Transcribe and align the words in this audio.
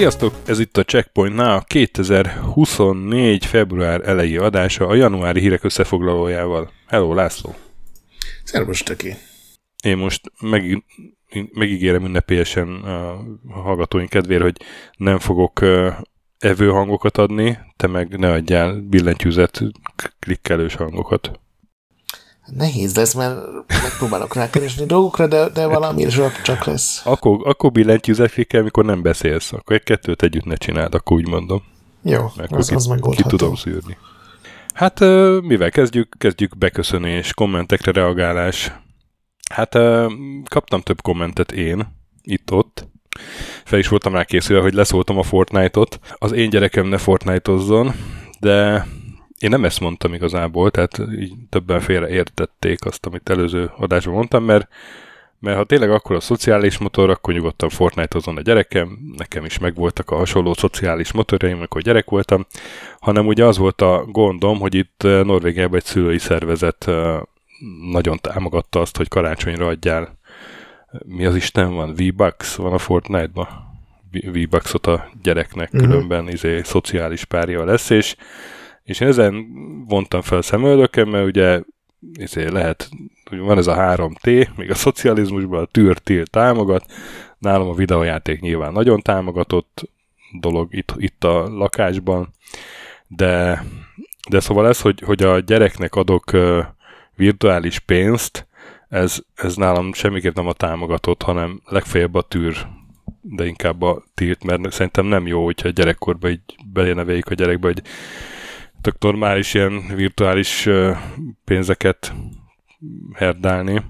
Sziasztok! 0.00 0.34
Ez 0.46 0.58
itt 0.58 0.76
a 0.76 0.84
Checkpointnál 0.84 1.56
a 1.56 1.60
2024. 1.60 3.46
február 3.46 4.08
elejé 4.08 4.36
adása 4.36 4.86
a 4.86 4.94
januári 4.94 5.40
hírek 5.40 5.64
összefoglalójával. 5.64 6.70
Hello, 6.86 7.14
László! 7.14 7.54
Szervus, 8.44 8.82
Töki! 8.82 9.16
Én 9.82 9.96
most 9.96 10.32
meg, 10.40 10.84
megígérem 11.52 12.04
ünnepélyesen 12.04 12.68
a 13.48 13.60
hallgatóink 13.60 14.08
kedvére, 14.08 14.42
hogy 14.42 14.56
nem 14.96 15.18
fogok 15.18 15.60
evő 16.38 16.68
hangokat 16.68 17.18
adni, 17.18 17.58
te 17.76 17.86
meg 17.86 18.18
ne 18.18 18.30
adjál 18.30 18.80
billentyűzet 18.80 19.62
klikkelős 20.18 20.74
hangokat. 20.74 21.40
Nehéz 22.46 22.96
lesz, 22.96 23.14
mert 23.14 23.40
megpróbálok 23.82 24.34
rákeresni 24.34 24.86
dolgokra, 24.86 25.26
de, 25.26 25.48
de 25.48 25.66
valami 25.66 26.06
csak 26.42 26.64
lesz. 26.64 27.06
Akkor, 27.06 27.40
akkor 27.44 27.72
billentyűzefikkel, 27.72 28.60
amikor 28.60 28.84
nem 28.84 29.02
beszélsz. 29.02 29.52
Akkor 29.52 29.76
egy 29.76 29.82
kettőt 29.82 30.22
együtt 30.22 30.44
ne 30.44 30.54
csináld, 30.54 30.94
akkor 30.94 31.16
úgy 31.16 31.28
mondom. 31.28 31.62
Jó, 32.02 32.30
Mert 32.36 32.52
az, 32.52 32.68
ki, 32.68 32.74
az 32.74 32.86
megoldható. 32.86 33.28
Ki 33.28 33.36
tudom 33.36 33.54
szűrni. 33.54 33.96
Hát 34.74 35.00
mivel 35.42 35.70
kezdjük? 35.70 36.14
Kezdjük 36.18 36.58
beköszönés, 36.58 37.34
kommentekre 37.34 37.92
reagálás. 37.92 38.72
Hát 39.50 39.74
kaptam 40.48 40.80
több 40.80 41.00
kommentet 41.00 41.52
én, 41.52 41.86
itt-ott. 42.22 42.88
Fel 43.64 43.78
is 43.78 43.88
voltam 43.88 44.12
rá 44.12 44.24
készülve, 44.24 44.62
hogy 44.62 44.74
leszóltam 44.74 45.18
a 45.18 45.22
Fortnite-ot. 45.22 45.98
Az 46.14 46.32
én 46.32 46.50
gyerekem 46.50 46.86
ne 46.86 46.98
Fortnite-ozzon, 46.98 47.92
de 48.40 48.86
én 49.38 49.50
nem 49.50 49.64
ezt 49.64 49.80
mondtam 49.80 50.14
igazából, 50.14 50.70
tehát 50.70 50.98
így 51.20 51.32
többen 51.48 51.80
félre 51.80 52.08
értették 52.08 52.84
azt, 52.84 53.06
amit 53.06 53.30
előző 53.30 53.70
adásban 53.76 54.14
mondtam, 54.14 54.44
mert, 54.44 54.68
mert 55.38 55.56
ha 55.56 55.64
tényleg 55.64 55.90
akkor 55.90 56.16
a 56.16 56.20
szociális 56.20 56.78
motor, 56.78 57.10
akkor 57.10 57.34
nyugodtan 57.34 57.68
Fortnite-ozon 57.68 58.36
a 58.36 58.40
gyerekem, 58.40 58.98
nekem 59.16 59.44
is 59.44 59.58
megvoltak 59.58 60.10
a 60.10 60.16
hasonló 60.16 60.54
szociális 60.54 61.12
motorjaim, 61.12 61.56
amikor 61.56 61.82
gyerek 61.82 62.10
voltam, 62.10 62.46
hanem 63.00 63.26
ugye 63.26 63.44
az 63.44 63.58
volt 63.58 63.80
a 63.80 64.04
gondom, 64.08 64.58
hogy 64.58 64.74
itt 64.74 65.02
Norvégiában 65.02 65.78
egy 65.78 65.84
szülői 65.84 66.18
szervezet 66.18 66.90
nagyon 67.90 68.18
támogatta 68.20 68.80
azt, 68.80 68.96
hogy 68.96 69.08
karácsonyra 69.08 69.66
adjál 69.66 70.18
mi 71.06 71.24
az 71.24 71.34
Isten 71.34 71.74
van? 71.74 71.94
V-Bucks 71.94 72.54
van 72.54 72.72
a 72.72 72.78
Fortnite-ban? 72.78 73.48
V-Bucksot 74.10 74.86
a 74.86 75.10
gyereknek, 75.22 75.76
mm-hmm. 75.76 75.86
különben 75.86 76.28
izé, 76.28 76.62
szociális 76.62 77.24
párja 77.24 77.64
lesz, 77.64 77.90
és 77.90 78.16
és 78.90 79.00
én 79.00 79.08
ezen 79.08 79.46
vontam 79.88 80.20
fel 80.20 80.42
szemöldökem, 80.42 81.08
mert 81.08 81.26
ugye 81.26 81.62
ezért 82.14 82.52
lehet, 82.52 82.88
hogy 83.24 83.38
van 83.38 83.58
ez 83.58 83.66
a 83.66 83.76
3T, 83.76 84.48
még 84.56 84.70
a 84.70 84.74
szocializmusban 84.74 85.62
a 85.62 85.64
tűr 85.64 85.98
támogat, 86.24 86.84
nálam 87.38 87.68
a 87.68 87.74
videójáték 87.74 88.40
nyilván 88.40 88.72
nagyon 88.72 89.00
támogatott 89.00 89.88
dolog 90.40 90.74
itt, 90.74 90.94
itt 90.96 91.24
a 91.24 91.48
lakásban, 91.48 92.28
de, 93.06 93.64
de 94.28 94.40
szóval 94.40 94.68
ez, 94.68 94.80
hogy, 94.80 95.00
hogy 95.00 95.22
a 95.22 95.38
gyereknek 95.38 95.94
adok 95.94 96.32
uh, 96.32 96.64
virtuális 97.20 97.78
pénzt, 97.78 98.46
ez, 98.88 99.18
ez 99.34 99.54
nálam 99.54 99.92
semmiképp 99.92 100.34
nem 100.34 100.46
a 100.46 100.52
támogatott, 100.52 101.22
hanem 101.22 101.60
legfeljebb 101.64 102.14
a 102.14 102.22
tűr, 102.22 102.66
de 103.20 103.46
inkább 103.46 103.82
a 103.82 104.02
tilt, 104.14 104.44
mert 104.44 104.72
szerintem 104.72 105.06
nem 105.06 105.26
jó, 105.26 105.44
hogyha 105.44 105.68
gyerekkorban 105.68 106.30
így 106.30 106.40
beléneveljük 106.72 107.28
a 107.28 107.34
gyerekbe, 107.34 107.66
hogy 107.66 107.82
tök 108.80 108.98
normális 108.98 109.54
ilyen 109.54 109.82
virtuális 109.94 110.68
pénzeket 111.44 112.14
herdálni. 113.14 113.82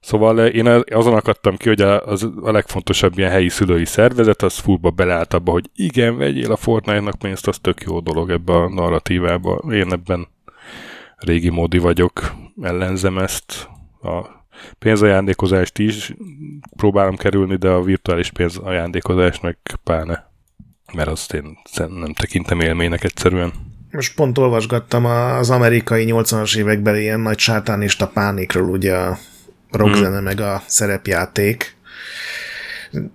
Szóval 0.00 0.46
én 0.46 0.66
azon 0.90 1.14
akadtam 1.14 1.56
ki, 1.56 1.68
hogy 1.68 1.80
az 1.80 2.30
a 2.42 2.50
legfontosabb 2.50 3.18
ilyen 3.18 3.30
helyi 3.30 3.48
szülői 3.48 3.84
szervezet, 3.84 4.42
az 4.42 4.58
fullba 4.58 4.90
beleállt 4.90 5.34
abba, 5.34 5.52
hogy 5.52 5.70
igen, 5.74 6.16
vegyél 6.16 6.52
a 6.52 6.56
Fortnite-nak 6.56 7.18
pénzt, 7.18 7.48
az 7.48 7.58
tök 7.58 7.82
jó 7.82 8.00
dolog 8.00 8.30
ebbe 8.30 8.52
a 8.52 8.68
narratívába. 8.68 9.54
Én 9.72 9.92
ebben 9.92 10.28
régi 11.22 11.48
módi 11.48 11.78
vagyok, 11.78 12.34
ellenzem 12.62 13.18
ezt. 13.18 13.68
A 14.02 14.44
pénzajándékozást 14.78 15.78
is 15.78 16.14
próbálom 16.76 17.16
kerülni, 17.16 17.56
de 17.56 17.68
a 17.68 17.82
virtuális 17.82 18.30
pénzajándékozást 18.30 19.42
meg 19.42 19.56
pláne. 19.84 20.30
Mert 20.92 21.08
azt 21.08 21.34
én 21.34 21.58
nem 21.74 22.12
tekintem 22.12 22.60
élménynek 22.60 23.04
egyszerűen 23.04 23.52
most 23.92 24.14
pont 24.14 24.38
olvasgattam 24.38 25.04
az 25.04 25.50
amerikai 25.50 26.06
80-as 26.08 26.56
évekbeli 26.56 27.00
ilyen 27.00 27.20
nagy 27.20 27.38
sátánista 27.38 28.06
pánikról, 28.06 28.68
ugye 28.68 28.94
a 28.94 29.18
rockzene 29.70 30.20
mm. 30.20 30.24
meg 30.24 30.40
a 30.40 30.62
szerepjáték. 30.66 31.76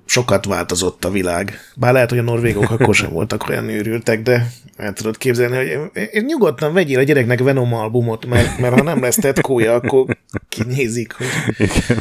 Sokat 0.05 0.45
változott 0.45 1.05
a 1.05 1.09
világ. 1.09 1.59
Bár 1.75 1.93
lehet, 1.93 2.09
hogy 2.09 2.19
a 2.19 2.21
norvégok 2.21 2.71
akkor 2.71 2.95
sem 2.95 3.11
voltak 3.11 3.49
olyan 3.49 3.69
őrültek, 3.69 4.21
de 4.21 4.47
el 4.75 4.93
tudod 4.93 5.17
képzelni, 5.17 5.55
hogy 5.55 5.91
én 6.11 6.25
nyugodtan 6.25 6.73
vegyél 6.73 6.99
a 6.99 7.03
gyereknek 7.03 7.39
Venom 7.39 7.73
albumot, 7.73 8.25
mert, 8.25 8.59
mert 8.59 8.73
ha 8.73 8.83
nem 8.83 9.01
lesz 9.01 9.16
tetkója, 9.16 9.73
akkor 9.73 10.17
kinézik, 10.49 11.13
hogy 11.13 11.27
Igen. 11.57 11.99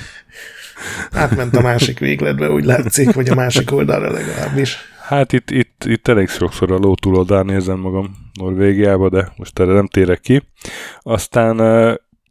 átment 1.11 1.57
a 1.57 1.61
másik 1.61 1.99
végletbe, 1.99 2.51
úgy 2.51 2.65
látszik, 2.65 3.13
vagy 3.13 3.29
a 3.29 3.35
másik 3.35 3.73
oldalra 3.73 4.11
legalábbis. 4.11 4.77
Hát 5.07 5.33
itt, 5.33 5.51
itt, 5.51 5.85
itt 5.85 6.09
elég 6.09 6.29
sokszor 6.29 6.73
a 6.73 6.77
ló 6.77 6.95
túloldán 6.95 7.47
nézem 7.47 7.79
magam 7.79 8.17
Norvégiába, 8.33 9.09
de 9.09 9.33
most 9.37 9.59
erre 9.59 9.73
nem 9.73 9.87
térek 9.87 10.21
ki. 10.21 10.43
Aztán 11.01 11.61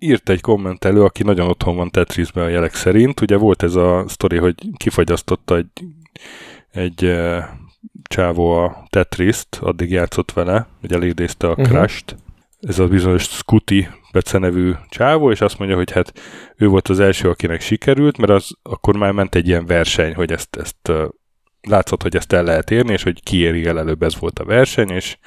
írt 0.05 0.29
egy 0.29 0.41
kommentelő, 0.41 1.03
aki 1.03 1.23
nagyon 1.23 1.47
otthon 1.47 1.75
van 1.75 1.89
Tetrisben 1.89 2.43
a 2.43 2.47
jelek 2.49 2.73
szerint. 2.73 3.21
Ugye 3.21 3.37
volt 3.37 3.63
ez 3.63 3.75
a 3.75 4.05
sztori, 4.07 4.37
hogy 4.37 4.55
kifagyasztotta 4.77 5.55
egy, 5.55 5.85
egy 6.71 7.03
uh, 7.03 7.43
csávó 8.03 8.51
a 8.51 8.85
Tetriszt, 8.89 9.57
addig 9.61 9.91
játszott 9.91 10.31
vele, 10.31 10.67
hogy 10.79 10.93
elidézte 10.93 11.47
a 11.47 11.49
uh-huh. 11.49 11.67
Crash-t. 11.67 12.15
Ez 12.61 12.79
a 12.79 12.87
bizonyos 12.87 13.23
Scooty 13.23 13.87
becenevű 14.11 14.71
csávó, 14.89 15.31
és 15.31 15.41
azt 15.41 15.57
mondja, 15.57 15.77
hogy 15.77 15.91
hát 15.91 16.13
ő 16.55 16.67
volt 16.67 16.87
az 16.87 16.99
első, 16.99 17.29
akinek 17.29 17.61
sikerült, 17.61 18.17
mert 18.17 18.31
az 18.31 18.51
akkor 18.63 18.97
már 18.97 19.11
ment 19.11 19.35
egy 19.35 19.47
ilyen 19.47 19.65
verseny, 19.65 20.13
hogy 20.13 20.31
ezt, 20.31 20.55
ezt 20.55 20.91
látszott, 21.61 22.01
hogy 22.01 22.15
ezt 22.15 22.33
el 22.33 22.43
lehet 22.43 22.71
érni, 22.71 22.91
és 22.91 23.03
hogy 23.03 23.23
ki 23.23 23.37
éri 23.37 23.65
el 23.65 23.79
előbb, 23.79 24.03
ez 24.03 24.19
volt 24.19 24.39
a 24.39 24.45
verseny, 24.45 24.89
és 24.89 25.17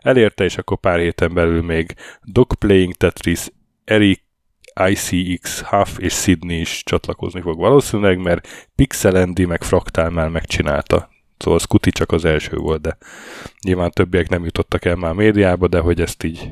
elérte, 0.00 0.44
és 0.44 0.58
akkor 0.58 0.76
pár 0.76 0.98
héten 0.98 1.34
belül 1.34 1.62
még 1.62 1.94
Dog 2.22 2.54
Playing 2.54 2.92
Tetris, 2.92 3.48
Eric 3.84 4.20
ICX, 4.88 5.60
Huff 5.60 5.98
és 5.98 6.12
Sydney 6.12 6.60
is 6.60 6.82
csatlakozni 6.84 7.40
fog 7.40 7.58
valószínűleg, 7.58 8.18
mert 8.18 8.68
Pixel 8.74 9.14
Andy 9.16 9.44
meg 9.44 9.62
Fractal 9.62 10.10
már 10.10 10.28
megcsinálta. 10.28 11.10
Szóval 11.38 11.58
Scooty 11.58 11.90
csak 11.90 12.12
az 12.12 12.24
első 12.24 12.56
volt, 12.56 12.80
de 12.80 12.96
nyilván 13.64 13.90
többiek 13.90 14.28
nem 14.28 14.44
jutottak 14.44 14.84
el 14.84 14.96
már 14.96 15.12
médiába, 15.12 15.68
de 15.68 15.78
hogy 15.78 16.00
ezt 16.00 16.24
így 16.24 16.50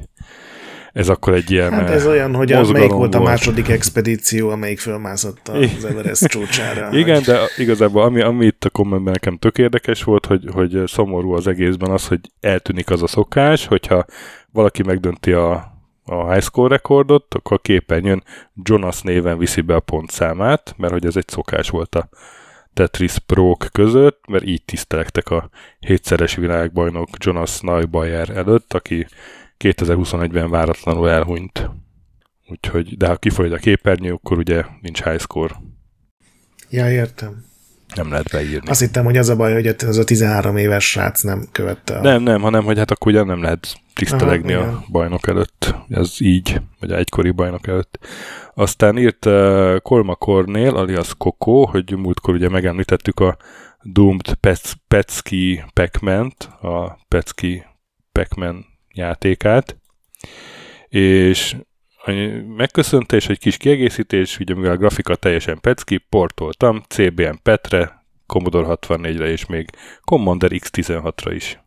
ez 0.92 1.08
akkor 1.08 1.34
egy 1.34 1.50
ilyen 1.50 1.72
Hát 1.72 1.90
ez 1.90 2.06
olyan, 2.06 2.34
hogy 2.34 2.72
melyik 2.72 2.90
volt 2.90 3.14
a 3.14 3.22
második 3.22 3.68
expedíció, 3.78 4.48
amelyik 4.48 4.78
fölmászott 4.78 5.48
az 5.48 5.84
Everest 5.84 6.26
csúcsára. 6.26 6.88
Igen, 6.98 7.14
vagy... 7.14 7.24
de 7.24 7.40
igazából 7.56 8.02
ami, 8.02 8.20
ami 8.20 8.46
itt 8.46 8.64
a 8.64 8.70
kommentben 8.70 9.12
nekem 9.12 9.38
tök 9.38 9.58
érdekes 9.58 10.02
volt, 10.02 10.26
hogy, 10.26 10.44
hogy 10.52 10.82
szomorú 10.86 11.32
az 11.32 11.46
egészben 11.46 11.90
az, 11.90 12.06
hogy 12.06 12.20
eltűnik 12.40 12.90
az 12.90 13.02
a 13.02 13.06
szokás, 13.06 13.66
hogyha 13.66 14.04
valaki 14.52 14.82
megdönti 14.82 15.32
a, 15.32 15.69
a 16.10 16.32
high 16.32 16.42
score 16.42 16.68
rekordot, 16.74 17.34
akkor 17.34 17.56
a 17.56 17.60
képen 17.60 18.04
jön 18.04 18.22
Jonas 18.62 19.02
néven 19.02 19.38
viszi 19.38 19.60
be 19.60 19.74
a 19.74 19.80
pontszámát, 19.80 20.74
mert 20.76 20.92
hogy 20.92 21.06
ez 21.06 21.16
egy 21.16 21.28
szokás 21.28 21.68
volt 21.68 21.94
a 21.94 22.08
Tetris 22.74 23.18
pro 23.18 23.56
között, 23.72 24.26
mert 24.28 24.44
így 24.44 24.64
tisztelektek 24.64 25.30
a 25.30 25.50
hétszeres 25.78 26.34
világbajnok 26.34 27.08
Jonas 27.18 27.60
Neubayer 27.60 28.30
előtt, 28.30 28.72
aki 28.72 29.06
2021-ben 29.58 30.50
váratlanul 30.50 31.10
elhunyt. 31.10 31.70
Úgyhogy, 32.48 32.96
de 32.96 33.06
ha 33.06 33.16
kifolyt 33.16 33.52
a 33.52 33.56
képernyő, 33.56 34.12
akkor 34.12 34.38
ugye 34.38 34.64
nincs 34.80 35.02
high 35.02 35.20
score. 35.20 35.54
Ja, 36.70 36.90
értem. 36.90 37.49
Nem 37.94 38.10
lehet 38.10 38.28
beírni. 38.32 38.68
Azt 38.70 38.80
hittem, 38.80 39.04
hogy 39.04 39.16
az 39.16 39.28
a 39.28 39.36
baj, 39.36 39.52
hogy 39.52 39.66
az 39.86 39.98
a 39.98 40.04
13 40.04 40.56
éves 40.56 40.90
srác 40.90 41.22
nem 41.22 41.48
követte 41.52 41.98
a... 41.98 42.00
Nem, 42.00 42.22
nem, 42.22 42.40
hanem, 42.40 42.64
hogy 42.64 42.78
hát 42.78 42.90
akkor 42.90 43.12
ugye 43.12 43.22
nem 43.22 43.42
lehet 43.42 43.80
tisztelegni 43.94 44.52
Aha, 44.52 44.70
a 44.70 44.84
bajnok 44.90 45.28
előtt. 45.28 45.74
Ez 45.88 46.14
így, 46.18 46.60
vagy 46.80 46.92
egykori 46.92 47.30
bajnok 47.30 47.66
előtt. 47.66 47.98
Aztán 48.54 48.98
írt 48.98 49.26
uh, 49.26 49.76
Kolma 49.76 50.14
Kornél, 50.14 50.76
alias 50.76 51.14
Koko, 51.18 51.66
hogy 51.66 51.96
múltkor 51.96 52.34
ugye 52.34 52.48
megemlítettük 52.48 53.20
a 53.20 53.36
Doomed 53.82 54.34
Petsky 54.88 55.62
pac 55.72 56.44
a 56.62 56.98
Petsky 57.08 57.64
pac 58.12 58.54
játékát, 58.94 59.76
és 60.88 61.56
megköszöntés, 62.56 63.28
egy 63.28 63.38
kis 63.38 63.56
kiegészítés, 63.56 64.38
ugye 64.38 64.54
mivel 64.54 64.70
a 64.70 64.76
grafika 64.76 65.16
teljesen 65.16 65.60
pecki, 65.60 65.98
portoltam 65.98 66.82
CBM 66.88 67.34
Petre, 67.42 68.04
Commodore 68.26 68.78
64-re 68.80 69.28
és 69.28 69.46
még 69.46 69.70
Commander 70.04 70.50
X16-ra 70.54 71.32
is. 71.34 71.58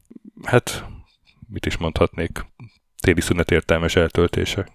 Hát, 0.43 0.85
mit 1.49 1.65
is 1.65 1.77
mondhatnék, 1.77 2.45
téli 3.01 3.21
szünet 3.21 3.51
értelmes 3.51 3.95
eltöltése. 3.95 4.67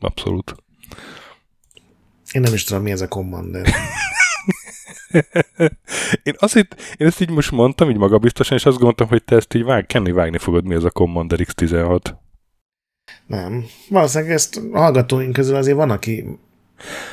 Abszolút. 0.00 0.54
Én 2.32 2.40
nem 2.40 2.54
is 2.54 2.64
tudom, 2.64 2.82
mi 2.82 2.90
ez 2.90 3.00
a 3.00 3.08
Commander. 3.08 3.66
én, 6.22 6.34
azt 6.38 6.56
itt, 6.56 6.76
én 6.96 7.06
ezt 7.06 7.20
így 7.20 7.30
most 7.30 7.50
mondtam, 7.50 7.90
így 7.90 7.96
magabiztosan, 7.96 8.56
és 8.56 8.66
azt 8.66 8.76
gondoltam, 8.76 9.08
hogy 9.08 9.24
te 9.24 9.36
ezt 9.36 9.54
így 9.54 9.64
vág, 9.64 9.86
kenni 9.86 10.12
vágni 10.12 10.38
fogod, 10.38 10.64
mi 10.64 10.74
ez 10.74 10.84
a 10.84 10.90
Commander 10.90 11.38
X16. 11.42 12.14
Nem. 13.30 13.64
Valószínűleg 13.88 14.32
ezt 14.32 14.60
a 14.72 14.78
hallgatóink 14.78 15.32
közül 15.32 15.56
azért 15.56 15.76
van, 15.76 15.90
aki 15.90 16.24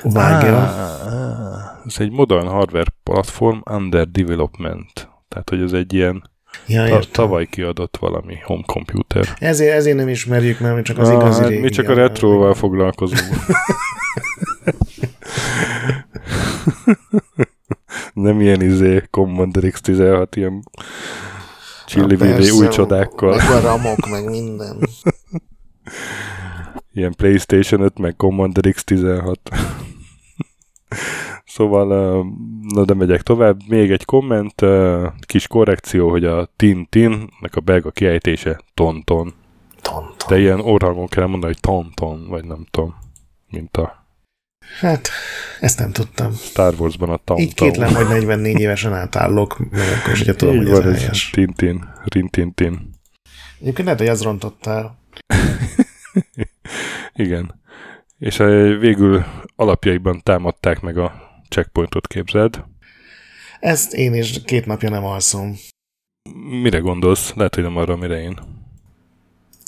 vágja. 0.04 0.58
Ah, 0.58 1.86
ez 1.86 1.96
egy 1.98 2.12
modern 2.12 2.48
hardware 2.48 2.92
platform 3.04 3.60
under 3.72 4.08
development. 4.08 5.10
Tehát, 5.28 5.50
hogy 5.50 5.62
ez 5.62 5.72
egy 5.72 5.94
ilyen 5.94 6.30
ja, 6.68 6.88
ta- 6.88 7.12
tavaly 7.12 7.46
kiadott 7.46 7.98
valami 7.98 8.36
home 8.44 8.64
computer. 8.66 9.28
Ezért, 9.40 9.76
ezért 9.76 9.98
nem 9.98 10.08
ismerjük, 10.08 10.60
mert 10.60 10.76
mi 10.76 10.82
csak 10.82 10.98
az 10.98 11.10
ah, 11.10 11.16
igazi 11.16 11.42
hát 11.42 11.62
Mi 11.62 11.70
csak 11.70 11.90
a 11.90 11.94
retroval 11.94 12.54
foglalkozunk. 12.54 13.22
nem 18.14 18.42
ilyen 18.42 18.62
izé 18.62 19.04
Commander 19.10 19.64
X16, 19.66 20.28
ilyen 20.32 20.64
csillivilli 21.86 22.50
új 22.50 22.68
csodákkal. 22.68 23.36
Meg 23.36 23.50
a 23.50 23.60
ramok, 23.60 24.10
meg 24.10 24.30
minden. 24.30 24.78
Ilyen 26.94 27.14
PlayStation 27.16 27.82
5, 27.82 28.00
meg 28.00 28.16
Commander 28.16 28.64
X16. 28.68 29.36
szóval, 31.56 31.86
na 32.74 32.86
de 32.86 32.94
megyek 32.94 33.22
tovább. 33.22 33.60
Még 33.68 33.92
egy 33.92 34.06
komment, 34.06 34.66
kis 35.20 35.48
korrekció, 35.48 36.10
hogy 36.10 36.26
a 36.26 36.50
Tintin-nek 36.56 37.56
a 37.56 37.62
belga 37.62 37.92
kiejtése 37.92 38.62
Tonton. 38.74 39.34
Tonton. 39.82 40.16
De 40.28 40.40
ilyen 40.40 40.60
orrangon 40.60 41.08
kell 41.08 41.26
mondani, 41.26 41.54
hogy 41.54 41.62
Tonton, 41.62 42.28
vagy 42.28 42.46
nem 42.46 42.66
tudom, 42.72 42.96
mint 43.50 43.78
a 43.78 44.06
Hát, 44.80 45.10
ezt 45.60 45.80
nem 45.80 45.92
tudtam. 45.92 46.34
Star 46.34 46.74
Wars-ban 46.78 47.10
a 47.10 47.18
Tom 47.18 47.38
Így 47.38 47.54
kétlem, 47.54 47.96
hogy 47.96 48.08
44 48.08 48.60
évesen 48.60 48.94
átállok, 48.94 49.72
meg 49.72 49.88
akkor 50.00 50.14
is, 50.14 50.22
tudom, 50.22 50.56
Így 50.56 50.62
hogy 50.62 50.72
van, 50.72 50.94
ez 50.94 51.00
helyes. 51.00 51.30
Tintin, 51.30 51.90
Rintintin. 52.04 52.90
Egyébként 53.60 53.84
lehet, 53.84 54.00
hogy 54.00 54.10
ez 54.10 54.24
rontottál. 54.24 54.97
Igen. 57.14 57.62
És 58.20 58.38
végül 58.80 59.26
alapjaiban 59.56 60.22
támadták 60.24 60.82
meg 60.82 60.98
a 60.98 61.42
checkpointot, 61.50 62.08
képzeld. 62.08 62.64
Ezt 63.60 63.94
én 63.94 64.14
is 64.14 64.44
két 64.44 64.66
napja 64.66 64.90
nem 64.90 65.06
alszom. 65.06 65.56
Mire 66.62 66.78
gondolsz? 66.78 67.34
Lehet, 67.34 67.56
hogy 67.56 67.64
nem 67.64 67.78
arra, 67.78 67.96
mire 67.96 68.22
én. 68.22 68.40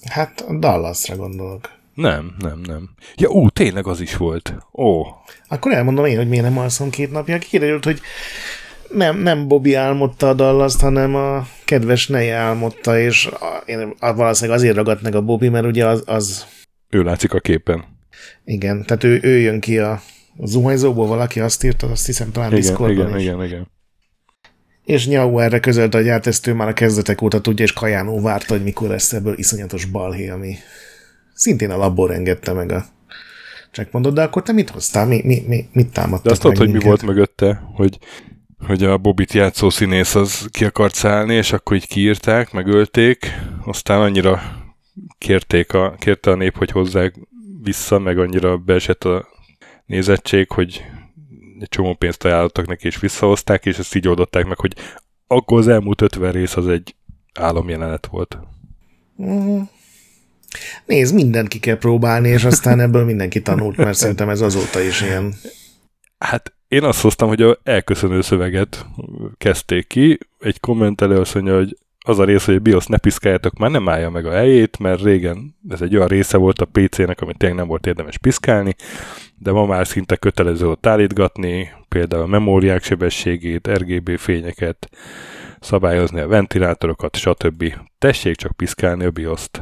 Hát 0.09 0.59
Dallasra 0.59 1.15
gondolok. 1.15 1.77
Nem, 1.93 2.35
nem, 2.37 2.59
nem. 2.59 2.89
Ja, 3.15 3.29
ú, 3.29 3.49
tényleg 3.49 3.87
az 3.87 4.01
is 4.01 4.17
volt. 4.17 4.55
Ó. 4.73 5.03
Akkor 5.47 5.71
elmondom 5.71 6.05
én, 6.05 6.17
hogy 6.17 6.27
miért 6.29 6.43
nem 6.43 6.57
alszom 6.57 6.89
két 6.89 7.11
napja. 7.11 7.37
Kiderült, 7.37 7.83
hogy 7.83 8.01
nem, 8.93 9.17
nem 9.17 9.47
Bobby 9.47 9.73
álmodta 9.73 10.29
a 10.29 10.33
dallas 10.33 10.75
hanem 10.75 11.15
a 11.15 11.47
kedves 11.65 12.07
neje 12.07 12.35
álmodta, 12.35 12.99
és 12.99 13.25
a, 13.25 13.63
én 13.65 13.95
valószínűleg 13.99 14.57
azért 14.57 14.75
ragadt 14.75 15.01
meg 15.01 15.15
a 15.15 15.21
Bobby, 15.21 15.49
mert 15.49 15.65
ugye 15.65 15.85
az, 15.85 16.03
az... 16.05 16.45
Ő 16.89 17.03
látszik 17.03 17.33
a 17.33 17.39
képen. 17.39 17.83
Igen, 18.45 18.85
tehát 18.85 19.03
ő, 19.03 19.19
ő 19.21 19.37
jön 19.37 19.59
ki 19.59 19.77
a, 19.77 19.91
a 20.37 20.47
zuhanyzóból, 20.47 21.07
valaki 21.07 21.39
azt 21.39 21.63
írta, 21.63 21.87
azt 21.87 22.05
hiszem 22.05 22.31
talán 22.31 22.57
igen, 22.57 22.89
igen, 22.89 23.17
is. 23.17 23.23
igen, 23.23 23.43
igen. 23.43 23.67
És 24.83 25.07
Nyau 25.07 25.39
erre 25.39 25.59
közölte, 25.59 25.97
hogy 25.97 26.07
hát 26.07 26.27
ezt 26.27 26.47
ő 26.47 26.53
már 26.53 26.67
a 26.67 26.73
kezdetek 26.73 27.21
óta 27.21 27.41
tudja, 27.41 27.63
és 27.65 27.73
Kajánó 27.73 28.21
várta, 28.21 28.53
hogy 28.53 28.63
mikor 28.63 28.89
lesz 28.89 29.13
ebből 29.13 29.37
iszonyatos 29.37 29.85
balhé, 29.85 30.29
ami 30.29 30.55
szintén 31.33 31.69
a 31.69 31.77
labor 31.77 32.11
engedte 32.11 32.53
meg 32.53 32.71
a 32.71 32.85
checkpointot, 33.71 34.13
de 34.13 34.21
akkor 34.21 34.43
te 34.43 34.51
mit 34.51 34.69
hoztál? 34.69 35.05
Mi, 35.05 35.21
mi, 35.23 35.43
mi, 35.47 35.69
mit 35.73 35.91
támadtad 35.91 36.25
De 36.25 36.31
azt 36.31 36.41
tudod, 36.41 36.57
hogy 36.57 36.71
mi 36.71 36.79
volt 36.79 37.01
mögötte? 37.01 37.61
Hogy, 37.73 37.99
hogy 38.65 38.83
a 38.83 38.97
Bobit 38.97 39.33
játszó 39.33 39.69
színész 39.69 40.15
az 40.15 40.47
ki 40.51 40.65
akart 40.65 40.93
szállni, 40.93 41.33
és 41.33 41.51
akkor 41.51 41.75
így 41.75 41.87
kiírták, 41.87 42.51
megölték, 42.51 43.35
aztán 43.65 44.01
annyira 44.01 44.41
kérték 45.17 45.73
a, 45.73 45.95
kérte 45.99 46.31
a 46.31 46.35
nép, 46.35 46.57
hogy 46.57 46.71
hozzák 46.71 47.15
vissza, 47.63 47.99
meg 47.99 48.19
annyira 48.19 48.57
beesett 48.57 49.03
a 49.03 49.27
nézettség, 49.85 50.51
hogy 50.51 50.85
egy 51.59 51.69
csomó 51.69 51.93
pénzt 51.93 52.25
ajánlottak 52.25 52.67
neki, 52.67 52.87
és 52.87 52.99
visszahozták, 52.99 53.65
és 53.65 53.77
ezt 53.77 53.95
így 53.95 54.07
oldották 54.07 54.45
meg, 54.45 54.57
hogy 54.59 54.75
akkor 55.27 55.59
az 55.59 55.67
elmúlt 55.67 56.01
50 56.01 56.31
rész 56.31 56.55
az 56.55 56.67
egy 56.67 56.95
álomjelenet 57.33 58.05
volt. 58.05 58.37
Mm. 59.23 59.61
Nézd, 60.85 61.13
mindent 61.13 61.47
ki 61.47 61.59
kell 61.59 61.77
próbálni, 61.77 62.29
és 62.29 62.43
aztán 62.43 62.79
ebből 62.79 63.05
mindenki 63.05 63.41
tanult, 63.41 63.77
mert 63.77 63.97
szerintem 63.97 64.29
ez 64.29 64.41
azóta 64.41 64.81
is 64.81 65.01
ilyen. 65.01 65.33
Hát 66.17 66.53
én 66.69 66.83
azt 66.83 67.01
hoztam, 67.01 67.27
hogy 67.27 67.41
a 67.41 67.57
elköszönő 67.63 68.21
szöveget 68.21 68.85
kezdték 69.37 69.87
ki. 69.87 70.17
Egy 70.39 70.59
kommentelő 70.59 71.17
azt 71.17 71.33
mondja, 71.33 71.55
hogy 71.55 71.77
az 72.05 72.19
a 72.19 72.23
rész, 72.23 72.45
hogy 72.45 72.55
a 72.55 72.59
BIOS 72.59 72.85
ne 72.85 72.97
piszkáljátok, 72.97 73.57
már 73.57 73.71
nem 73.71 73.89
állja 73.89 74.09
meg 74.09 74.25
a 74.25 74.31
helyét, 74.31 74.79
mert 74.79 75.03
régen 75.03 75.55
ez 75.69 75.81
egy 75.81 75.95
olyan 75.95 76.07
része 76.07 76.37
volt 76.37 76.61
a 76.61 76.65
PC-nek, 76.71 77.21
amit 77.21 77.37
tényleg 77.37 77.57
nem 77.57 77.67
volt 77.67 77.87
érdemes 77.87 78.17
piszkálni, 78.17 78.75
de 79.37 79.51
ma 79.51 79.65
már 79.65 79.87
szinte 79.87 80.15
kötelező 80.15 80.67
ott 80.67 80.85
állítgatni, 80.85 81.71
például 81.87 82.23
a 82.23 82.27
memóriák 82.27 82.83
sebességét, 82.83 83.67
RGB 83.67 84.17
fényeket, 84.17 84.89
szabályozni 85.59 86.19
a 86.19 86.27
ventilátorokat, 86.27 87.15
stb. 87.15 87.73
Tessék 87.97 88.35
csak 88.35 88.51
piszkálni 88.51 89.05
a 89.05 89.11
BIOS-t. 89.11 89.61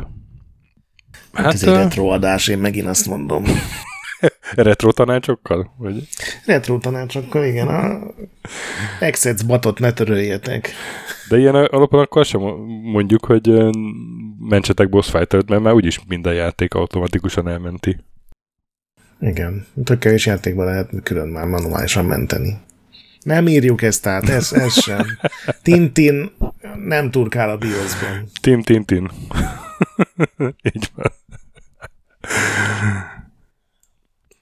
Hát, 1.33 1.53
ez 1.53 1.63
egy 1.63 1.73
retro 1.73 2.07
adás, 2.07 2.47
én 2.47 2.57
megint 2.57 2.87
azt 2.87 3.07
mondom. 3.07 3.43
retro 4.55 4.91
tanácsokkal? 4.91 5.73
Vagy? 5.77 6.07
Retro 6.45 6.77
tanácsokkal, 6.77 7.45
igen. 7.45 7.67
A 7.67 7.99
Exets 8.99 9.45
batot 9.45 9.79
ne 9.79 9.93
töröljetek. 9.93 10.71
De 11.29 11.37
ilyen 11.37 11.55
alapon 11.55 11.99
akkor 11.99 12.25
sem 12.25 12.41
mondjuk, 12.81 13.25
hogy 13.25 13.53
mentsetek 14.39 14.89
boss 14.89 15.09
fighter 15.09 15.43
mert 15.47 15.61
már 15.61 15.73
úgyis 15.73 15.99
minden 16.07 16.33
játék 16.33 16.73
automatikusan 16.73 17.47
elmenti. 17.47 17.97
Igen. 19.19 19.65
Tök 19.83 19.99
kevés 19.99 20.25
játékban 20.25 20.65
lehet 20.65 20.89
külön 21.03 21.27
már 21.27 21.45
manuálisan 21.45 22.05
menteni. 22.05 22.57
Nem 23.21 23.47
írjuk 23.47 23.81
ezt 23.81 24.07
át, 24.07 24.29
ez, 24.29 24.53
ez 24.53 24.81
sem. 24.81 25.05
Tintin 25.63 26.31
nem 26.85 27.11
turkál 27.11 27.49
a 27.49 27.57
BIOS-ban. 27.57 28.29
Tim 28.41 28.61
Tintin. 28.61 29.11
Így 30.73 30.91
van. 30.95 31.11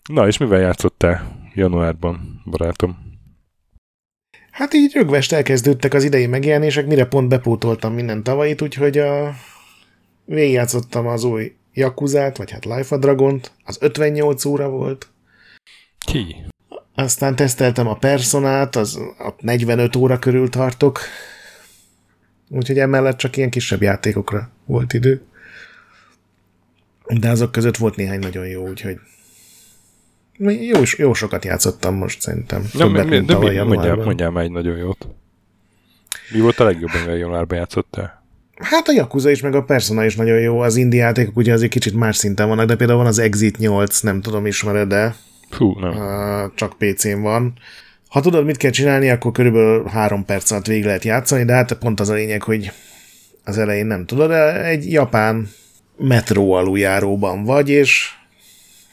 Na, 0.10 0.28
és 0.28 0.38
mivel 0.38 0.60
játszottál 0.60 1.48
januárban, 1.54 2.42
barátom? 2.46 2.98
Hát 4.52 4.74
így 4.74 4.94
rögvest 4.94 5.34
elkezdődtek 5.34 5.94
az 5.94 6.04
idei 6.04 6.28
megjelenések, 6.28 6.86
mire 6.86 7.06
pont 7.06 7.30
bepótoltam 7.30 7.94
minden 7.94 8.24
tavalyit, 8.24 8.62
úgyhogy 8.62 8.98
a... 8.98 9.36
végigjátszottam 10.26 11.08
az 11.08 11.24
új 11.24 11.56
Yakuzát, 11.74 12.38
vagy 12.38 12.52
hát 12.52 12.66
Life 12.66 12.96
a 12.96 12.98
Dragont, 12.98 13.52
az 13.64 13.78
58 13.82 14.46
óra 14.46 14.70
volt. 14.70 15.08
Ki? 16.06 16.36
Aztán 16.96 17.36
teszteltem 17.36 17.88
a 17.88 17.96
Personát, 17.96 18.76
az 18.76 18.96
a 19.18 19.34
45 19.40 19.96
óra 19.96 20.20
körül 20.20 20.50
tartok, 20.50 21.00
úgyhogy 22.50 22.80
emellett 22.80 23.18
csak 23.18 23.38
ilyen 23.38 23.50
kisebb 23.50 23.82
játékokra 23.82 24.50
volt 24.66 24.94
idő. 24.94 25.26
De 27.08 27.30
azok 27.30 27.52
között 27.52 27.78
volt 27.78 27.96
néhány 27.96 28.20
nagyon 28.20 28.48
jó, 28.48 28.68
úgyhogy 28.68 29.00
jó, 30.38 30.82
jó 30.98 31.14
sokat 31.14 31.46
játszottam 31.46 31.96
most 31.96 32.22
szerintem. 32.22 32.64
Ja, 32.74 32.80
Többet, 32.80 33.10
mi, 33.10 33.20
de 33.20 33.38
mi, 33.38 33.58
mondjál, 33.58 33.96
mondjál 33.96 34.30
már 34.32 34.44
egy 34.44 34.52
nagyon 34.52 34.78
jót. 34.78 35.08
Mi 36.32 36.40
volt 36.40 36.60
a 36.60 36.64
legjobb, 36.64 36.90
amivel 36.94 37.18
januárban 37.18 37.58
játszottál? 37.58 38.24
Hát 38.56 38.88
a 38.88 38.92
Yakuza 38.92 39.30
is, 39.30 39.42
meg 39.42 39.56
a 39.56 39.64
Persona 39.64 40.06
is 40.06 40.16
nagyon 40.16 40.40
jó. 40.40 40.60
Az 40.60 40.76
indie 40.76 41.04
játékok 41.04 41.38
ugye 41.38 41.54
azért 41.54 41.72
kicsit 41.72 41.94
más 41.94 42.16
szinten 42.16 42.48
vannak, 42.48 42.68
de 42.68 42.76
például 42.76 42.98
van 42.98 43.08
az 43.08 43.20
Exit 43.20 43.58
8, 43.58 44.00
nem 44.00 44.22
tudom, 44.22 44.46
ismered 44.46 44.88
de 44.88 45.16
Fú, 45.50 45.80
nem. 45.80 45.90
Uh, 45.90 46.54
csak 46.56 46.78
PC-n 46.78 47.22
van. 47.22 47.54
Ha 48.10 48.22
tudod, 48.22 48.46
mit 48.46 48.58
kell 48.58 48.72
csinálni, 48.72 49.10
akkor 49.10 49.32
körülbelül 49.32 49.86
három 49.86 50.26
perc 50.26 50.52
alatt 50.52 50.66
végig 50.66 50.86
lehet 50.86 51.04
játszani, 51.04 51.44
de 51.44 51.54
hát 51.54 51.74
pont 51.74 52.00
az 52.00 52.10
a 52.10 52.14
lényeg, 52.14 52.44
hogy 52.44 52.72
az 53.44 53.58
elején 53.58 53.86
nem 53.86 54.06
tudod, 54.06 54.32
egy 54.64 54.92
japán 54.92 55.50
metró 55.98 56.52
aluljáróban 56.54 57.44
vagy, 57.44 57.70
és 57.70 58.10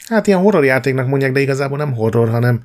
hát 0.09 0.27
ilyen 0.27 0.39
horror 0.39 0.65
játéknak 0.65 1.07
mondják, 1.07 1.31
de 1.31 1.39
igazából 1.39 1.77
nem 1.77 1.93
horror, 1.93 2.29
hanem 2.29 2.63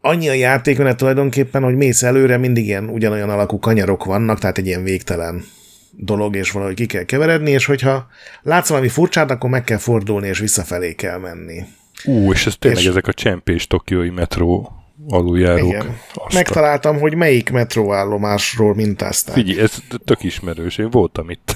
annyi 0.00 0.28
a 0.28 0.32
játék 0.32 0.78
mert 0.78 0.96
tulajdonképpen, 0.96 1.62
hogy 1.62 1.74
mész 1.74 2.02
előre, 2.02 2.36
mindig 2.36 2.66
ilyen 2.66 2.88
ugyanolyan 2.88 3.30
alakú 3.30 3.58
kanyarok 3.58 4.04
vannak, 4.04 4.38
tehát 4.38 4.58
egy 4.58 4.66
ilyen 4.66 4.82
végtelen 4.82 5.44
dolog, 5.90 6.36
és 6.36 6.50
valahogy 6.50 6.74
ki 6.74 6.86
kell 6.86 7.02
keveredni, 7.02 7.50
és 7.50 7.64
hogyha 7.64 8.06
látsz 8.42 8.68
valami 8.68 8.88
furcsát, 8.88 9.30
akkor 9.30 9.50
meg 9.50 9.64
kell 9.64 9.78
fordulni, 9.78 10.28
és 10.28 10.38
visszafelé 10.38 10.94
kell 10.94 11.18
menni. 11.18 11.64
Ú, 12.04 12.32
és 12.32 12.46
ez 12.46 12.56
tényleg 12.58 12.82
és... 12.82 12.88
ezek 12.88 13.06
a 13.06 13.12
csempés 13.12 13.66
tokiói 13.66 14.10
metró 14.10 14.72
aluljárók. 15.08 15.68
Igen. 15.68 15.96
Megtaláltam, 16.32 16.98
hogy 16.98 17.14
melyik 17.14 17.50
metróállomásról 17.50 18.74
mintázták. 18.74 19.34
Figyelj, 19.34 19.60
ez 19.60 19.78
tök 20.04 20.22
ismerős, 20.22 20.78
én 20.78 20.90
voltam 20.90 21.30
itt. 21.30 21.54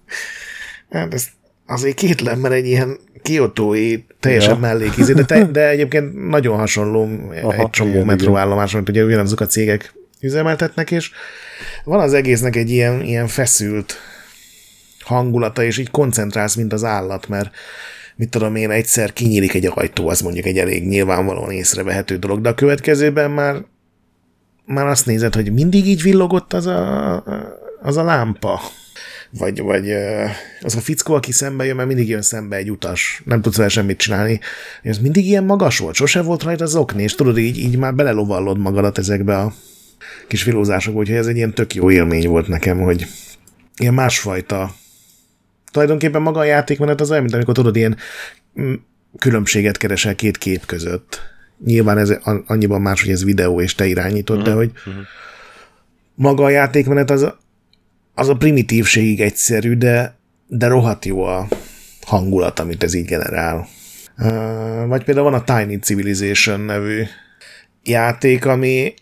hát 0.90 1.14
ez 1.14 1.26
azért 1.68 1.96
kétlem, 1.96 2.38
mert 2.38 2.54
egy 2.54 2.66
ilyen 2.66 2.98
kiotói 3.22 4.04
teljesen 4.20 4.52
ja. 4.52 4.58
mellékízé, 4.58 5.12
de, 5.12 5.24
te, 5.24 5.44
de 5.58 5.68
egyébként 5.68 6.28
nagyon 6.28 6.56
hasonló 6.56 7.08
Aha, 7.42 7.54
egy 7.54 7.70
csomó 7.70 7.90
igen, 7.90 8.06
metróállomás, 8.06 8.72
mint 8.72 8.88
ugye 8.88 9.04
ugyanazok 9.04 9.40
a 9.40 9.46
cégek 9.46 9.94
üzemeltetnek, 10.20 10.90
és 10.90 11.10
van 11.84 12.00
az 12.00 12.12
egésznek 12.14 12.56
egy 12.56 12.70
ilyen, 12.70 13.00
ilyen 13.00 13.26
feszült 13.26 13.96
hangulata, 15.00 15.62
és 15.62 15.78
így 15.78 15.90
koncentrálsz, 15.90 16.54
mint 16.54 16.72
az 16.72 16.84
állat, 16.84 17.28
mert 17.28 17.50
mit 18.16 18.30
tudom 18.30 18.56
én, 18.56 18.70
egyszer 18.70 19.12
kinyílik 19.12 19.54
egy 19.54 19.70
ajtó, 19.74 20.08
az 20.08 20.20
mondjuk 20.20 20.46
egy 20.46 20.58
elég 20.58 20.86
nyilvánvalóan 20.86 21.50
észrevehető 21.50 22.16
dolog, 22.16 22.40
de 22.40 22.48
a 22.48 22.54
következőben 22.54 23.30
már, 23.30 23.64
már 24.66 24.86
azt 24.86 25.06
nézed, 25.06 25.34
hogy 25.34 25.52
mindig 25.52 25.86
így 25.86 26.02
villogott 26.02 26.52
az 26.52 26.66
a, 26.66 27.24
az 27.82 27.96
a 27.96 28.02
lámpa. 28.02 28.60
Vagy, 29.30 29.60
vagy 29.60 29.90
az 30.60 30.76
a 30.76 30.80
fickó, 30.80 31.14
aki 31.14 31.32
szembe 31.32 31.64
jön, 31.64 31.76
mert 31.76 31.88
mindig 31.88 32.08
jön 32.08 32.22
szembe 32.22 32.56
egy 32.56 32.70
utas, 32.70 33.22
nem 33.24 33.40
tudsz 33.40 33.56
vele 33.56 33.68
semmit 33.68 33.98
csinálni, 33.98 34.40
és 34.82 34.90
ez 34.90 34.98
mindig 34.98 35.26
ilyen 35.26 35.44
magas 35.44 35.78
volt, 35.78 35.94
sose 35.94 36.22
volt 36.22 36.42
rajta 36.42 36.64
az 36.64 36.74
okni, 36.74 37.02
és 37.02 37.14
tudod, 37.14 37.38
így, 37.38 37.58
így 37.58 37.76
már 37.76 37.94
belelovallod 37.94 38.58
magadat 38.58 38.98
ezekbe 38.98 39.38
a 39.38 39.54
kis 40.28 40.42
filózásokba, 40.42 40.98
úgyhogy 40.98 41.16
ez 41.16 41.26
egy 41.26 41.36
ilyen 41.36 41.54
tök 41.54 41.74
jó 41.74 41.90
élmény 41.90 42.28
volt 42.28 42.48
nekem, 42.48 42.78
hogy 42.78 43.06
ilyen 43.76 43.94
másfajta 43.94 44.74
tulajdonképpen 45.70 46.22
maga 46.22 46.40
a 46.40 46.44
játékmenet 46.44 47.00
az 47.00 47.10
olyan, 47.10 47.22
mint 47.22 47.34
amikor 47.34 47.54
tudod, 47.54 47.76
ilyen 47.76 47.96
mm, 48.60 48.74
különbséget 49.18 49.76
keresel 49.76 50.14
két 50.14 50.38
kép 50.38 50.66
között. 50.66 51.20
Nyilván 51.64 51.98
ez 51.98 52.12
annyiban 52.46 52.80
más, 52.80 53.00
hogy 53.00 53.10
ez 53.10 53.24
videó 53.24 53.60
és 53.60 53.74
te 53.74 53.86
irányítod, 53.86 54.38
uh-huh. 54.38 54.54
de 54.54 54.58
mhm, 54.58 54.68
hogy 54.68 54.80
uh-huh. 54.86 55.04
maga 56.14 56.44
a 56.44 56.48
játékmenet 56.48 57.10
az, 57.10 57.34
az 58.18 58.28
a 58.28 58.36
primitívségig 58.36 59.20
egyszerű, 59.20 59.74
de, 59.74 60.18
de 60.46 60.66
rohadt 60.66 61.04
jó 61.04 61.22
a 61.22 61.48
hangulat, 62.06 62.58
amit 62.58 62.82
ez 62.82 62.94
így 62.94 63.04
generál. 63.04 63.68
Vagy 64.86 65.04
például 65.04 65.30
van 65.30 65.42
a 65.44 65.44
Tiny 65.44 65.80
Civilization 65.80 66.60
nevű 66.60 67.02
játék, 67.82 68.46
ami 68.46 68.94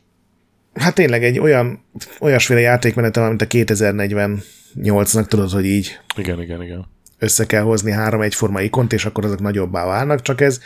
hát 0.74 0.94
tényleg 0.94 1.24
egy 1.24 1.38
olyan 1.38 1.84
olyasféle 2.20 2.60
játékmenet, 2.60 3.16
mint 3.16 3.42
a 3.42 3.46
2040 3.46 4.42
nyolcnak 4.74 5.28
tudod, 5.28 5.50
hogy 5.50 5.66
így 5.66 5.98
igen, 6.16 6.42
igen, 6.42 6.62
igen. 6.62 6.86
össze 7.18 7.46
kell 7.46 7.62
hozni 7.62 7.90
három 7.90 8.20
egyforma 8.20 8.60
ikont, 8.60 8.92
és 8.92 9.04
akkor 9.04 9.24
azok 9.24 9.40
nagyobbá 9.40 9.84
válnak, 9.84 10.22
csak 10.22 10.40
ez 10.40 10.60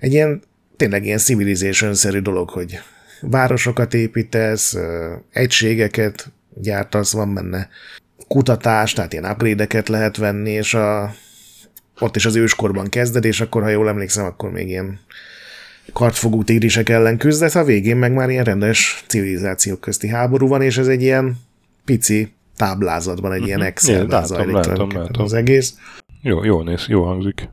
egy 0.00 0.12
ilyen 0.12 0.42
tényleg 0.76 1.04
ilyen 1.04 1.18
civilization-szerű 1.18 2.18
dolog, 2.18 2.50
hogy 2.50 2.80
városokat 3.20 3.94
építesz, 3.94 4.76
egységeket 5.32 6.32
gyártasz, 6.54 7.12
van 7.12 7.34
benne 7.34 7.68
kutatás, 8.28 8.92
tehát 8.92 9.12
ilyen 9.12 9.30
upgrade 9.30 9.82
lehet 9.86 10.16
venni, 10.16 10.50
és 10.50 10.74
a, 10.74 11.14
ott 12.00 12.16
is 12.16 12.26
az 12.26 12.36
őskorban 12.36 12.88
kezded, 12.88 13.24
és 13.24 13.40
akkor, 13.40 13.62
ha 13.62 13.68
jól 13.68 13.88
emlékszem, 13.88 14.24
akkor 14.24 14.50
még 14.50 14.68
ilyen 14.68 15.00
kartfogú 15.92 16.42
tigrisek 16.44 16.88
ellen 16.88 17.18
küzdesz, 17.18 17.54
a 17.54 17.64
végén 17.64 17.96
meg 17.96 18.12
már 18.12 18.30
ilyen 18.30 18.44
rendes 18.44 19.04
civilizációk 19.06 19.80
közti 19.80 20.08
háború 20.08 20.48
van, 20.48 20.62
és 20.62 20.78
ez 20.78 20.86
egy 20.86 21.02
ilyen 21.02 21.36
pici 21.84 22.32
táblázatban 22.56 23.32
egy 23.32 23.46
ilyen 23.46 23.58
mhm. 23.58 23.66
Excelben 23.66 24.26
zajlik 24.26 24.54
látom, 24.54 24.90
látom. 24.90 25.24
az 25.24 25.32
egész. 25.32 25.74
Jó, 26.22 26.44
jó 26.44 26.62
néz, 26.62 26.84
jó 26.88 27.04
hangzik. 27.04 27.48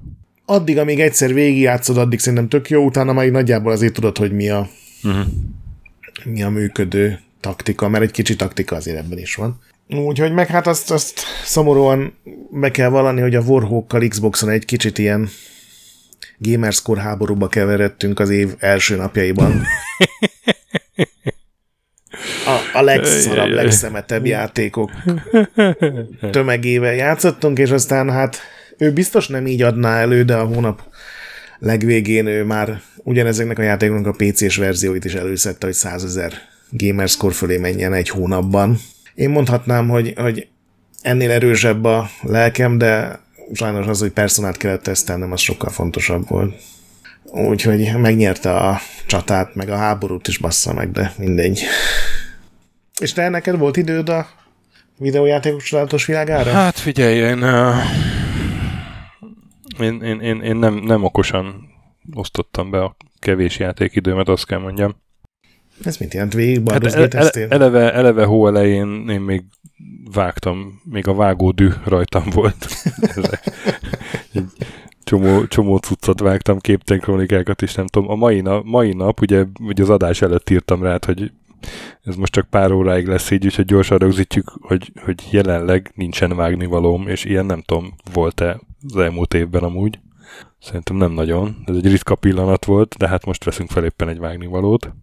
Addig, 0.45 0.77
amíg 0.77 0.99
egyszer 0.99 1.33
végigjátszod, 1.33 1.97
addig 1.97 2.19
szerintem 2.19 2.49
tök 2.49 2.69
jó, 2.69 2.85
utána 2.85 3.13
már 3.13 3.27
nagyjából 3.27 3.71
azért 3.71 3.93
tudod, 3.93 4.17
hogy 4.17 4.31
mi 4.31 4.49
a, 4.49 4.67
uh-huh. 5.03 5.25
mi 6.23 6.43
a 6.43 6.49
működő 6.49 7.19
taktika, 7.41 7.89
mert 7.89 8.03
egy 8.03 8.11
kicsi 8.11 8.35
taktika 8.35 8.75
azért 8.75 8.97
ebben 8.97 9.17
is 9.17 9.35
van. 9.35 9.61
Úgyhogy 9.87 10.33
meg 10.33 10.47
hát 10.47 10.67
azt, 10.67 10.91
azt 10.91 11.19
szomorúan 11.43 12.13
be 12.51 12.71
kell 12.71 12.89
vallani, 12.89 13.21
hogy 13.21 13.35
a 13.35 13.41
Warhawkkal 13.41 14.07
Xboxon 14.07 14.49
egy 14.49 14.65
kicsit 14.65 14.97
ilyen 14.97 15.29
gamerscore 16.37 17.01
háborúba 17.01 17.47
keveredtünk 17.47 18.19
az 18.19 18.29
év 18.29 18.55
első 18.59 18.95
napjaiban. 18.95 19.63
a, 22.45 22.77
a 22.77 22.81
legszarabb, 22.81 23.49
legszemetebb 23.49 24.25
játékok 24.25 24.91
tömegével 26.31 26.93
játszottunk, 26.93 27.59
és 27.59 27.69
aztán 27.69 28.09
hát 28.09 28.39
ő 28.77 28.91
biztos 28.91 29.27
nem 29.27 29.47
így 29.47 29.61
adná 29.61 29.99
elő, 29.99 30.23
de 30.23 30.35
a 30.35 30.45
hónap 30.45 30.81
legvégén 31.59 32.25
ő 32.25 32.43
már 32.43 32.81
ugyanezeknek 32.97 33.59
a 33.59 33.63
játékoknak 33.63 34.07
a 34.07 34.25
PC-s 34.25 34.57
verzióit 34.57 35.05
is 35.05 35.13
előszedte, 35.13 35.65
hogy 35.65 35.75
100 35.75 36.03
ezer 36.03 36.50
gamerscore 36.71 37.33
fölé 37.33 37.57
menjen 37.57 37.93
egy 37.93 38.09
hónapban. 38.09 38.77
Én 39.15 39.29
mondhatnám, 39.29 39.89
hogy, 39.89 40.13
hogy 40.17 40.47
ennél 41.01 41.31
erősebb 41.31 41.83
a 41.83 42.09
lelkem, 42.21 42.77
de 42.77 43.19
sajnos 43.53 43.87
az, 43.87 43.99
hogy 43.99 44.11
personát 44.11 44.57
kellett 44.57 44.83
tesztelnem, 44.83 45.31
az 45.31 45.39
sokkal 45.39 45.69
fontosabb 45.69 46.27
volt. 46.27 46.61
Úgyhogy 47.23 47.91
megnyerte 47.97 48.55
a 48.55 48.79
csatát, 49.05 49.55
meg 49.55 49.69
a 49.69 49.75
háborút 49.75 50.27
is 50.27 50.37
bassza 50.37 50.73
meg, 50.73 50.91
de 50.91 51.13
mindegy. 51.17 51.63
És 52.99 53.13
te 53.13 53.29
neked 53.29 53.57
volt 53.57 53.77
időd 53.77 54.09
a 54.09 54.27
videójátékos 54.97 55.63
csodálatos 55.63 56.05
világára? 56.05 56.51
Hát 56.51 56.79
figyelj, 56.79 57.15
én, 57.15 57.43
uh, 57.43 57.75
én, 59.79 60.01
én, 60.01 60.19
én, 60.19 60.41
én 60.41 60.55
nem, 60.55 60.75
nem 60.75 61.03
okosan 61.03 61.69
osztottam 62.13 62.69
be 62.69 62.83
a 62.83 62.95
kevés 63.19 63.59
játékidőmet, 63.59 64.27
azt 64.27 64.45
kell 64.45 64.59
mondjam. 64.59 64.95
Ez 65.83 65.97
mit 65.97 66.13
jelent? 66.13 66.33
Végig 66.33 66.69
hát 66.69 66.85
ele, 66.85 67.07
ele, 67.07 67.47
eleve, 67.49 67.93
eleve 67.93 68.25
hó 68.25 68.47
elején 68.47 69.09
én 69.09 69.21
még 69.21 69.43
vágtam, 70.13 70.81
még 70.83 71.07
a 71.07 71.13
vágódű 71.13 71.67
rajtam 71.85 72.23
volt. 72.33 72.67
egy 74.33 74.43
csomó, 75.03 75.47
csomó 75.47 75.77
cuccot 75.77 76.19
vágtam, 76.19 76.59
képtenkronikákat 76.59 77.61
is, 77.61 77.73
nem 77.73 77.87
tudom. 77.87 78.09
A 78.09 78.15
mai 78.15 78.41
nap, 78.41 78.65
mai 78.65 78.93
nap 78.93 79.21
ugye, 79.21 79.45
ugye 79.59 79.83
az 79.83 79.89
adás 79.89 80.21
előtt 80.21 80.49
írtam 80.49 80.83
rá, 80.83 80.97
hogy 81.05 81.31
ez 82.03 82.15
most 82.15 82.31
csak 82.31 82.49
pár 82.49 82.71
óráig 82.71 83.07
lesz 83.07 83.31
így, 83.31 83.45
úgyhogy 83.45 83.65
gyorsan 83.65 83.97
rögzítjük, 83.97 84.51
hogy, 84.61 84.91
hogy 85.03 85.27
jelenleg 85.31 85.91
nincsen 85.95 86.35
vágnivalóm, 86.35 87.07
és 87.07 87.25
ilyen 87.25 87.45
nem 87.45 87.61
tudom, 87.61 87.93
volt-e 88.13 88.59
az 88.87 88.97
elmúlt 88.97 89.33
évben 89.33 89.63
amúgy. 89.63 89.99
Szerintem 90.59 90.95
nem 90.95 91.11
nagyon. 91.11 91.63
Ez 91.65 91.75
egy 91.75 91.87
ritka 91.87 92.15
pillanat 92.15 92.65
volt, 92.65 92.95
de 92.97 93.07
hát 93.07 93.25
most 93.25 93.43
veszünk 93.43 93.69
fel 93.69 93.83
éppen 93.83 94.09
egy 94.09 94.19
vágnivalót. 94.19 94.93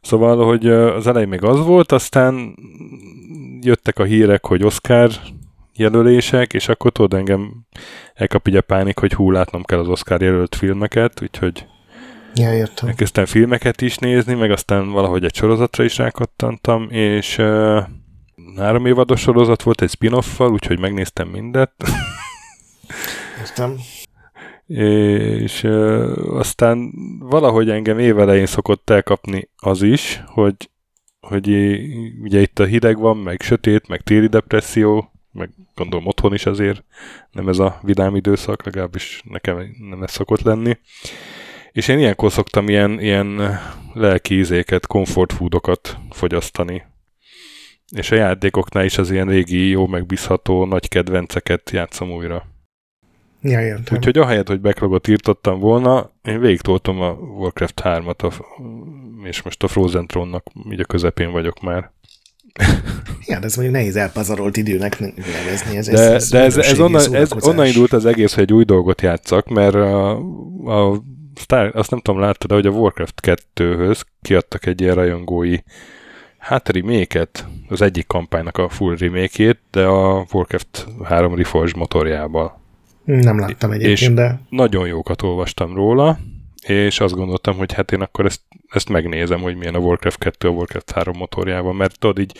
Szóval, 0.00 0.44
hogy 0.44 0.66
az 0.68 1.06
elején 1.06 1.28
még 1.28 1.42
az 1.42 1.66
volt, 1.66 1.92
aztán 1.92 2.56
jöttek 3.60 3.98
a 3.98 4.04
hírek, 4.04 4.46
hogy 4.46 4.64
Oscar 4.64 5.10
jelölések, 5.76 6.52
és 6.52 6.68
akkor 6.68 6.92
tudod, 6.92 7.18
engem 7.18 7.66
elkap 8.14 8.48
így 8.48 8.56
a 8.56 8.60
pánik, 8.60 8.98
hogy 8.98 9.12
hú, 9.12 9.30
látnom 9.30 9.62
kell 9.62 9.78
az 9.78 9.88
Oscar 9.88 10.22
jelölt 10.22 10.54
filmeket, 10.54 11.22
úgyhogy 11.22 11.66
Ja, 12.36 12.54
értem. 12.54 12.88
Elkezdtem 12.88 13.24
filmeket 13.24 13.80
is 13.80 13.96
nézni, 13.96 14.34
meg 14.34 14.50
aztán 14.50 14.90
valahogy 14.90 15.24
egy 15.24 15.34
sorozatra 15.34 15.84
is 15.84 15.96
rákattantam, 15.96 16.88
és 16.90 17.38
uh, 17.38 17.82
három 18.56 18.86
évados 18.86 19.20
sorozat 19.20 19.62
volt 19.62 19.82
egy 19.82 19.90
spin-offal, 19.90 20.52
úgyhogy 20.52 20.78
megnéztem 20.78 21.28
mindet. 21.28 21.72
Értem. 23.40 23.76
És 24.66 25.64
aztán 26.28 26.92
valahogy 27.18 27.70
engem 27.70 27.98
évelején 27.98 28.46
szokott 28.46 28.90
elkapni 28.90 29.48
az 29.56 29.82
is, 29.82 30.22
hogy, 30.26 30.70
hogy 31.20 31.48
ugye 32.22 32.40
itt 32.40 32.58
a 32.58 32.64
hideg 32.64 32.98
van, 32.98 33.16
meg 33.16 33.40
sötét, 33.40 33.88
meg 33.88 34.00
téli 34.00 34.26
depresszió, 34.26 35.12
meg 35.32 35.50
gondolom 35.74 36.06
otthon 36.06 36.34
is 36.34 36.46
azért 36.46 36.84
nem 37.30 37.48
ez 37.48 37.58
a 37.58 37.78
vidám 37.82 38.16
időszak, 38.16 38.64
legalábbis 38.64 39.22
nekem 39.24 39.74
nem 39.88 40.02
ez 40.02 40.10
szokott 40.10 40.40
lenni. 40.40 40.78
És 41.72 41.88
én 41.88 41.98
ilyenkor 41.98 42.32
szoktam 42.32 42.68
ilyen, 42.68 43.00
ilyen 43.00 43.58
lelki 43.92 44.38
ízéket, 44.38 44.86
comfort 44.86 45.32
foodokat 45.32 45.98
fogyasztani. 46.10 46.82
És 47.96 48.10
a 48.10 48.14
játékoknál 48.14 48.84
is 48.84 48.98
az 48.98 49.10
ilyen 49.10 49.28
régi, 49.28 49.68
jó 49.68 49.86
megbízható, 49.86 50.64
nagy 50.64 50.88
kedvenceket 50.88 51.70
játszom 51.70 52.10
újra. 52.10 52.53
Ja, 53.46 53.60
értem. 53.60 53.96
Úgyhogy 53.96 54.18
ahelyett, 54.18 54.48
hogy 54.48 54.60
backlogot 54.60 55.08
írtottam 55.08 55.58
volna, 55.58 56.10
én 56.22 56.40
végigtoltam 56.40 57.00
a 57.00 57.10
Warcraft 57.10 57.80
3-at, 57.84 58.24
a, 58.24 58.44
és 59.24 59.42
most 59.42 59.62
a 59.62 59.68
Frozen 59.68 60.06
Throne-nak 60.06 60.46
így 60.70 60.80
a 60.80 60.84
közepén 60.84 61.32
vagyok 61.32 61.60
már. 61.60 61.90
Ja, 63.26 63.38
de 63.38 63.44
ez 63.44 63.54
mondjuk 63.54 63.76
nehéz 63.76 63.96
elpazarolt 63.96 64.56
időnek 64.56 64.98
nevezni. 64.98 65.76
Ez, 65.76 65.86
de 65.86 66.12
ez, 66.12 66.28
de 66.28 66.38
ez, 66.38 66.56
ez, 66.56 66.80
onnan, 66.80 67.14
ez 67.14 67.32
onnan 67.40 67.66
indult 67.66 67.92
az 67.92 68.06
egész, 68.06 68.34
hogy 68.34 68.42
egy 68.42 68.52
új 68.52 68.64
dolgot 68.64 69.02
játszak, 69.02 69.48
mert 69.48 69.74
a, 69.74 70.10
a 70.64 71.02
Star, 71.40 71.70
azt 71.74 71.90
nem 71.90 72.00
tudom, 72.00 72.20
láttad, 72.20 72.48
de 72.48 72.54
hogy 72.54 72.66
a 72.66 72.70
Warcraft 72.70 73.20
2-höz 73.54 74.00
kiadtak 74.22 74.66
egy 74.66 74.80
ilyen 74.80 74.94
rajongói 74.94 75.56
hát 76.38 76.68
remake 76.68 77.28
az 77.68 77.82
egyik 77.82 78.06
kampánynak 78.06 78.58
a 78.58 78.68
full 78.68 78.96
remake 78.96 79.56
de 79.70 79.84
a 79.84 80.26
Warcraft 80.32 80.86
3 81.04 81.34
Reforged 81.34 81.76
motorjával. 81.76 82.62
Nem 83.04 83.38
láttam 83.38 83.70
egyébként, 83.70 83.98
és 83.98 84.14
de... 84.14 84.40
nagyon 84.48 84.86
jókat 84.86 85.22
olvastam 85.22 85.74
róla, 85.74 86.18
és 86.66 87.00
azt 87.00 87.14
gondoltam, 87.14 87.56
hogy 87.56 87.72
hát 87.72 87.92
én 87.92 88.00
akkor 88.00 88.24
ezt, 88.24 88.40
ezt 88.68 88.88
megnézem, 88.88 89.40
hogy 89.40 89.56
milyen 89.56 89.74
a 89.74 89.78
Warcraft 89.78 90.18
2 90.18 90.48
a 90.48 90.50
Warcraft 90.50 90.90
3 90.90 91.16
motorjával, 91.16 91.72
mert 91.72 91.98
tudod, 91.98 92.18
így, 92.18 92.38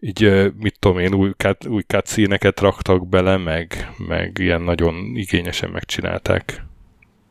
így 0.00 0.52
mit 0.58 0.78
tudom 0.78 0.98
én, 0.98 1.14
új, 1.14 1.30
cut, 1.36 1.66
új 1.66 1.82
cutscene 1.82 2.38
raktak 2.56 3.08
bele, 3.08 3.36
meg, 3.36 3.92
meg 4.08 4.36
ilyen 4.38 4.62
nagyon 4.62 4.94
igényesen 5.14 5.70
megcsinálták. 5.70 6.64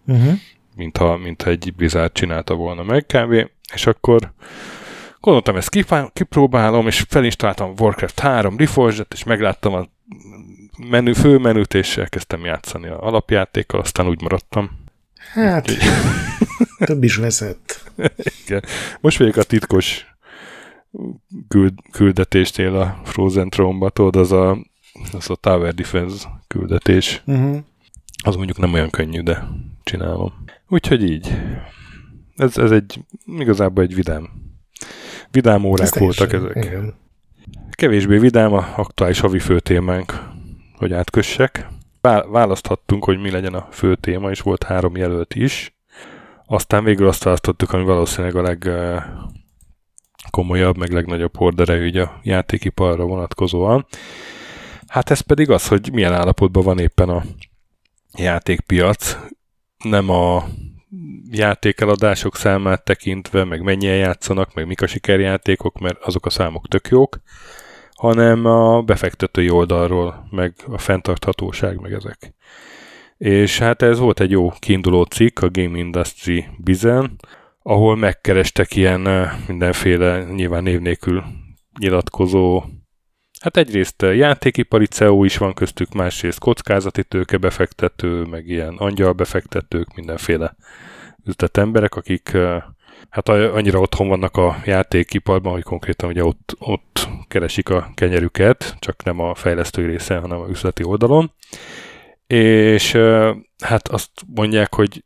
Uh-huh. 0.07 0.33
Mintha, 0.75 1.17
mintha 1.17 1.49
egy 1.49 1.73
Blizzard 1.75 2.11
csinálta 2.11 2.53
volna 2.53 2.83
meg 2.83 3.05
kb. 3.05 3.49
És 3.73 3.85
akkor 3.85 4.33
gondoltam, 5.19 5.55
ezt 5.55 5.69
kipróbálom, 6.13 6.87
és 6.87 7.05
felinstaláltam 7.09 7.73
Warcraft 7.79 8.19
3 8.19 8.57
Reforged-et, 8.57 9.13
és 9.13 9.23
megláttam 9.23 9.73
a 9.73 9.87
menü, 10.77 11.13
főmenüt, 11.13 11.73
és 11.73 11.97
elkezdtem 11.97 12.45
játszani 12.45 12.87
a 12.87 13.01
alapjátékkal, 13.01 13.79
aztán 13.79 14.07
úgy 14.07 14.21
maradtam. 14.21 14.69
Hát, 15.33 15.71
több 16.85 17.03
is 17.03 17.15
veszett. 17.15 17.91
Igen. 18.45 18.63
Most 19.01 19.17
vagyok 19.17 19.35
a 19.35 19.43
titkos 19.43 20.05
küld, 21.47 21.73
küldetésnél 21.91 22.75
a 22.75 23.01
Frozen 23.03 23.49
Throne-ba, 23.49 23.89
tudod, 23.89 24.15
az 24.15 24.31
a, 24.31 24.57
az 25.11 25.29
a 25.29 25.35
Tower 25.35 25.73
Defense 25.73 26.27
küldetés. 26.47 27.21
Uh-huh. 27.25 27.57
Az 28.23 28.35
mondjuk 28.35 28.57
nem 28.57 28.73
olyan 28.73 28.89
könnyű, 28.89 29.21
de 29.21 29.47
csinálom. 29.83 30.33
Úgyhogy 30.67 31.03
így. 31.03 31.37
Ez, 32.35 32.57
ez 32.57 32.71
egy 32.71 32.99
igazából 33.25 33.83
egy 33.83 33.95
vidám. 33.95 34.29
Vidám 35.31 35.63
órák 35.63 35.95
ez 35.95 35.99
voltak 35.99 36.33
ezek. 36.33 36.55
Igen. 36.55 36.93
Kevésbé 37.71 38.17
vidám 38.17 38.53
a 38.53 38.73
aktuális 38.75 39.19
havi 39.19 39.39
főtémánk, 39.39 40.27
hogy 40.77 40.93
átkössek. 40.93 41.67
Választhattunk, 42.27 43.03
hogy 43.03 43.19
mi 43.19 43.31
legyen 43.31 43.53
a 43.53 43.67
fő 43.71 43.95
téma, 43.95 44.29
és 44.29 44.41
volt 44.41 44.63
három 44.63 44.95
jelölt 44.95 45.35
is. 45.35 45.77
Aztán 46.45 46.83
végül 46.83 47.07
azt 47.07 47.23
választottuk, 47.23 47.73
ami 47.73 47.83
valószínűleg 47.83 48.35
a 48.35 48.41
leg 48.41 48.69
komolyabb, 50.29 50.77
meg 50.77 50.91
legnagyobb 50.91 51.35
horderejű 51.35 51.99
a 51.99 52.19
játékiparra 52.23 53.03
vonatkozóan. 53.03 53.85
Hát 54.87 55.09
ez 55.09 55.19
pedig 55.19 55.49
az, 55.49 55.67
hogy 55.67 55.89
milyen 55.93 56.13
állapotban 56.13 56.63
van 56.63 56.79
éppen 56.79 57.09
a 57.09 57.23
játékpiac. 58.17 59.17
Nem 59.83 60.09
a 60.09 60.47
játékeladások 61.31 62.35
számát 62.35 62.83
tekintve, 62.83 63.43
meg 63.43 63.61
mennyien 63.61 63.95
játszanak, 63.95 64.53
meg 64.53 64.67
mik 64.67 64.81
a 64.81 64.87
sikerjátékok, 64.87 65.79
mert 65.79 66.01
azok 66.01 66.25
a 66.25 66.29
számok 66.29 66.67
tök 66.67 66.87
jók, 66.87 67.19
hanem 67.97 68.45
a 68.45 68.81
befektetői 68.81 69.49
oldalról, 69.49 70.27
meg 70.31 70.53
a 70.67 70.77
fenntarthatóság, 70.77 71.79
meg 71.79 71.93
ezek. 71.93 72.33
És 73.17 73.59
hát 73.59 73.81
ez 73.81 73.99
volt 73.99 74.19
egy 74.19 74.31
jó 74.31 74.49
kiinduló 74.49 75.03
cikk 75.03 75.39
a 75.39 75.49
Game 75.49 75.77
Industry 75.77 76.45
Bizen, 76.57 77.15
ahol 77.61 77.95
megkerestek 77.95 78.75
ilyen 78.75 79.29
mindenféle 79.47 80.23
nyilván 80.23 80.63
név 80.63 80.79
nélkül 80.79 81.23
nyilatkozó 81.79 82.63
Hát 83.39 83.57
egyrészt 83.57 84.01
játékipari 84.01 84.85
CEO 84.85 85.23
is 85.23 85.37
van 85.37 85.53
köztük, 85.53 85.93
másrészt 85.93 86.39
kockázati 86.39 87.03
tőkebefektető, 87.03 88.23
meg 88.23 88.47
ilyen 88.47 88.75
angyalbefektetők, 88.77 89.95
mindenféle 89.95 90.55
üzletemberek, 91.25 91.95
akik 91.95 92.37
hát 93.17 93.29
annyira 93.29 93.79
otthon 93.79 94.07
vannak 94.07 94.37
a 94.37 94.57
játékiparban, 94.65 95.53
hogy 95.53 95.63
konkrétan 95.63 96.09
ugye 96.09 96.23
ott, 96.23 96.55
ott 96.59 97.09
keresik 97.27 97.69
a 97.69 97.91
kenyerüket, 97.95 98.75
csak 98.79 99.03
nem 99.03 99.19
a 99.19 99.35
fejlesztői 99.35 99.85
részen, 99.85 100.21
hanem 100.21 100.39
a 100.39 100.47
üzleti 100.49 100.83
oldalon. 100.83 101.31
És 102.27 102.91
hát 103.63 103.87
azt 103.87 104.11
mondják, 104.35 104.75
hogy 104.75 105.03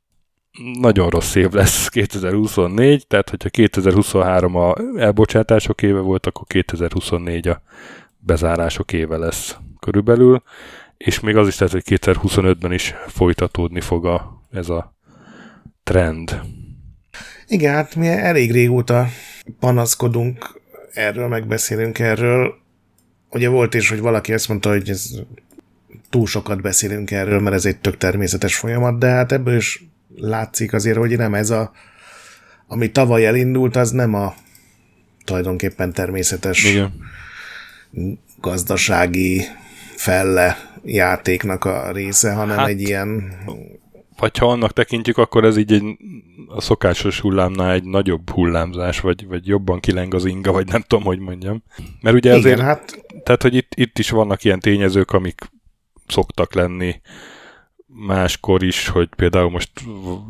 nagyon 0.79 1.09
rossz 1.09 1.35
év 1.35 1.51
lesz 1.51 1.87
2024, 1.89 3.07
tehát 3.07 3.29
hogyha 3.29 3.49
2023 3.49 4.55
a 4.55 4.73
elbocsátások 4.95 5.81
éve 5.81 5.99
volt, 5.99 6.25
akkor 6.25 6.47
2024 6.47 7.47
a 7.47 7.61
bezárások 8.17 8.93
éve 8.93 9.17
lesz 9.17 9.57
körülbelül, 9.79 10.41
és 10.97 11.19
még 11.19 11.35
az 11.35 11.47
is 11.47 11.59
lehet, 11.59 11.73
hogy 11.73 11.99
2025-ben 11.99 12.71
is 12.71 12.93
folytatódni 13.07 13.81
fog 13.81 14.05
a, 14.05 14.41
ez 14.51 14.69
a 14.69 14.95
trend. 15.83 16.41
Igen, 17.51 17.73
hát 17.73 17.95
mi 17.95 18.07
elég 18.07 18.51
régóta 18.51 19.07
panaszkodunk 19.59 20.61
erről, 20.93 21.27
megbeszélünk 21.27 21.99
erről. 21.99 22.53
Ugye 23.29 23.49
volt 23.49 23.73
is, 23.73 23.89
hogy 23.89 23.99
valaki 23.99 24.33
azt 24.33 24.47
mondta, 24.47 24.69
hogy 24.69 24.89
ez 24.89 25.09
túl 26.09 26.25
sokat 26.25 26.61
beszélünk 26.61 27.11
erről, 27.11 27.39
mert 27.39 27.55
ez 27.55 27.65
egy 27.65 27.77
tök 27.77 27.97
természetes 27.97 28.55
folyamat, 28.55 28.99
de 28.99 29.07
hát 29.07 29.31
ebből 29.31 29.55
is 29.55 29.83
látszik 30.15 30.73
azért, 30.73 30.97
hogy 30.97 31.17
nem 31.17 31.33
ez 31.33 31.49
a, 31.49 31.71
ami 32.67 32.91
tavaly 32.91 33.25
elindult, 33.25 33.75
az 33.75 33.91
nem 33.91 34.13
a 34.13 34.35
tulajdonképpen 35.25 35.93
természetes 35.93 36.63
Igen. 36.63 36.93
gazdasági 38.39 39.41
felle 39.95 40.57
játéknak 40.83 41.65
a 41.65 41.91
része, 41.91 42.31
hanem 42.31 42.57
hát, 42.57 42.67
egy 42.67 42.81
ilyen 42.81 43.33
vagy 44.17 44.37
ha 44.37 44.49
annak 44.49 44.73
tekintjük, 44.73 45.17
akkor 45.17 45.43
ez 45.43 45.57
így 45.57 45.73
egy, 45.73 45.83
a 46.47 46.61
szokásos 46.61 47.19
hullámnál 47.19 47.71
egy 47.71 47.83
nagyobb 47.83 48.29
hullámzás, 48.29 48.99
vagy, 48.99 49.27
vagy 49.27 49.47
jobban 49.47 49.79
kileng 49.79 50.13
az 50.13 50.25
inga, 50.25 50.51
vagy 50.51 50.67
nem 50.67 50.81
tudom, 50.81 51.03
hogy 51.03 51.19
mondjam. 51.19 51.63
Mert 52.01 52.15
ugye 52.15 52.33
azért, 52.33 52.55
Igen, 52.55 52.67
hát... 52.67 53.05
tehát, 53.23 53.41
hogy 53.41 53.55
itt, 53.55 53.71
itt 53.75 53.99
is 53.99 54.09
vannak 54.09 54.43
ilyen 54.43 54.59
tényezők, 54.59 55.11
amik 55.11 55.51
szoktak 56.07 56.53
lenni 56.53 57.01
máskor 57.87 58.63
is, 58.63 58.87
hogy 58.87 59.09
például 59.15 59.49
most 59.49 59.71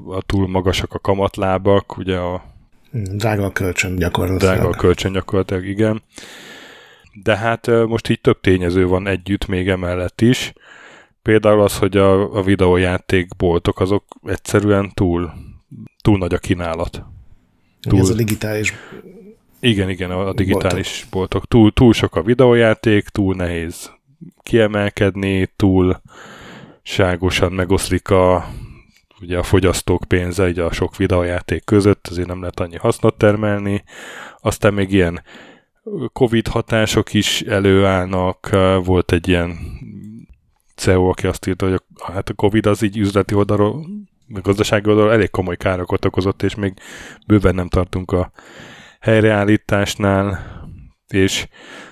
a 0.08 0.22
túl 0.22 0.48
magasak 0.48 0.94
a 0.94 1.00
kamatlábak, 1.00 1.98
ugye 1.98 2.18
a 2.18 2.50
Drága 2.92 3.46
a 3.46 3.52
kölcsön 3.52 3.96
gyakorlatilag. 3.96 4.54
Drága 4.56 4.70
a 4.70 4.78
kölcsön 4.78 5.12
gyakorlatilag, 5.12 5.66
igen. 5.66 6.02
De 7.14 7.38
hát 7.38 7.68
most 7.68 8.10
így 8.10 8.22
több 8.22 8.40
tényező 8.40 8.88
van 8.88 9.08
együtt 9.08 9.48
még 9.48 9.70
emellett 9.70 10.22
is, 10.22 10.54
Például 11.22 11.62
az, 11.62 11.78
hogy 11.78 11.98
a, 11.98 12.36
a 12.38 12.42
videójátékboltok 12.42 13.80
azok 13.80 14.04
egyszerűen 14.24 14.92
túl, 14.94 15.34
túl 16.02 16.18
nagy 16.18 16.34
a 16.34 16.38
kínálat. 16.38 17.04
Túl, 17.82 18.00
Ez 18.00 18.10
a 18.10 18.14
digitális 18.14 18.74
igen, 19.62 19.90
igen, 19.90 20.12
a 20.12 20.34
digitális 20.34 21.08
boltok. 21.10 21.12
boltok. 21.12 21.48
Túl, 21.48 21.74
túl 21.74 21.94
sok 21.94 22.16
a 22.16 22.22
videójáték, 22.22 23.08
túl 23.08 23.36
nehéz 23.36 23.92
kiemelkedni, 24.44 25.50
túl 25.56 26.02
ságosan 26.82 27.52
megoszlik 27.52 28.10
a, 28.10 28.48
ugye 29.22 29.38
a 29.38 29.44
fogyasztók 29.44 30.04
pénze 30.08 30.48
ugye 30.48 30.64
a 30.64 30.72
sok 30.72 30.98
videójáték 30.98 31.64
között, 31.64 32.08
azért 32.08 32.28
nem 32.28 32.40
lehet 32.40 32.60
annyi 32.60 32.78
hasznot 32.78 33.18
termelni. 33.18 33.84
Aztán 34.40 34.74
még 34.74 34.92
ilyen 34.92 35.24
Covid 36.14 36.48
hatások 36.48 37.14
is 37.14 37.42
előállnak, 37.42 38.50
volt 38.84 39.12
egy 39.12 39.28
ilyen 39.28 39.58
CEO, 40.82 41.10
aki 41.10 41.28
azt 41.28 41.48
írta, 41.48 41.66
hogy 41.70 41.82
a, 41.96 42.12
hát 42.12 42.30
a 42.30 42.34
Covid 42.34 42.66
az 42.66 42.82
így 42.82 42.98
üzleti 42.98 43.34
oldalról, 43.34 43.86
a 44.34 44.42
gazdasági 44.42 44.90
oldalról 44.90 45.14
elég 45.14 45.30
komoly 45.30 45.58
károkat 45.58 46.06
okozott, 46.06 46.44
és 46.44 46.56
még 46.56 46.74
bőven 47.28 47.56
nem 47.56 47.68
tartunk 47.68 48.12
a 48.12 48.32
helyreállításnál, 49.00 50.40
és 51.08 51.48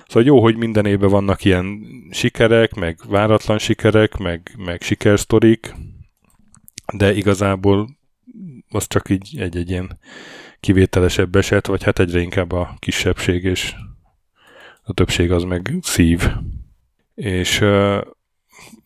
szóval 0.06 0.22
jó, 0.24 0.42
hogy 0.42 0.56
minden 0.56 0.86
évben 0.86 1.10
vannak 1.10 1.44
ilyen 1.44 1.80
sikerek, 2.10 2.74
meg 2.74 2.98
váratlan 3.08 3.58
sikerek, 3.58 4.16
meg, 4.16 4.54
meg 4.56 4.82
sikersztorik, 4.82 5.74
de 6.92 7.14
igazából 7.14 7.98
az 8.68 8.86
csak 8.86 9.08
így 9.08 9.36
egy-egy 9.38 9.70
ilyen 9.70 9.98
kivételesebb 10.60 11.36
eset, 11.36 11.66
vagy 11.66 11.82
hát 11.82 11.98
egyre 11.98 12.20
inkább 12.20 12.52
a 12.52 12.74
kisebbség, 12.78 13.44
és 13.44 13.74
a 14.82 14.92
többség 14.92 15.32
az 15.32 15.42
meg 15.42 15.74
szív. 15.82 16.28
És 17.14 17.64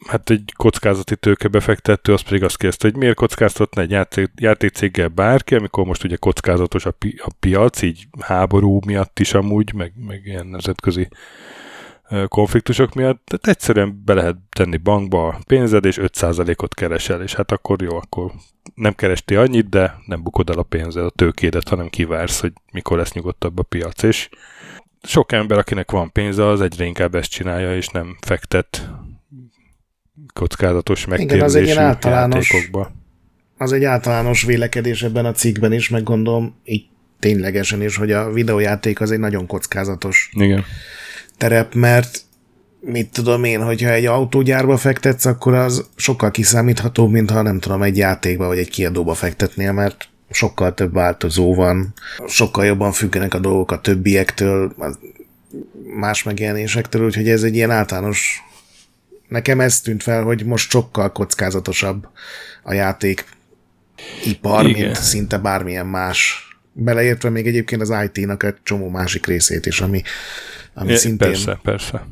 hát 0.07 0.31
egy 0.31 0.53
kockázati 0.57 1.17
tőkebefektető, 1.17 2.13
az 2.13 2.21
pedig 2.21 2.43
azt 2.43 2.57
kérdezte, 2.57 2.89
hogy 2.89 2.97
miért 2.97 3.15
kockáztatna 3.15 3.83
egy 3.83 3.91
játék, 3.91 4.31
játékcéggel 4.37 5.09
bárki, 5.09 5.55
amikor 5.55 5.85
most 5.85 6.05
ugye 6.05 6.17
kockázatos 6.17 6.87
a, 6.87 6.91
pi, 6.91 7.21
a 7.25 7.31
piac, 7.41 7.83
így 7.83 8.09
háború 8.21 8.81
miatt 8.87 9.19
is 9.19 9.35
amúgy, 9.35 9.73
meg, 9.75 9.93
meg 10.07 10.21
ilyen 10.25 10.47
nemzetközi 10.47 11.09
konfliktusok 12.29 12.95
miatt, 12.95 13.23
tehát 13.25 13.47
egyszerűen 13.47 14.03
be 14.05 14.15
lehet 14.15 14.37
tenni 14.51 14.77
bankba 14.77 15.29
a 15.29 15.39
pénzed, 15.47 15.85
és 15.85 15.99
5%-ot 16.01 16.75
keresel, 16.75 17.23
és 17.23 17.35
hát 17.35 17.53
akkor 17.53 17.83
jó, 17.83 17.97
akkor 17.97 18.33
nem 18.75 18.95
keresti 18.95 19.35
annyit, 19.35 19.69
de 19.69 19.97
nem 20.07 20.23
bukod 20.23 20.51
el 20.51 20.59
a 20.59 20.63
pénzed, 20.63 21.05
a 21.05 21.11
tőkédet, 21.11 21.69
hanem 21.69 21.89
kivársz, 21.89 22.41
hogy 22.41 22.53
mikor 22.73 22.99
lesz 22.99 23.13
nyugodtabb 23.13 23.59
a 23.59 23.63
piac, 23.63 24.03
és 24.03 24.29
sok 25.03 25.33
ember, 25.33 25.59
akinek 25.59 25.91
van 25.91 26.13
pénze, 26.13 26.47
az 26.47 26.61
egyre 26.61 26.85
inkább 26.85 27.15
ezt 27.15 27.31
csinálja, 27.31 27.77
és 27.77 27.89
nem 27.89 28.17
fektet 28.21 28.91
kockázatos 30.33 31.07
megtérülésű 31.07 31.59
Igen, 31.59 31.63
az 31.65 31.71
egy 31.71 31.77
általános, 31.77 32.51
játékokba. 32.51 32.93
Az 33.59 33.73
egy 33.73 33.85
általános 33.85 34.43
vélekedés 34.43 35.03
ebben 35.03 35.25
a 35.25 35.33
cikkben 35.33 35.73
is, 35.73 35.89
meg 35.89 36.03
gondolom 36.03 36.55
így 36.65 36.87
ténylegesen 37.19 37.83
is, 37.83 37.97
hogy 37.97 38.13
a 38.13 38.33
videójáték 38.33 39.01
az 39.01 39.11
egy 39.11 39.19
nagyon 39.19 39.47
kockázatos 39.47 40.31
Igen. 40.33 40.65
terep, 41.39 41.75
mert 41.75 42.21
mit 42.81 43.11
tudom 43.13 43.45
én, 43.45 43.63
hogyha 43.63 43.91
egy 43.91 44.07
autógyárba 44.07 44.77
fektetsz, 44.77 45.25
akkor 45.25 45.55
az 45.55 45.87
sokkal 45.97 46.31
kiszámíthatóbb, 46.31 47.11
mint 47.11 47.31
ha 47.31 47.43
nem 47.43 47.59
tudom, 47.59 47.83
egy 47.83 47.97
játékba 47.97 48.47
vagy 48.47 48.59
egy 48.59 48.71
kiadóba 48.71 49.15
fektetnél, 49.15 49.73
mert 49.73 50.09
sokkal 50.31 50.75
több 50.75 50.93
változó 50.93 51.55
van, 51.55 51.93
sokkal 52.27 52.65
jobban 52.65 52.93
függenek 52.93 53.35
a 53.35 53.39
dolgok 53.39 53.71
a 53.71 53.81
többiektől, 53.81 54.75
más 55.97 56.23
megjelenésektől, 56.23 57.05
úgyhogy 57.05 57.29
ez 57.29 57.43
egy 57.43 57.55
ilyen 57.55 57.71
általános 57.71 58.43
nekem 59.35 59.61
ez 59.61 59.81
tűnt 59.81 60.03
fel, 60.03 60.23
hogy 60.23 60.45
most 60.45 60.71
sokkal 60.71 61.13
kockázatosabb 61.13 62.09
a 62.63 62.73
játék 62.73 63.25
ipar, 64.25 64.67
Igen. 64.67 64.81
mint 64.81 64.97
szinte 64.97 65.39
bármilyen 65.39 65.87
más. 65.87 66.49
Beleértve 66.73 67.31
még 67.31 67.47
egyébként 67.47 67.81
az 67.81 67.95
IT-nak 68.05 68.43
egy 68.43 68.57
csomó 68.63 68.89
másik 68.89 69.27
részét 69.27 69.67
is, 69.67 69.81
ami, 69.81 70.03
ami 70.75 70.91
é, 70.91 70.97
szintén... 70.97 71.29
Persze, 71.29 71.59
persze. 71.63 72.07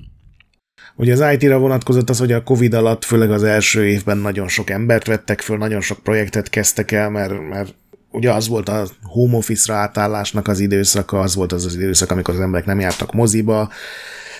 Ugye 0.97 1.13
az 1.13 1.33
IT-ra 1.33 1.59
vonatkozott 1.59 2.11
az, 2.11 2.19
hogy 2.19 2.33
a 2.33 2.43
Covid 2.43 2.75
alatt, 2.75 3.05
főleg 3.05 3.31
az 3.31 3.43
első 3.43 3.87
évben 3.87 4.19
nagyon 4.19 4.49
sok 4.49 4.71
embert 4.71 5.07
vettek 5.07 5.41
föl, 5.41 5.57
nagyon 5.57 5.81
sok 5.81 5.99
projektet 6.03 6.51
kezdtek 6.51 6.91
el, 6.91 7.11
mert, 7.11 7.49
mert 7.49 7.75
ugye 8.11 8.33
az 8.33 8.49
volt 8.49 8.69
a 8.69 8.87
home 9.03 9.37
office-ra 9.37 9.79
átállásnak 9.79 10.49
az 10.49 10.59
időszaka, 10.59 11.21
az 11.21 11.35
volt 11.35 11.53
az 11.53 11.65
az 11.65 11.75
időszak, 11.75 12.11
amikor 12.11 12.35
az 12.35 12.41
emberek 12.41 12.67
nem 12.67 12.81
jártak 12.81 13.13
moziba, 13.13 13.71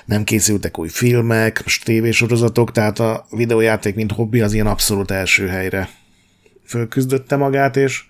nem 0.05 0.25
készültek 0.25 0.79
új 0.79 0.89
filmek, 0.89 1.65
tévésorozatok, 1.85 2.73
tehát 2.73 2.99
a 2.99 3.27
videójáték, 3.31 3.95
mint 3.95 4.13
hobbi, 4.13 4.41
az 4.41 4.53
ilyen 4.53 4.67
abszolút 4.67 5.11
első 5.11 5.47
helyre 5.47 5.89
fölküzdötte 6.67 7.37
magát, 7.37 7.77
és 7.77 8.05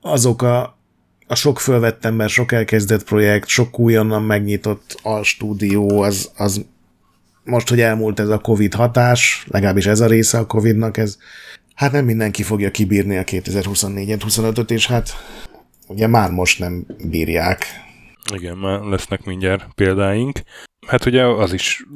azok 0.00 0.42
a, 0.42 0.78
a 1.26 1.34
sok 1.34 1.60
fölvett 1.60 2.04
ember, 2.04 2.28
sok 2.28 2.52
elkezdett 2.52 3.04
projekt, 3.04 3.48
sok 3.48 3.78
újonnan 3.78 4.22
megnyitott 4.22 4.98
alstúdió, 5.02 6.00
az, 6.00 6.30
az 6.36 6.64
most, 7.44 7.68
hogy 7.68 7.80
elmúlt 7.80 8.20
ez 8.20 8.28
a 8.28 8.38
Covid 8.38 8.74
hatás, 8.74 9.44
legalábbis 9.48 9.86
ez 9.86 10.00
a 10.00 10.06
része 10.06 10.38
a 10.38 10.46
Covidnak, 10.46 10.96
ez 10.96 11.18
hát 11.74 11.92
nem 11.92 12.04
mindenki 12.04 12.42
fogja 12.42 12.70
kibírni 12.70 13.16
a 13.16 13.24
2024-et, 13.24 14.20
25-öt, 14.26 14.70
és 14.70 14.86
hát 14.86 15.10
ugye 15.86 16.06
már 16.06 16.30
most 16.30 16.58
nem 16.58 16.86
bírják. 17.04 17.66
Igen, 18.34 18.56
már 18.56 18.80
lesznek 18.80 19.24
mindjárt 19.24 19.66
példáink. 19.74 20.40
Hát 20.88 21.06
ugye 21.06 21.24
az 21.26 21.52
is 21.52 21.86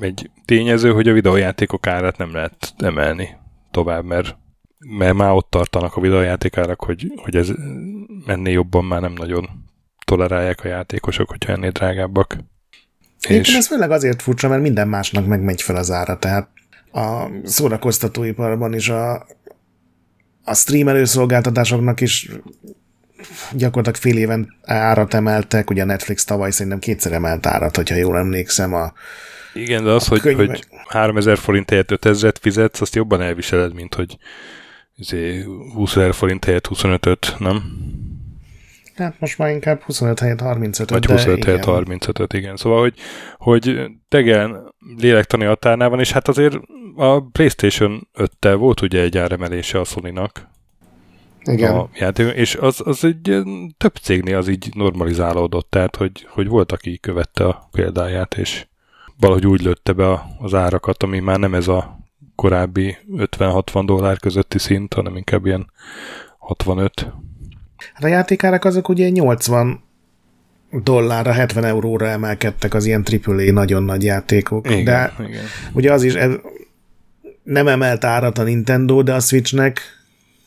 egy 0.00 0.30
tényező, 0.44 0.92
hogy 0.92 1.08
a 1.08 1.12
videójátékok 1.12 1.86
árát 1.86 2.16
nem 2.16 2.32
lehet 2.32 2.74
emelni 2.76 3.28
tovább, 3.70 4.04
mert, 4.04 4.36
mert 4.78 5.14
már 5.14 5.30
ott 5.30 5.50
tartanak 5.50 5.96
a 5.96 6.00
videójátékárak, 6.00 6.84
hogy, 6.84 7.12
hogy 7.16 7.36
ez 7.36 7.48
ennél 8.26 8.52
jobban 8.52 8.84
már 8.84 9.00
nem 9.00 9.12
nagyon 9.12 9.48
tolerálják 10.04 10.64
a 10.64 10.68
játékosok, 10.68 11.28
hogyha 11.28 11.52
ennél 11.52 11.70
drágábbak. 11.70 12.36
És... 13.28 13.54
ez 13.54 13.66
főleg 13.66 13.90
azért 13.90 14.22
furcsa, 14.22 14.48
mert 14.48 14.62
minden 14.62 14.88
másnak 14.88 15.26
megmegy 15.26 15.62
fel 15.62 15.76
az 15.76 15.90
ára, 15.90 16.18
tehát 16.18 16.48
a 16.92 17.30
szórakoztatóiparban 17.44 18.74
is 18.74 18.88
a, 18.88 19.26
a 20.44 20.54
streamelő 20.54 21.04
szolgáltatásoknak 21.04 22.00
is 22.00 22.30
gyakorlatilag 23.52 23.96
fél 23.96 24.22
éven 24.22 24.54
árat 24.64 25.14
emeltek, 25.14 25.70
ugye 25.70 25.82
a 25.82 25.86
Netflix 25.86 26.24
tavaly 26.24 26.50
szerintem 26.50 26.78
kétszer 26.78 27.12
emelt 27.12 27.46
árat, 27.46 27.76
hogyha 27.76 27.94
jól 27.94 28.16
emlékszem 28.16 28.74
a 28.74 28.92
Igen, 29.54 29.84
de 29.84 29.90
az, 29.90 30.06
hogy, 30.06 30.20
hogy 30.20 30.64
3000 30.88 31.38
forint 31.38 31.70
helyett 31.70 31.90
5000 31.90 32.32
fizetsz, 32.40 32.80
azt 32.80 32.94
jobban 32.94 33.22
elviseled, 33.22 33.74
mint 33.74 33.94
hogy 33.94 34.18
20 34.96 35.12
izé, 35.12 35.44
ezer 35.84 36.14
forint 36.14 36.44
helyett 36.44 36.68
25-öt, 36.74 37.34
nem? 37.38 37.62
Hát 38.96 39.14
most 39.20 39.38
már 39.38 39.50
inkább 39.50 39.82
25 39.82 40.18
helyett 40.18 40.40
35 40.40 40.90
Vagy 40.90 41.04
25 41.06 41.44
helyett 41.44 41.64
35 41.64 42.32
igen. 42.32 42.56
Szóval, 42.56 42.80
hogy, 42.80 42.94
hogy 43.36 43.90
tegen 44.08 44.74
lélektani 44.96 45.44
határnál 45.44 45.88
van, 45.88 46.00
és 46.00 46.12
hát 46.12 46.28
azért 46.28 46.58
a 46.96 47.20
PlayStation 47.20 48.08
5-tel 48.14 48.54
volt 48.58 48.80
ugye 48.80 49.00
egy 49.00 49.18
áremelése 49.18 49.80
a 49.80 49.84
Sony-nak, 49.84 50.48
igen. 51.44 51.74
a 51.74 51.88
játék, 51.94 52.34
és 52.34 52.54
az, 52.54 52.80
az 52.84 53.04
egy 53.04 53.42
több 53.76 53.94
cégnél 54.02 54.36
az 54.36 54.48
így 54.48 54.70
normalizálódott, 54.74 55.70
tehát 55.70 55.96
hogy, 55.96 56.26
hogy 56.28 56.48
volt, 56.48 56.72
aki 56.72 56.98
követte 56.98 57.44
a 57.44 57.68
példáját, 57.70 58.34
és 58.34 58.66
valahogy 59.18 59.46
úgy 59.46 59.62
lőtte 59.62 59.92
be 59.92 60.20
az 60.38 60.54
árakat, 60.54 61.02
ami 61.02 61.18
már 61.18 61.38
nem 61.38 61.54
ez 61.54 61.68
a 61.68 61.98
korábbi 62.34 62.96
50-60 63.16 63.82
dollár 63.86 64.18
közötti 64.18 64.58
szint, 64.58 64.94
hanem 64.94 65.16
inkább 65.16 65.46
ilyen 65.46 65.70
65. 66.38 67.12
Hát 67.92 68.04
a 68.04 68.08
játékárak 68.08 68.64
azok 68.64 68.88
ugye 68.88 69.08
80 69.08 69.80
dollárra, 70.70 71.32
70 71.32 71.64
euróra 71.64 72.06
emelkedtek 72.06 72.74
az 72.74 72.84
ilyen 72.84 73.04
AAA 73.24 73.52
nagyon 73.52 73.82
nagy 73.82 74.04
játékok. 74.04 74.70
Igen, 74.70 74.84
de 74.84 75.12
igen. 75.24 75.44
ugye 75.72 75.92
az 75.92 76.02
is, 76.02 76.14
nem 77.42 77.68
emelt 77.68 78.04
árat 78.04 78.38
a 78.38 78.42
Nintendo, 78.42 79.02
de 79.02 79.14
a 79.14 79.20
Switchnek 79.20 79.97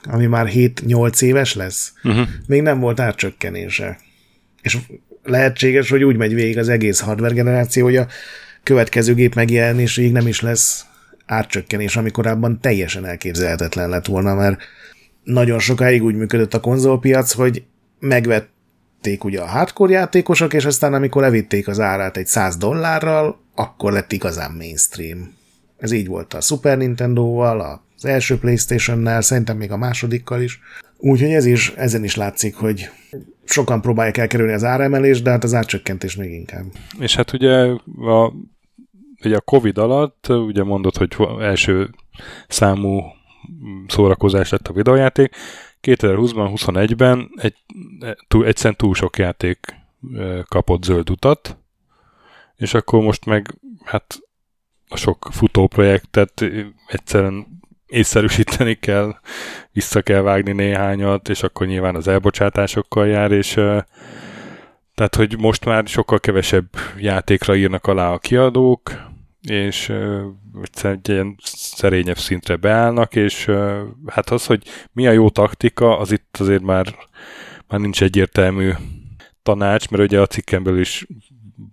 ami 0.04 0.26
már 0.26 0.50
7-8 0.54 1.22
éves 1.22 1.56
lesz, 1.56 1.94
uh-huh. 2.04 2.28
még 2.48 2.62
nem 2.62 2.80
volt 2.80 3.00
árcsökkenése. 3.00 4.00
És 4.62 4.78
lehetséges, 5.24 5.90
hogy 5.90 6.04
úgy 6.04 6.18
megy 6.18 6.34
végig 6.34 6.58
az 6.58 6.70
egész 6.70 7.00
hardware 7.00 7.34
generáció, 7.34 7.84
hogy 7.84 7.96
a 7.96 8.08
következő 8.64 9.14
gép 9.14 9.36
megjelenéséig 9.36 10.12
nem 10.12 10.28
is 10.28 10.42
lesz 10.42 10.86
árcsökkenés, 11.26 11.96
ami 11.96 12.12
korábban 12.12 12.60
teljesen 12.60 13.06
elképzelhetetlen 13.06 13.90
lett 13.90 14.06
volna, 14.06 14.34
mert 14.36 14.62
nagyon 15.24 15.60
sokáig 15.60 16.04
úgy 16.04 16.16
működött 16.16 16.54
a 16.54 16.60
konzolpiac, 16.60 17.32
hogy 17.32 17.64
megvették 18.00 19.24
ugye 19.24 19.42
a 19.42 19.48
hardcore 19.48 19.94
játékosok, 19.94 20.54
és 20.54 20.66
aztán 20.66 20.94
amikor 20.94 21.22
levitték 21.22 21.68
az 21.68 21.80
árát 21.80 22.18
egy 22.18 22.28
100 22.28 22.58
dollárral, 22.58 23.40
akkor 23.56 23.92
lett 23.92 24.12
igazán 24.12 24.52
mainstream. 24.52 25.34
Ez 25.78 25.92
így 25.92 26.08
volt 26.08 26.34
a 26.34 26.42
Super 26.42 26.78
Nintendo-val, 26.78 27.62
a 27.62 27.84
az 28.04 28.10
első 28.10 28.38
Playstation-nel, 28.38 29.22
szerintem 29.22 29.58
még 29.58 29.72
a 29.72 29.78
másodikkal 29.78 30.42
is. 30.42 30.60
Úgyhogy 30.98 31.32
ez 31.32 31.46
is, 31.46 31.70
ezen 31.70 32.04
is 32.04 32.16
látszik, 32.16 32.56
hogy 32.56 32.90
sokan 33.44 33.82
próbálják 33.82 34.18
elkerülni 34.18 34.54
az 34.54 34.64
áremelést, 34.64 35.24
de 35.24 35.30
hát 35.30 35.44
az 35.44 35.54
árcsökkentés 35.54 36.16
még 36.16 36.32
inkább. 36.32 36.66
És 37.00 37.16
hát 37.16 37.34
ugye 37.34 37.54
a, 37.98 38.34
ugye 39.24 39.36
a 39.36 39.42
Covid 39.42 39.78
alatt, 39.78 40.28
ugye 40.30 40.64
mondod, 40.64 40.96
hogy 40.96 41.16
első 41.40 41.90
számú 42.48 43.02
szórakozás 43.88 44.50
lett 44.50 44.68
a 44.68 44.74
videójáték, 44.74 45.36
2020-ban, 45.82 46.52
21-ben 46.56 47.30
egy, 47.36 47.56
egyszerűen 48.28 48.76
túl 48.76 48.94
sok 48.94 49.18
játék 49.18 49.60
kapott 50.48 50.84
zöld 50.84 51.10
utat, 51.10 51.58
és 52.56 52.74
akkor 52.74 53.02
most 53.02 53.26
meg 53.26 53.56
hát 53.84 54.20
a 54.88 54.98
sok 54.98 55.28
futóprojektet 55.32 56.46
egyszerűen 56.88 57.61
észszerűsíteni 57.91 58.73
kell, 58.73 59.15
vissza 59.71 60.01
kell 60.01 60.21
vágni 60.21 60.51
néhányat, 60.51 61.30
és 61.30 61.43
akkor 61.43 61.67
nyilván 61.67 61.95
az 61.95 62.08
elbocsátásokkal 62.08 63.08
jár, 63.08 63.32
és 63.32 63.54
tehát, 64.95 65.15
hogy 65.15 65.39
most 65.39 65.65
már 65.65 65.88
sokkal 65.88 66.19
kevesebb 66.19 66.67
játékra 66.97 67.56
írnak 67.56 67.88
alá 67.88 68.12
a 68.12 68.17
kiadók, 68.17 69.10
és 69.41 69.93
egy 70.82 71.10
ilyen 71.10 71.36
szerényebb 71.43 72.17
szintre 72.17 72.56
beállnak, 72.56 73.15
és 73.15 73.49
hát 74.08 74.30
az, 74.30 74.45
hogy 74.45 74.63
mi 74.91 75.08
a 75.08 75.12
jó 75.12 75.30
taktika, 75.30 75.97
az 75.97 76.12
itt 76.12 76.38
azért 76.39 76.63
már, 76.63 76.95
már 77.67 77.80
nincs 77.80 78.04
egyértelmű 78.04 78.71
tanács, 79.43 79.89
mert 79.89 80.04
ugye 80.04 80.21
a 80.21 80.27
cikkemből 80.27 80.80
is 80.80 81.08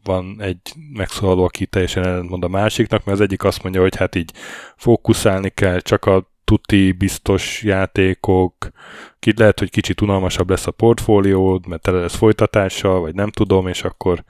van 0.03 0.37
egy 0.41 0.61
megszólaló, 0.93 1.45
aki 1.45 1.67
teljesen 1.67 2.05
ellentmond 2.05 2.45
a 2.45 2.49
másiknak, 2.49 3.05
mert 3.05 3.19
az 3.19 3.25
egyik 3.25 3.45
azt 3.45 3.63
mondja, 3.63 3.81
hogy 3.81 3.97
hát 3.97 4.15
így 4.15 4.33
fókuszálni 4.77 5.49
kell, 5.49 5.81
csak 5.81 6.05
a 6.05 6.31
tuti 6.45 6.93
biztos 6.93 7.63
játékok, 7.63 8.55
ki 9.19 9.33
lehet, 9.37 9.59
hogy 9.59 9.71
kicsit 9.71 10.01
unalmasabb 10.01 10.51
lesz 10.51 10.67
a 10.67 10.71
portfóliód, 10.71 11.67
mert 11.67 11.83
tele 11.83 12.01
lesz 12.01 12.17
folytatással, 12.17 13.01
vagy 13.01 13.15
nem 13.15 13.31
tudom, 13.31 13.67
és 13.67 13.85
akkor 13.85 14.25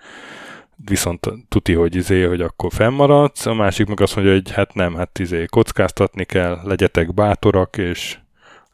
viszont 0.85 1.27
tuti, 1.49 1.73
hogy 1.73 1.95
izé, 1.95 2.23
hogy 2.23 2.41
akkor 2.41 2.73
fennmaradsz, 2.73 3.47
a 3.47 3.55
másik 3.55 3.87
meg 3.87 4.01
azt 4.01 4.15
mondja, 4.17 4.35
hogy 4.35 4.51
hát 4.51 4.75
nem, 4.75 4.95
hát 4.95 5.19
izé, 5.19 5.45
kockáztatni 5.45 6.25
kell, 6.25 6.59
legyetek 6.65 7.15
bátorak, 7.15 7.77
és 7.77 8.19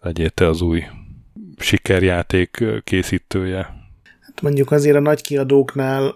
legyél 0.01 0.31
te 0.31 0.49
az 0.49 0.61
új 0.61 0.85
sikerjáték 1.59 2.65
készítője. 2.85 3.63
Hát 4.21 4.43
mondjuk 4.43 4.71
azért 4.71 4.97
a 4.97 5.01
nagy 5.01 5.21
kiadóknál 5.21 6.15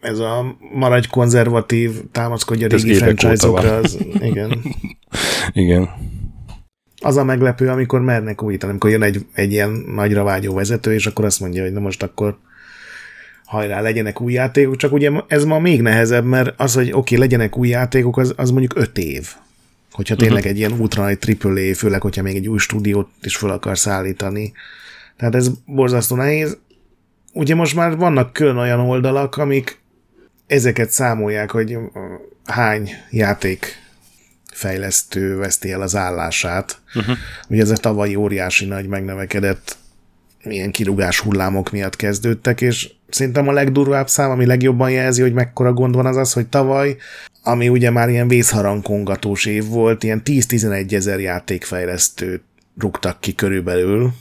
ez 0.00 0.18
a 0.18 0.56
maradj 0.72 1.06
konzervatív, 1.08 2.00
támaszkodj 2.12 2.64
a 2.64 2.68
régi 2.68 2.94
franchise-okra, 2.94 3.76
az, 3.76 3.98
igen. 4.20 4.62
igen. 5.52 5.88
Az 7.02 7.16
a 7.16 7.24
meglepő, 7.24 7.68
amikor 7.68 8.00
mernek 8.00 8.42
újítani, 8.42 8.70
amikor 8.70 8.90
jön 8.90 9.02
egy, 9.02 9.26
egy 9.32 9.52
ilyen 9.52 9.70
nagyra 9.70 10.22
vágyó 10.22 10.54
vezető, 10.54 10.94
és 10.94 11.06
akkor 11.06 11.24
azt 11.24 11.40
mondja, 11.40 11.62
hogy 11.62 11.72
na 11.72 11.80
most 11.80 12.02
akkor 12.02 12.38
hajrá, 13.44 13.80
legyenek 13.80 14.20
új 14.20 14.32
játékok, 14.32 14.76
csak 14.76 14.92
ugye 14.92 15.10
ez 15.26 15.44
ma 15.44 15.58
még 15.58 15.82
nehezebb, 15.82 16.24
mert 16.24 16.60
az, 16.60 16.74
hogy 16.74 16.88
oké, 16.88 16.96
okay, 16.98 17.18
legyenek 17.18 17.56
új 17.56 17.68
játékok, 17.68 18.18
az, 18.18 18.34
az 18.36 18.50
mondjuk 18.50 18.76
öt 18.76 18.98
év. 18.98 19.28
Hogyha 19.92 20.16
tényleg 20.16 20.36
uh-huh. 20.36 20.50
egy 20.50 20.58
ilyen 20.58 20.72
ultra 20.72 21.02
nagy 21.02 21.38
AAA, 21.42 21.74
főleg, 21.74 22.00
hogyha 22.00 22.22
még 22.22 22.36
egy 22.36 22.48
új 22.48 22.58
stúdiót 22.58 23.08
is 23.22 23.36
fel 23.36 23.50
akarsz 23.50 23.86
állítani. 23.86 24.52
Tehát 25.16 25.34
ez 25.34 25.50
borzasztó 25.66 26.16
nehéz. 26.16 26.58
Ugye 27.32 27.54
most 27.54 27.74
már 27.74 27.96
vannak 27.96 28.32
külön 28.32 28.56
olyan 28.56 28.80
oldalak, 28.80 29.36
amik 29.36 29.79
ezeket 30.50 30.90
számolják, 30.90 31.50
hogy 31.50 31.78
hány 32.44 32.90
játék 33.10 33.82
fejlesztő 34.52 35.36
veszti 35.36 35.72
el 35.72 35.80
az 35.82 35.96
állását. 35.96 36.78
Uh-huh. 36.94 37.16
Ugye 37.48 37.62
ez 37.62 37.70
a 37.70 37.76
tavalyi 37.76 38.14
óriási 38.14 38.64
nagy 38.66 38.86
megnövekedett 38.86 39.76
ilyen 40.42 40.70
kirugás 40.70 41.20
hullámok 41.20 41.70
miatt 41.70 41.96
kezdődtek, 41.96 42.60
és 42.60 42.90
szerintem 43.08 43.48
a 43.48 43.52
legdurvább 43.52 44.08
szám, 44.08 44.30
ami 44.30 44.46
legjobban 44.46 44.90
jelzi, 44.90 45.22
hogy 45.22 45.32
mekkora 45.32 45.72
gond 45.72 45.94
van 45.94 46.06
az 46.06 46.16
az, 46.16 46.32
hogy 46.32 46.46
tavaly, 46.46 46.96
ami 47.42 47.68
ugye 47.68 47.90
már 47.90 48.08
ilyen 48.08 48.28
vészharankongatós 48.28 49.44
év 49.44 49.66
volt, 49.66 50.02
ilyen 50.02 50.22
10-11 50.24 50.92
ezer 50.92 51.20
játékfejlesztőt 51.20 52.42
rúgtak 52.78 53.20
ki 53.20 53.34
körülbelül. 53.34 54.12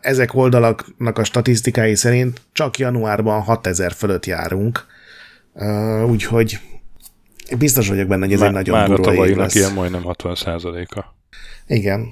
Ezek 0.00 0.34
oldalaknak 0.34 1.18
a 1.18 1.24
statisztikái 1.24 1.94
szerint 1.94 2.40
csak 2.52 2.78
januárban 2.78 3.40
6000 3.42 3.92
fölött 3.92 4.26
járunk, 4.26 4.86
úgyhogy 6.06 6.58
biztos 7.58 7.88
vagyok 7.88 8.08
benne, 8.08 8.24
hogy 8.24 8.34
ez 8.34 8.40
Már, 8.40 8.48
egy 8.48 8.54
nagyon 8.54 8.78
már 8.78 8.88
durva 8.88 9.22
a 9.22 9.36
lesz. 9.36 9.54
ilyen 9.54 9.72
majdnem 9.72 10.02
60 10.02 10.32
a 10.32 11.14
Igen. 11.66 12.08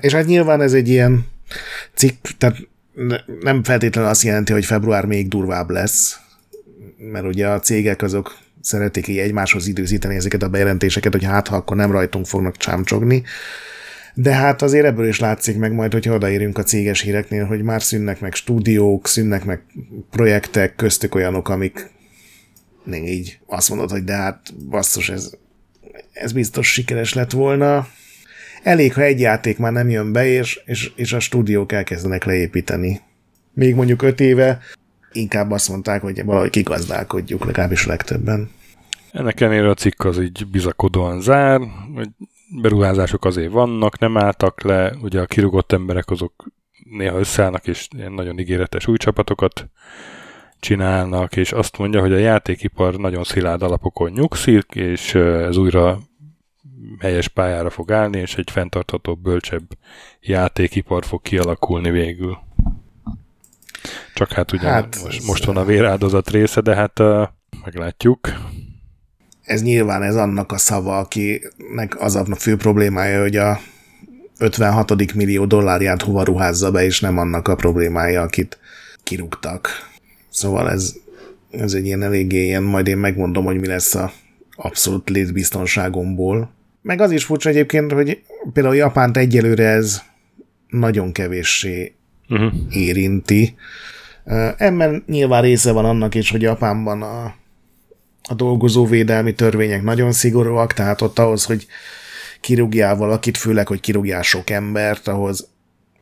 És 0.00 0.12
hát 0.12 0.26
nyilván 0.26 0.60
ez 0.60 0.72
egy 0.72 0.88
ilyen 0.88 1.26
cikk, 1.94 2.26
tehát 2.38 2.56
nem 3.40 3.64
feltétlenül 3.64 4.10
azt 4.10 4.22
jelenti, 4.22 4.52
hogy 4.52 4.64
február 4.64 5.04
még 5.04 5.28
durvább 5.28 5.70
lesz, 5.70 6.18
mert 6.96 7.24
ugye 7.24 7.48
a 7.48 7.60
cégek 7.60 8.02
azok 8.02 8.36
szeretik 8.60 9.08
így 9.08 9.18
egymáshoz 9.18 9.66
időzíteni 9.66 10.14
ezeket 10.14 10.42
a 10.42 10.48
bejelentéseket, 10.48 11.12
hogy 11.12 11.24
hát 11.24 11.48
ha 11.48 11.56
akkor 11.56 11.76
nem 11.76 11.90
rajtunk 11.90 12.26
fognak 12.26 12.56
csámcsogni. 12.56 13.22
De 14.20 14.34
hát 14.34 14.62
azért 14.62 14.84
ebből 14.84 15.08
is 15.08 15.20
látszik 15.20 15.58
meg 15.58 15.72
majd, 15.72 15.92
hogyha 15.92 16.14
odaérünk 16.14 16.58
a 16.58 16.62
céges 16.62 17.00
híreknél, 17.00 17.44
hogy 17.44 17.62
már 17.62 17.82
szűnnek 17.82 18.20
meg 18.20 18.34
stúdiók, 18.34 19.06
szűnnek 19.06 19.44
meg 19.44 19.62
projektek, 20.10 20.74
köztük 20.74 21.14
olyanok, 21.14 21.48
amik 21.48 21.90
így 22.92 23.38
azt 23.46 23.68
mondod, 23.68 23.90
hogy 23.90 24.04
de 24.04 24.12
hát 24.12 24.66
basszus, 24.68 25.08
ez, 25.08 25.32
ez 26.12 26.32
biztos 26.32 26.72
sikeres 26.72 27.14
lett 27.14 27.30
volna. 27.30 27.88
Elég, 28.62 28.94
ha 28.94 29.02
egy 29.02 29.20
játék 29.20 29.58
már 29.58 29.72
nem 29.72 29.88
jön 29.88 30.12
be, 30.12 30.26
és, 30.26 30.60
és, 30.64 30.92
és 30.96 31.12
a 31.12 31.20
stúdiók 31.20 31.72
elkezdenek 31.72 32.24
leépíteni. 32.24 33.00
Még 33.52 33.74
mondjuk 33.74 34.02
öt 34.02 34.20
éve 34.20 34.58
inkább 35.12 35.50
azt 35.50 35.68
mondták, 35.68 36.02
hogy 36.02 36.24
valahogy 36.24 36.50
kigazdálkodjuk, 36.50 37.44
legalábbis 37.44 37.86
legtöbben. 37.86 38.50
Ennek 39.12 39.40
ellenére 39.40 39.70
a 39.70 39.74
cikk 39.74 40.04
az 40.04 40.20
így 40.20 40.46
bizakodóan 40.50 41.20
zár, 41.20 41.60
hogy 41.94 42.08
beruházások 42.50 43.24
azért 43.24 43.52
vannak, 43.52 43.98
nem 43.98 44.16
álltak 44.16 44.62
le, 44.62 44.94
ugye 45.02 45.20
a 45.20 45.26
kirugott 45.26 45.72
emberek 45.72 46.10
azok 46.10 46.46
néha 46.90 47.18
összeállnak, 47.18 47.66
és 47.66 47.88
nagyon 48.08 48.38
ígéretes 48.38 48.86
új 48.86 48.96
csapatokat 48.96 49.68
csinálnak, 50.60 51.36
és 51.36 51.52
azt 51.52 51.78
mondja, 51.78 52.00
hogy 52.00 52.12
a 52.12 52.18
játékipar 52.18 52.94
nagyon 52.96 53.24
szilárd 53.24 53.62
alapokon 53.62 54.10
nyugszik, 54.10 54.74
és 54.74 55.14
ez 55.14 55.56
újra 55.56 55.98
helyes 56.98 57.28
pályára 57.28 57.70
fog 57.70 57.92
állni, 57.92 58.18
és 58.18 58.36
egy 58.36 58.50
fenntartható, 58.50 59.14
bölcsebb 59.14 59.64
játékipar 60.20 61.04
fog 61.04 61.22
kialakulni 61.22 61.90
végül. 61.90 62.38
Csak 64.14 64.32
hát 64.32 64.52
ugye 64.52 64.68
hát, 64.68 64.98
most, 65.02 65.26
most 65.26 65.44
van 65.44 65.56
a 65.56 65.64
véráldozat 65.64 66.30
része, 66.30 66.60
de 66.60 66.74
hát 66.74 66.98
uh, 66.98 67.28
meglátjuk. 67.64 68.28
Ez 69.48 69.62
nyilván 69.62 70.02
ez 70.02 70.16
annak 70.16 70.52
a 70.52 70.58
szava, 70.58 70.98
akinek 70.98 71.96
az 71.98 72.16
a 72.16 72.24
fő 72.34 72.56
problémája, 72.56 73.20
hogy 73.20 73.36
a 73.36 73.60
56. 74.38 75.14
millió 75.14 75.44
dollárját 75.44 76.02
hova 76.02 76.24
ruházza 76.24 76.70
be, 76.70 76.84
és 76.84 77.00
nem 77.00 77.18
annak 77.18 77.48
a 77.48 77.54
problémája, 77.54 78.22
akit 78.22 78.58
kirúgtak. 79.02 79.68
Szóval 80.30 80.70
ez, 80.70 80.94
ez 81.50 81.72
egy 81.72 81.86
ilyen 81.86 82.02
eléggé 82.02 82.44
ilyen, 82.44 82.62
majd 82.62 82.86
én 82.86 82.96
megmondom, 82.96 83.44
hogy 83.44 83.60
mi 83.60 83.66
lesz 83.66 83.94
a 83.94 84.12
abszolút 84.56 85.08
létbiztonságomból. 85.08 86.50
Meg 86.82 87.00
az 87.00 87.10
is 87.10 87.24
furcsa 87.24 87.48
egyébként, 87.48 87.92
hogy 87.92 88.22
például 88.52 88.76
Japánt 88.76 89.16
egyelőre 89.16 89.68
ez 89.68 90.02
nagyon 90.68 91.12
kevéssé 91.12 91.94
uh-huh. 92.28 92.52
érinti. 92.70 93.54
Emmen 94.56 95.04
nyilván 95.06 95.42
része 95.42 95.72
van 95.72 95.84
annak 95.84 96.14
is, 96.14 96.30
hogy 96.30 96.42
Japánban 96.42 97.02
a, 97.02 97.34
a 98.28 98.34
dolgozóvédelmi 98.34 99.32
törvények 99.32 99.82
nagyon 99.82 100.12
szigorúak, 100.12 100.72
tehát 100.72 101.00
ott 101.00 101.18
ahhoz, 101.18 101.44
hogy 101.44 101.66
kirúgjál 102.40 102.96
valakit, 102.96 103.36
főleg, 103.36 103.66
hogy 103.66 103.80
kirúgjál 103.80 104.22
sok 104.22 104.50
embert, 104.50 105.08
ahhoz 105.08 105.48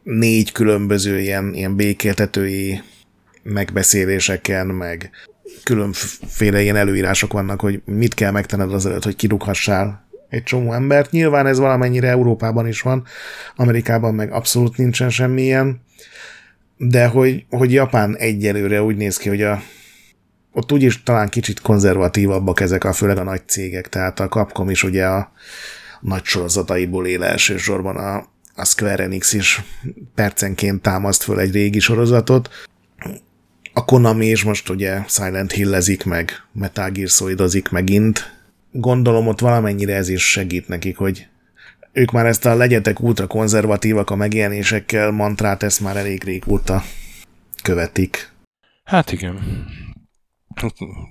négy 0.03 0.53
különböző 0.53 1.21
ilyen, 1.21 1.55
ilyen 1.55 1.77
békéltetői 1.77 2.83
megbeszéléseken, 3.43 4.67
meg 4.67 5.11
különféle 5.63 6.63
ilyen 6.63 6.77
előírások 6.77 7.33
vannak, 7.33 7.61
hogy 7.61 7.83
mit 7.85 8.15
kell 8.15 8.31
megtenned 8.31 8.73
azelőtt, 8.73 9.05
hogy 9.05 9.17
kirúghassál 9.17 10.07
egy 10.29 10.43
csomó 10.43 10.73
embert. 10.73 11.11
Nyilván 11.11 11.47
ez 11.47 11.59
valamennyire 11.59 12.09
Európában 12.09 12.67
is 12.67 12.81
van, 12.81 13.05
Amerikában 13.57 14.15
meg 14.15 14.33
abszolút 14.33 14.77
nincsen 14.77 15.11
semmilyen, 15.11 15.81
de 16.77 17.07
hogy, 17.07 17.45
hogy 17.51 17.73
Japán 17.73 18.17
egyelőre 18.17 18.83
úgy 18.83 18.97
néz 18.97 19.17
ki, 19.17 19.29
hogy 19.29 19.43
a, 19.43 19.63
ott 20.57 20.73
úgyis 20.73 21.03
talán 21.03 21.29
kicsit 21.29 21.61
konzervatívabbak 21.61 22.61
ezek 22.61 22.85
a 22.85 22.93
főleg 22.93 23.19
a 23.19 23.23
nagy 23.23 23.49
cégek, 23.49 23.89
tehát 23.89 24.21
a 24.21 24.29
Capcom 24.29 24.71
is 24.71 24.83
ugye 24.83 25.07
a 25.07 25.33
nagy 26.01 26.25
sorozataiból 26.25 27.07
él 27.07 27.25
elsősorban 27.25 27.97
a, 27.97 28.29
a 28.55 28.65
Square 28.65 29.03
Enix 29.03 29.33
is 29.33 29.63
percenként 30.15 30.83
támaszt 30.83 31.23
föl 31.23 31.41
egy 31.41 31.53
régi 31.53 31.79
sorozatot, 31.79 32.51
a 33.73 33.85
Konami 33.85 34.27
is 34.27 34.45
most 34.45 34.69
ugye 34.69 35.03
Silent 35.09 35.53
Hill-ezik 35.53 36.05
meg, 36.05 36.31
Metal 36.53 36.91
Gear 36.91 37.09
Solid 37.09 37.43
megint. 37.71 38.35
Gondolom 38.73 39.27
ott 39.27 39.41
valamennyire 39.41 39.95
ez 39.95 40.09
is 40.09 40.31
segít 40.31 40.69
nekik, 40.69 40.97
hogy 40.97 41.27
ők 41.93 42.11
már 42.11 42.27
ezt 42.27 42.47
a 42.47 42.55
legyetek 42.55 43.01
ultra 43.01 43.27
konzervatívak 43.27 44.11
a 44.11 44.17
megjelenésekkel, 44.17 45.11
mantrát 45.11 45.63
ezt 45.63 45.81
már 45.81 45.97
elég 45.97 46.25
régóta 46.25 46.83
követik. 47.63 48.33
Hát 48.85 49.13
igen. 49.13 49.65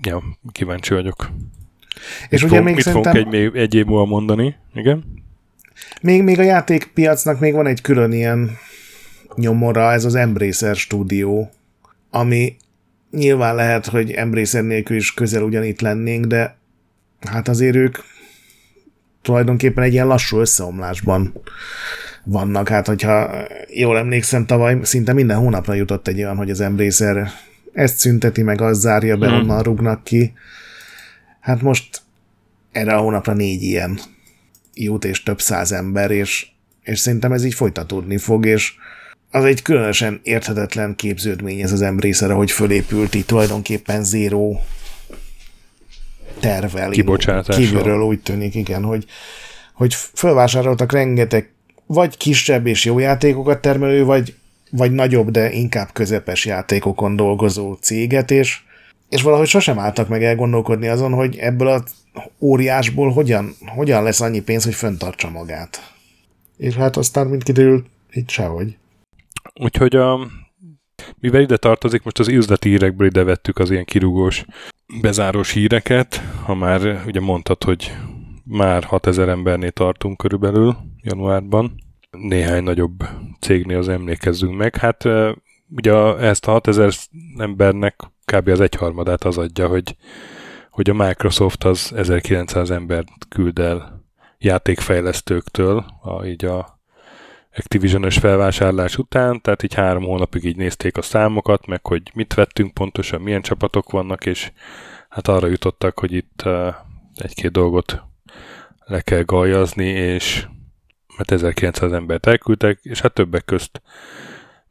Ja, 0.01 0.23
kíváncsi 0.51 0.93
vagyok. 0.93 1.31
És 2.29 2.41
mit 2.41 2.51
ugye 2.51 2.55
fog, 2.55 2.65
még 2.65 2.75
mit 2.75 2.83
szerintem... 2.83 3.13
fogunk 3.13 3.33
egy, 3.33 3.55
egy 3.55 3.75
év 3.75 3.85
múlva 3.85 4.05
mondani? 4.05 4.55
Igen? 4.73 5.23
Még, 6.01 6.23
még 6.23 6.39
a 6.39 6.43
játékpiacnak 6.43 7.39
még 7.39 7.53
van 7.53 7.67
egy 7.67 7.81
külön 7.81 8.11
ilyen 8.11 8.57
nyomora, 9.35 9.91
ez 9.91 10.05
az 10.05 10.15
Embracer 10.15 10.75
stúdió, 10.75 11.51
ami 12.09 12.55
nyilván 13.11 13.55
lehet, 13.55 13.85
hogy 13.85 14.11
Embracer 14.11 14.63
nélkül 14.63 14.95
is 14.95 15.13
közel 15.13 15.43
ugyanitt 15.43 15.81
lennénk, 15.81 16.25
de 16.25 16.57
hát 17.21 17.47
azért 17.47 17.75
ők 17.75 17.97
tulajdonképpen 19.21 19.83
egy 19.83 19.93
ilyen 19.93 20.07
lassú 20.07 20.39
összeomlásban 20.39 21.33
vannak. 22.23 22.69
Hát, 22.69 22.87
hogyha 22.87 23.29
jól 23.73 23.97
emlékszem, 23.97 24.45
tavaly 24.45 24.77
szinte 24.81 25.13
minden 25.13 25.37
hónapra 25.37 25.73
jutott 25.73 26.07
egy 26.07 26.17
olyan, 26.17 26.35
hogy 26.35 26.49
az 26.49 26.59
Embracer 26.59 27.31
ezt 27.75 27.97
szünteti, 27.97 28.41
meg 28.41 28.61
az 28.61 28.79
zárja 28.79 29.17
be, 29.17 29.27
hmm. 29.27 29.35
onnan 29.35 29.63
rúgnak 29.63 30.03
ki. 30.03 30.33
Hát 31.39 31.61
most 31.61 32.01
erre 32.71 32.95
a 32.95 32.99
hónapra 32.99 33.33
négy 33.33 33.61
ilyen 33.61 33.99
jut, 34.73 35.05
és 35.05 35.23
több 35.23 35.41
száz 35.41 35.71
ember, 35.71 36.11
és, 36.11 36.47
és 36.83 36.99
szerintem 36.99 37.31
ez 37.31 37.43
így 37.43 37.53
folytatódni 37.53 38.17
fog, 38.17 38.45
és 38.45 38.73
az 39.31 39.43
egy 39.43 39.61
különösen 39.61 40.19
érthetetlen 40.23 40.95
képződmény 40.95 41.61
ez 41.61 41.71
az 41.71 41.81
Embracer, 41.81 42.31
hogy 42.31 42.51
fölépült 42.51 43.13
itt 43.13 43.27
tulajdonképpen 43.27 44.03
zéró 44.03 44.61
tervel. 46.39 46.89
Kibocsátással. 46.89 47.63
Kívülről 47.63 48.01
úgy 48.01 48.19
tűnik, 48.19 48.55
igen, 48.55 48.83
hogy, 48.83 49.05
hogy 49.73 49.93
felvásároltak 49.93 50.91
rengeteg 50.91 51.49
vagy 51.85 52.17
kisebb 52.17 52.67
és 52.67 52.85
jó 52.85 52.99
játékokat 52.99 53.61
termelő, 53.61 54.03
vagy, 54.03 54.35
vagy 54.75 54.91
nagyobb, 54.91 55.29
de 55.29 55.51
inkább 55.51 55.89
közepes 55.93 56.45
játékokon 56.45 57.15
dolgozó 57.15 57.73
céget, 57.73 58.31
és, 58.31 58.59
és 59.09 59.21
valahogy 59.21 59.47
sosem 59.47 59.79
álltak 59.79 60.07
meg 60.07 60.23
elgondolkodni 60.23 60.87
azon, 60.87 61.13
hogy 61.13 61.37
ebből 61.37 61.67
a 61.67 61.83
óriásból 62.39 63.11
hogyan, 63.11 63.55
hogyan 63.65 64.03
lesz 64.03 64.21
annyi 64.21 64.41
pénz, 64.41 64.63
hogy 64.63 64.73
föntartsa 64.73 65.29
magát. 65.29 65.93
És 66.57 66.75
hát 66.75 66.97
aztán, 66.97 67.27
mint 67.27 67.43
kiderült, 67.43 67.85
így 68.13 68.29
sehogy. 68.29 68.77
Úgyhogy 69.53 69.95
a, 69.95 70.27
mivel 71.19 71.41
ide 71.41 71.57
tartozik, 71.57 72.03
most 72.03 72.19
az 72.19 72.27
üzleti 72.27 72.69
hírekből 72.69 73.07
ide 73.07 73.23
vettük 73.23 73.59
az 73.59 73.71
ilyen 73.71 73.85
kirúgós, 73.85 74.45
bezárós 75.01 75.51
híreket, 75.51 76.21
ha 76.43 76.55
már 76.55 77.03
ugye 77.05 77.19
mondtad, 77.19 77.63
hogy 77.63 77.91
már 78.43 78.83
6000 78.83 79.29
embernél 79.29 79.71
tartunk 79.71 80.17
körülbelül 80.17 80.77
januárban. 81.01 81.84
Néhány 82.21 82.63
nagyobb 82.63 83.03
cégnél 83.39 83.77
az 83.77 83.89
emlékezzünk 83.89 84.57
meg. 84.57 84.75
Hát 84.75 85.03
ugye 85.69 86.17
ezt 86.17 86.47
a 86.47 86.51
6000 86.51 86.93
embernek 87.37 87.95
kb. 88.25 88.47
az 88.47 88.59
egyharmadát 88.59 89.23
az 89.23 89.37
adja, 89.37 89.67
hogy, 89.67 89.95
hogy 90.69 90.89
a 90.89 90.93
Microsoft 90.93 91.63
az 91.63 91.93
1900 91.95 92.71
embert 92.71 93.09
küld 93.29 93.59
el 93.59 94.03
játékfejlesztőktől, 94.37 95.85
a, 96.01 96.25
így 96.25 96.45
a 96.45 96.79
Activision-ös 97.57 98.17
felvásárlás 98.17 98.97
után, 98.97 99.41
tehát 99.41 99.63
így 99.63 99.73
három 99.73 100.03
hónapig 100.03 100.43
így 100.43 100.57
nézték 100.57 100.97
a 100.97 101.01
számokat, 101.01 101.67
meg 101.67 101.85
hogy 101.85 102.11
mit 102.13 102.33
vettünk 102.33 102.73
pontosan, 102.73 103.21
milyen 103.21 103.41
csapatok 103.41 103.91
vannak, 103.91 104.25
és 104.25 104.51
hát 105.09 105.27
arra 105.27 105.47
jutottak, 105.47 105.99
hogy 105.99 106.13
itt 106.13 106.43
egy-két 107.15 107.51
dolgot 107.51 108.03
le 108.85 109.01
kell 109.01 109.21
galjazni, 109.21 109.85
és 109.85 110.47
mert 111.17 111.31
1900 111.31 111.91
embert 111.91 112.25
elküldtek, 112.25 112.79
és 112.81 113.01
hát 113.01 113.13
többek 113.13 113.45
közt 113.45 113.81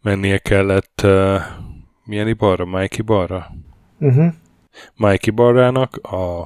mennie 0.02 0.38
kellett 0.38 1.00
uh, 1.04 1.40
milyen 2.04 2.28
ibarra? 2.28 2.64
Mikey 2.64 3.04
barra? 3.04 3.50
Uh-huh. 3.98 4.32
Mikey 4.96 5.34
barrának, 5.34 5.96
a, 5.96 6.40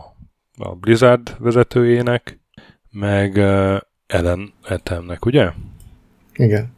a 0.57 0.75
Blizzard 0.81 1.37
vezetőjének, 1.39 2.41
meg 2.91 3.37
uh, 3.37 3.77
Ellen 4.07 4.53
Etemnek, 4.65 5.25
ugye? 5.25 5.51
Igen. 6.35 6.77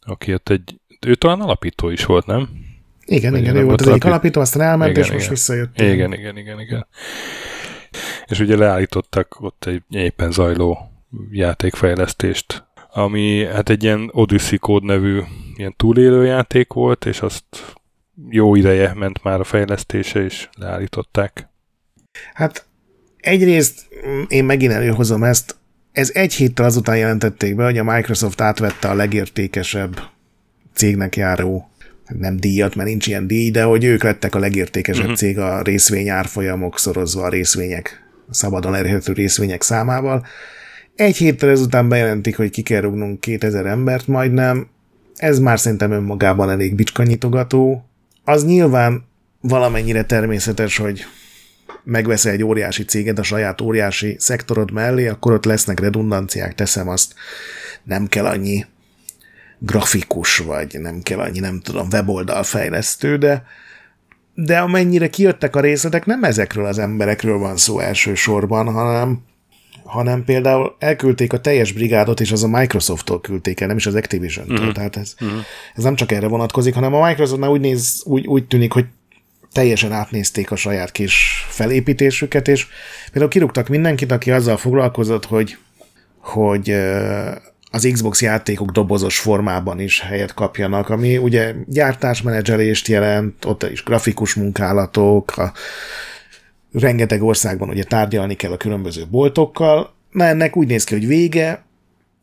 Aki 0.00 0.34
ott 0.34 0.48
egy, 0.48 0.80
ő 1.06 1.14
talán 1.14 1.40
alapító 1.40 1.88
is 1.90 2.04
volt, 2.04 2.26
nem? 2.26 2.48
Igen, 3.04 3.32
Vagy 3.32 3.40
igen, 3.40 3.56
ő 3.56 3.64
volt 3.64 3.80
az 3.80 3.88
egyik 3.88 4.04
alapító, 4.04 4.40
aztán 4.40 4.68
elment, 4.68 4.90
igen, 4.90 5.02
és 5.02 5.06
igen. 5.06 5.18
most 5.18 5.28
visszajött. 5.28 5.80
Igen, 5.80 6.12
igen, 6.12 6.36
igen, 6.36 6.60
igen. 6.60 6.86
És 8.26 8.40
ugye 8.40 8.56
leállítottak 8.56 9.36
ott 9.40 9.64
egy 9.64 9.82
éppen 9.88 10.30
zajló 10.30 10.91
játékfejlesztést, 11.30 12.64
ami 12.92 13.44
hát 13.44 13.68
egy 13.68 13.82
ilyen 13.82 14.10
Odyssey 14.12 14.58
kód 14.58 14.84
nevű 14.84 15.20
ilyen 15.54 15.74
túlélő 15.76 16.24
játék 16.24 16.72
volt, 16.72 17.06
és 17.06 17.20
azt 17.20 17.44
jó 18.28 18.54
ideje 18.54 18.94
ment 18.94 19.22
már 19.22 19.40
a 19.40 19.44
fejlesztése, 19.44 20.24
és 20.24 20.48
leállították. 20.58 21.48
Hát 22.34 22.66
egyrészt 23.16 23.88
én 24.28 24.44
megint 24.44 24.72
előhozom 24.72 25.22
ezt, 25.24 25.56
ez 25.92 26.10
egy 26.14 26.34
héttel 26.34 26.64
azután 26.64 26.96
jelentették 26.96 27.56
be, 27.56 27.64
hogy 27.64 27.78
a 27.78 27.84
Microsoft 27.84 28.40
átvette 28.40 28.88
a 28.88 28.94
legértékesebb 28.94 30.00
cégnek 30.74 31.16
járó 31.16 31.70
nem 32.18 32.36
díjat, 32.36 32.74
mert 32.74 32.88
nincs 32.88 33.06
ilyen 33.06 33.26
díj, 33.26 33.50
de 33.50 33.62
hogy 33.62 33.84
ők 33.84 34.02
lettek 34.02 34.34
a 34.34 34.38
legértékesebb 34.38 35.02
uh-huh. 35.02 35.18
cég 35.18 35.38
a 35.38 35.62
részvény 35.62 36.08
árfolyamok 36.08 36.78
szorozva 36.78 37.22
a 37.22 37.28
részvények, 37.28 38.10
a 38.28 38.34
szabadon 38.34 38.74
elérhető 38.74 39.12
részvények 39.12 39.62
számával. 39.62 40.26
Egy 40.94 41.16
héttel 41.16 41.50
ezután 41.50 41.88
bejelentik, 41.88 42.36
hogy 42.36 42.50
ki 42.50 42.62
kell 42.62 42.80
rúgnunk 42.80 43.20
2000 43.20 43.66
embert 43.66 44.06
majdnem, 44.06 44.68
ez 45.16 45.38
már 45.38 45.60
szerintem 45.60 45.90
önmagában 45.90 46.50
elég 46.50 46.74
bicskanyitogató. 46.74 47.84
Az 48.24 48.44
nyilván 48.44 49.04
valamennyire 49.40 50.04
természetes, 50.04 50.76
hogy 50.76 51.04
megveszel 51.84 52.32
egy 52.32 52.44
óriási 52.44 52.84
céget 52.84 53.18
a 53.18 53.22
saját 53.22 53.60
óriási 53.60 54.16
szektorod 54.18 54.72
mellé, 54.72 55.08
akkor 55.08 55.32
ott 55.32 55.44
lesznek 55.44 55.80
redundanciák, 55.80 56.54
teszem 56.54 56.88
azt, 56.88 57.14
nem 57.84 58.06
kell 58.06 58.26
annyi 58.26 58.64
grafikus, 59.58 60.38
vagy 60.38 60.80
nem 60.80 61.00
kell 61.02 61.18
annyi, 61.18 61.38
nem 61.38 61.60
tudom, 61.60 61.88
weboldal 61.92 62.42
fejlesztő, 62.42 63.16
de, 63.16 63.44
de 64.34 64.58
amennyire 64.58 65.08
kijöttek 65.08 65.56
a 65.56 65.60
részletek, 65.60 66.06
nem 66.06 66.24
ezekről 66.24 66.66
az 66.66 66.78
emberekről 66.78 67.38
van 67.38 67.56
szó 67.56 67.78
elsősorban, 67.78 68.72
hanem 68.72 69.22
hanem 69.92 70.24
például 70.24 70.76
elküldték 70.78 71.32
a 71.32 71.40
teljes 71.40 71.72
brigádot, 71.72 72.20
és 72.20 72.32
az 72.32 72.42
a 72.42 72.48
Microsoft-tól 72.48 73.20
küldték 73.20 73.60
el, 73.60 73.66
nem 73.66 73.76
is 73.76 73.86
az 73.86 73.94
Activision-től. 73.94 74.58
Uh-huh. 74.58 74.72
Tehát 74.72 74.96
ez, 74.96 75.14
uh-huh. 75.20 75.38
ez 75.74 75.82
nem 75.82 75.94
csak 75.94 76.12
erre 76.12 76.26
vonatkozik, 76.26 76.74
hanem 76.74 76.94
a 76.94 77.06
Microsoftnál 77.06 77.50
úgy, 77.50 77.60
néz, 77.60 78.02
úgy, 78.04 78.26
úgy 78.26 78.46
tűnik, 78.46 78.72
hogy 78.72 78.84
teljesen 79.52 79.92
átnézték 79.92 80.50
a 80.50 80.56
saját 80.56 80.92
kis 80.92 81.46
felépítésüket, 81.48 82.48
és 82.48 82.66
például 83.10 83.30
kirúgtak 83.30 83.68
mindenkit, 83.68 84.12
aki 84.12 84.30
azzal 84.30 84.56
foglalkozott, 84.56 85.24
hogy, 85.24 85.56
hogy 86.18 86.70
az 87.70 87.88
Xbox 87.92 88.22
játékok 88.22 88.70
dobozos 88.70 89.18
formában 89.18 89.80
is 89.80 90.00
helyet 90.00 90.34
kapjanak, 90.34 90.88
ami 90.88 91.16
ugye 91.16 91.54
gyártásmenedzselést 91.66 92.88
jelent, 92.88 93.44
ott 93.44 93.70
is 93.70 93.82
grafikus 93.82 94.34
munkálatok, 94.34 95.36
a 95.36 95.52
rengeteg 96.72 97.22
országban 97.22 97.68
ugye 97.68 97.84
tárgyalni 97.84 98.34
kell 98.34 98.52
a 98.52 98.56
különböző 98.56 99.04
boltokkal, 99.10 99.94
na 100.10 100.24
ennek 100.24 100.56
úgy 100.56 100.66
néz 100.66 100.84
ki, 100.84 100.94
hogy 100.94 101.06
vége, 101.06 101.64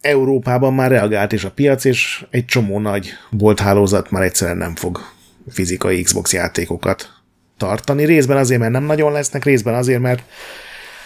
Európában 0.01 0.73
már 0.73 0.91
reagált 0.91 1.31
is 1.31 1.43
a 1.43 1.51
piac, 1.51 1.83
és 1.83 2.25
egy 2.29 2.45
csomó 2.45 2.79
nagy 2.79 3.09
bolthálózat 3.29 4.11
már 4.11 4.23
egyszerűen 4.23 4.57
nem 4.57 4.75
fog 4.75 4.99
fizikai 5.49 6.01
Xbox 6.01 6.33
játékokat 6.33 7.09
tartani. 7.57 8.05
Részben 8.05 8.37
azért, 8.37 8.59
mert 8.59 8.71
nem 8.71 8.83
nagyon 8.83 9.11
lesznek, 9.11 9.43
részben 9.43 9.73
azért, 9.73 10.01
mert 10.01 10.23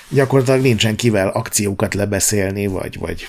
gyakorlatilag 0.10 0.62
nincsen 0.62 0.96
kivel 0.96 1.28
akciókat 1.28 1.94
lebeszélni, 1.94 2.68
vagy, 2.68 3.00
vagy, 3.00 3.28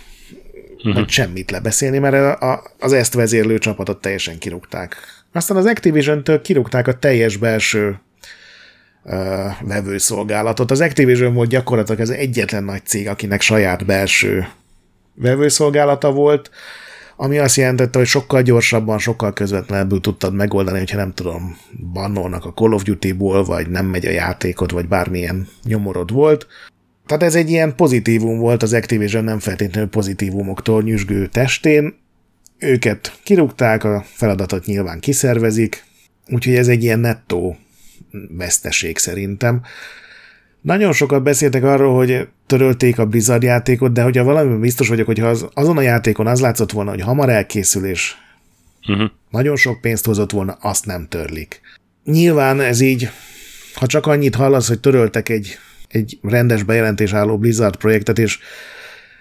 uh-huh. 0.77 0.95
vagy 0.95 1.09
semmit 1.09 1.51
lebeszélni, 1.51 1.99
mert 1.99 2.15
a, 2.15 2.53
a, 2.53 2.63
az 2.79 2.93
ezt 2.93 3.15
vezérlő 3.15 3.59
csapatot 3.59 4.01
teljesen 4.01 4.39
kirúgták. 4.39 4.97
Aztán 5.33 5.57
az 5.57 5.67
Activision-től 5.67 6.41
kirúgták 6.41 6.89
a 6.89 6.99
teljes 6.99 7.37
belső 7.37 8.01
vevőszolgálatot. 9.61 10.71
Az 10.71 10.81
Activision 10.81 11.35
volt 11.35 11.49
gyakorlatilag 11.49 12.01
az 12.01 12.11
egyetlen 12.11 12.65
nagy 12.65 12.85
cég, 12.85 13.09
akinek 13.09 13.41
saját 13.41 13.87
belső 13.87 14.47
vevőszolgálata 15.15 16.13
volt, 16.13 16.51
ami 17.17 17.39
azt 17.39 17.57
jelentette, 17.57 17.99
hogy 17.99 18.07
sokkal 18.07 18.43
gyorsabban, 18.43 18.99
sokkal 18.99 19.33
közvetlenebbül 19.33 20.01
tudtad 20.01 20.35
megoldani, 20.35 20.79
hogyha 20.79 20.97
nem 20.97 21.13
tudom, 21.13 21.57
bannolnak 21.93 22.45
a 22.45 22.53
Call 22.53 22.73
of 22.73 22.83
Duty-ból, 22.83 23.45
vagy 23.45 23.71
nem 23.71 23.87
megy 23.87 24.07
a 24.07 24.11
játékod, 24.11 24.73
vagy 24.73 24.89
bármilyen 24.89 25.49
nyomorod 25.65 26.13
volt. 26.13 26.47
Tehát 27.07 27.23
ez 27.23 27.35
egy 27.35 27.51
ilyen 27.51 27.75
pozitívum 27.75 28.39
volt 28.39 28.63
az 28.63 28.73
Activision 28.73 29.25
nem 29.25 29.39
feltétlenül 29.39 29.91
pozitívumoktól 29.91 30.83
nyüzsgő 30.83 31.27
testén. 31.27 31.95
Őket 32.59 33.19
kirúgták, 33.23 33.85
a 33.85 34.05
feladatot 34.07 34.65
nyilván 34.65 35.01
kiszervezik, 35.01 35.85
úgyhogy 36.29 36.55
ez 36.55 36.69
egy 36.69 36.83
ilyen 36.83 36.99
nettó 36.99 37.57
veszteség 38.37 38.99
szerintem. 38.99 39.63
Nagyon 40.61 40.93
sokat 40.93 41.23
beszéltek 41.23 41.65
arról, 41.65 41.97
hogy 41.97 42.29
törölték 42.47 42.99
a 42.99 43.07
Blizzard 43.07 43.43
játékot, 43.43 43.93
de 43.93 44.03
hogyha 44.03 44.25
valami 44.25 44.59
biztos 44.59 44.89
vagyok, 44.89 45.07
hogy 45.07 45.21
az, 45.21 45.47
azon 45.55 45.77
a 45.77 45.81
játékon 45.81 46.27
az 46.27 46.41
látszott 46.41 46.73
volna, 46.73 46.91
hogy 46.91 47.01
hamar 47.01 47.29
elkészül, 47.29 47.87
és 47.87 48.15
uh-huh. 48.89 49.11
nagyon 49.31 49.57
sok 49.57 49.81
pénzt 49.81 50.07
hozott 50.07 50.31
volna, 50.31 50.57
azt 50.61 50.87
nem 50.87 51.07
törlik. 51.09 51.61
Nyilván 52.05 52.61
ez 52.61 52.81
így, 52.81 53.11
ha 53.75 53.87
csak 53.87 54.07
annyit 54.07 54.35
hallasz, 54.35 54.69
hogy 54.69 54.81
töröltek 54.81 55.29
egy, 55.29 55.59
egy 55.89 56.19
rendes 56.23 56.63
bejelentés 56.63 57.13
álló 57.13 57.39
Blizzard 57.39 57.77
projektet, 57.77 58.19
és 58.19 58.39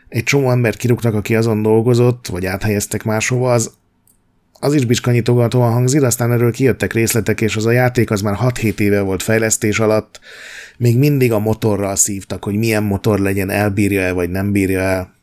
egy 0.10 0.24
csomó 0.24 0.52
embert 0.52 0.78
kirúgtak, 0.78 1.14
aki 1.14 1.36
azon 1.36 1.62
dolgozott, 1.62 2.28
vagy 2.28 2.46
áthelyeztek 2.46 3.04
máshova, 3.04 3.54
az 3.54 3.74
az 4.64 4.74
is 4.74 4.86
bicskanyitogatóan 4.86 5.72
hangzik, 5.72 6.02
aztán 6.02 6.32
erről 6.32 6.52
kijöttek 6.52 6.94
részletek, 6.94 7.42
és 7.42 7.56
az 7.56 7.66
a 7.66 7.72
játék 7.72 8.12
az 8.12 8.22
már 8.22 8.38
6-7 8.42 8.80
éve 8.80 9.02
volt 9.02 9.24
fejlesztés 9.24 9.80
alatt, 9.80 10.20
még 10.78 10.98
mindig 10.98 11.32
a 11.32 11.40
motorral 11.40 11.96
szívtak, 11.96 12.44
hogy 12.44 12.56
milyen 12.56 12.84
motor 12.84 13.20
legyen, 13.20 13.50
elbírja-e, 13.50 14.12
vagy 14.12 14.30
nem 14.30 14.52
bírja 14.52 14.80
el. 14.80 15.14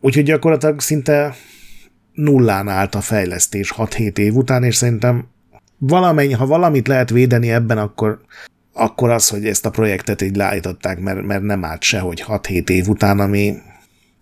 Úgyhogy 0.00 0.24
gyakorlatilag 0.24 0.80
szinte 0.80 1.34
nullán 2.12 2.68
állt 2.68 2.94
a 2.94 3.00
fejlesztés 3.00 3.74
6-7 3.76 4.18
év 4.18 4.34
után, 4.34 4.62
és 4.62 4.76
szerintem 4.76 5.28
valamennyi, 5.78 6.32
ha 6.32 6.46
valamit 6.46 6.88
lehet 6.88 7.10
védeni 7.10 7.50
ebben, 7.50 7.78
akkor, 7.78 8.20
akkor 8.72 9.10
az, 9.10 9.28
hogy 9.28 9.46
ezt 9.46 9.66
a 9.66 9.70
projektet 9.70 10.22
így 10.22 10.36
leállították, 10.36 11.00
mert, 11.00 11.22
mert 11.22 11.42
nem 11.42 11.64
állt 11.64 11.82
sehogy 11.82 12.24
6-7 12.28 12.68
év 12.68 12.88
után, 12.88 13.20
ami 13.20 13.54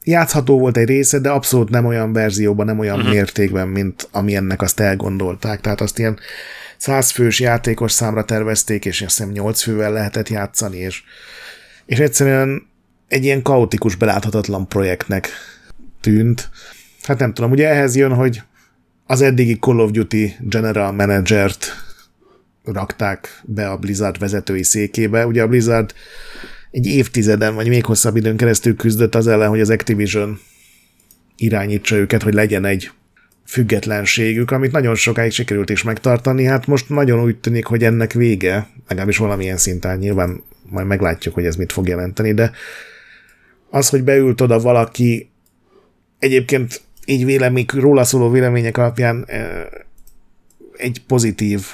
játszható 0.07 0.59
volt 0.59 0.77
egy 0.77 0.87
része, 0.89 1.19
de 1.19 1.31
abszolút 1.31 1.71
nem 1.71 1.85
olyan 1.85 2.13
verzióban, 2.13 2.67
nem 2.67 2.79
olyan 2.79 2.99
uh-huh. 2.99 3.13
mértékben, 3.13 3.69
mint 3.69 4.09
ami 4.11 4.35
ennek 4.35 4.63
azt 4.63 4.81
elgondolták. 4.81 5.61
Tehát 5.61 5.81
azt 5.81 5.99
ilyen 5.99 6.19
százfős 6.77 7.41
játékos 7.41 7.93
számra 7.93 8.25
tervezték, 8.25 8.85
és 8.85 9.03
azt 9.03 9.17
hiszem 9.17 9.33
nyolc 9.33 9.63
fővel 9.63 9.93
lehetett 9.93 10.29
játszani, 10.29 10.77
és, 10.77 11.03
és 11.87 11.99
egyszerűen 11.99 12.67
egy 13.09 13.25
ilyen 13.25 13.43
kaotikus, 13.43 13.95
beláthatatlan 13.95 14.69
projektnek 14.69 15.29
tűnt. 16.01 16.51
Hát 17.03 17.19
nem 17.19 17.35
tudom, 17.35 17.51
ugye 17.51 17.69
ehhez 17.69 17.97
jön, 17.97 18.15
hogy 18.15 18.43
az 19.07 19.21
eddigi 19.21 19.59
Call 19.59 19.79
of 19.79 19.91
Duty 19.91 20.37
General 20.41 20.93
Manager-t 20.93 21.67
rakták 22.65 23.41
be 23.45 23.71
a 23.71 23.77
Blizzard 23.77 24.19
vezetői 24.19 24.63
székébe. 24.63 25.27
Ugye 25.27 25.43
a 25.43 25.49
Blizzard 25.49 25.95
egy 26.77 26.87
évtizeden, 26.87 27.55
vagy 27.55 27.69
még 27.69 27.85
hosszabb 27.85 28.17
időn 28.17 28.37
keresztül 28.37 28.77
küzdött 28.77 29.15
az 29.15 29.27
ellen, 29.27 29.49
hogy 29.49 29.61
az 29.61 29.71
Activision 29.71 30.39
irányítsa 31.37 31.97
őket, 31.97 32.23
hogy 32.23 32.35
legyen 32.35 32.65
egy 32.65 32.91
függetlenségük, 33.47 34.51
amit 34.51 34.73
nagyon 34.73 34.95
sokáig 34.95 35.31
sikerült 35.31 35.71
is 35.71 35.83
megtartani. 35.83 36.45
Hát 36.45 36.67
most 36.67 36.89
nagyon 36.89 37.23
úgy 37.23 37.37
tűnik, 37.37 37.67
hogy 37.67 37.85
ennek 37.85 38.13
vége, 38.13 38.69
legalábbis 38.89 39.17
valamilyen 39.17 39.57
szinten 39.57 39.99
nyilván 39.99 40.43
majd 40.71 40.87
meglátjuk, 40.87 41.35
hogy 41.35 41.45
ez 41.45 41.57
mit 41.57 41.73
fog 41.73 41.89
jelenteni, 41.89 42.35
de 42.35 42.51
az, 43.71 43.89
hogy 43.89 44.05
beült 44.05 44.41
oda 44.41 44.61
valaki, 44.61 45.31
egyébként 46.19 46.81
így 47.05 47.25
vélemény, 47.25 47.67
róla 47.75 48.05
szóló 48.05 48.31
vélemények 48.31 48.77
alapján 48.79 49.25
eh, 49.27 49.67
egy 50.77 51.03
pozitív 51.07 51.67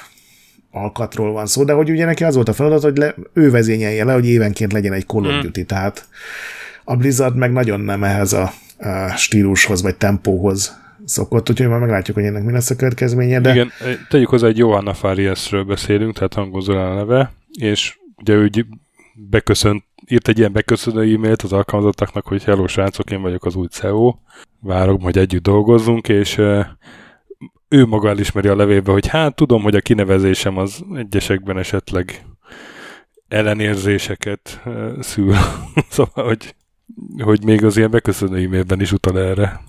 alkatról 0.73 1.31
van 1.31 1.45
szó, 1.45 1.63
de 1.63 1.73
hogy 1.73 1.89
ugye 1.89 2.05
neki 2.05 2.23
az 2.23 2.35
volt 2.35 2.49
a 2.49 2.53
feladat, 2.53 2.83
hogy 2.83 2.97
le, 2.97 3.15
ő 3.33 3.51
vezényelje 3.51 4.03
le, 4.03 4.13
hogy 4.13 4.27
évenként 4.27 4.73
legyen 4.73 4.93
egy 4.93 5.05
Call 5.05 5.25
of 5.25 5.31
hmm. 5.31 5.41
Duty, 5.41 5.59
hmm. 5.59 5.67
tehát 5.67 6.07
a 6.83 6.95
Blizzard 6.95 7.35
meg 7.35 7.51
nagyon 7.51 7.79
nem 7.79 8.03
ehhez 8.03 8.33
a, 8.33 8.51
a 8.77 9.13
stílushoz 9.15 9.81
vagy 9.81 9.95
tempóhoz 9.95 10.81
szokott, 11.05 11.49
úgyhogy 11.49 11.67
már 11.67 11.79
meglátjuk, 11.79 12.15
hogy 12.15 12.25
ennek 12.25 12.43
mi 12.43 12.51
lesz 12.51 12.69
a 12.69 12.75
következménye. 12.75 13.39
De... 13.39 13.51
Igen, 13.51 13.71
tegyük 14.09 14.29
hozzá, 14.29 14.47
egy 14.47 14.57
Johanna 14.57 14.93
Fariasről 14.93 15.63
beszélünk, 15.63 16.13
tehát 16.13 16.33
hangozol 16.33 16.77
a 16.77 16.93
neve, 16.93 17.33
és 17.59 17.97
ugye 18.17 18.33
ő 18.33 18.49
beköszönt, 19.29 19.83
írt 20.07 20.27
egy 20.27 20.37
ilyen 20.37 20.51
beköszönő 20.51 21.13
e-mailt 21.13 21.41
az 21.41 21.53
alkalmazottaknak, 21.53 22.27
hogy 22.27 22.43
hello 22.43 22.67
srácok, 22.67 23.11
én 23.11 23.21
vagyok 23.21 23.45
az 23.45 23.55
új 23.55 23.67
CEO, 23.67 24.15
várok, 24.59 25.03
hogy 25.03 25.17
együtt 25.17 25.43
dolgozzunk, 25.43 26.09
és 26.09 26.41
ő 27.73 27.85
maga 27.85 28.09
elismeri 28.09 28.47
a 28.47 28.55
levélbe, 28.55 28.91
hogy 28.91 29.07
hát 29.07 29.35
tudom, 29.35 29.61
hogy 29.61 29.75
a 29.75 29.81
kinevezésem 29.81 30.57
az 30.57 30.83
egyesekben 30.95 31.57
esetleg 31.57 32.25
ellenérzéseket 33.27 34.61
szül. 34.99 35.35
szóval, 35.89 36.25
hogy, 36.25 36.55
hogy 37.17 37.43
még 37.43 37.63
az 37.63 37.77
ilyen 37.77 37.91
beköszönő 37.91 38.45
e-mailben 38.45 38.81
is 38.81 38.91
utal 38.91 39.19
erre. 39.19 39.61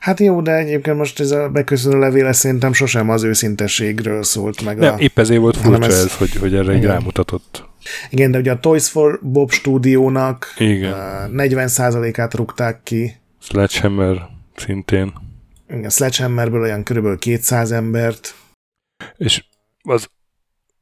Hát 0.00 0.20
jó, 0.20 0.40
de 0.40 0.52
egyébként 0.52 0.96
most 0.96 1.20
ez 1.20 1.30
a 1.30 1.48
beköszönő 1.48 1.98
levéle 1.98 2.32
szerintem 2.32 2.72
sosem 2.72 3.10
az 3.10 3.22
őszintességről 3.22 4.22
szólt 4.22 4.64
meg. 4.64 4.78
Nem, 4.78 4.94
a, 4.94 4.98
épp 4.98 5.18
ezért 5.18 5.40
volt 5.40 5.56
furcsa 5.56 5.84
ez, 5.84 6.04
ez, 6.04 6.16
hogy, 6.16 6.34
hogy 6.34 6.54
erre 6.54 6.74
igen. 6.74 6.90
rámutatott. 6.90 7.68
Igen, 8.10 8.30
de 8.30 8.38
ugye 8.38 8.52
a 8.52 8.60
Toys 8.60 8.88
for 8.88 9.20
Bob 9.22 9.50
stúdiónak 9.50 10.54
igen. 10.58 10.94
40%-át 11.32 12.34
rúgták 12.34 12.80
ki. 12.82 13.16
Sledgehammer 13.40 14.28
szintén. 14.56 15.12
Igen, 15.68 15.90
Sledgehammerből 15.90 16.60
olyan 16.60 16.82
körülbelül 16.82 17.18
200 17.18 17.72
embert. 17.72 18.34
És 19.16 19.44
az 19.82 20.08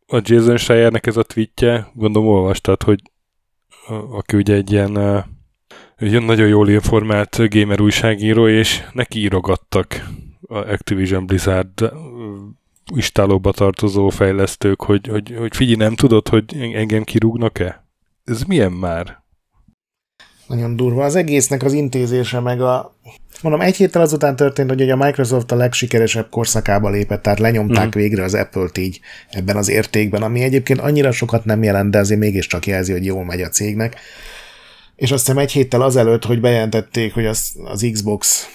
a 0.06 0.20
Jason 0.24 0.56
Schreiernek 0.56 1.06
ez 1.06 1.16
a 1.16 1.22
tweetje, 1.22 1.90
gondolom 1.94 2.28
olvastad, 2.28 2.82
hogy 2.82 3.02
aki 4.10 4.36
ugye 4.36 4.54
egy 4.54 4.72
ilyen 4.72 5.24
egy 5.96 6.22
nagyon 6.22 6.48
jól 6.48 6.68
informált 6.68 7.48
gamer 7.48 7.80
újságíró, 7.80 8.48
és 8.48 8.82
neki 8.92 9.18
írogattak 9.18 10.08
a 10.48 10.56
Activision 10.56 11.26
Blizzard 11.26 11.92
istálóba 12.94 13.52
tartozó 13.52 14.08
fejlesztők, 14.08 14.82
hogy, 14.82 15.06
hogy, 15.06 15.34
hogy 15.38 15.56
figyelj, 15.56 15.76
nem 15.76 15.94
tudod, 15.94 16.28
hogy 16.28 16.56
engem 16.56 17.02
kirúgnak-e? 17.02 17.86
Ez 18.24 18.42
milyen 18.42 18.72
már? 18.72 19.24
Nagyon 20.46 20.76
durva. 20.76 21.04
Az 21.04 21.14
egésznek 21.14 21.62
az 21.62 21.72
intézése 21.72 22.40
meg 22.40 22.60
a... 22.60 22.94
Mondom, 23.42 23.60
egy 23.60 23.76
héttel 23.76 24.02
azután 24.02 24.36
történt, 24.36 24.68
hogy 24.68 24.90
a 24.90 24.96
Microsoft 24.96 25.52
a 25.52 25.56
legsikeresebb 25.56 26.28
korszakába 26.30 26.90
lépett, 26.90 27.22
tehát 27.22 27.38
lenyomták 27.38 27.86
mm. 27.86 28.00
végre 28.00 28.22
az 28.22 28.34
Apple-t 28.34 28.78
így 28.78 29.00
ebben 29.30 29.56
az 29.56 29.68
értékben, 29.68 30.22
ami 30.22 30.42
egyébként 30.42 30.80
annyira 30.80 31.12
sokat 31.12 31.44
nem 31.44 31.62
jelent, 31.62 31.90
de 31.90 31.98
azért 31.98 32.20
mégiscsak 32.20 32.66
jelzi, 32.66 32.92
hogy 32.92 33.04
jól 33.04 33.24
megy 33.24 33.42
a 33.42 33.48
cégnek. 33.48 33.96
És 34.96 35.12
azt 35.12 35.26
hiszem 35.26 35.40
egy 35.40 35.52
héttel 35.52 35.82
azelőtt, 35.82 36.24
hogy 36.24 36.40
bejelentették, 36.40 37.14
hogy 37.14 37.26
az, 37.26 37.52
az 37.64 37.88
Xbox 37.92 38.48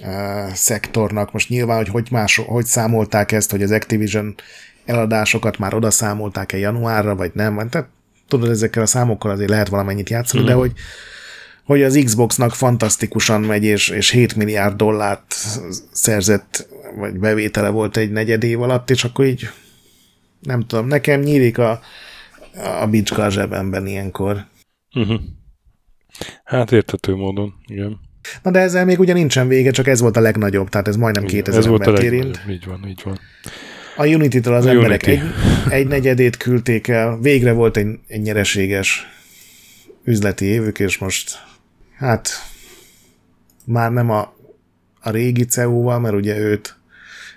uh, 0.00 0.52
szektornak, 0.52 1.32
most 1.32 1.48
nyilván, 1.48 1.76
hogy 1.76 1.88
hogy, 1.88 2.08
más, 2.10 2.36
hogy 2.36 2.64
számolták 2.64 3.32
ezt, 3.32 3.50
hogy 3.50 3.62
az 3.62 3.70
Activision 3.70 4.34
eladásokat 4.84 5.58
már 5.58 5.74
oda 5.74 5.90
számolták-e 5.90 6.56
januárra, 6.56 7.14
vagy 7.14 7.30
nem, 7.34 7.68
tehát 7.68 7.88
tudod, 8.28 8.50
ezekkel 8.50 8.82
a 8.82 8.86
számokkal 8.86 9.30
azért 9.30 9.50
lehet 9.50 9.68
valamennyit 9.68 10.10
játszani, 10.10 10.42
mm. 10.42 10.46
de 10.46 10.52
hogy 10.52 10.72
hogy 11.64 11.82
az 11.82 12.00
Xboxnak 12.04 12.54
fantasztikusan 12.54 13.40
megy, 13.40 13.64
és, 13.64 13.88
és 13.88 14.10
7 14.10 14.34
milliárd 14.34 14.76
dollárt 14.76 15.34
szerzett, 15.92 16.68
vagy 16.96 17.18
bevétele 17.18 17.68
volt 17.68 17.96
egy 17.96 18.10
negyed 18.10 18.42
év 18.42 18.62
alatt, 18.62 18.90
és 18.90 19.04
akkor 19.04 19.24
így 19.24 19.48
nem 20.40 20.60
tudom, 20.60 20.86
nekem 20.86 21.20
nyílik 21.20 21.58
a, 21.58 21.80
a 22.80 22.86
bicska 22.86 23.24
a 23.24 23.30
zsebemben 23.30 23.86
ilyenkor. 23.86 24.46
Uh-huh. 24.94 25.20
Hát 26.44 26.72
értető 26.72 27.14
módon, 27.14 27.54
igen. 27.66 28.00
Na 28.42 28.50
de 28.50 28.58
ezzel 28.58 28.84
még 28.84 28.98
ugye 28.98 29.12
nincsen 29.12 29.48
vége, 29.48 29.70
csak 29.70 29.86
ez 29.86 30.00
volt 30.00 30.16
a 30.16 30.20
legnagyobb, 30.20 30.68
tehát 30.68 30.88
ez 30.88 30.96
majdnem 30.96 31.24
igen, 31.24 31.36
2000 31.36 31.60
ez 31.60 31.66
volt 31.66 31.86
a 31.86 32.02
érint. 32.02 32.40
Így 32.48 32.66
van, 32.66 32.88
így 32.88 33.00
van. 33.04 33.18
A 33.96 34.06
Unity-től 34.06 34.54
az 34.54 34.64
a 34.64 34.70
emberek 34.70 35.02
Unity. 35.06 35.20
egy, 35.20 35.72
egy 35.72 35.86
negyedét 35.86 36.36
küldték 36.36 36.88
el, 36.88 37.18
végre 37.18 37.52
volt 37.52 37.76
egy, 37.76 37.98
egy 38.06 38.20
nyereséges 38.20 39.06
üzleti 40.04 40.44
évük, 40.44 40.78
és 40.78 40.98
most 40.98 41.38
hát 42.02 42.28
már 43.64 43.92
nem 43.92 44.10
a, 44.10 44.34
a 45.00 45.10
régi 45.10 45.44
CEO-val, 45.44 45.98
mert 45.98 46.14
ugye 46.14 46.38
őt 46.38 46.76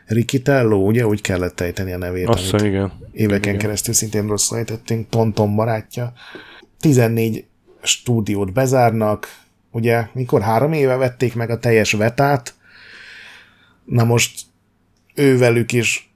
Rikitello, 0.06 0.78
ugye 0.78 1.08
úgy 1.08 1.22
kellett 1.22 1.60
ejteni 1.60 1.92
a 1.92 1.98
nevét, 1.98 2.28
Azt 2.28 2.54
amit 2.54 2.66
igen. 2.66 2.92
éveken 3.12 3.50
igen. 3.50 3.58
keresztül 3.58 3.94
szintén 3.94 4.28
rosszul 4.28 4.58
ejtettünk, 4.58 5.10
Tonton 5.10 5.56
barátja. 5.56 6.14
14 6.80 7.46
stúdiót 7.82 8.54
bezárnak, 8.54 9.28
ugye 9.72 10.08
mikor 10.14 10.42
három 10.42 10.74
éve 10.74 10.96
vették 10.96 11.36
meg 11.36 11.50
a 11.50 11.60
teljes 11.60 11.92
vetát, 11.92 12.54
na 13.86 14.04
most 14.04 14.42
ővelük 15.16 15.72
is 15.72 16.15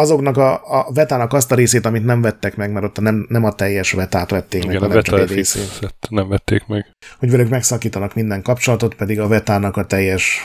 azoknak 0.00 0.36
a, 0.36 0.60
a 0.78 0.92
vetának 0.92 1.32
azt 1.32 1.52
a 1.52 1.54
részét, 1.54 1.86
amit 1.86 2.04
nem 2.04 2.20
vettek 2.20 2.56
meg, 2.56 2.72
mert 2.72 2.84
ott 2.84 3.00
nem, 3.00 3.26
nem 3.28 3.44
a 3.44 3.52
teljes 3.52 3.92
vetát 3.92 4.30
vették 4.30 4.64
Igen, 4.64 4.80
meg, 4.80 4.96
a 4.96 5.02
csak 5.02 5.18
egy 5.18 5.32
részét. 5.32 5.94
Nem 6.08 6.28
vették 6.28 6.66
meg. 6.66 6.86
Hogy 7.18 7.30
velük 7.30 7.48
megszakítanak 7.48 8.14
minden 8.14 8.42
kapcsolatot, 8.42 8.94
pedig 8.94 9.20
a 9.20 9.28
vetának 9.28 9.76
a 9.76 9.86
teljes 9.86 10.40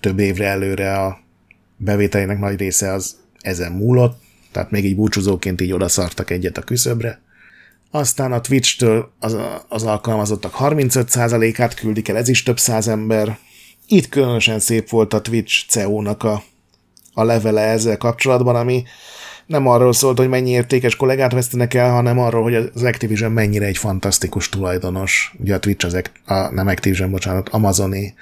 több 0.00 0.18
évre 0.18 0.46
előre 0.46 0.98
a 0.98 1.18
bevételének 1.76 2.38
nagy 2.38 2.58
része 2.58 2.92
az 2.92 3.16
ezen 3.40 3.72
múlott, 3.72 4.20
tehát 4.52 4.70
még 4.70 4.84
így 4.84 4.96
búcsúzóként 4.96 5.60
így 5.60 5.72
odaszartak 5.72 6.30
egyet 6.30 6.58
a 6.58 6.62
küszöbre. 6.62 7.20
Aztán 7.90 8.32
a 8.32 8.40
Twitch-től 8.40 9.12
az, 9.18 9.36
az 9.68 9.82
alkalmazottak 9.84 10.54
35%-át 10.58 11.74
küldik 11.74 12.08
el, 12.08 12.16
ez 12.16 12.28
is 12.28 12.42
több 12.42 12.58
száz 12.58 12.88
ember. 12.88 13.38
Itt 13.86 14.08
különösen 14.08 14.58
szép 14.58 14.88
volt 14.88 15.14
a 15.14 15.20
Twitch 15.20 15.68
CEO-nak 15.68 16.22
a 16.22 16.42
a 17.18 17.24
levele 17.24 17.60
ezzel 17.60 17.96
kapcsolatban, 17.96 18.56
ami 18.56 18.82
nem 19.46 19.66
arról 19.66 19.92
szólt, 19.92 20.18
hogy 20.18 20.28
mennyi 20.28 20.50
értékes 20.50 20.96
kollégát 20.96 21.32
vesztenek 21.32 21.74
el, 21.74 21.90
hanem 21.90 22.18
arról, 22.18 22.42
hogy 22.42 22.54
az 22.54 22.82
Activision 22.82 23.32
mennyire 23.32 23.66
egy 23.66 23.78
fantasztikus 23.78 24.48
tulajdonos. 24.48 25.34
Ugye 25.40 25.54
a 25.54 25.58
Twitch 25.58 25.84
az, 25.84 26.02
a, 26.26 26.54
nem 26.54 26.66
Activision, 26.66 27.10
bocsánat, 27.10 27.48
Amazoni. 27.48 28.14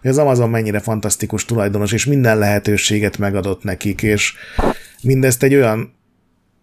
Hogy 0.00 0.10
az 0.10 0.18
Amazon 0.18 0.50
mennyire 0.50 0.80
fantasztikus 0.80 1.44
tulajdonos, 1.44 1.92
és 1.92 2.04
minden 2.04 2.38
lehetőséget 2.38 3.18
megadott 3.18 3.62
nekik, 3.62 4.02
és 4.02 4.34
mindezt 5.02 5.42
egy 5.42 5.54
olyan 5.54 5.94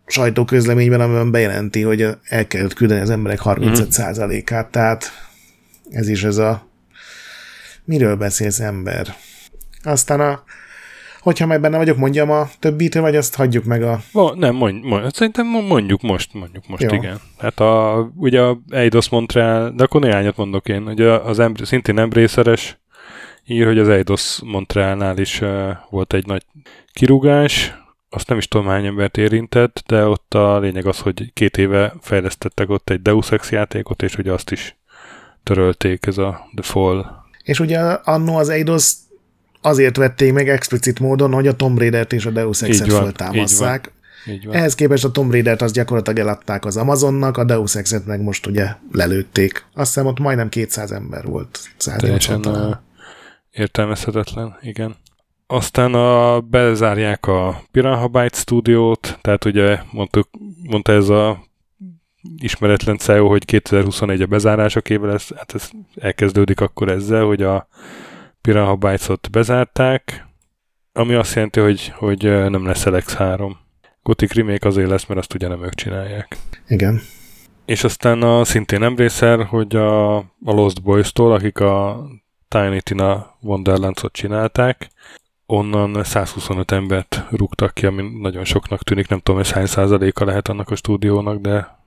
sajtóközleményben, 0.05 1.01
amiben 1.01 1.31
bejelenti, 1.31 1.81
hogy 1.81 2.07
el 2.23 2.47
kell 2.47 2.67
küldeni 2.75 3.01
az 3.01 3.09
emberek 3.09 3.39
35%-át, 3.43 4.71
tehát 4.71 5.11
ez 5.89 6.07
is 6.07 6.23
ez 6.23 6.37
a 6.37 6.67
miről 7.85 8.15
beszélsz 8.15 8.59
ember. 8.59 9.15
Aztán 9.83 10.19
a 10.19 10.43
Hogyha 11.21 11.45
meg 11.45 11.61
benne 11.61 11.77
vagyok, 11.77 11.97
mondjam 11.97 12.31
a 12.31 12.49
többit, 12.59 12.93
vagy 12.93 13.15
azt 13.15 13.35
hagyjuk 13.35 13.63
meg 13.63 13.83
a... 13.83 13.99
Ma, 14.11 14.35
nem, 14.35 14.55
mondj, 14.55 14.87
mondj, 14.87 15.07
szerintem 15.11 15.47
mondjuk 15.47 16.01
most, 16.01 16.33
mondjuk 16.33 16.67
most, 16.67 16.81
Jó. 16.81 16.93
igen. 16.93 17.19
Hát 17.37 17.59
a, 17.59 18.11
ugye 18.15 18.41
a 18.41 18.61
Eidos 18.69 19.09
Montreal, 19.09 19.71
de 19.71 19.83
akkor 19.83 20.01
néhányat 20.01 20.37
mondok 20.37 20.69
én, 20.69 20.87
ugye 20.87 21.09
az 21.09 21.39
embr, 21.39 21.65
szintén 21.65 21.99
embrészeres 21.99 22.79
ír, 23.45 23.65
hogy 23.65 23.79
az 23.79 23.89
Eidos 23.89 24.39
Montrealnál 24.43 25.17
is 25.17 25.41
uh, 25.41 25.69
volt 25.89 26.13
egy 26.13 26.25
nagy 26.25 26.45
kirúgás, 26.93 27.73
azt 28.13 28.27
nem 28.27 28.37
is 28.37 28.47
tudom 28.47 28.67
hány 28.67 28.85
embert 28.85 29.17
érintett, 29.17 29.83
de 29.87 30.05
ott 30.05 30.33
a 30.33 30.59
lényeg 30.59 30.85
az, 30.85 30.99
hogy 30.99 31.33
két 31.33 31.57
éve 31.57 31.93
fejlesztettek 32.01 32.69
ott 32.69 32.89
egy 32.89 33.01
Deus 33.01 33.31
Ex 33.31 33.51
játékot, 33.51 34.01
és 34.01 34.17
ugye 34.17 34.31
azt 34.31 34.51
is 34.51 34.77
törölték, 35.43 36.05
ez 36.05 36.17
a 36.17 36.49
The 36.55 36.63
Fall. 36.63 37.05
És 37.43 37.59
ugye 37.59 37.79
annó 37.79 38.35
az 38.37 38.49
Eidos 38.49 38.93
azért 39.61 39.97
vették 39.97 40.33
meg 40.33 40.49
explicit 40.49 40.99
módon, 40.99 41.33
hogy 41.33 41.47
a 41.47 41.55
Tomb 41.55 41.77
Raider-t 41.77 42.13
és 42.13 42.25
a 42.25 42.29
Deus 42.29 42.61
Ex-et 42.61 42.93
föltámasszák. 42.93 43.91
Ehhez 44.51 44.75
képest 44.75 45.05
a 45.05 45.11
Tomb 45.11 45.31
Raider-t 45.31 45.61
azt 45.61 45.73
gyakorlatilag 45.73 46.19
eladták 46.19 46.65
az 46.65 46.77
Amazonnak, 46.77 47.37
a 47.37 47.43
Deus 47.43 47.75
Ex-et 47.75 48.05
meg 48.05 48.21
most 48.21 48.45
ugye 48.45 48.67
lelőtték. 48.91 49.65
Azt 49.73 49.93
hiszem 49.93 50.05
ott 50.05 50.19
majdnem 50.19 50.49
200 50.49 50.91
ember 50.91 51.25
volt. 51.25 51.59
Teljesen 51.97 52.45
uh, 52.45 52.75
értelmezhetetlen, 53.51 54.57
igen. 54.61 54.95
Aztán 55.47 55.93
a, 55.93 56.39
bezárják 56.39 57.25
a 57.25 57.63
Piranha 57.71 58.07
Byte 58.07 58.37
stúdiót, 58.37 59.17
tehát 59.21 59.45
ugye 59.45 59.79
mondtuk, 59.91 60.29
mondta 60.63 60.91
ez 60.91 61.09
a 61.09 61.43
ismeretlen 62.37 62.97
CEO, 62.97 63.27
hogy 63.27 63.45
2021 63.45 64.21
a 64.21 64.25
bezárások 64.25 64.89
éve 64.89 65.07
lesz, 65.07 65.31
hát 65.35 65.53
ez 65.55 65.69
elkezdődik 65.95 66.59
akkor 66.59 66.89
ezzel, 66.91 67.23
hogy 67.23 67.41
a 67.41 67.67
Piranha 68.41 68.75
Bytes-ot 68.75 69.31
bezárták, 69.31 70.27
ami 70.93 71.13
azt 71.13 71.33
jelenti, 71.33 71.59
hogy, 71.59 71.93
hogy 71.95 72.49
nem 72.49 72.65
lesz 72.65 72.85
Alex 72.85 73.13
3. 73.13 73.57
Gothic 74.03 74.33
Remake 74.33 74.67
azért 74.67 74.89
lesz, 74.89 75.05
mert 75.05 75.19
azt 75.19 75.33
ugye 75.33 75.47
nem 75.47 75.63
ők 75.63 75.73
csinálják. 75.73 76.37
Igen. 76.67 77.01
És 77.65 77.83
aztán 77.83 78.21
a 78.21 78.43
szintén 78.43 78.83
embrészer, 78.83 79.45
hogy 79.45 79.75
a, 79.75 80.17
a 80.17 80.23
Lost 80.43 80.83
Boys-tól, 80.83 81.33
akik 81.33 81.59
a 81.59 82.03
Tiny 82.47 82.79
Tina 82.79 83.37
Wonderlands-ot 83.41 84.13
csinálták, 84.13 84.89
onnan 85.45 86.03
125 86.03 86.71
embert 86.71 87.25
rúgtak 87.29 87.73
ki, 87.73 87.85
ami 87.85 88.03
nagyon 88.21 88.43
soknak 88.43 88.83
tűnik, 88.83 89.07
nem 89.07 89.19
tudom, 89.19 89.41
hogy 89.41 89.51
hány 89.51 89.65
százaléka 89.65 90.25
lehet 90.25 90.47
annak 90.47 90.69
a 90.69 90.75
stúdiónak, 90.75 91.41
de... 91.41 91.79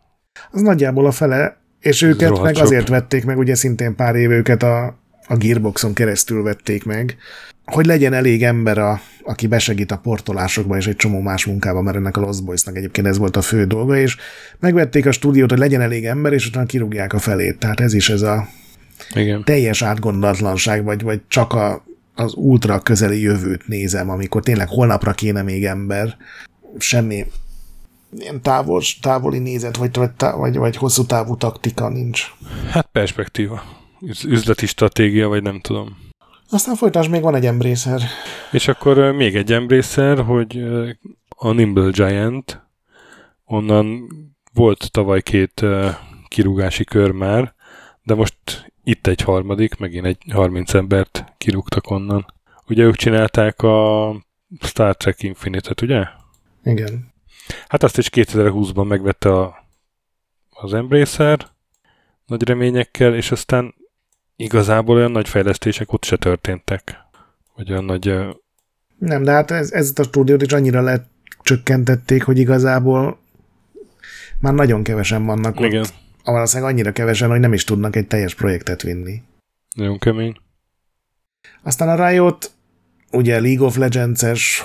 Az 0.51 0.61
nagyjából 0.61 1.07
a 1.07 1.11
fele, 1.11 1.57
és 1.81 2.03
őket 2.03 2.41
meg 2.41 2.55
sok. 2.55 2.65
azért 2.65 2.89
vették 2.89 3.25
meg, 3.25 3.39
ugye 3.39 3.55
szintén 3.55 3.97
pár 3.97 4.15
év 4.15 4.31
őket 4.31 4.63
a 4.63 4.99
a 5.27 5.37
Gearboxon 5.37 5.95
keresztül 5.95 6.43
vették 6.43 6.85
meg, 6.85 7.17
hogy 7.65 7.87
legyen 7.87 8.13
elég 8.13 8.43
ember, 8.43 8.79
a, 8.79 9.01
aki 9.23 9.47
besegít 9.47 9.91
a 9.91 9.99
portolásokba 9.99 10.77
és 10.77 10.87
egy 10.87 10.97
csomó 10.97 11.21
más 11.21 11.47
munkába, 11.47 11.83
mert 11.83 11.97
ennek 11.97 12.17
a 12.17 12.21
Lost 12.21 12.45
Boys-nak 12.45 12.77
egyébként 12.77 13.07
ez 13.07 13.19
volt 13.19 13.37
a 13.37 13.43
fő 13.43 13.65
dolga, 13.65 13.97
és 13.97 14.17
megvették 14.59 15.07
a 15.07 15.13
stúdiót, 15.13 15.51
hogy 15.51 15.59
legyen 15.59 15.81
elég 15.81 16.05
ember, 16.05 16.33
és 16.33 16.47
utána 16.47 16.67
kirúgják 16.67 17.13
a 17.13 17.19
felét. 17.19 17.59
Tehát 17.59 17.81
ez 17.81 17.95
is 17.95 18.11
ez 18.11 18.23
a 18.23 18.49
Igen. 19.15 19.45
teljes 19.45 19.83
átgondolatlanság, 19.83 20.85
vagy, 20.85 21.03
vagy 21.03 21.21
csak 21.29 21.53
a, 21.53 21.85
az 22.15 22.35
ultra 22.35 22.81
közeli 22.81 23.21
jövőt 23.21 23.67
nézem, 23.67 24.11
amikor 24.11 24.43
tényleg 24.43 24.69
holnapra 24.69 25.13
kéne 25.13 25.43
még 25.43 25.65
ember, 25.65 26.17
semmi 26.79 27.27
ilyen 28.19 28.43
távol, 28.43 28.83
távoli 29.01 29.39
nézet, 29.39 29.77
vagy, 29.77 29.97
vagy, 29.97 30.11
vagy, 30.37 30.57
vagy 30.57 30.77
hosszú 30.77 31.05
távú 31.05 31.37
taktika 31.37 31.89
nincs. 31.89 32.23
Hát 32.71 32.89
perspektíva. 32.93 33.84
Üz- 34.07 34.25
üzleti 34.25 34.67
stratégia, 34.67 35.29
vagy 35.29 35.43
nem 35.43 35.61
tudom. 35.61 35.97
Aztán 36.51 36.75
folytás 36.75 37.09
még 37.09 37.23
van 37.23 37.35
egy 37.35 37.47
Embracer. 37.47 38.01
És 38.53 38.69
akkor 38.69 39.13
még 39.13 39.37
egy 39.37 39.53
embrészer, 39.53 40.25
hogy 40.25 40.65
a 41.29 41.53
Nimble 41.53 41.91
Giant, 41.91 42.63
onnan 43.45 44.09
volt 44.53 44.91
tavaly 44.91 45.23
két 45.23 45.65
kirúgási 46.29 46.85
kör 46.85 47.11
már, 47.11 47.55
de 48.03 48.15
most 48.15 48.73
itt 48.85 49.07
egy 49.07 49.21
harmadik, 49.21 49.77
megint 49.77 50.07
egy 50.07 50.23
30 50.33 50.75
embert 50.75 51.25
kirúgtak 51.39 51.91
onnan. 51.91 52.27
Ugye 52.69 52.83
ők 52.83 52.97
csinálták 52.97 53.63
a 53.63 54.11
Star 54.61 54.97
Trek 54.97 55.23
Infinite-et, 55.23 55.81
ugye? 55.81 56.05
Igen. 56.63 57.13
Hát 57.69 57.83
azt 57.83 57.99
is 57.99 58.09
2020-ban 58.13 58.89
megvette 58.89 59.33
a, 59.33 59.69
az 60.51 60.75
Embracer 60.75 61.47
nagy 62.27 62.43
reményekkel, 62.43 63.15
és 63.15 63.31
aztán 63.31 63.75
igazából 64.37 64.97
olyan 64.97 65.11
nagy 65.11 65.29
fejlesztések 65.29 65.93
ott 65.93 66.05
se 66.05 66.17
történtek. 66.17 66.97
Vagy 67.55 67.71
olyan 67.71 67.85
nagy... 67.85 68.15
Nem, 68.99 69.23
de 69.23 69.33
hát 69.33 69.51
ez, 69.51 69.73
ez 69.73 69.93
a 69.95 70.03
stúdiót 70.03 70.43
is 70.43 70.53
annyira 70.53 70.81
lecsökkentették, 70.81 72.23
hogy 72.23 72.39
igazából 72.39 73.19
már 74.41 74.55
nagyon 74.55 74.83
kevesen 74.83 75.25
vannak 75.25 75.61
Igen, 75.61 75.81
ott. 75.81 75.93
Valószínűleg 76.25 76.73
annyira 76.73 76.93
kevesen, 76.93 77.31
hogy 77.31 77.41
nem 77.41 77.53
is 77.53 77.65
tudnak 77.65 77.97
egy 77.97 78.07
teljes 78.07 78.35
projektet 78.35 78.83
vinni. 78.83 79.23
nagyon 79.77 79.99
kemény. 79.99 80.37
Aztán 81.63 81.89
a 81.89 82.09
Riot, 82.09 82.51
ugye 83.11 83.41
League 83.41 83.67
of 83.67 83.77
Legends-es 83.77 84.65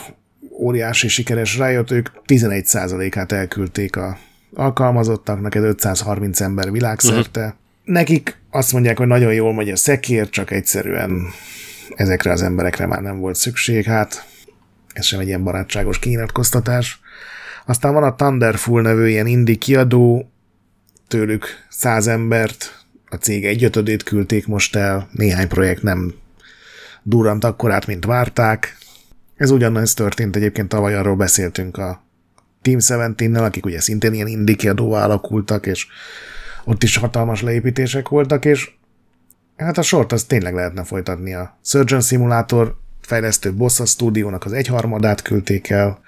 óriási 0.51 1.07
sikeres 1.07 1.57
Riot, 1.57 1.91
ők 1.91 2.09
11%-át 2.25 3.31
elküldték 3.31 3.95
a 3.95 4.17
alkalmazottaknak, 4.53 5.55
ez 5.55 5.63
530 5.63 6.41
ember 6.41 6.71
világszerte. 6.71 7.41
Uh-huh. 7.41 7.55
Nekik 7.83 8.38
azt 8.51 8.71
mondják, 8.73 8.97
hogy 8.97 9.07
nagyon 9.07 9.33
jól 9.33 9.53
megy 9.53 9.69
a 9.69 9.75
szekér, 9.75 10.29
csak 10.29 10.51
egyszerűen 10.51 11.27
ezekre 11.95 12.31
az 12.31 12.41
emberekre 12.41 12.85
már 12.85 13.01
nem 13.01 13.19
volt 13.19 13.35
szükség, 13.35 13.85
hát 13.85 14.25
ez 14.93 15.05
sem 15.05 15.19
egy 15.19 15.27
ilyen 15.27 15.43
barátságos 15.43 15.99
kinyilatkoztatás. 15.99 16.99
Aztán 17.65 17.93
van 17.93 18.03
a 18.03 18.15
Thunderful 18.15 18.81
nevű 18.81 19.07
ilyen 19.07 19.27
indie 19.27 19.55
kiadó, 19.55 20.31
tőlük 21.07 21.45
száz 21.69 22.07
embert, 22.07 22.85
a 23.09 23.15
cég 23.15 23.45
egyötödét 23.45 24.03
küldték 24.03 24.47
most 24.47 24.75
el, 24.75 25.09
néhány 25.11 25.47
projekt 25.47 25.81
nem 25.81 26.13
durrant 27.03 27.43
akkorát, 27.43 27.87
mint 27.87 28.05
várták. 28.05 28.77
Ez 29.35 29.51
ugyanaz 29.51 29.93
történt 29.93 30.35
egyébként 30.35 30.69
tavaly, 30.69 30.95
arról 30.95 31.15
beszéltünk 31.15 31.77
a 31.77 32.03
Team 32.61 32.77
17-nel, 32.79 33.45
akik 33.45 33.65
ugye 33.65 33.81
szintén 33.81 34.13
ilyen 34.13 34.27
indie 34.27 34.55
kiadóvá 34.55 35.03
alakultak, 35.03 35.65
és 35.65 35.87
ott 36.69 36.83
is 36.83 36.97
hatalmas 36.97 37.41
leépítések 37.41 38.07
voltak, 38.07 38.45
és 38.45 38.71
hát 39.57 39.77
a 39.77 39.81
sort 39.81 40.11
az 40.11 40.23
tényleg 40.23 40.53
lehetne 40.53 40.83
folytatni. 40.83 41.33
A 41.33 41.59
Surgeon 41.63 42.01
Simulator 42.01 42.77
fejlesztő 43.01 43.53
Bossa 43.53 43.85
stúdiónak 43.85 44.45
az 44.45 44.53
egyharmadát 44.53 45.21
küldték 45.21 45.69
el, 45.69 45.99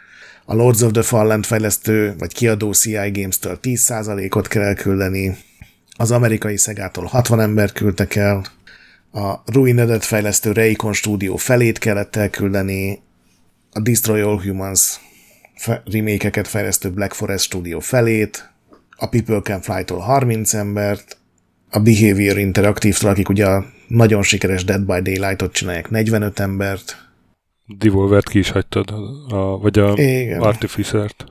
a 0.45 0.55
Lords 0.55 0.81
of 0.81 0.91
the 0.91 1.01
Fallen 1.01 1.41
fejlesztő 1.41 2.15
vagy 2.17 2.33
kiadó 2.33 2.73
CI 2.73 3.11
Games-től 3.11 3.59
10%-ot 3.61 4.47
kell 4.47 4.63
elküldeni, 4.63 5.37
az 5.97 6.11
amerikai 6.11 6.57
Szegától 6.57 7.05
60 7.05 7.39
ember 7.39 7.71
küldtek 7.71 8.15
el, 8.15 8.45
a 9.11 9.35
Ruined 9.45 10.03
fejlesztő 10.03 10.51
Raycon 10.51 10.93
stúdió 10.93 11.35
felét 11.35 11.77
kellett 11.77 12.15
elküldeni, 12.15 13.01
a 13.71 13.79
Destroy 13.79 14.21
All 14.21 14.41
Humans 14.41 14.99
remékeket 15.91 16.47
fejlesztő 16.47 16.89
Black 16.89 17.13
Forest 17.13 17.45
stúdió 17.45 17.79
felét, 17.79 18.50
a 19.01 19.07
People 19.09 19.39
Can 19.41 19.61
Fly-tól 19.61 19.99
30 19.99 20.53
embert, 20.53 21.17
a 21.69 21.79
Behavior 21.79 22.37
Interactive-től, 22.37 23.09
akik 23.09 23.29
ugye 23.29 23.45
a 23.45 23.65
nagyon 23.87 24.23
sikeres 24.23 24.63
Dead 24.63 24.81
by 24.81 25.01
Daylight-ot 25.01 25.51
csinálják 25.51 25.89
45 25.89 26.39
embert, 26.39 27.11
Devolvert 27.77 28.29
ki 28.29 28.39
is 28.39 28.49
hagytad, 28.49 28.89
a, 29.29 29.57
vagy 29.57 29.79
a 29.79 29.93
Igen. 29.95 30.41
Artificer-t. 30.41 31.25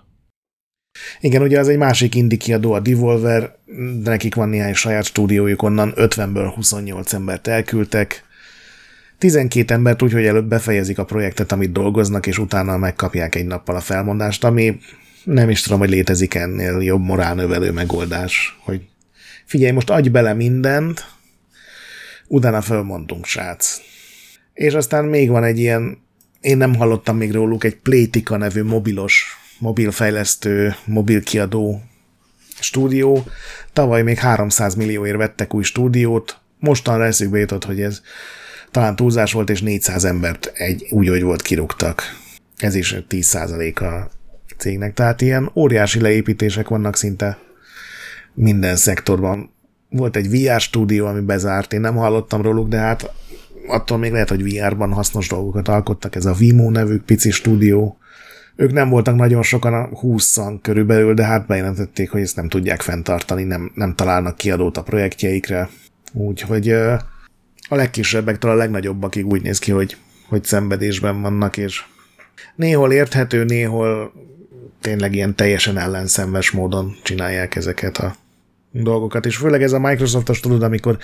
Igen, 1.21 1.43
ugye 1.43 1.59
az 1.59 1.68
egy 1.68 1.79
másik 1.79 2.14
indie 2.14 2.39
kiadó, 2.39 2.73
a 2.73 2.81
Devolver, 2.81 3.57
de 4.03 4.11
nekik 4.11 4.35
van 4.35 4.49
néhány 4.49 4.75
saját 4.75 5.05
stúdiójuk, 5.05 5.62
onnan 5.62 5.93
50-ből 5.97 6.53
28 6.55 7.12
embert 7.12 7.47
elküldtek. 7.47 8.25
12 9.18 9.75
embert 9.75 10.03
úgy, 10.03 10.12
hogy 10.12 10.25
előbb 10.25 10.49
befejezik 10.49 10.99
a 10.99 11.05
projektet, 11.05 11.53
amit 11.53 11.73
dolgoznak, 11.73 12.27
és 12.27 12.39
utána 12.39 12.77
megkapják 12.77 13.35
egy 13.35 13.47
nappal 13.47 13.77
a 13.77 13.81
felmondást, 13.81 14.45
ami 14.45 14.79
nem 15.25 15.51
is 15.51 15.62
tudom, 15.62 15.79
hogy 15.79 15.91
létezik 15.91 16.35
ennél 16.35 16.83
jobb 16.83 17.01
morálnövelő 17.01 17.71
megoldás, 17.71 18.59
hogy 18.61 18.81
figyelj, 19.45 19.73
most 19.73 19.91
adj 19.91 20.09
bele 20.09 20.35
mindent, 20.35 21.07
utána 22.27 22.61
fölmondunk, 22.61 23.27
srác. 23.27 23.81
És 24.53 24.75
aztán 24.75 25.05
még 25.05 25.29
van 25.29 25.45
egy 25.45 25.59
ilyen, 25.59 25.99
én 26.41 26.57
nem 26.57 26.75
hallottam 26.75 27.16
még 27.16 27.33
róluk, 27.33 27.64
egy 27.64 27.77
Playtika 27.77 28.37
nevű 28.37 28.62
mobilos, 28.62 29.27
mobilfejlesztő, 29.59 30.75
mobilkiadó 30.85 31.83
stúdió. 32.61 33.25
Tavaly 33.73 34.03
még 34.03 34.18
300 34.18 34.75
millióért 34.75 35.16
vettek 35.16 35.55
új 35.55 35.62
stúdiót, 35.62 36.39
mostanra 36.59 37.05
eszükbe 37.05 37.39
jutott, 37.39 37.64
hogy 37.64 37.81
ez 37.81 38.01
talán 38.71 38.97
túlzás 38.97 39.33
volt, 39.33 39.51
és 39.51 39.62
400 39.62 40.05
embert 40.05 40.51
egy, 40.55 40.87
úgy, 40.91 41.09
hogy 41.09 41.23
volt 41.23 41.43
kirúgtak. 41.43 42.03
Ez 42.57 42.75
is 42.75 42.97
10% 43.09 43.75
a 43.75 44.11
cégnek. 44.61 44.95
Tehát 44.95 45.21
ilyen 45.21 45.51
óriási 45.55 46.01
leépítések 46.01 46.69
vannak 46.69 46.97
szinte 46.97 47.39
minden 48.35 48.77
szektorban. 48.77 49.51
Volt 49.89 50.17
egy 50.17 50.31
VR 50.31 50.61
stúdió, 50.61 51.07
ami 51.07 51.21
bezárt, 51.21 51.73
én 51.73 51.81
nem 51.81 51.95
hallottam 51.95 52.43
róluk, 52.43 52.69
de 52.69 52.79
hát 52.79 53.13
attól 53.67 53.99
még 53.99 54.13
lehet, 54.13 54.29
hogy 54.29 54.43
VR-ban 54.43 54.93
hasznos 54.93 55.29
dolgokat 55.29 55.69
alkottak. 55.69 56.15
Ez 56.15 56.27
a 56.27 56.33
Vimo 56.33 56.71
nevű 56.71 56.99
pici 56.99 57.31
stúdió. 57.31 57.99
Ők 58.57 58.73
nem 58.73 58.89
voltak 58.89 59.15
nagyon 59.17 59.43
sokan, 59.43 59.97
20 59.97 60.39
körülbelül, 60.63 61.15
de 61.15 61.25
hát 61.25 61.47
bejelentették, 61.47 62.11
hogy 62.11 62.21
ezt 62.21 62.37
nem 62.37 62.49
tudják 62.49 62.81
fenntartani, 62.81 63.43
nem, 63.43 63.73
nem 63.75 63.95
találnak 63.95 64.37
kiadót 64.37 64.77
a 64.77 64.83
projektjeikre. 64.83 65.69
Úgyhogy 66.13 66.69
a 67.69 67.77
legkisebbektől 67.77 68.51
a 68.51 68.55
legnagyobbakig 68.55 69.27
úgy 69.27 69.43
néz 69.43 69.59
ki, 69.59 69.71
hogy, 69.71 69.97
hogy 70.29 70.45
szenvedésben 70.45 71.23
vannak, 71.23 71.57
és 71.57 71.83
néhol 72.57 72.93
érthető, 72.93 73.45
néhol 73.45 74.13
tényleg 74.81 75.14
ilyen 75.14 75.35
teljesen 75.35 75.78
ellenszenves 75.78 76.51
módon 76.51 76.97
csinálják 77.03 77.57
ezeket 77.57 77.99
a 77.99 78.14
dolgokat, 78.72 79.26
és 79.26 79.37
főleg 79.37 79.62
ez 79.62 79.72
a 79.72 79.78
Microsoftos 79.78 80.41
tudod, 80.41 80.62
amikor 80.62 80.99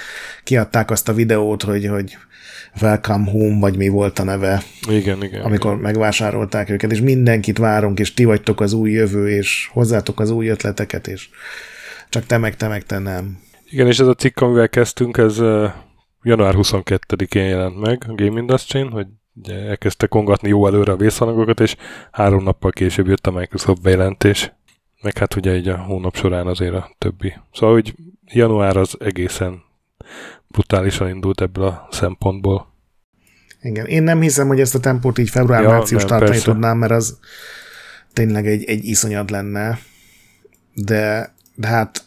kiadták 0.45 0.91
azt 0.91 1.09
a 1.09 1.13
videót, 1.13 1.63
hogy, 1.63 1.87
hogy 1.87 2.17
Welcome 2.81 3.31
Home, 3.31 3.59
vagy 3.59 3.77
mi 3.77 3.89
volt 3.89 4.19
a 4.19 4.25
neve, 4.25 4.63
Igen, 4.89 5.23
igen. 5.23 5.41
amikor 5.41 5.77
megvásárolták 5.81 6.71
őket, 6.71 6.93
és 6.93 7.01
mindenkit 7.01 7.59
várunk, 7.59 7.99
és 7.99 8.15
ti 8.15 8.25
vagytok 8.25 8.61
az 8.61 8.73
új 8.73 8.91
jövő, 8.91 9.29
és 9.29 9.69
hozzátok 9.73 10.21
az 10.21 10.31
új 10.31 10.49
ötleteket, 10.49 11.07
és 11.07 11.29
csak 12.09 12.27
te 12.27 12.39
meg, 12.39 12.57
te 12.57 12.69
meg, 12.69 12.83
te 12.85 12.99
nem. 12.99 13.39
Igen, 13.71 13.87
és 13.87 13.99
ez 13.99 14.07
a 14.07 14.15
cikk, 14.15 14.41
amivel 14.41 14.69
kezdtünk, 14.69 15.17
ez 15.17 15.37
január 16.23 16.55
22-én 16.57 17.45
jelent 17.45 17.81
meg 17.81 18.05
a 18.09 18.15
Game 18.15 18.41
industry 18.41 18.81
hogy 18.81 19.07
ugye 19.43 19.55
elkezdte 19.55 20.07
kongatni 20.07 20.49
jó 20.49 20.67
előre 20.67 20.93
a 20.93 20.97
vészhalangokat, 20.97 21.61
és 21.61 21.77
három 22.11 22.43
nappal 22.43 22.71
később 22.71 23.07
jött 23.07 23.27
a 23.27 23.31
Microsoft 23.31 23.83
bejelentés. 23.83 24.53
Meg 25.03 25.19
hát 25.19 25.37
ugye 25.37 25.57
így 25.57 25.69
a 25.69 25.77
hónap 25.77 26.17
során 26.17 26.47
azért 26.47 26.75
a 26.75 26.91
többi. 26.99 27.35
Szóval, 27.53 27.75
hogy 27.75 27.95
január 28.25 28.77
az 28.77 28.97
egészen 28.99 29.63
brutálisan 30.49 31.09
indult 31.09 31.41
ebből 31.41 31.65
a 31.65 31.89
szempontból. 31.91 32.75
Igen, 33.63 33.87
én 33.87 34.03
nem 34.03 34.21
hiszem, 34.21 34.49
hogy 34.49 34.61
ezt 34.61 34.75
a 34.75 34.81
tempót 34.81 35.19
így 35.19 35.31
február-március 35.31 36.05
nem, 36.05 36.19
tartani 36.19 36.41
tudnám, 36.41 36.79
mert 36.79 36.93
az 36.93 37.19
tényleg 38.13 38.47
egy, 38.47 38.65
egy 38.65 38.85
iszonyat 38.85 39.31
lenne, 39.31 39.79
de, 40.75 41.35
de 41.55 41.67
hát 41.67 42.05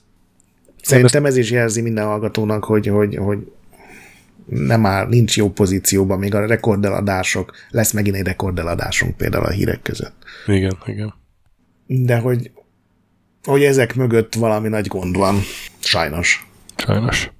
szerintem 0.82 1.26
ez 1.26 1.38
is 1.38 1.52
jelzi 1.52 1.82
minden 1.82 2.06
hallgatónak, 2.06 2.64
hogy, 2.64 2.88
hogy, 2.88 3.16
hogy 3.16 3.52
nem 4.50 4.86
áll, 4.86 5.08
nincs 5.08 5.38
jó 5.38 5.50
pozícióban, 5.50 6.20
még 6.20 6.36
a 6.36 6.46
rekordeladások, 6.46 7.52
lesz 7.70 7.92
megint 7.92 8.16
egy 8.16 8.26
rekordeladásunk 8.26 9.18
például 9.18 9.46
a 9.46 9.50
hírek 9.50 9.82
között. 9.82 10.24
Igen, 10.46 10.78
igen. 10.86 11.14
De 11.86 12.18
hogy, 12.18 12.52
hogy 13.44 13.64
ezek 13.64 13.96
mögött 13.96 14.34
valami 14.34 14.68
nagy 14.68 14.88
gond 14.88 15.18
van, 15.18 15.36
sajnos. 15.80 16.48
Sajnos. 16.76 17.32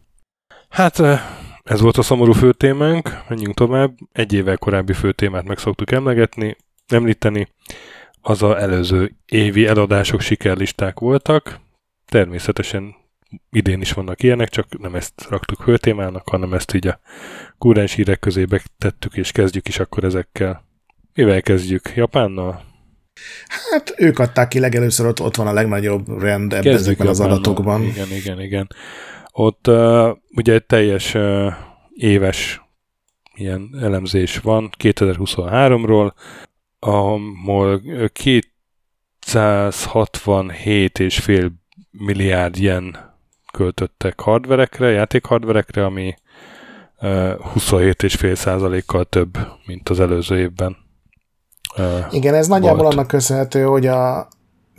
Hát 0.70 1.00
eh, 1.00 1.22
ez 1.64 1.82
volt 1.82 1.98
a 1.98 2.02
szomorú 2.02 2.32
főtémánk, 2.32 3.24
menjünk 3.28 3.56
tovább. 3.56 3.98
Egy 4.12 4.34
évvel 4.34 4.58
korábbi 4.58 4.94
főtémát 4.94 5.48
meg 5.48 5.58
szoktuk 5.58 5.92
emlegetni, 5.92 6.58
említeni. 6.88 7.48
Az 8.22 8.44
a 8.44 8.60
előző 8.60 9.16
évi 9.26 9.66
eladások 9.66 10.22
sikerlisták 10.22 11.00
voltak. 11.00 11.60
Természetesen 12.06 12.96
idén 13.52 13.82
is 13.82 13.92
vannak 13.92 14.24
ilyenek, 14.24 14.50
csak 14.50 14.80
nem 14.80 14.96
ezt 14.96 15.26
raktuk 15.30 15.62
főtémának, 15.62 16.30
hanem 16.30 16.54
ezt 16.54 16.74
így 16.74 16.88
a 16.88 17.00
kúrens 17.58 17.94
hírek 17.94 18.20
közébe 18.20 18.62
tettük, 18.78 19.16
és 19.16 19.32
kezdjük 19.32 19.68
is 19.68 19.80
akkor 19.80 20.04
ezekkel. 20.04 20.68
Mivel 21.14 21.42
kezdjük? 21.42 21.92
Japánnal? 21.96 22.68
Hát 23.72 23.94
ők 23.98 24.20
adták 24.20 24.48
ki 24.48 24.60
legelőször, 24.60 25.06
ott, 25.06 25.22
ott 25.22 25.36
van 25.36 25.48
a 25.48 25.54
legnagyobb 25.54 26.22
rend 26.22 26.54
ebben 26.54 26.74
ezekben 26.74 27.08
az 27.08 27.20
adatokban. 27.20 27.84
Igen, 27.84 28.12
igen, 28.12 28.42
igen. 28.42 28.68
Ott 29.32 29.68
uh, 29.68 30.10
ugye 30.36 30.54
egy 30.54 30.66
teljes 30.66 31.14
uh, 31.14 31.54
éves 31.94 32.62
ilyen 33.36 33.70
elemzés 33.82 34.38
van 34.38 34.70
2023-ról, 34.78 36.14
ahol 36.80 37.82
267,5 39.26 41.52
milliárd 41.92 42.58
yen 42.58 43.09
költöttek 43.52 44.20
hardverekre, 44.20 44.90
játékhardverekre, 44.90 45.86
ami 45.86 46.14
uh, 47.02 47.10
27,5 47.56 48.36
százalékkal 48.36 49.06
több, 49.06 49.38
mint 49.66 49.90
az 49.90 50.00
előző 50.00 50.40
évben. 50.40 50.78
Igen, 52.12 52.34
ez 52.34 52.48
nagyjából 52.48 52.82
volt. 52.82 52.94
annak 52.94 53.08
köszönhető, 53.08 53.64
hogy 53.64 53.88
a 53.88 54.28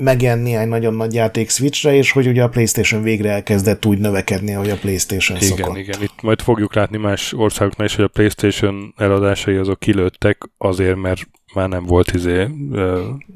megjelent 0.01 0.43
néhány 0.43 0.69
nagyon 0.69 0.95
nagy 0.95 1.15
játék 1.15 1.51
Switchre, 1.51 1.95
és 1.95 2.13
hogy 2.13 2.27
ugye 2.27 2.43
a 2.43 2.49
PlayStation 2.49 3.03
végre 3.03 3.31
elkezdett 3.31 3.87
úgy 3.87 3.99
növekedni, 3.99 4.55
ahogy 4.55 4.71
a 4.71 4.77
PlayStation 4.77 5.39
igen, 5.39 5.57
szokott. 5.57 5.77
Igen, 5.77 6.03
itt 6.03 6.23
majd 6.23 6.41
fogjuk 6.41 6.75
látni 6.75 6.97
más 6.97 7.33
országoknál 7.33 7.87
is, 7.87 7.95
hogy 7.95 8.05
a 8.05 8.09
PlayStation 8.09 8.95
eladásai 8.97 9.57
azok 9.57 9.79
kilőttek 9.79 10.51
azért, 10.59 10.97
mert 10.97 11.21
már 11.55 11.69
nem 11.69 11.85
volt 11.85 12.13
izé 12.13 12.47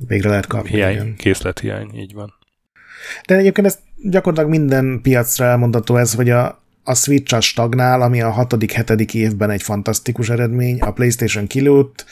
végre 0.08 0.28
lehet 0.28 0.46
kapni. 0.46 0.68
Hiány, 0.68 1.14
készlethiány, 1.16 1.90
így 1.94 2.14
van. 2.14 2.34
De 3.26 3.36
egyébként 3.36 3.66
ez 3.66 3.78
gyakorlatilag 4.02 4.50
minden 4.50 5.00
piacra 5.02 5.44
elmondható 5.44 5.96
ez, 5.96 6.14
hogy 6.14 6.30
a, 6.30 6.62
a 6.84 6.94
Switch 6.94 7.34
a 7.34 7.40
stagnál, 7.40 8.02
ami 8.02 8.20
a 8.20 8.30
hatodik, 8.30 8.72
hetedik 8.72 9.14
évben 9.14 9.50
egy 9.50 9.62
fantasztikus 9.62 10.28
eredmény, 10.28 10.80
a 10.80 10.90
PlayStation 10.90 11.46
kilőtt, 11.46 12.04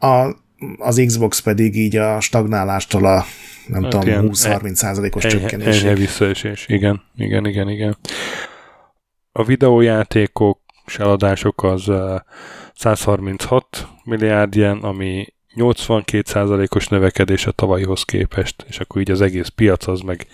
a, 0.00 0.34
az 0.78 1.02
Xbox 1.06 1.40
pedig 1.40 1.76
így 1.76 1.96
a 1.96 2.20
stagnálástól 2.20 3.04
a 3.06 3.24
nem 3.66 3.82
hát 3.82 3.90
tudom, 3.90 4.28
20-30 4.32 4.74
százalékos 4.74 5.26
csökkenés. 5.26 5.82
Enyhe 5.82 5.94
visszaesés, 5.94 6.64
igen, 6.68 7.02
igen, 7.16 7.46
igen, 7.46 7.68
igen. 7.68 7.96
A 9.32 9.44
videójátékok 9.44 10.60
és 10.86 10.98
eladások 10.98 11.62
az 11.62 11.90
136 12.74 13.88
milliárd 14.04 14.54
yen, 14.54 14.76
ami 14.78 15.26
82%-os 15.56 16.88
növekedés 16.88 17.46
a 17.46 17.50
tavalyhoz 17.50 18.02
képest, 18.02 18.64
és 18.68 18.78
akkor 18.78 19.00
így 19.00 19.10
az 19.10 19.20
egész 19.20 19.48
piac 19.48 19.86
az 19.86 20.00
meg 20.00 20.26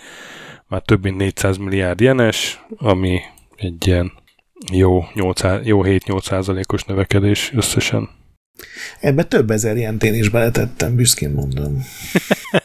már 0.69 0.83
több 0.83 1.03
mint 1.03 1.17
400 1.17 1.57
milliárd 1.57 2.01
jenes, 2.01 2.65
ami 2.77 3.21
egy 3.57 3.87
ilyen 3.87 4.13
jó, 4.73 5.05
8, 5.15 5.41
jó 5.63 5.83
7-8%-os 5.85 6.85
növekedés 6.85 7.53
összesen. 7.55 8.09
Ebbe 9.01 9.25
több 9.25 9.51
ezer 9.51 9.77
jentén 9.77 10.15
is 10.15 10.29
beletettem, 10.29 10.97
büszkén 10.97 11.31
mondom. 11.31 11.83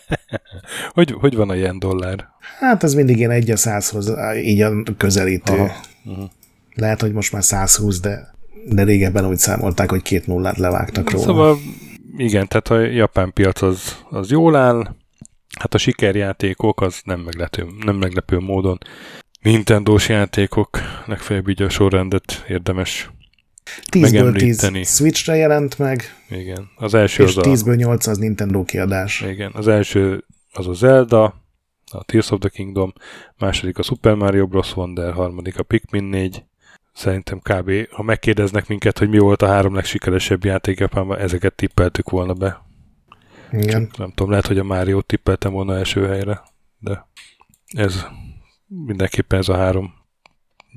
hogy, 0.93 1.11
hogy 1.19 1.35
van 1.35 1.49
a 1.49 1.53
jen 1.53 1.79
dollár? 1.79 2.27
Hát 2.59 2.83
ez 2.83 2.93
mindig 2.93 3.17
ilyen 3.17 3.31
egy 3.31 3.51
a 3.51 3.57
százhoz 3.57 4.13
így 4.43 4.61
a 4.61 4.83
közelítő. 4.97 5.53
Aha. 5.53 5.75
Uh-huh. 6.03 6.29
Lehet, 6.75 7.01
hogy 7.01 7.11
most 7.11 7.31
már 7.31 7.43
120, 7.43 7.99
de, 7.99 8.33
de 8.69 8.83
régebben 8.83 9.27
úgy 9.27 9.37
számolták, 9.37 9.89
hogy 9.89 10.01
két 10.01 10.27
nullát 10.27 10.57
levágtak 10.57 11.11
róla. 11.11 11.25
Szóval 11.25 11.57
igen, 12.17 12.47
tehát 12.47 12.67
a 12.67 12.79
japán 12.79 13.33
piac 13.33 13.61
az, 13.61 14.03
az 14.09 14.31
jól 14.31 14.55
áll, 14.55 14.95
hát 15.59 15.73
a 15.73 15.77
sikerjátékok 15.77 16.81
az 16.81 17.01
nem 17.03 17.19
meglepő, 17.19 17.67
nem 17.85 17.95
meglepő 17.95 18.39
módon 18.39 18.77
Nintendo-s 19.41 20.09
játékok, 20.09 20.79
legfeljebb 21.05 21.47
így 21.47 21.61
a 21.61 21.69
sorrendet 21.69 22.45
érdemes 22.47 23.11
10-ből 23.91 24.37
10 24.71 24.87
Switch-re 24.87 25.35
jelent 25.35 25.77
meg. 25.77 26.03
Igen. 26.29 26.69
Az 26.75 26.93
első 26.93 27.23
és 27.23 27.35
az 27.35 27.43
10-ből 27.47 27.75
8 27.75 28.07
az 28.07 28.17
Nintendo 28.17 28.63
kiadás. 28.63 29.21
Igen. 29.21 29.51
Az 29.55 29.67
első 29.67 30.25
az 30.53 30.67
a 30.67 30.73
Zelda, 30.73 31.23
a 31.91 32.03
Tears 32.03 32.31
of 32.31 32.39
the 32.39 32.49
Kingdom, 32.49 32.93
második 33.37 33.77
a 33.77 33.83
Super 33.83 34.15
Mario 34.15 34.47
Bros. 34.47 34.75
Wonder, 34.75 35.13
harmadik 35.13 35.59
a 35.59 35.63
Pikmin 35.63 36.03
4. 36.03 36.43
Szerintem 36.97 37.39
kb. 37.39 37.71
ha 37.91 38.03
megkérdeznek 38.03 38.67
minket, 38.67 38.97
hogy 38.97 39.09
mi 39.09 39.17
volt 39.17 39.41
a 39.41 39.47
három 39.47 39.75
legsikeresebb 39.75 40.43
játék 40.43 40.79
Japánban, 40.79 41.17
ezeket 41.17 41.53
tippeltük 41.53 42.09
volna 42.09 42.33
be. 42.33 42.65
Igen. 43.51 43.87
Csak 43.87 43.97
nem 43.97 44.09
tudom, 44.09 44.29
lehet, 44.29 44.47
hogy 44.47 44.57
a 44.57 44.63
Mario 44.63 45.01
tippeltem 45.01 45.51
volna 45.51 45.75
első 45.75 46.07
helyre, 46.07 46.43
de 46.79 47.07
ez 47.67 48.05
mindenképpen 48.67 49.39
ez 49.39 49.49
a 49.49 49.57
három 49.57 49.93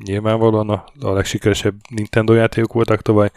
nyilvánvalóan 0.04 0.70
a, 0.70 0.84
a 1.00 1.12
legsikeresebb 1.12 1.74
Nintendo 1.88 2.34
játékok 2.34 2.72
voltak 2.72 3.02
tavaly. 3.02 3.30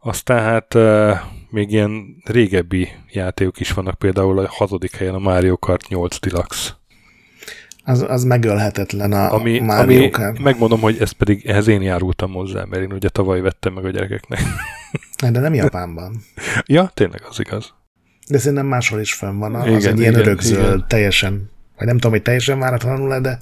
Aztán 0.00 0.42
hát 0.42 0.74
uh, 0.74 1.16
még 1.50 1.72
ilyen 1.72 2.22
régebbi 2.24 2.88
játékok 3.10 3.60
is 3.60 3.72
vannak, 3.72 3.98
például 3.98 4.38
a 4.38 4.48
hatodik 4.48 4.96
helyen 4.96 5.14
a 5.14 5.18
Mario 5.18 5.56
Kart 5.56 5.88
8 5.88 6.18
Deluxe. 6.18 6.72
Az, 7.84 8.04
az 8.08 8.24
megölhetetlen 8.24 9.12
a 9.12 9.32
ami, 9.32 9.58
Mario 9.58 9.98
ami, 9.98 10.10
Kart. 10.10 10.38
Megmondom, 10.38 10.80
hogy 10.80 10.96
ez 11.00 11.10
pedig 11.10 11.46
ehhez 11.46 11.66
én 11.66 11.82
járultam 11.82 12.32
hozzá, 12.32 12.64
mert 12.64 12.82
én 12.82 12.92
ugye 12.92 13.08
tavaly 13.08 13.40
vettem 13.40 13.72
meg 13.72 13.84
a 13.84 13.90
gyerekeknek. 13.90 14.40
De 15.30 15.40
nem 15.40 15.54
Japánban. 15.54 16.22
ja, 16.66 16.90
tényleg 16.94 17.22
az 17.28 17.40
igaz. 17.40 17.74
De 18.28 18.38
szerintem 18.38 18.66
máshol 18.66 19.00
is 19.00 19.14
fenn 19.14 19.38
van. 19.38 19.54
Az 19.54 19.66
igen, 19.66 19.92
egy 19.92 20.00
ilyen 20.00 20.14
örökzöld, 20.14 20.84
teljesen, 20.84 21.50
vagy 21.76 21.86
nem 21.86 21.94
tudom, 21.94 22.12
hogy 22.12 22.22
teljesen 22.22 22.58
váratlanul 22.58 23.20
de 23.20 23.38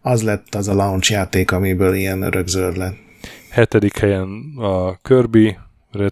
az 0.00 0.22
lett 0.22 0.54
az 0.54 0.68
a 0.68 0.74
launch 0.74 1.10
játék, 1.10 1.52
amiből 1.52 1.94
ilyen 1.94 2.22
örökzöld 2.22 2.76
lett. 2.76 2.96
Hetedik 3.50 3.98
helyen 3.98 4.54
a 4.56 4.96
Kirby 5.02 5.58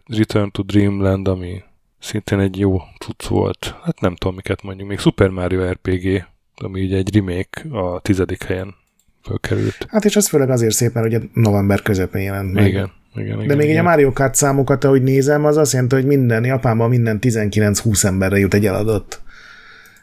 Return 0.07 0.51
to 0.51 0.63
Dreamland, 0.63 1.29
ami 1.29 1.63
szintén 1.99 2.39
egy 2.39 2.59
jó 2.59 2.81
cucc 2.99 3.27
volt. 3.27 3.75
Hát 3.85 4.01
nem 4.01 4.17
tudom, 4.17 4.35
miket 4.35 4.63
mondjuk. 4.63 4.89
Még 4.89 4.99
Super 4.99 5.29
Mario 5.29 5.71
RPG, 5.71 6.25
ami 6.63 6.81
így 6.81 6.95
egy 6.95 7.15
remake 7.15 7.79
a 7.79 8.01
tizedik 8.01 8.43
helyen 8.43 8.75
fölkerült. 9.23 9.87
Hát 9.89 10.05
és 10.05 10.17
ez 10.17 10.29
főleg 10.29 10.51
azért 10.51 10.75
szép, 10.75 10.95
mert 10.95 11.07
ugye 11.07 11.21
november 11.33 11.83
közepén 11.83 12.23
jelent 12.23 12.53
meg. 12.53 12.67
Igen. 12.67 12.91
Igen, 13.15 13.37
De 13.39 13.45
igen, 13.45 13.57
még 13.57 13.67
igen. 13.67 13.79
egy 13.79 13.87
a 13.87 13.89
Mario 13.89 14.13
Kart 14.13 14.35
számokat, 14.35 14.85
ahogy 14.85 15.03
nézem, 15.03 15.45
az 15.45 15.57
azt 15.57 15.73
jelenti, 15.73 15.95
hogy 15.95 16.05
minden 16.05 16.45
Japánban 16.45 16.89
minden 16.89 17.19
19-20 17.21 18.05
emberre 18.05 18.39
jut 18.39 18.55
egy 18.55 18.67
eladott 18.67 19.21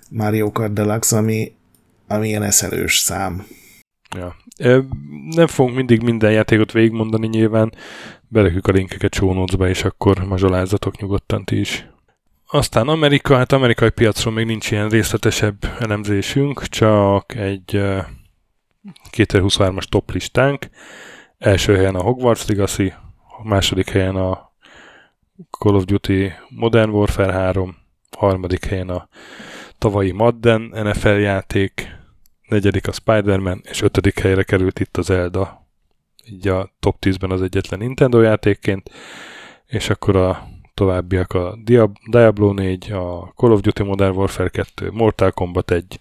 Mario 0.10 0.52
Kart 0.52 0.74
Deluxe, 0.74 1.18
ami, 1.18 1.52
ami 2.08 2.28
ilyen 2.28 2.44
eszelős 2.44 2.98
szám. 2.98 3.46
Ja. 4.16 4.36
Nem 5.36 5.48
fogunk 5.48 5.76
mindig 5.76 6.02
minden 6.02 6.32
játékot 6.32 6.72
végigmondani 6.72 7.28
nyilván, 7.28 7.74
belekük 8.28 8.68
a 8.68 8.72
linkeket 8.72 9.14
show 9.14 9.46
és 9.66 9.84
akkor 9.84 10.20
mazsolázzatok 10.20 10.98
nyugodtan 10.98 11.44
ti 11.44 11.60
is. 11.60 11.88
Aztán 12.50 12.88
Amerika, 12.88 13.36
hát 13.36 13.52
amerikai 13.52 13.90
piacról 13.90 14.34
még 14.34 14.46
nincs 14.46 14.72
ilyen 14.72 14.90
részletesebb 14.90 15.76
elemzésünk, 15.80 16.64
csak 16.64 17.36
egy 17.36 17.84
2023-as 19.12 19.84
top 19.84 20.12
listánk. 20.12 20.70
Első 21.38 21.76
helyen 21.76 21.96
a 21.96 22.02
Hogwarts 22.02 22.48
Legacy, 22.48 22.94
a 23.38 23.48
második 23.48 23.90
helyen 23.90 24.16
a 24.16 24.52
Call 25.60 25.76
of 25.76 25.84
Duty 25.84 26.32
Modern 26.50 26.90
Warfare 26.90 27.32
3, 27.34 27.78
harmadik 28.18 28.66
helyen 28.66 28.90
a 28.90 29.08
tavalyi 29.78 30.12
Madden 30.12 30.62
NFL 30.62 31.08
játék, 31.08 31.96
negyedik 32.48 32.88
a 32.88 32.92
Spider-Man, 32.92 33.62
és 33.64 33.82
ötödik 33.82 34.20
helyre 34.20 34.44
került 34.44 34.80
itt 34.80 34.98
az 34.98 35.06
Zelda. 35.06 35.68
Így 36.26 36.48
a 36.48 36.74
top 36.80 36.98
10-ben 37.02 37.32
az 37.32 37.42
egyetlen 37.42 37.80
Nintendo 37.80 38.22
játékként, 38.22 38.92
és 39.66 39.90
akkor 39.90 40.16
a 40.16 40.48
továbbiak 40.78 41.34
a 41.34 41.58
Diablo 42.10 42.54
4, 42.54 42.92
a 42.92 43.34
Call 43.36 43.52
of 43.52 43.62
Duty 43.62 43.84
Modern 43.84 44.16
Warfare 44.16 44.50
2, 44.50 44.92
Mortal 44.92 45.32
Kombat 45.32 45.72
1, 45.72 46.00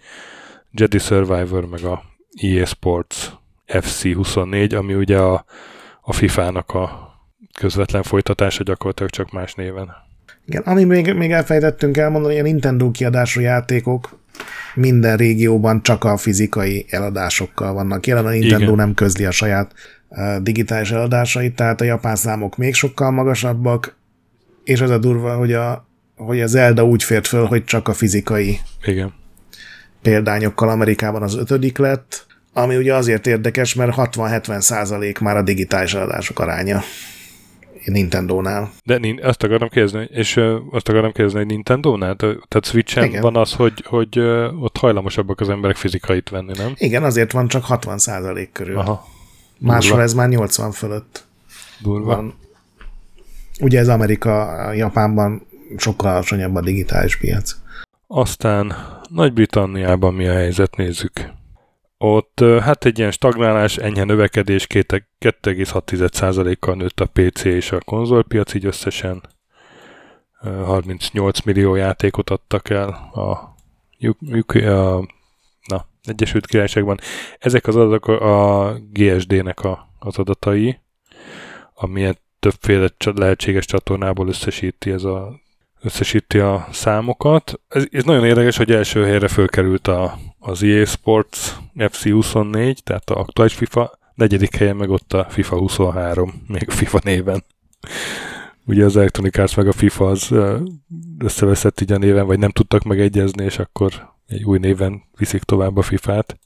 Jedi 0.71 0.99
Survivor, 0.99 1.69
meg 1.69 1.85
a 1.85 2.03
EA 2.41 2.67
Sports 2.67 3.31
FC24, 3.67 4.77
ami 4.77 4.95
ugye 4.95 5.19
a, 5.19 5.45
a 6.01 6.13
FIFA-nak 6.13 6.71
a 6.71 7.15
közvetlen 7.59 8.03
folytatása 8.03 8.63
gyakorlatilag 8.63 9.11
csak 9.11 9.33
más 9.33 9.55
néven. 9.55 9.89
Igen, 10.47 10.63
ami 10.63 10.85
még, 10.85 11.13
még 11.13 11.33
elfejtettünk 11.33 11.97
elmondani, 11.97 12.35
hogy 12.35 12.43
a 12.43 12.47
Nintendo 12.47 12.91
kiadású 12.91 13.41
játékok 13.41 14.19
minden 14.75 15.17
régióban 15.17 15.83
csak 15.83 16.05
a 16.05 16.17
fizikai 16.17 16.87
eladásokkal 16.89 17.73
vannak 17.73 18.07
jelen. 18.07 18.27
A 18.27 18.31
Nintendo 18.31 18.65
Igen. 18.65 18.75
nem 18.75 18.95
közli 18.95 19.25
a 19.25 19.31
saját 19.31 19.73
uh, 20.09 20.37
digitális 20.37 20.91
eladásait, 20.91 21.55
tehát 21.55 21.81
a 21.81 21.85
japán 21.85 22.17
számok 22.17 22.57
még 22.57 22.75
sokkal 22.75 23.11
magasabbak, 23.11 23.97
és 24.67 24.81
az 24.81 24.91
a 24.91 24.99
durva, 24.99 25.37
hogy 25.37 25.53
a, 25.53 25.87
hogy 26.17 26.41
a 26.41 26.47
Zelda 26.47 26.85
úgy 26.85 27.03
fért 27.03 27.27
föl, 27.27 27.45
hogy 27.45 27.65
csak 27.65 27.89
a 27.89 27.93
fizikai 27.93 28.59
Igen. 28.85 29.15
példányokkal 30.03 30.69
Amerikában 30.69 31.23
az 31.23 31.37
ötödik 31.37 31.79
lett, 31.79 32.27
ami 32.53 32.77
ugye 32.77 32.95
azért 32.95 33.27
érdekes, 33.27 33.75
mert 33.75 33.93
60-70 33.97 34.61
százalék 34.61 35.19
már 35.19 35.37
a 35.37 35.43
digitális 35.43 35.95
eladások 35.95 36.39
aránya. 36.39 36.83
Nintendo-nál. 37.85 38.71
De 38.85 39.01
azt 39.23 39.43
akarom 39.43 39.69
kérdezni, 39.69 40.09
és 40.13 40.41
azt 40.71 40.89
akarom 40.89 41.13
kérdezni, 41.13 41.39
hogy 41.39 41.47
Nintendo-nál? 41.47 42.17
Tehát 42.17 42.65
Switch-en 42.65 43.21
van 43.21 43.37
az, 43.37 43.53
hogy, 43.53 43.85
hogy 43.87 44.19
ott 44.61 44.77
hajlamosabbak 44.77 45.41
az 45.41 45.49
emberek 45.49 45.77
fizikait 45.77 46.29
venni, 46.29 46.53
nem? 46.57 46.73
Igen, 46.77 47.03
azért 47.03 47.33
van 47.33 47.49
csak 47.49 47.65
60 47.65 47.99
százalék 47.99 48.53
körül. 48.53 48.79
Aha. 48.79 49.07
Máshol 49.59 50.01
ez 50.01 50.15
már 50.15 50.29
80 50.29 50.73
fölött. 50.73 51.25
Durva. 51.83 52.15
Van. 52.15 52.35
Ugye 53.61 53.79
ez 53.79 53.89
Amerika, 53.89 54.73
Japánban 54.73 55.47
sokkal 55.77 56.11
alacsonyabb 56.11 56.55
a 56.55 56.61
digitális 56.61 57.17
piac. 57.17 57.57
Aztán 58.07 58.75
Nagy-Britanniában 59.11 60.15
mi 60.15 60.27
a 60.27 60.33
helyzet, 60.33 60.77
nézzük. 60.77 61.13
Ott 61.99 62.45
hát 62.61 62.85
egy 62.85 62.99
ilyen 62.99 63.11
stagnálás, 63.11 63.77
enyhe 63.77 64.05
növekedés, 64.05 64.67
2,6%-kal 64.69 66.75
nőtt 66.75 67.01
a 67.01 67.07
PC 67.07 67.45
és 67.45 67.73
a 67.73 67.81
konzolpiac, 67.81 68.55
így 68.55 68.65
összesen 68.65 69.23
38 70.65 71.41
millió 71.41 71.75
játékot 71.75 72.31
adtak 72.31 72.71
el 72.71 73.11
a, 73.13 73.21
a 73.21 73.55
na, 75.67 75.87
Egyesült 76.03 76.47
Királyságban. 76.47 76.99
Ezek 77.39 77.67
az 77.67 77.77
adatok 77.77 78.09
a 78.09 78.73
GSD-nek 78.93 79.61
a, 79.61 79.89
az 79.99 80.19
adatai, 80.19 80.81
amilyen 81.75 82.19
többféle 82.47 82.89
lehetséges 83.15 83.65
csatornából 83.65 84.29
összesíti 84.29 84.91
ez 84.91 85.05
a 85.05 85.41
összesíti 85.83 86.39
a 86.39 86.69
számokat. 86.73 87.61
Ez, 87.69 87.85
ez 87.91 88.05
nagyon 88.05 88.25
érdekes, 88.25 88.57
hogy 88.57 88.71
első 88.71 89.05
helyre 89.05 89.29
fölkerült 89.29 89.87
a, 89.87 90.19
az 90.39 90.63
EA 90.63 90.85
Sports 90.85 91.53
FC24, 91.77 92.77
tehát 92.79 93.11
a 93.11 93.19
aktuális 93.19 93.55
FIFA, 93.55 93.99
negyedik 94.15 94.57
helyen 94.57 94.77
meg 94.77 94.91
ott 94.91 95.13
a 95.13 95.27
FIFA 95.29 95.59
23, 95.59 96.45
még 96.47 96.65
a 96.69 96.73
FIFA 96.73 97.01
néven. 97.05 97.45
Ugye 98.65 98.85
az 98.85 98.97
Electronic 98.97 99.39
Arts 99.39 99.57
meg 99.57 99.67
a 99.67 99.73
FIFA 99.73 100.11
az 100.11 100.35
összeveszett 101.19 101.81
így 101.81 101.93
a 101.93 101.99
néven, 101.99 102.27
vagy 102.27 102.39
nem 102.39 102.51
tudtak 102.51 102.83
megegyezni, 102.83 103.45
és 103.45 103.59
akkor 103.59 104.15
egy 104.27 104.45
új 104.45 104.59
néven 104.59 105.03
viszik 105.17 105.43
tovább 105.43 105.77
a 105.77 105.83
FIFA-t. 105.83 106.39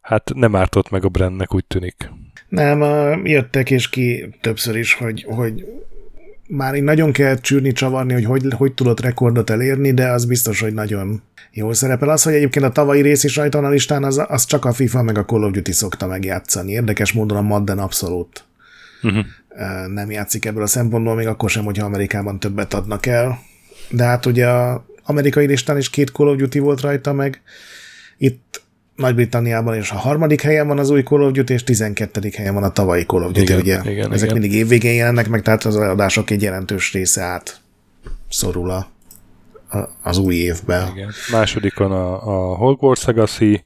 Hát 0.00 0.32
nem 0.34 0.56
ártott 0.56 0.90
meg 0.90 1.04
a 1.04 1.08
brandnek, 1.08 1.54
úgy 1.54 1.64
tűnik. 1.64 2.10
Nem, 2.56 3.26
jöttek 3.26 3.70
és 3.70 3.88
ki 3.88 4.34
többször 4.40 4.76
is, 4.76 4.94
hogy, 4.94 5.24
hogy 5.28 5.64
már 6.48 6.74
így 6.74 6.82
nagyon 6.82 7.12
kell 7.12 7.38
csűrni, 7.38 7.72
csavarni, 7.72 8.12
hogy, 8.12 8.24
hogy 8.24 8.42
hogy 8.56 8.74
tudott 8.74 9.00
rekordot 9.00 9.50
elérni, 9.50 9.92
de 9.92 10.08
az 10.08 10.24
biztos, 10.24 10.60
hogy 10.60 10.74
nagyon 10.74 11.22
jól 11.52 11.74
szerepel. 11.74 12.08
Az, 12.08 12.22
hogy 12.22 12.34
egyébként 12.34 12.64
a 12.64 12.70
tavalyi 12.70 13.02
rész 13.02 13.24
is 13.24 13.36
rajta 13.36 13.58
a 13.58 13.68
listán, 13.68 14.04
az, 14.04 14.22
az 14.28 14.44
csak 14.44 14.64
a 14.64 14.72
FIFA 14.72 15.02
meg 15.02 15.18
a 15.18 15.24
Call 15.24 15.42
of 15.42 15.52
Duty 15.52 15.72
szokta 15.72 16.06
megjátszani. 16.06 16.72
Érdekes 16.72 17.12
módon 17.12 17.36
a 17.38 17.42
Madden 17.42 17.78
abszolút 17.78 18.44
uh-huh. 19.02 19.24
nem 19.86 20.10
játszik 20.10 20.44
ebből 20.44 20.62
a 20.62 20.66
szempontból, 20.66 21.14
még 21.14 21.26
akkor 21.26 21.50
sem, 21.50 21.64
hogyha 21.64 21.84
Amerikában 21.84 22.40
többet 22.40 22.74
adnak 22.74 23.06
el. 23.06 23.38
De 23.90 24.04
hát 24.04 24.26
ugye 24.26 24.48
a 24.48 24.86
amerikai 25.02 25.46
listán 25.46 25.76
is 25.76 25.90
két 25.90 26.10
Call 26.10 26.28
of 26.28 26.36
Duty 26.36 26.58
volt 26.58 26.80
rajta, 26.80 27.12
meg 27.12 27.42
itt 28.18 28.62
nagy-Britanniában 28.96 29.76
is 29.76 29.90
a 29.90 29.96
harmadik 29.96 30.40
helyen 30.40 30.66
van 30.66 30.78
az 30.78 30.90
új 30.90 31.02
Call 31.02 31.22
of 31.22 31.32
Duty, 31.32 31.52
és 31.52 31.64
12. 31.64 32.30
helyen 32.36 32.54
van 32.54 32.62
a 32.62 32.72
tavalyi 32.72 33.04
Call 33.04 33.22
of 33.22 33.32
Duty, 33.32 33.42
igen, 33.42 33.58
ugye? 33.58 33.90
Igen, 33.90 34.12
Ezek 34.12 34.30
igen. 34.30 34.40
mindig 34.40 34.58
évvégén 34.58 34.94
jelennek 34.94 35.28
meg, 35.28 35.42
tehát 35.42 35.64
az 35.64 35.76
adások 35.76 36.30
egy 36.30 36.42
jelentős 36.42 36.92
része 36.92 37.22
át 37.22 37.60
szorul 38.28 38.70
a, 38.70 38.88
a, 39.76 39.88
az 40.02 40.18
új 40.18 40.34
évben. 40.34 40.92
Igen. 40.92 41.10
Másodikon 41.30 41.92
a, 41.92 42.26
a 42.50 42.56
Hogwarts 42.56 43.04
Legacy, 43.04 43.64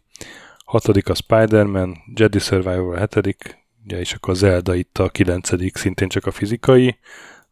hatodik 0.65 1.09
a 1.09 1.15
Spider-Man, 1.15 1.97
Jedi 2.15 2.39
Survivor 2.39 2.95
a 2.95 2.99
hetedik, 2.99 3.59
ugye, 3.85 3.99
és 4.01 4.13
akkor 4.13 4.37
Zelda 4.37 4.75
itt 4.75 4.99
a 4.99 5.09
kilencedik, 5.09 5.77
szintén 5.77 6.09
csak 6.09 6.27
a 6.27 6.31
fizikai, 6.31 6.99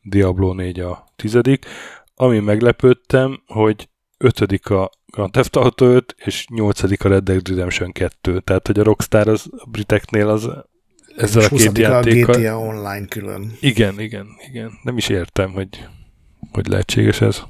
Diablo 0.03 0.53
4 0.53 0.81
a 0.81 1.05
tizedik. 1.16 1.66
Ami 2.14 2.39
meglepődtem, 2.39 3.43
hogy 3.47 3.89
ötödik 4.18 4.70
a 4.70 4.90
Grand 5.06 5.32
Theft 5.32 5.56
Auto 5.56 5.86
5, 5.86 6.14
és 6.24 6.46
nyolcadik 6.48 7.04
a 7.04 7.08
Red 7.08 7.24
Dead 7.24 7.48
Redemption 7.48 7.92
2. 7.92 8.40
Tehát, 8.40 8.66
hogy 8.66 8.78
a 8.78 8.82
Rockstar 8.82 9.28
az 9.28 9.46
a 9.50 9.68
briteknél 9.70 10.28
az 10.28 10.48
ezzel 11.16 11.42
a 11.42 11.48
két 11.48 11.78
játékkal... 11.78 12.34
a 12.34 12.38
GTA 12.38 12.58
Online 12.58 13.06
külön. 13.06 13.52
Igen, 13.60 14.00
igen, 14.00 14.26
igen. 14.48 14.70
Nem 14.82 14.96
is 14.96 15.08
értem, 15.08 15.50
hogy, 15.50 15.68
hogy 16.52 16.66
lehetséges 16.66 17.20
ez. 17.20 17.42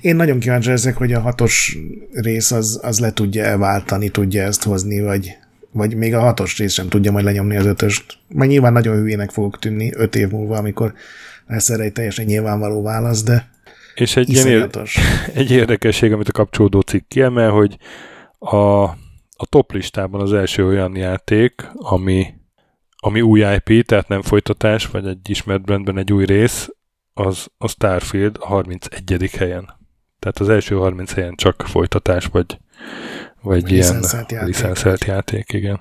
Én 0.00 0.16
nagyon 0.16 0.38
kíváncsi 0.38 0.70
ezek, 0.70 0.96
hogy 0.96 1.12
a 1.12 1.20
hatos 1.20 1.78
rész 2.12 2.50
az, 2.50 2.80
az 2.82 2.98
le 2.98 3.12
tudja 3.12 3.44
elváltani, 3.44 4.08
tudja 4.08 4.42
ezt 4.42 4.62
hozni, 4.62 5.00
vagy, 5.00 5.36
vagy 5.70 5.94
még 5.94 6.14
a 6.14 6.20
hatos 6.20 6.58
rész 6.58 6.72
sem 6.72 6.88
tudja 6.88 7.12
majd 7.12 7.24
lenyomni 7.24 7.56
az 7.56 7.66
ötöst. 7.66 8.18
Majd 8.28 8.50
nyilván 8.50 8.72
nagyon 8.72 8.96
hülyének 8.96 9.30
fogok 9.30 9.58
tűnni 9.58 9.92
öt 9.94 10.16
év 10.16 10.28
múlva, 10.28 10.56
amikor 10.56 10.94
lesz 11.46 11.70
erre 11.70 11.82
egy 11.82 11.92
teljesen 11.92 12.24
nyilvánvaló 12.24 12.82
válasz, 12.82 13.22
de 13.22 13.50
és 13.96 14.16
egy, 14.16 14.28
ilyen, 14.30 14.70
egy 15.34 15.50
érdekesség, 15.50 16.12
amit 16.12 16.28
a 16.28 16.32
kapcsolódó 16.32 16.80
cikk 16.80 17.08
kiemel, 17.08 17.50
hogy 17.50 17.76
a, 18.38 18.82
a 19.36 19.46
top 19.48 19.72
listában 19.72 20.20
az 20.20 20.32
első 20.32 20.66
olyan 20.66 20.96
játék, 20.96 21.70
ami, 21.74 22.34
ami 22.96 23.20
új 23.20 23.40
IP, 23.40 23.86
tehát 23.86 24.08
nem 24.08 24.22
folytatás, 24.22 24.86
vagy 24.86 25.06
egy 25.06 25.30
ismert 25.30 25.62
brandben 25.62 25.98
egy 25.98 26.12
új 26.12 26.24
rész, 26.24 26.70
az 27.12 27.46
a 27.58 27.68
Starfield 27.68 28.36
a 28.40 28.46
31. 28.46 29.30
helyen. 29.38 29.74
Tehát 30.18 30.38
az 30.38 30.48
első 30.48 30.76
30 30.76 31.12
helyen 31.12 31.34
csak 31.34 31.62
folytatás, 31.66 32.26
vagy, 32.26 32.58
vagy, 33.42 33.60
vagy 33.62 33.72
ilyen 33.72 33.94
licenszelt 33.94 35.04
játék. 35.04 35.06
játék, 35.06 35.52
igen. 35.52 35.80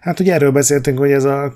Hát 0.00 0.20
ugye 0.20 0.32
erről 0.32 0.50
beszéltünk, 0.50 0.98
hogy 0.98 1.10
ez 1.10 1.24
a 1.24 1.54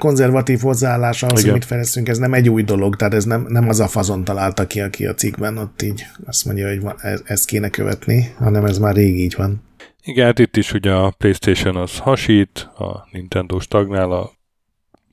konzervatív 0.00 0.60
hozzáállás 0.60 1.22
ahhoz, 1.22 1.42
hogy 1.42 1.52
mit 1.52 1.64
fejlesztünk, 1.64 2.08
ez 2.08 2.18
nem 2.18 2.34
egy 2.34 2.48
új 2.48 2.62
dolog, 2.62 2.96
tehát 2.96 3.14
ez 3.14 3.24
nem, 3.24 3.46
nem 3.48 3.68
az 3.68 3.80
a 3.80 3.88
fazon 3.88 4.24
találta 4.24 4.66
ki, 4.66 4.80
aki 4.80 5.06
a 5.06 5.14
cikkben 5.14 5.58
ott 5.58 5.82
így 5.82 6.06
azt 6.26 6.44
mondja, 6.44 6.68
hogy 6.68 6.80
ez, 7.00 7.22
ezt 7.24 7.46
kéne 7.46 7.68
követni, 7.68 8.34
hanem 8.38 8.64
ez 8.64 8.78
már 8.78 8.94
rég 8.94 9.18
így 9.18 9.34
van. 9.36 9.62
Igen, 10.02 10.26
hát 10.26 10.38
itt 10.38 10.56
is 10.56 10.72
ugye 10.72 10.92
a 10.92 11.10
Playstation 11.18 11.76
az 11.76 11.98
hasít, 11.98 12.58
a 12.58 13.08
Nintendo 13.12 13.60
stagnál, 13.60 14.12
a 14.12 14.30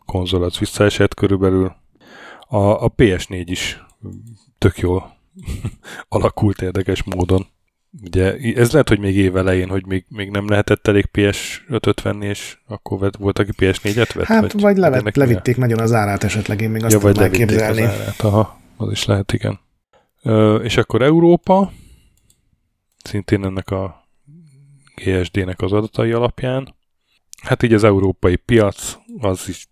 konzol 0.06 0.44
az 0.44 0.58
visszaesett 0.58 1.14
körülbelül. 1.14 1.76
A, 2.48 2.58
a 2.58 2.94
PS4 2.98 3.44
is 3.46 3.86
tök 4.58 4.78
jól 4.78 5.18
alakult 6.08 6.62
érdekes 6.62 7.04
módon. 7.04 7.48
Ugye 8.04 8.36
ez 8.56 8.72
lehet, 8.72 8.90
hogy 8.90 9.00
még 9.00 9.16
évelején, 9.16 9.70
hogy 9.70 9.86
még, 9.86 10.06
még 10.10 10.30
nem 10.30 10.48
lehetett 10.48 10.88
elég 10.88 11.06
PS5-öt 11.14 12.02
venni, 12.02 12.26
és 12.26 12.58
akkor 12.68 13.00
vett, 13.00 13.16
volt, 13.16 13.40
aki 13.40 13.52
PS4-et 13.58 14.10
vett? 14.14 14.26
Hát, 14.26 14.52
vagy, 14.52 14.78
vagy 14.78 15.16
levitték 15.16 15.56
mi? 15.56 15.62
nagyon 15.62 15.80
az 15.80 15.94
árát 15.94 16.24
esetleg, 16.24 16.62
én 16.62 16.70
még 16.70 16.84
azt 16.84 16.94
ja, 16.94 17.00
vagy 17.00 17.18
elképzelni. 17.18 17.82
Az 17.82 17.90
árát, 17.90 18.22
aha, 18.22 18.60
az 18.78 18.92
is 18.92 19.06
lehet, 19.06 19.34
igen. 19.34 19.60
Ö, 20.24 20.56
és 20.56 20.78
akkor 20.78 21.02
Európa, 21.02 21.72
szintén 23.04 23.46
ennek 23.46 23.70
a 23.70 24.08
GSD-nek 24.96 25.62
az 25.62 25.72
adatai 25.72 26.12
alapján, 26.12 26.76
hát 27.44 27.64
így 27.64 27.74
az 27.74 27.84
európai 27.84 28.36
piac 28.36 28.98
az 29.20 29.48
is 29.48 29.68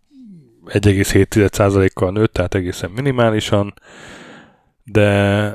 1,7%-kal 0.66 2.12
nőtt, 2.12 2.34
tehát 2.34 2.56
egészen 2.56 2.92
minimálisan, 2.92 3.74
de 4.86 5.10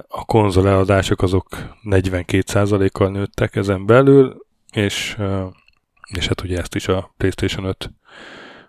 a 0.09 0.24
konzol 0.24 0.68
eladások 0.68 1.22
azok 1.22 1.49
42%-kal 1.85 3.11
nőttek 3.11 3.57
ezen 3.57 3.87
belül, 3.87 4.47
és, 4.72 5.16
és 6.14 6.26
hát 6.26 6.43
ugye 6.43 6.59
ezt 6.59 6.74
is 6.74 6.89
a 6.89 7.14
PlayStation 7.16 7.64
5 7.64 7.91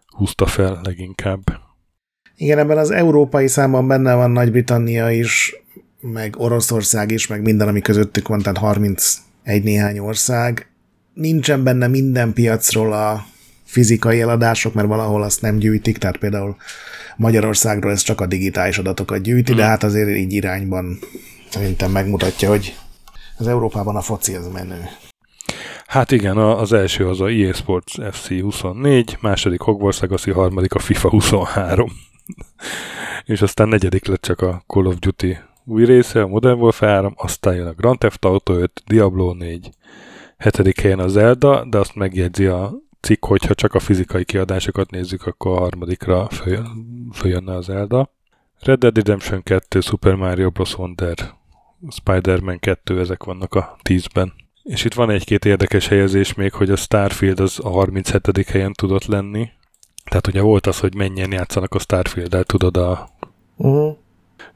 húzta 0.08 0.46
fel 0.46 0.80
leginkább. 0.84 1.42
Igen, 2.36 2.58
ebben 2.58 2.78
az 2.78 2.92
európai 2.92 3.48
számban 3.48 3.88
benne 3.88 4.14
van 4.14 4.32
Nagy-Britannia 4.32 5.12
is, 5.12 5.56
meg 6.02 6.36
Oroszország 6.38 7.12
is, 7.12 7.28
meg 7.28 7.42
minden, 7.42 7.68
ami 7.68 7.82
közöttük 7.82 8.28
van, 8.28 8.42
tehát 8.42 8.58
31 8.58 9.64
néhány 9.64 10.00
ország. 10.00 10.72
Nincsen 11.14 11.64
benne 11.64 11.88
minden 11.88 12.34
piacról 12.34 12.94
a 12.94 13.26
fizikai 13.72 14.22
eladások, 14.22 14.74
mert 14.74 14.88
valahol 14.88 15.24
azt 15.24 15.42
nem 15.42 15.58
gyűjtik, 15.58 15.98
tehát 15.98 16.18
például 16.18 16.56
Magyarországról 17.18 17.92
ez 17.92 18.02
csak 18.02 18.22
a 18.22 18.26
digitális 18.26 18.78
adatokat 18.78 19.22
gyűjti, 19.22 19.54
de 19.54 19.62
hmm. 19.62 19.70
hát 19.70 19.84
azért 19.84 20.18
így 20.18 20.34
irányban 20.34 21.00
szerintem 21.50 21.92
megmutatja, 21.92 22.50
hogy 22.50 22.76
az 23.38 23.48
Európában 23.48 23.96
a 23.96 24.02
foci 24.02 24.36
az 24.36 24.48
menő. 24.54 24.90
Hát 25.86 26.12
igen, 26.12 26.38
az 26.38 26.74
első 26.74 27.08
az 27.08 27.22
a 27.22 27.28
EA 27.28 27.54
Sports 27.54 27.96
FC 28.12 28.28
24, 28.28 29.18
második 29.22 29.62
Hogwarts 29.62 30.00
Legacy, 30.00 30.32
harmadik 30.32 30.74
a 30.74 30.80
FIFA 30.80 31.10
23. 31.10 31.92
és 33.26 33.42
aztán 33.42 33.68
negyedik 33.68 34.06
lett 34.06 34.22
csak 34.22 34.42
a 34.42 34.64
Call 34.68 34.86
of 34.86 34.96
Duty 35.00 35.38
új 35.66 35.86
része, 35.86 36.22
a 36.22 36.28
Modern 36.28 36.60
Warfare 36.60 36.92
3, 36.92 37.14
aztán 37.18 37.56
jön 37.56 37.68
a 37.68 37.74
Grand 37.74 37.98
Theft 37.98 38.26
Auto 38.26 38.54
5, 38.54 38.84
Diablo 38.86 39.34
4, 39.34 39.70
hetedik 40.38 40.80
helyen 40.80 41.00
a 41.00 41.08
Zelda, 41.08 41.66
de 41.70 41.78
azt 41.78 41.96
megjegyzi 41.96 42.46
a 42.46 42.74
cikk, 43.02 43.26
hogyha 43.26 43.54
csak 43.54 43.74
a 43.74 43.80
fizikai 43.80 44.26
kiadásokat 44.26 44.92
nézzük, 44.92 45.26
akkor 45.26 45.58
a 45.58 45.60
harmadikra 45.60 46.30
föl, 46.30 46.66
följönne 47.14 47.56
az 47.56 47.66
Zelda. 47.66 48.12
Red 48.60 48.80
Dead 48.80 48.96
Redemption 48.96 49.44
2, 49.44 49.80
Super 49.80 50.16
Mario 50.16 50.50
Bros. 50.50 50.78
Wonder, 50.78 51.16
Spider-Man 51.90 52.60
2, 52.60 53.00
ezek 53.00 53.24
vannak 53.24 53.56
a 53.56 53.78
10-ben. 53.84 54.34
És 54.64 54.84
itt 54.84 54.94
van 54.94 55.10
egy-két 55.10 55.46
érdekes 55.46 55.88
helyezés 55.88 56.34
még, 56.34 56.54
hogy 56.54 56.70
a 56.70 56.76
Starfield 56.76 57.40
az 57.40 57.60
a 57.64 57.70
37. 57.70 58.48
helyen 58.48 58.74
tudott 58.74 59.06
lenni. 59.06 59.50
Tehát 60.04 60.28
ugye 60.28 60.42
volt 60.42 60.68
az, 60.68 60.80
hogy 60.80 60.96
mennyien 60.96 61.32
játszanak 61.32 61.74
a 61.74 61.80
Starfield-el, 61.80 62.44
tudod, 62.44 62.78
a, 62.78 63.10
Uh-huh. 63.56 63.98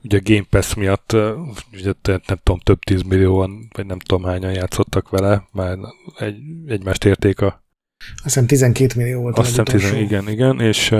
ugye 0.03 0.17
a 0.17 0.21
Game 0.23 0.45
Pass 0.49 0.73
miatt, 0.73 1.13
ugye 1.73 1.93
nem 2.03 2.39
tudom, 2.43 2.59
több 2.59 2.79
tízmillióan, 2.79 3.67
vagy 3.73 3.85
nem 3.85 3.99
tudom 3.99 4.23
hányan 4.23 4.53
játszottak 4.53 5.09
vele, 5.09 5.47
már 5.51 5.77
egy, 6.17 6.37
egymást 6.65 7.05
érték 7.05 7.41
a 7.41 7.64
Azt 7.97 8.23
hiszem 8.23 8.45
12 8.45 8.93
millió 8.95 9.21
volt 9.21 9.37
Azt 9.37 9.47
hiszem, 9.47 9.63
10, 9.65 9.91
igen, 9.91 10.29
igen, 10.29 10.59
és 10.59 10.91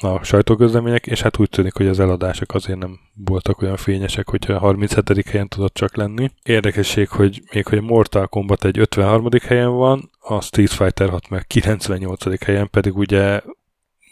a 0.00 0.20
sajtóközlemények, 0.22 1.06
és 1.06 1.22
hát 1.22 1.38
úgy 1.38 1.48
tűnik, 1.48 1.76
hogy 1.76 1.86
az 1.86 2.00
eladások 2.00 2.54
azért 2.54 2.78
nem 2.78 2.98
voltak 3.14 3.62
olyan 3.62 3.76
fényesek, 3.76 4.28
hogyha 4.28 4.52
a 4.52 4.58
37. 4.58 5.28
helyen 5.28 5.48
tudott 5.48 5.74
csak 5.74 5.96
lenni. 5.96 6.30
Érdekesség, 6.42 7.08
hogy 7.08 7.42
még 7.52 7.66
hogy 7.66 7.78
a 7.78 7.82
Mortal 7.82 8.26
Kombat 8.26 8.64
egy 8.64 8.78
53. 8.78 9.28
helyen 9.46 9.70
van, 9.70 10.10
a 10.20 10.40
Street 10.40 10.70
Fighter 10.70 11.08
6 11.08 11.28
meg 11.28 11.46
98. 11.46 12.44
helyen, 12.44 12.70
pedig 12.70 12.96
ugye 12.96 13.40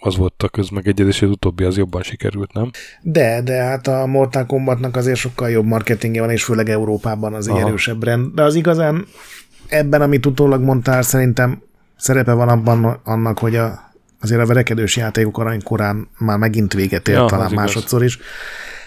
az 0.01 0.17
volt 0.17 0.43
a 0.43 0.49
közmegegyezés, 0.49 1.23
az 1.23 1.31
utóbbi 1.31 1.65
az 1.65 1.77
jobban 1.77 2.03
sikerült, 2.03 2.53
nem? 2.53 2.71
De, 3.03 3.43
de 3.43 3.63
hát 3.63 3.87
a 3.87 4.07
Mortal 4.07 4.47
Kombatnak 4.47 4.97
azért 4.97 5.19
sokkal 5.19 5.51
jobb 5.51 5.65
marketingje 5.65 6.21
van, 6.21 6.31
és 6.31 6.45
főleg 6.45 6.69
Európában 6.69 7.35
az 7.35 7.49
egy 7.49 7.57
erősebb 7.57 8.05
rend. 8.05 8.35
De 8.35 8.43
az 8.43 8.55
igazán 8.55 9.07
ebben, 9.69 10.03
amit 10.03 10.27
utólag 10.27 10.63
mondtál, 10.63 11.03
szerintem 11.03 11.63
szerepe 11.97 12.33
van 12.33 12.49
abban 12.49 13.01
annak, 13.05 13.39
hogy 13.39 13.57
a, 13.57 13.93
azért 14.21 14.41
a 14.41 14.47
verekedős 14.47 14.97
játékok 14.97 15.39
aranykorán 15.39 16.09
már 16.19 16.39
megint 16.39 16.73
véget 16.73 17.09
ér, 17.09 17.15
Ja, 17.15 17.25
talán 17.25 17.47
igaz. 17.47 17.59
másodszor 17.59 18.05
is. 18.05 18.19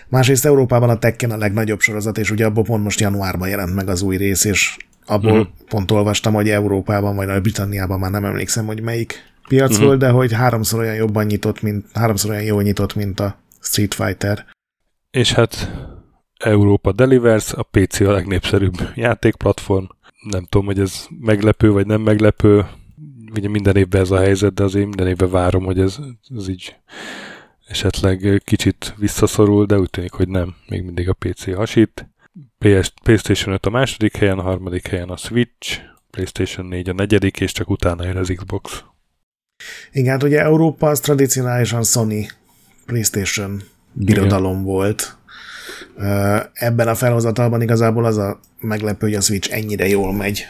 Másrészt 0.07 0.45
Európában 0.45 0.89
a 0.89 0.97
Tekken 0.99 1.31
a 1.31 1.37
legnagyobb 1.37 1.79
sorozat, 1.79 2.17
és 2.17 2.31
ugye 2.31 2.45
abból 2.45 2.63
pont 2.63 2.83
most 2.83 2.99
januárban 2.99 3.49
jelent 3.49 3.75
meg 3.75 3.87
az 3.89 4.01
új 4.01 4.17
rész, 4.17 4.43
és 4.45 4.77
abból 5.05 5.31
Mhm. 5.31 5.39
uh-huh. 5.39 5.55
pont 5.69 5.91
olvastam, 5.91 6.33
hogy 6.33 6.49
Európában, 6.49 7.15
vagy 7.15 7.29
a 7.29 7.41
Britanniában 7.41 7.99
már 7.99 8.11
nem 8.11 8.25
emlékszem, 8.25 8.65
hogy 8.65 8.81
melyik 8.81 9.23
piac 9.47 9.63
Mhm. 9.63 9.71
uh-huh. 9.73 9.87
volt, 9.87 9.99
de 9.99 10.09
hogy 10.09 10.33
háromszor 10.33 10.79
olyan 10.79 10.95
jobban 10.95 11.25
nyitott, 11.25 11.61
mint, 11.61 11.85
háromszor 11.93 12.29
olyan 12.31 12.43
jól 12.43 12.61
nyitott, 12.61 12.95
mint 12.95 13.19
a 13.19 13.37
Street 13.61 13.93
Fighter. 13.93 14.45
És 15.11 15.33
hát 15.33 15.71
Európa 16.39 16.91
Delivers, 16.91 17.53
a 17.53 17.63
PC 17.63 17.99
a 17.99 18.11
legnépszerűbb 18.11 18.73
játékplatform. 18.95 19.85
Nem 20.29 20.45
tudom, 20.49 20.65
hogy 20.65 20.79
ez 20.79 21.05
meglepő 21.19 21.71
vagy 21.71 21.85
nem 21.85 22.01
meglepő. 22.01 22.65
Ugye 23.35 23.49
minden 23.49 23.75
évben 23.75 24.01
ez 24.01 24.11
a 24.11 24.19
helyzet, 24.19 24.53
de 24.53 24.63
azért 24.63 24.87
minden 24.87 25.07
évben 25.07 25.31
várom, 25.31 25.63
hogy 25.63 25.79
ez, 25.79 25.97
ez 26.37 26.47
így 26.47 26.75
esetleg 27.67 28.41
kicsit 28.43 28.93
visszaszorul, 28.97 29.65
de 29.65 29.79
úgy 29.79 29.89
tűnik, 29.89 30.11
hogy 30.11 30.27
nem. 30.27 30.55
Még 30.67 30.83
mindig 30.83 31.09
a 31.09 31.13
PC 31.13 31.53
hasít. 31.55 32.09
PS, 32.57 32.93
PlayStation 33.03 33.53
5 33.53 33.65
a 33.65 33.69
második 33.69 34.17
helyen, 34.17 34.39
a 34.39 34.41
harmadik 34.41 34.87
helyen 34.87 35.09
a 35.09 35.17
Switch, 35.17 35.79
PlayStation 36.11 36.65
4 36.65 36.89
a 36.89 36.93
negyedik, 36.93 37.39
és 37.39 37.51
csak 37.51 37.69
utána 37.69 38.05
jön 38.05 38.17
az 38.17 38.33
Xbox. 38.35 38.83
Igen, 39.91 40.11
hát 40.11 40.23
ugye 40.23 40.41
Európa 40.41 40.87
az 40.87 40.99
tradicionálisan 40.99 41.83
Sony 41.83 42.27
PlayStation 42.85 43.61
birodalom 43.93 44.63
volt. 44.63 45.17
Ö, 45.97 46.37
Ebben 46.53 46.87
a 46.87 46.95
felhozatalban 46.95 47.61
igazából 47.61 48.05
az 48.05 48.17
a 48.17 48.39
meglepő, 48.59 49.07
hogy 49.07 49.15
a 49.15 49.21
Switch 49.21 49.53
ennyire 49.53 49.87
jól 49.87 50.13
megy. 50.13 50.45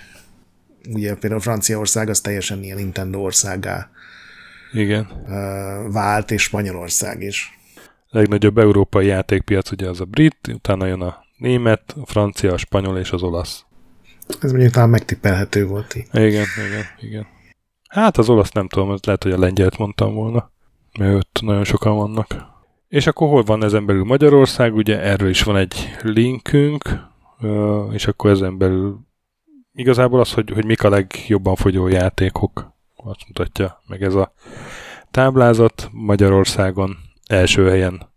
Ugye 0.89 1.15
például 1.15 1.41
Franciaország 1.41 2.09
az 2.09 2.21
teljesen 2.21 2.63
ilyen 2.63 2.77
Nintendo 2.77 3.19
országá 3.19 3.89
Igen. 4.73 5.07
vált, 5.91 6.31
és 6.31 6.41
Spanyolország 6.41 7.21
is. 7.21 7.59
legnagyobb 8.09 8.57
európai 8.57 9.05
játékpiac 9.05 9.71
ugye 9.71 9.89
az 9.89 10.01
a 10.01 10.05
brit, 10.05 10.37
utána 10.53 10.85
jön 10.85 11.01
a 11.01 11.17
német, 11.37 11.95
a 12.01 12.05
francia, 12.05 12.53
a 12.53 12.57
spanyol 12.57 12.97
és 12.97 13.11
az 13.11 13.23
olasz. 13.23 13.63
Ez 14.41 14.51
mondjuk 14.51 14.73
talán 14.73 14.89
megtippelhető 14.89 15.67
volt 15.67 15.95
így. 15.95 16.07
Igen, 16.11 16.45
igen, 16.67 16.85
igen. 16.99 17.27
Hát 17.89 18.17
az 18.17 18.29
olasz 18.29 18.51
nem 18.51 18.67
tudom, 18.67 18.91
ez 18.91 18.99
lehet, 19.03 19.23
hogy 19.23 19.31
a 19.31 19.39
lengyelt 19.39 19.77
mondtam 19.77 20.13
volna, 20.13 20.51
mert 20.99 21.15
ott 21.15 21.39
nagyon 21.41 21.63
sokan 21.63 21.95
vannak. 21.95 22.47
És 22.87 23.07
akkor 23.07 23.27
hol 23.27 23.43
van 23.43 23.63
ezen 23.63 23.85
belül 23.85 24.03
Magyarország? 24.03 24.75
Ugye 24.75 25.01
erről 25.01 25.29
is 25.29 25.43
van 25.43 25.57
egy 25.57 25.95
linkünk, 26.01 26.83
és 27.91 28.07
akkor 28.07 28.31
ezen 28.31 28.57
belül 28.57 28.99
igazából 29.79 30.19
az, 30.19 30.33
hogy, 30.33 30.51
hogy 30.53 30.65
mik 30.65 30.83
a 30.83 30.89
legjobban 30.89 31.55
fogyó 31.55 31.87
játékok, 31.87 32.73
azt 32.95 33.27
mutatja 33.27 33.81
meg 33.87 34.03
ez 34.03 34.13
a 34.13 34.33
táblázat 35.11 35.89
Magyarországon 35.91 36.97
első 37.27 37.69
helyen 37.69 38.09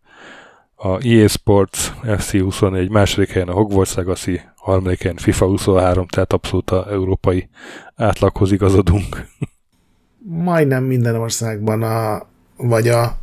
a 0.76 1.06
EA 1.06 1.28
Sports 1.28 1.92
FC24, 2.02 2.90
második 2.90 3.30
helyen 3.30 3.48
a 3.48 3.52
Hogwarts 3.52 3.94
Legacy, 3.94 4.40
harmadik 4.56 5.02
helyen 5.02 5.16
FIFA 5.16 5.46
23, 5.46 6.06
tehát 6.06 6.32
abszolút 6.32 6.70
a 6.70 6.86
európai 6.90 7.48
átlaghoz 7.94 8.52
igazodunk. 8.52 9.26
Majdnem 10.48 10.84
minden 10.84 11.14
országban 11.14 11.82
a, 11.82 12.26
vagy 12.56 12.88
a, 12.88 13.16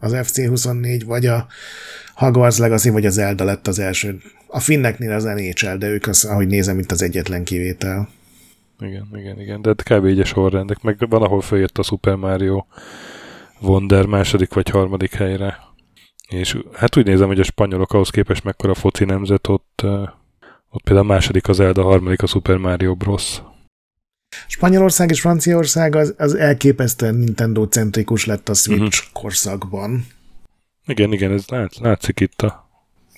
az 0.00 0.12
FC24, 0.14 1.02
vagy 1.06 1.26
a 1.26 1.46
Hogwarts 2.14 2.58
Legacy, 2.58 2.90
vagy 2.90 3.06
az 3.06 3.14
Zelda 3.14 3.44
lett 3.44 3.66
az 3.66 3.78
első. 3.78 4.20
A 4.54 4.60
finneknél 4.60 5.12
az 5.12 5.24
NHL, 5.24 5.76
de 5.76 5.88
ők, 5.88 6.06
az, 6.06 6.24
ahogy 6.24 6.46
nézem, 6.46 6.78
itt 6.78 6.90
az 6.90 7.02
egyetlen 7.02 7.44
kivétel. 7.44 8.08
Igen, 8.80 9.08
igen, 9.14 9.40
igen, 9.40 9.62
de 9.62 9.68
hát 9.68 9.82
kb. 9.82 10.06
így 10.06 10.20
a 10.20 10.24
sorrendek, 10.24 10.82
meg 10.82 11.08
van, 11.08 11.22
ahol 11.22 11.40
följött 11.40 11.78
a 11.78 11.82
Super 11.82 12.14
Mario 12.14 12.64
Wonder 13.60 14.06
második 14.06 14.54
vagy 14.54 14.68
harmadik 14.68 15.14
helyre. 15.14 15.58
És 16.28 16.58
hát 16.72 16.96
úgy 16.96 17.06
nézem, 17.06 17.26
hogy 17.26 17.40
a 17.40 17.44
spanyolok 17.44 17.92
ahhoz 17.92 18.10
képest 18.10 18.44
mekkora 18.44 18.74
foci 18.74 19.04
nemzet, 19.04 19.48
ott, 19.48 19.82
ott 20.70 20.82
például 20.84 21.06
a 21.06 21.12
második 21.12 21.48
az 21.48 21.56
Zelda, 21.56 21.82
a 21.82 21.84
harmadik 21.84 22.22
a 22.22 22.26
Super 22.26 22.56
Mario 22.56 22.94
Bros. 22.94 23.42
Spanyolország 24.46 25.10
és 25.10 25.20
Franciaország 25.20 25.94
az, 25.94 26.14
az 26.18 26.34
elképesztően 26.34 27.14
Nintendo-centrikus 27.14 28.24
lett 28.26 28.48
a 28.48 28.54
Switch 28.54 28.82
uh-huh. 28.82 29.22
korszakban. 29.22 30.06
Igen, 30.86 31.12
igen, 31.12 31.32
ez 31.32 31.44
lát, 31.46 31.76
látszik 31.78 32.20
itt 32.20 32.42
a... 32.42 32.61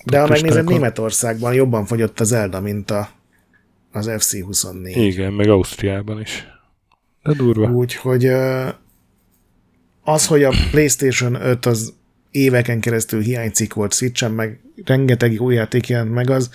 De 0.05 0.21
ha 0.21 0.29
megnézed. 0.29 0.65
Németországban 0.69 1.55
jobban 1.55 1.85
fogyott 1.85 2.21
a 2.21 2.25
Zelda, 2.25 2.61
mint 2.61 2.91
a, 2.91 3.09
az 3.93 4.07
FC24. 4.11 4.93
Igen, 4.95 5.33
meg 5.33 5.49
Ausztriában 5.49 6.21
is. 6.21 6.47
De 7.23 7.33
durva. 7.33 7.71
Úgyhogy 7.71 8.27
az, 10.05 10.27
hogy 10.27 10.43
a 10.43 10.53
PlayStation 10.71 11.35
5 11.35 11.67
az 11.67 11.93
éveken 12.31 12.81
keresztül 12.81 13.21
hiányzik 13.21 13.75
volt 13.75 13.93
Switchen, 13.93 14.31
meg 14.31 14.61
rengeteg 14.85 15.41
új 15.41 15.55
játék 15.55 15.89
jelent 15.89 16.13
meg, 16.13 16.31
az, 16.31 16.51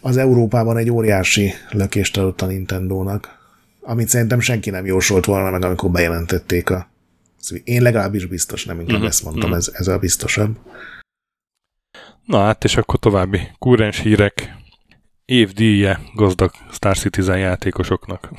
az 0.00 0.16
Európában 0.16 0.76
egy 0.76 0.90
óriási 0.90 1.52
lökést 1.70 2.16
adott 2.16 2.42
a 2.42 2.46
Nintendónak, 2.46 3.38
amit 3.80 4.08
szerintem 4.08 4.40
senki 4.40 4.70
nem 4.70 4.86
jósolt 4.86 5.24
volna 5.24 5.50
meg, 5.50 5.64
amikor 5.64 5.90
bejelentették 5.90 6.70
a 6.70 6.94
én 7.64 7.82
legalábbis 7.82 8.26
biztos, 8.26 8.64
nem 8.64 8.80
inkább 8.80 8.96
Mhm, 8.96 9.06
ezt 9.06 9.24
mondtam, 9.24 9.48
mhm. 9.48 9.58
ez, 9.58 9.70
ez 9.72 9.88
a 9.88 9.98
biztosabb. 9.98 10.56
Na 12.26 12.40
hát, 12.40 12.64
és 12.64 12.76
akkor 12.76 12.98
további 12.98 13.40
kúrens 13.58 14.00
hírek. 14.00 14.54
Évdíje 15.24 16.00
gazdag 16.14 16.50
Star 16.70 16.96
Citizen 16.96 17.38
játékosoknak. 17.38 18.30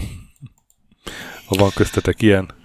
Ha 1.45 1.55
van 1.55 1.69
köztetek 1.75 2.21
ilyen, 2.21 2.55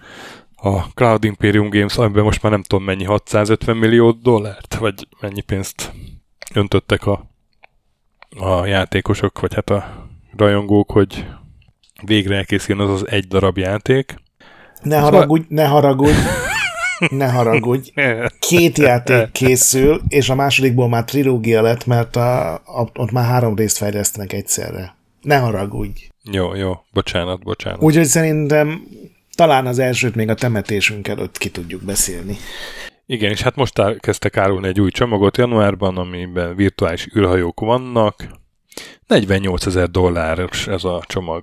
a 0.64 0.82
Cloud 0.94 1.24
Imperium 1.24 1.70
Games, 1.70 1.96
amiben 1.96 2.24
most 2.24 2.42
már 2.42 2.52
nem 2.52 2.62
tudom 2.62 2.84
mennyi, 2.84 3.04
650 3.04 3.76
millió 3.76 4.10
dollárt, 4.10 4.74
vagy 4.74 5.08
mennyi 5.20 5.40
pénzt 5.40 5.92
öntöttek 6.54 7.06
a, 7.06 7.30
a 8.38 8.66
játékosok, 8.66 9.40
vagy 9.40 9.54
hát 9.54 9.70
a 9.70 10.08
rajongók, 10.36 10.90
hogy 10.90 11.26
végre 12.04 12.36
elkészüljön 12.36 12.88
az 12.88 13.02
az 13.02 13.08
egy 13.08 13.26
darab 13.26 13.58
játék. 13.58 14.14
Ne 14.82 14.98
haragudj, 14.98 15.44
ne 15.48 15.66
haragudj, 15.66 16.18
ne 17.10 17.28
haragudj. 17.28 17.92
Két 18.38 18.78
játék 18.78 19.30
készül, 19.32 20.00
és 20.08 20.28
a 20.28 20.34
másodikból 20.34 20.88
már 20.88 21.04
trilógia 21.04 21.62
lett, 21.62 21.86
mert 21.86 22.16
a, 22.16 22.54
a, 22.54 22.90
ott 22.94 23.10
már 23.10 23.24
három 23.24 23.56
részt 23.56 23.76
fejlesztenek 23.76 24.32
egyszerre. 24.32 24.96
Ne 25.22 25.36
haragudj. 25.36 26.08
Jó, 26.30 26.54
jó, 26.54 26.72
bocsánat, 26.92 27.42
bocsánat. 27.42 27.82
Úgyhogy 27.82 28.04
szerintem 28.04 28.82
talán 29.34 29.66
az 29.66 29.78
elsőt 29.78 30.14
még 30.14 30.28
a 30.28 30.34
temetésünk 30.34 31.08
előtt 31.08 31.38
ki 31.38 31.50
tudjuk 31.50 31.82
beszélni. 31.82 32.36
Igen, 33.06 33.30
és 33.30 33.42
hát 33.42 33.56
most 33.56 33.98
kezdtek 33.98 34.36
árulni 34.36 34.68
egy 34.68 34.80
új 34.80 34.90
csomagot 34.90 35.36
januárban, 35.36 35.96
amiben 35.96 36.56
virtuális 36.56 37.08
űrhajók 37.16 37.60
vannak. 37.60 38.28
48 39.06 39.66
ezer 39.66 39.90
dolláros 39.90 40.66
ez 40.66 40.84
a 40.84 41.02
csomag. 41.06 41.42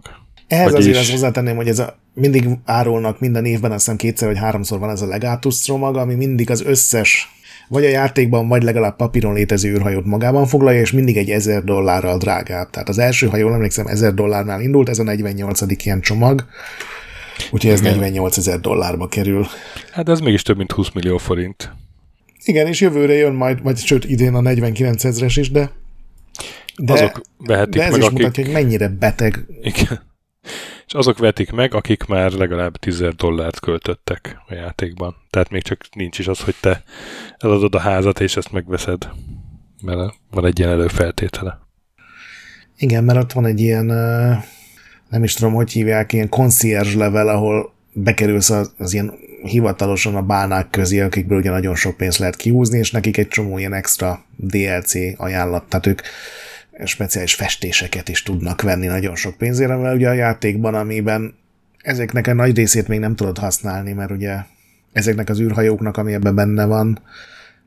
Ehhez 0.50 0.72
Vagyis- 0.72 0.88
azért 0.88 0.98
azt 0.98 1.12
hozzátenném, 1.12 1.56
hogy 1.56 1.68
ez 1.68 1.80
a, 1.80 2.00
mindig 2.14 2.48
árulnak 2.66 3.20
minden 3.20 3.46
évben, 3.46 3.72
azt 3.72 3.80
hiszem 3.80 3.96
kétszer 3.96 4.28
vagy 4.28 4.38
háromszor 4.38 4.80
van 4.80 4.90
ez 4.90 5.02
a 5.02 5.08
Legatus 5.08 5.60
csomag, 5.62 5.98
ami 5.98 6.16
mindig 6.16 6.50
az 6.50 6.62
összes 6.62 7.28
vagy 7.68 7.86
a 7.86 7.90
játékban, 7.90 8.48
vagy 8.48 8.64
legalább 8.64 8.96
papíron 8.96 9.34
létező 9.34 9.70
űrhajót 9.74 10.06
magában 10.06 10.46
foglalja, 10.46 10.80
és 10.80 10.92
mindig 10.92 11.18
egy 11.18 11.30
ezer 11.30 11.64
dollárral 11.64 12.18
drágább. 12.18 12.70
Tehát 12.70 12.90
az 12.90 12.98
első, 12.98 13.28
ha 13.28 13.38
jól 13.38 13.54
emlékszem, 13.54 13.88
ezer 13.88 14.14
dollárnál 14.14 14.62
indult, 14.62 14.90
ez 14.90 15.00
a 15.00 15.04
48. 15.04 15.62
ilyen 15.86 16.02
csomag, 16.02 16.46
úgyhogy 17.52 17.72
ez 17.72 17.80
Igen. 17.80 17.94
48 17.94 18.38
ezer 18.38 18.60
dollárba 18.60 19.08
kerül. 19.08 19.46
Hát 19.92 20.10
ez 20.10 20.20
mégis 20.20 20.42
több 20.42 20.58
mint 20.58 20.72
20 20.72 20.92
millió 20.92 21.18
forint. 21.18 21.72
Igen, 22.44 22.68
és 22.68 22.82
jövőre 22.82 23.14
jön 23.14 23.34
majd, 23.34 23.64
vagy 23.64 23.78
sőt 23.78 24.06
idén 24.06 24.34
a 24.34 24.42
49 24.42 25.04
ezres 25.04 25.38
is, 25.38 25.52
de 25.52 25.72
de, 26.76 26.94
azok 26.94 27.22
vehetik 27.38 27.74
de 27.74 27.84
ez 27.84 27.92
meg, 27.92 28.00
is 28.00 28.06
akik... 28.06 28.18
mutatja, 28.18 28.44
hogy 28.44 28.54
mennyire 28.54 28.88
beteg. 28.88 29.46
Igen. 29.62 30.08
És 30.90 30.96
azok 30.96 31.18
vetik 31.18 31.52
meg, 31.52 31.74
akik 31.74 32.06
már 32.06 32.32
legalább 32.32 32.78
10 32.78 33.04
dollárt 33.16 33.60
költöttek 33.60 34.42
a 34.48 34.54
játékban. 34.54 35.16
Tehát 35.30 35.50
még 35.50 35.62
csak 35.62 35.82
nincs 35.94 36.20
is 36.20 36.28
az, 36.28 36.40
hogy 36.40 36.56
te 36.62 36.84
eladod 37.38 37.76
a 37.76 37.80
házat, 37.80 38.20
és 38.20 38.36
ezt 38.36 38.52
megveszed. 38.52 39.10
Mert 39.82 40.14
van 40.32 40.46
egy 40.46 40.60
ilyen 40.60 40.72
előfeltétele. 40.72 41.60
Igen, 42.78 43.04
mert 43.04 43.20
ott 43.20 43.32
van 43.32 43.46
egy 43.46 43.60
ilyen, 43.60 43.86
nem 45.10 45.24
is 45.24 45.34
tudom, 45.34 45.54
hogy 45.54 45.72
hívják, 45.72 46.14
ilyen 46.14 46.30
concierge 46.30 46.98
level, 46.98 47.28
ahol 47.28 47.74
bekerülsz 47.94 48.50
az, 48.50 48.74
az 48.78 48.94
ilyen 48.94 49.14
hivatalosan 49.44 50.16
a 50.16 50.22
bánák 50.22 50.70
közé, 50.70 51.00
akikből 51.00 51.38
ugye 51.38 51.50
nagyon 51.50 51.76
sok 51.76 51.98
pénzt 51.98 52.18
lehet 52.18 52.36
kihúzni, 52.36 52.78
és 52.78 52.92
nekik 52.92 53.18
egy 53.18 53.28
csomó 53.28 53.58
ilyen 53.58 53.74
extra 53.74 54.24
DLC 54.36 54.94
ajánlat, 55.18 55.64
tehát 55.64 55.86
ők 55.86 56.02
speciális 56.86 57.36
festéseket 57.36 58.10
is 58.10 58.24
tudnak 58.24 58.62
venni 58.62 58.88
nagyon 58.88 59.16
sok 59.16 59.38
pénzére, 59.38 59.76
mert 59.76 59.96
ugye 59.96 60.10
a 60.10 60.14
játékban, 60.14 60.76
amiben 60.76 61.34
ezeknek 61.82 62.28
a 62.28 62.34
nagy 62.34 62.56
részét 62.56 62.88
még 62.88 63.00
nem 63.00 63.16
tudod 63.16 63.38
használni, 63.38 63.94
mert 63.94 64.12
ugye 64.12 64.36
ezeknek 64.92 65.30
az 65.30 65.40
űrhajóknak, 65.40 65.98
ami 65.98 66.14
ebben 66.14 66.36
benne 66.36 66.66
van, 66.66 67.02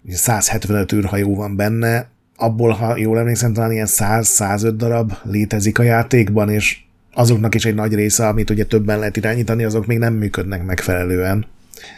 175 0.09 0.93
űrhajó 0.93 1.35
van 1.35 1.57
benne, 1.57 2.11
abból, 2.37 2.71
ha 2.71 2.97
jól 2.97 3.19
emlékszem, 3.19 3.53
talán 3.53 3.73
ilyen 3.73 3.87
100-105 3.91 4.73
darab 4.77 5.13
létezik 5.23 5.79
a 5.79 5.83
játékban, 5.83 6.51
és 6.51 6.79
azoknak 7.15 7.55
is 7.55 7.65
egy 7.65 7.75
nagy 7.75 7.95
része, 7.95 8.29
amit 8.29 8.51
ugye 8.51 8.65
többen 8.65 8.99
lehet 8.99 9.17
irányítani, 9.17 9.65
azok 9.65 9.87
még 9.87 9.99
nem 9.99 10.15
működnek 10.15 10.65
megfelelően. 10.65 11.47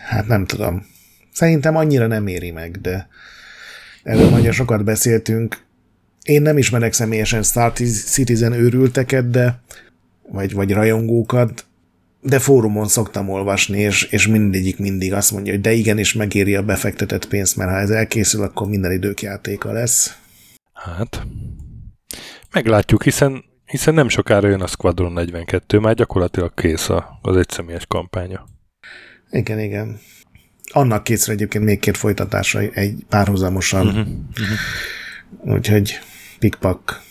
Hát 0.09 0.27
nem 0.27 0.47
tudom. 0.47 0.87
Szerintem 1.33 1.77
annyira 1.77 2.07
nem 2.07 2.27
éri 2.27 2.51
meg, 2.51 2.81
de 2.81 3.09
erről 4.03 4.31
nagyon 4.31 4.53
sokat 4.53 4.85
beszéltünk. 4.85 5.64
Én 6.25 6.43
nem 6.43 6.59
ismerek 6.59 6.93
személyesen 6.93 7.43
Star 7.43 7.73
Citizen 7.73 8.53
őrülteket, 8.53 9.31
de 9.31 9.63
vagy, 10.29 10.53
vagy 10.53 10.73
rajongókat, 10.73 11.67
de 12.21 12.39
fórumon 12.39 12.89
szoktam 12.89 13.29
olvasni, 13.29 13.79
és, 13.79 14.03
és 14.03 14.27
mindegyik 14.27 14.79
mindig 14.79 15.13
azt 15.13 15.33
mondja, 15.33 15.53
hogy 15.53 15.61
de 15.61 15.73
igenis 15.73 16.13
megéri 16.13 16.55
a 16.55 16.63
befektetett 16.63 17.29
pénzt, 17.29 17.57
mert 17.57 17.71
ha 17.71 17.77
ez 17.77 17.91
elkészül, 17.91 18.43
akkor 18.43 18.69
minden 18.69 18.93
idők 18.93 19.23
játéka 19.23 19.73
lesz. 19.73 20.19
Hát, 20.73 21.27
meglátjuk, 22.53 23.03
hiszen, 23.03 23.45
hiszen 23.65 23.95
nem 23.95 24.09
sokára 24.09 24.49
jön 24.49 24.61
a 24.61 24.67
Squadron 24.67 25.13
42, 25.13 25.79
már 25.79 25.95
gyakorlatilag 25.95 26.55
kész 26.55 26.89
az 27.23 27.37
egyszemélyes 27.37 27.87
kampánya. 27.87 28.47
Igen, 29.31 29.61
igen. 29.61 30.01
Annak 30.73 31.05
készül 31.05 31.35
egyébként 31.35 31.65
még 31.65 31.79
két 31.81 31.97
folytatása 31.97 32.59
egy 32.61 33.05
párhuzamosan. 33.09 33.87
Uh-huh, 33.87 34.07
uh-huh. 34.31 35.55
Úgyhogy 35.55 35.99
pikpak. 36.45 37.03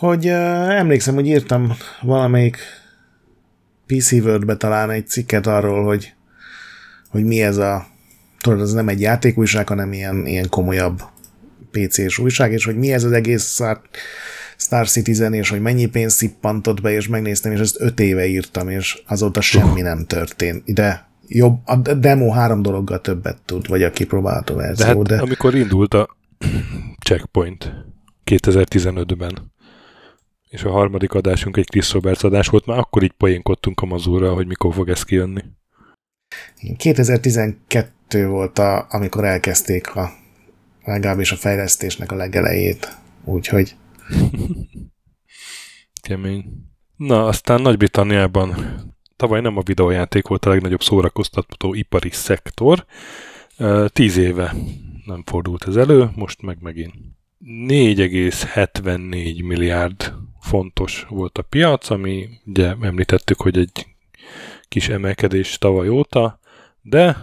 hogy 0.00 0.26
uh, 0.26 0.78
emlékszem, 0.78 1.14
hogy 1.14 1.26
írtam 1.26 1.76
valamelyik 2.02 2.58
PC 3.86 4.12
Word-be 4.12 4.56
talán 4.56 4.90
egy 4.90 5.08
cikket 5.08 5.46
arról, 5.46 5.84
hogy, 5.84 6.14
hogy 7.08 7.24
mi 7.24 7.42
ez 7.42 7.56
a 7.56 7.86
tudod, 8.40 8.60
ez 8.60 8.72
nem 8.72 8.88
egy 8.88 9.00
játékújság, 9.00 9.68
hanem 9.68 9.92
ilyen, 9.92 10.26
ilyen 10.26 10.48
komolyabb 10.48 11.02
PC-s 11.70 12.18
újság, 12.18 12.52
és 12.52 12.64
hogy 12.64 12.76
mi 12.76 12.92
ez 12.92 13.04
az 13.04 13.12
egész 13.12 13.52
Star, 13.52 13.80
Star 14.56 14.88
Citizen, 14.88 15.34
és 15.34 15.48
hogy 15.48 15.60
mennyi 15.60 15.86
pénzt 15.86 16.16
szippantott 16.16 16.80
be, 16.80 16.92
és 16.92 17.08
megnéztem, 17.08 17.52
és 17.52 17.60
ezt 17.60 17.80
öt 17.80 18.00
éve 18.00 18.26
írtam, 18.26 18.68
és 18.68 19.02
azóta 19.06 19.40
semmi 19.40 19.80
nem 19.80 20.06
történt. 20.06 20.72
De 20.72 21.07
jobb, 21.28 21.58
a 21.64 21.76
demo 21.76 22.30
három 22.30 22.62
dologgal 22.62 23.00
többet 23.00 23.42
tud, 23.44 23.68
vagy 23.68 23.82
a 23.82 23.90
kipróbálható 23.90 24.54
verzió. 24.54 24.86
De, 24.86 24.94
hát, 24.94 25.06
de... 25.06 25.20
amikor 25.20 25.54
indult 25.54 25.94
a 25.94 26.16
Checkpoint 27.06 27.72
2015-ben, 28.24 29.52
és 30.48 30.64
a 30.64 30.70
harmadik 30.70 31.12
adásunk 31.12 31.56
egy 31.56 31.66
Chris 31.66 31.92
Roberts 31.92 32.24
adás 32.24 32.48
volt, 32.48 32.66
már 32.66 32.78
akkor 32.78 33.02
így 33.02 33.12
poénkodtunk 33.12 33.80
a 33.80 33.86
mazúra, 33.86 34.32
hogy 34.32 34.46
mikor 34.46 34.74
fog 34.74 34.88
ez 34.88 35.02
kijönni. 35.02 35.42
2012 36.76 38.26
volt, 38.26 38.58
a, 38.58 38.86
amikor 38.90 39.24
elkezdték 39.24 39.94
a 39.94 40.10
legalábbis 40.84 41.32
a 41.32 41.36
fejlesztésnek 41.36 42.12
a 42.12 42.16
legelejét, 42.16 42.96
úgyhogy 43.24 43.76
Kemény. 46.02 46.44
Na, 46.96 47.26
aztán 47.26 47.62
Nagy-Britanniában 47.62 48.56
tavaly 49.18 49.40
nem 49.40 49.56
a 49.56 49.62
videójáték 49.62 50.26
volt 50.26 50.44
a 50.44 50.48
legnagyobb 50.48 50.82
szórakoztató 50.82 51.74
ipari 51.74 52.10
szektor. 52.10 52.84
Tíz 53.86 54.16
éve 54.16 54.54
nem 55.04 55.22
fordult 55.26 55.68
ez 55.68 55.76
elő, 55.76 56.10
most 56.14 56.42
meg 56.42 56.58
megint. 56.60 56.94
4,74 57.44 59.44
milliárd 59.44 60.14
fontos 60.40 61.06
volt 61.08 61.38
a 61.38 61.42
piac, 61.42 61.90
ami 61.90 62.28
ugye 62.46 62.74
említettük, 62.80 63.40
hogy 63.40 63.58
egy 63.58 63.86
kis 64.68 64.88
emelkedés 64.88 65.58
tavaly 65.58 65.88
óta, 65.88 66.38
de 66.82 67.16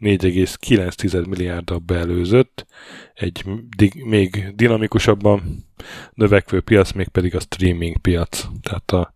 4,9 0.00 1.28
milliárddal 1.28 1.78
beelőzött 1.78 2.66
egy 3.14 3.44
di- 3.76 4.04
még 4.04 4.52
dinamikusabban 4.54 5.66
növekvő 6.14 6.60
piac, 6.60 6.92
még 6.92 7.08
pedig 7.08 7.34
a 7.34 7.40
streaming 7.40 7.96
piac. 7.96 8.46
Tehát 8.62 8.90
a 8.90 9.14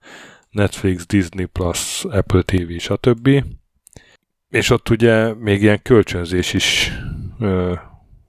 Netflix, 0.57 1.07
Disney+, 1.07 1.45
Plus, 1.45 2.05
Apple 2.11 2.43
TV, 2.43 2.79
stb. 2.79 3.29
És 4.51 4.71
ott 4.71 4.91
ugye 4.91 5.35
még 5.35 5.63
ilyen 5.63 5.83
kölcsönzés 5.83 6.53
is 6.53 6.93
ö, 7.41 7.73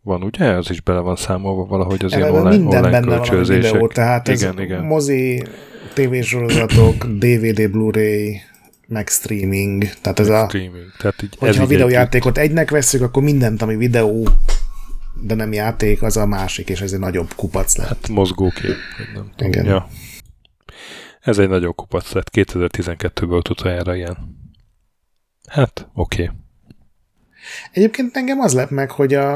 van, 0.01 0.23
ugye? 0.23 0.45
Az 0.45 0.69
is 0.69 0.81
bele 0.81 0.99
van 0.99 1.15
számolva 1.15 1.65
valahogy 1.65 2.05
az 2.05 2.15
ilyen 2.15 2.31
online, 2.31 2.49
minden 2.49 2.67
online 2.67 2.89
benne 2.89 3.15
kölcsönzések. 3.15 3.61
Van 3.61 3.71
videó, 3.71 3.87
tehát 3.87 4.27
igen, 4.27 4.57
ez 4.57 4.63
igen. 4.63 4.83
mozi, 4.83 5.43
tévésorozatok, 5.93 7.05
DVD, 7.05 7.67
Blu-ray, 7.73 8.41
meg 8.87 9.07
streaming. 9.07 9.83
Tehát 10.01 10.19
ez 10.19 10.29
a, 10.29 10.45
streaming. 10.47 10.91
Tehát 10.97 11.23
így 11.23 11.35
hogyha 11.39 11.63
a 11.63 11.67
videójátékot 11.67 12.37
egynek 12.37 12.69
veszük, 12.69 13.01
akkor 13.01 13.23
mindent, 13.23 13.61
ami 13.61 13.75
videó, 13.75 14.27
de 15.21 15.35
nem 15.35 15.53
játék, 15.53 16.01
az 16.01 16.17
a 16.17 16.25
másik, 16.25 16.69
és 16.69 16.81
ez 16.81 16.93
egy 16.93 16.99
nagyobb 16.99 17.33
kupac 17.35 17.77
lett. 17.77 17.87
Hát 17.87 18.07
mozgókép, 18.07 18.75
nem 19.13 19.31
tudom. 19.35 19.51
Igen. 19.51 19.65
Ja. 19.65 19.87
Ez 21.27 21.37
egy 21.37 21.49
nagyobb 21.49 21.75
kupac 21.75 22.11
lett. 22.11 22.29
2012-ből 22.33 23.25
volt 23.27 23.49
utoljára 23.49 23.95
ilyen. 23.95 24.17
Hát, 25.49 25.89
oké. 25.93 26.23
Okay. 26.23 26.35
Egyébként 27.71 28.17
engem 28.17 28.39
az 28.39 28.53
lep 28.53 28.69
meg, 28.69 28.91
hogy 28.91 29.13
a, 29.13 29.33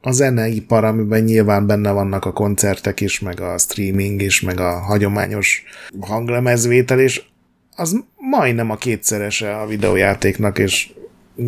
a 0.00 0.10
zeneipar, 0.10 0.84
amiben 0.84 1.22
nyilván 1.22 1.66
benne 1.66 1.90
vannak 1.90 2.24
a 2.24 2.32
koncertek 2.32 3.00
is, 3.00 3.20
meg 3.20 3.40
a 3.40 3.58
streaming 3.58 4.22
is, 4.22 4.40
meg 4.40 4.60
a 4.60 4.80
hagyományos 4.80 5.62
hanglemezvétel 6.00 7.00
is, 7.00 7.32
az 7.76 8.04
majdnem 8.16 8.70
a 8.70 8.76
kétszerese 8.76 9.56
a 9.56 9.66
videójátéknak, 9.66 10.58
és 10.58 10.92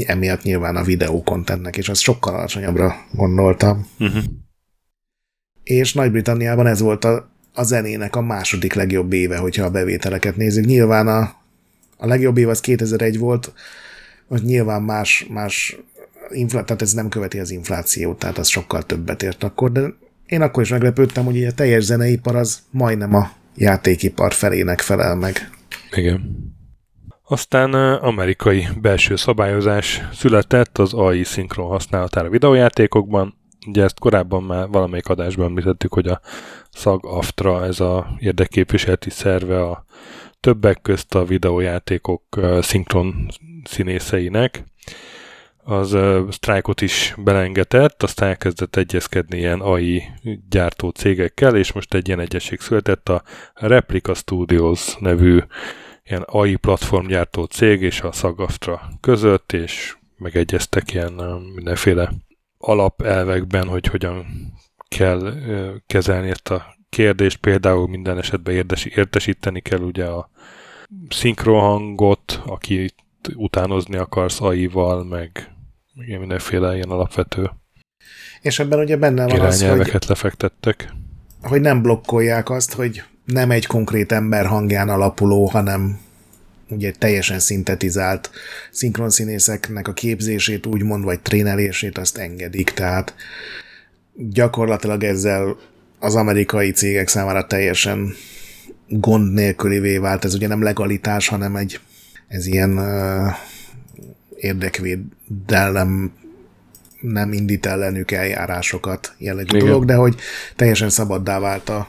emiatt 0.06 0.42
nyilván 0.42 0.76
a 0.76 0.84
videókontentnek, 0.84 1.76
és 1.76 1.88
az 1.88 1.98
sokkal 1.98 2.34
alacsonyabbra 2.34 2.94
gondoltam. 3.12 3.86
Uh-huh. 3.98 4.22
És 5.62 5.92
Nagy-Britanniában 5.94 6.66
ez 6.66 6.80
volt 6.80 7.04
a, 7.04 7.30
a 7.55 7.62
zenének 7.62 8.16
a 8.16 8.20
második 8.20 8.74
legjobb 8.74 9.12
éve, 9.12 9.36
hogyha 9.36 9.64
a 9.64 9.70
bevételeket 9.70 10.36
nézzük. 10.36 10.64
Nyilván 10.64 11.09
a, 11.09 11.34
a 11.96 12.07
legjobb 12.07 12.36
év 12.36 12.48
az 12.48 12.61
2001 12.61 13.18
volt, 13.18 13.53
hogy 14.28 14.42
nyilván 14.42 14.82
más, 14.82 15.26
más 15.30 15.76
infla, 16.30 16.64
tehát 16.64 16.82
ez 16.82 16.92
nem 16.92 17.09
követi 17.09 17.38
az 17.38 17.51
inflációt, 17.51 18.18
tehát 18.18 18.38
az 18.38 18.48
sokkal 18.48 18.82
többet 18.82 19.22
ért 19.22 19.42
akkor, 19.42 19.72
de 19.72 19.94
én 20.26 20.42
akkor 20.42 20.62
is 20.62 20.70
meglepődtem, 20.70 21.24
hogy 21.24 21.44
a 21.44 21.53
teljes 21.53 21.84
zeneipar 21.84 22.36
az 22.36 22.59
majdnem 22.70 23.14
a 23.14 23.30
játékipar 23.57 24.32
felének 24.32 24.80
felel 24.80 25.14
meg. 25.14 25.51
Igen. 25.96 26.48
Aztán 27.24 27.74
amerikai 27.94 28.68
belső 28.80 29.16
szabályozás 29.16 30.03
született 30.12 30.78
az 30.78 30.94
AI 30.94 31.24
szinkron 31.24 31.68
használatára 31.68 32.28
videójátékokban. 32.28 33.39
Ugye 33.66 33.82
ezt 33.82 33.98
korábban 33.98 34.42
már 34.42 34.68
valamelyik 34.68 35.08
adásban 35.08 35.46
említettük, 35.46 35.92
hogy 35.92 36.06
a 36.06 36.20
SAG-AFTRA, 36.72 37.64
ez 37.64 37.80
a 37.80 38.16
érdekképviseleti 38.18 39.11
szerve 39.11 39.62
a 39.62 39.84
többek 40.40 40.82
közt 40.82 41.14
a 41.14 41.24
videójátékok 41.24 42.22
szinkron 42.61 43.28
színészeinek, 43.64 44.64
az 45.64 45.96
sztrájkot 46.30 46.80
is 46.80 47.14
belengetett, 47.16 48.02
aztán 48.02 48.28
elkezdett 48.28 48.76
egyezkedni 48.76 49.38
ilyen 49.38 49.61
AI 49.61 50.02
gyártó 50.50 50.88
cégekkel, 50.88 51.56
és 51.56 51.72
most 51.72 51.94
egy 51.94 52.06
ilyen 52.06 52.20
egyesség 52.20 52.61
született 52.61 53.08
a 53.08 53.22
Replica 53.54 54.14
Studios 54.14 54.96
nevű 54.98 55.38
ilyen 56.04 56.22
AI 56.26 56.56
platformgyártó 56.56 57.44
cég 57.44 57.82
és 57.82 58.00
a 58.00 58.12
Sagaftra 58.12 58.88
között, 59.00 59.52
és 59.52 59.96
megegyeztek 60.16 60.92
ilyen 60.92 61.12
mindenféle 61.54 62.12
alapelvekben, 62.61 63.68
hogy 63.68 63.86
hogyan 63.86 64.26
kell 64.88 65.34
kezelni 65.86 66.28
ezt 66.28 66.48
a 66.48 66.74
kérdést. 66.88 67.36
Például 67.36 67.88
minden 67.88 68.18
esetben 68.18 68.54
érdesi, 68.54 68.92
értesíteni 68.94 69.61
kell 69.61 69.80
ugye 69.80 70.04
a 70.04 70.30
szinkrohangot, 71.08 72.42
aki 72.46 72.94
utánozni 73.34 73.96
akarsz 73.96 74.40
AI-val, 74.40 75.04
meg 75.04 75.54
igen, 75.94 76.20
mindenféle 76.20 76.74
ilyen 76.74 76.90
alapvető 76.90 77.50
És 78.40 78.58
ebben 78.58 78.78
ugye 78.78 78.96
benne 78.96 79.26
van 79.26 79.40
az, 79.40 79.62
hogy, 79.62 79.92
lefektettek. 80.08 80.92
hogy 81.42 81.61
nem 81.61 81.82
blokkolják 81.82 82.50
azt, 82.50 82.72
hogy 82.72 83.02
nem 83.24 83.50
egy 83.50 83.66
konkrét 83.66 84.12
ember 84.12 84.46
hangján 84.46 84.88
alapuló, 84.88 85.46
hanem 85.46 86.00
ugye 86.70 86.92
teljesen 86.98 87.38
szintetizált 87.38 88.30
szinkronszínészeknek 88.70 89.88
a 89.88 89.92
képzését, 89.92 90.66
úgymond, 90.66 91.04
vagy 91.04 91.20
trénelését 91.20 91.98
azt 91.98 92.18
engedik, 92.18 92.70
tehát 92.70 93.14
gyakorlatilag 94.14 95.04
ezzel 95.04 95.56
az 95.98 96.14
amerikai 96.14 96.70
cégek 96.70 97.08
számára 97.08 97.46
teljesen 97.46 98.14
gond 98.88 99.32
nélkülivé 99.32 99.98
vált. 99.98 100.24
Ez 100.24 100.34
ugye 100.34 100.46
nem 100.46 100.62
legalitás, 100.62 101.28
hanem 101.28 101.56
egy 101.56 101.80
ez 102.28 102.46
ilyen 102.46 102.78
uh, 102.78 103.32
érdekvédelem 104.36 106.12
nem 107.00 107.32
indít 107.32 107.66
ellenük 107.66 108.10
eljárásokat 108.10 109.14
jellegű 109.18 109.56
Igen. 109.56 109.68
dolog, 109.68 109.84
de 109.84 109.94
hogy 109.94 110.16
teljesen 110.56 110.90
szabaddá 110.90 111.38
vált 111.38 111.68
a, 111.68 111.88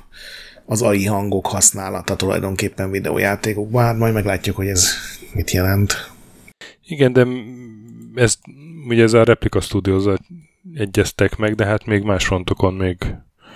az 0.72 0.82
AI 0.82 1.06
hangok 1.06 1.48
használata 1.48 2.16
tulajdonképpen 2.16 2.92
videójátékokban. 2.92 3.84
Hát 3.84 3.98
majd 3.98 4.14
meglátjuk, 4.14 4.56
hogy 4.56 4.68
ez 4.68 4.90
mit 5.34 5.52
jelent. 5.52 6.12
Igen, 6.84 7.14
de 7.14 7.28
ez, 8.16 8.38
ugye 8.88 9.04
ez 9.04 9.14
a 9.14 9.24
Replica 9.24 9.62
studios 9.62 10.04
egyeztek 10.74 11.38
meg, 11.38 11.56
de 11.56 11.66
hát 11.66 11.86
még 11.86 12.04
más 12.04 12.26
frontokon 12.26 12.74
még 12.74 12.98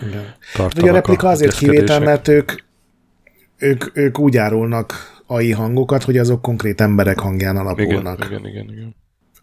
Igen. 0.07 0.35
tartanak 0.53 0.83
Ugye 0.83 0.91
a 0.91 0.93
Replika 0.93 1.27
azért 1.27 1.57
kivétel, 1.57 1.99
mert 1.99 2.27
ők, 2.27 2.51
ők, 3.57 3.97
ők 3.97 4.19
úgy 4.19 4.37
árulnak 4.37 4.93
AI 5.27 5.51
hangokat, 5.51 6.03
hogy 6.03 6.17
azok 6.17 6.41
konkrét 6.41 6.81
emberek 6.81 7.19
hangján 7.19 7.57
alapulnak. 7.57 8.25
Igen, 8.25 8.39
igen, 8.39 8.51
igen. 8.51 8.77
igen. 8.77 8.95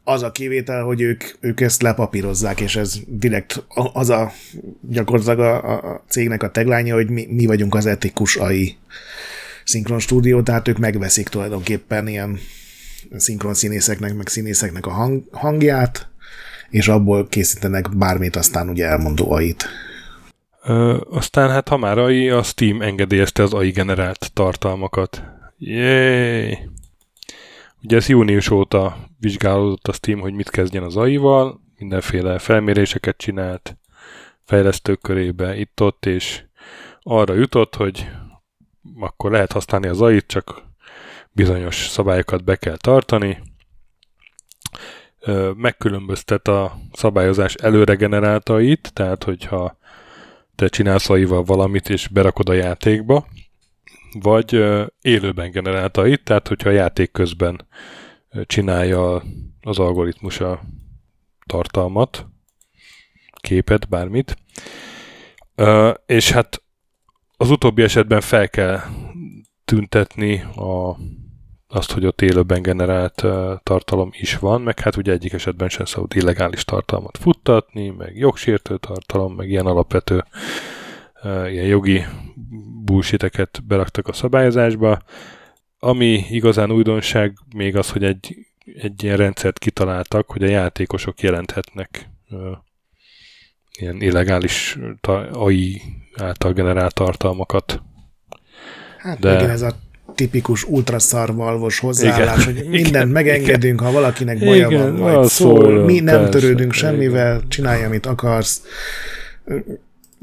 Az 0.04 0.22
a 0.22 0.32
kivétel, 0.32 0.82
hogy 0.82 1.00
ők, 1.00 1.24
ők 1.40 1.60
ezt 1.60 1.82
lepapírozzák, 1.82 2.60
és 2.60 2.76
ez 2.76 2.94
direkt 3.06 3.64
az 3.92 4.10
a 4.10 4.32
gyakorlatilag 4.80 5.38
a, 5.38 5.74
a 5.74 6.04
cégnek 6.08 6.42
a 6.42 6.50
teglánya, 6.50 6.94
hogy 6.94 7.10
mi, 7.10 7.26
mi 7.30 7.46
vagyunk 7.46 7.74
az 7.74 7.86
etikus 7.86 8.36
AI 8.36 8.76
szinkron 9.64 9.98
stúdió, 9.98 10.42
tehát 10.42 10.68
ők 10.68 10.78
megveszik 10.78 11.28
tulajdonképpen 11.28 12.08
ilyen 12.08 12.38
szinkron 13.16 13.54
színészeknek, 13.54 14.14
meg 14.14 14.28
színészeknek 14.28 14.86
a 14.86 14.90
hang, 14.90 15.22
hangját, 15.30 16.08
és 16.70 16.88
abból 16.88 17.28
készítenek 17.28 17.96
bármit, 17.96 18.36
aztán 18.36 18.68
ugye 18.68 18.86
elmondó 18.86 19.32
AI-t. 19.32 19.64
Ö, 20.64 21.00
aztán 21.10 21.50
hát 21.50 21.68
ha 21.68 21.76
már 21.76 21.98
AI, 21.98 22.28
a 22.28 22.42
Steam 22.42 22.82
engedélyezte 22.82 23.42
az 23.42 23.52
AI 23.52 23.70
generált 23.70 24.30
tartalmakat. 24.32 25.22
Jéj! 25.58 26.58
Ugye 27.84 27.96
ez 27.96 28.08
június 28.08 28.50
óta 28.50 28.96
vizsgálódott 29.18 29.88
a 29.88 29.92
Steam, 29.92 30.20
hogy 30.20 30.32
mit 30.32 30.50
kezdjen 30.50 30.82
az 30.82 30.96
AI-val, 30.96 31.60
mindenféle 31.78 32.38
felméréseket 32.38 33.16
csinált 33.16 33.76
fejlesztők 34.44 35.00
körébe 35.00 35.56
itt-ott, 35.56 36.06
és 36.06 36.44
arra 37.00 37.34
jutott, 37.34 37.74
hogy 37.74 38.10
akkor 39.00 39.30
lehet 39.30 39.52
használni 39.52 39.86
az 39.86 40.00
AI-t, 40.00 40.26
csak 40.26 40.62
bizonyos 41.32 41.76
szabályokat 41.76 42.44
be 42.44 42.56
kell 42.56 42.76
tartani. 42.76 43.42
Megkülönböztet 45.56 46.48
a 46.48 46.78
szabályozás 46.92 47.54
előre 47.54 47.94
generáltait, 47.94 48.90
tehát 48.92 49.24
hogyha 49.24 49.76
te 50.54 50.68
csinálsz 50.68 51.10
AI-val 51.10 51.42
valamit, 51.42 51.88
és 51.88 52.08
berakod 52.08 52.48
a 52.48 52.52
játékba, 52.52 53.26
vagy 54.20 54.64
élőben 55.00 55.50
generálta 55.50 56.06
itt, 56.06 56.24
tehát 56.24 56.48
hogyha 56.48 56.68
a 56.68 56.72
játék 56.72 57.10
közben 57.10 57.66
csinálja 58.46 59.22
az 59.60 59.78
algoritmus 59.78 60.40
a 60.40 60.60
tartalmat, 61.46 62.26
képet, 63.40 63.88
bármit. 63.88 64.36
És 66.06 66.30
hát 66.30 66.62
az 67.36 67.50
utóbbi 67.50 67.82
esetben 67.82 68.20
fel 68.20 68.48
kell 68.48 68.80
tüntetni 69.64 70.40
a, 70.40 70.96
azt, 71.66 71.92
hogy 71.92 72.06
ott 72.06 72.20
élőben 72.20 72.62
generált 72.62 73.24
tartalom 73.62 74.10
is 74.12 74.38
van, 74.38 74.60
meg 74.60 74.80
hát 74.80 74.96
ugye 74.96 75.12
egyik 75.12 75.32
esetben 75.32 75.68
sem 75.68 75.84
szabad 75.84 76.16
illegális 76.16 76.64
tartalmat 76.64 77.18
futtatni, 77.18 77.88
meg 77.88 78.16
jogsértő 78.16 78.78
tartalom, 78.78 79.34
meg 79.34 79.48
ilyen 79.48 79.66
alapvető 79.66 80.24
ilyen 81.24 81.66
jogi 81.66 82.04
bullshiteket 82.92 83.62
beraktak 83.66 84.08
a 84.08 84.12
szabályozásba. 84.12 85.02
Ami 85.78 86.24
igazán 86.30 86.72
újdonság 86.72 87.36
még 87.54 87.76
az, 87.76 87.90
hogy 87.90 88.04
egy, 88.04 88.36
egy 88.74 89.02
ilyen 89.02 89.16
rendszert 89.16 89.58
kitaláltak, 89.58 90.30
hogy 90.30 90.42
a 90.42 90.48
játékosok 90.48 91.20
jelenthetnek 91.20 92.08
ilyen 93.78 94.00
illegális 94.00 94.78
AI 95.32 95.82
által 96.16 96.52
generált 96.52 96.94
tartalmakat. 96.94 97.82
Hát 98.98 99.18
De... 99.18 99.34
igen, 99.34 99.50
ez 99.50 99.62
a 99.62 99.74
tipikus 100.14 100.64
ultraszarvalvos 100.64 101.78
hozzáállás, 101.78 102.46
igen, 102.46 102.56
hogy 102.56 102.68
mindent 102.68 102.94
igen, 102.94 103.08
megengedünk, 103.08 103.80
igen. 103.80 103.86
ha 103.86 103.92
valakinek 103.92 104.38
baja 104.38 104.66
igen, 104.66 104.82
van, 104.82 104.92
majd 104.92 105.28
szól, 105.28 105.60
szól, 105.60 105.84
mi 105.84 106.00
nem 106.00 106.22
persze, 106.22 106.38
törődünk 106.38 106.72
semmivel, 106.72 107.36
igen. 107.36 107.48
csinálj, 107.48 107.84
amit 107.84 108.06
akarsz 108.06 108.62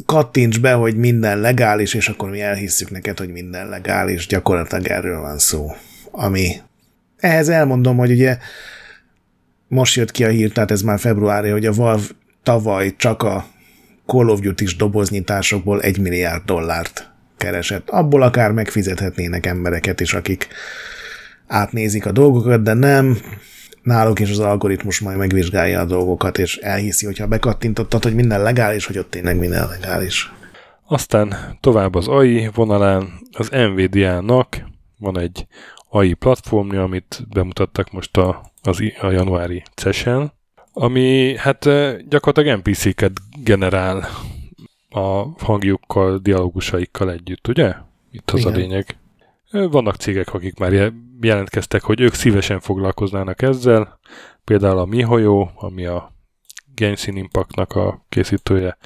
kattints 0.06 0.60
be, 0.60 0.74
hogy 0.74 0.96
minden 0.96 1.40
legális, 1.40 1.94
és 1.94 2.08
akkor 2.08 2.30
mi 2.30 2.42
elhisszük 2.42 2.92
neked, 2.92 3.18
hogy 3.18 3.30
minden 3.30 3.70
legális. 3.70 4.28
Gyakorlatilag 4.28 4.88
erről 4.88 5.22
van 5.22 5.40
szó. 5.40 5.72
Ami 6.12 6.56
ehhez 7.18 7.50
elmondom, 7.50 7.98
hogy 7.98 8.12
ugye 8.12 8.38
most 9.68 9.96
jött 9.96 10.12
ki 10.12 10.24
a 10.24 10.30
hír, 10.30 10.52
tehát 10.52 10.72
ez 10.72 10.82
már 10.82 11.00
februári, 11.00 11.50
hogy 11.50 11.66
a 11.66 11.74
Valve 11.74 12.04
tavaly 12.44 12.94
csak 12.98 13.24
a 13.24 13.46
Call 14.06 14.28
of 14.28 14.40
Duty-s 14.40 14.76
doboznyitásokból 14.76 15.82
egy 15.82 16.00
milliárd 16.00 16.46
dollárt 16.46 17.12
keresett. 17.38 17.90
Abból 17.90 18.22
akár 18.22 18.52
megfizethetnének 18.52 19.46
embereket 19.46 20.00
is, 20.00 20.14
akik 20.14 20.48
átnézik 21.48 22.06
a 22.06 22.12
dolgokat, 22.12 22.64
de 22.64 22.74
nem, 22.74 23.18
náluk 23.82 24.20
is 24.20 24.32
az 24.32 24.40
algoritmus 24.40 25.00
majd 25.00 25.18
megvizsgálja 25.18 25.80
a 25.80 25.86
dolgokat, 25.86 26.38
és 26.38 26.58
elhiszi, 26.58 27.06
hogyha 27.06 27.28
bekattintottad, 27.28 28.04
hogy 28.04 28.16
minden 28.16 28.42
legális, 28.42 28.86
hogy 28.86 28.98
ott 28.98 29.10
tényleg 29.10 29.38
minden 29.38 29.68
legális. 29.68 30.32
Aztán 30.88 31.58
tovább 31.60 31.96
az 31.96 32.08
AI 32.08 32.50
vonalán 32.54 33.10
az 33.32 33.50
NVIDIA-nak 33.50 34.68
van 34.98 35.20
egy 35.20 35.48
AI 35.90 36.14
platformja, 36.14 36.84
amit 36.84 37.26
bemutattak 37.30 37.92
most 37.92 38.18
a, 38.18 38.52
az, 38.62 38.80
a 39.02 39.10
januári 39.10 39.64
CES-en, 39.76 40.32
ami 40.74 41.36
hát 41.38 41.70
gyakorlatilag 42.10 42.58
NPC-ket 42.58 43.12
generál 43.44 44.08
a 44.90 45.24
hangjukkal, 45.44 46.18
dialógusaikkal 46.18 47.12
együtt, 47.12 47.48
ugye? 47.48 47.74
Itt 48.12 48.32
az 48.32 48.40
Igen. 48.40 48.54
a 48.54 48.56
lényeg. 48.56 48.98
Vannak 49.52 49.96
cégek, 49.96 50.34
akik 50.34 50.58
már 50.58 50.74
jelentkeztek, 51.22 51.82
hogy 51.82 52.02
ők 52.02 52.14
szívesen 52.14 52.60
foglalkoznának 52.60 53.42
ezzel. 53.42 54.00
Például 54.44 54.78
a 54.78 54.86
MiHoYo, 54.86 55.48
ami 55.56 55.86
a 55.86 56.14
Genshin 56.76 57.18
Impactnak 57.18 57.74
a 57.74 58.06
készítője, 58.10 58.78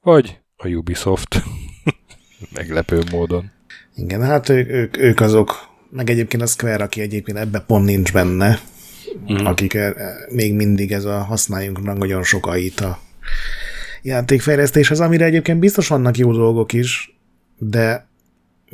vagy 0.00 0.38
a 0.56 0.68
Ubisoft. 0.68 1.42
Meglepő 2.54 3.02
módon. 3.10 3.50
Igen, 3.94 4.22
hát 4.22 4.48
ők, 4.48 4.68
ők, 4.68 4.98
ők 4.98 5.20
azok, 5.20 5.68
meg 5.90 6.10
egyébként 6.10 6.42
a 6.42 6.46
Square, 6.46 6.84
aki 6.84 7.00
egyébként 7.00 7.38
ebbe 7.38 7.60
pont 7.60 7.84
nincs 7.84 8.12
benne, 8.12 8.58
mm. 9.32 9.44
akik 9.44 9.74
eh, 9.74 9.92
még 10.28 10.54
mindig 10.54 10.92
ez 10.92 11.04
a 11.04 11.22
használjunk 11.22 11.96
nagyon 11.98 12.22
sokait 12.22 12.80
a 12.80 12.98
játékfejlesztéshez, 14.02 15.00
amire 15.00 15.24
egyébként 15.24 15.58
biztos 15.58 15.88
vannak 15.88 16.16
jó 16.16 16.32
dolgok 16.32 16.72
is, 16.72 17.18
de 17.58 18.12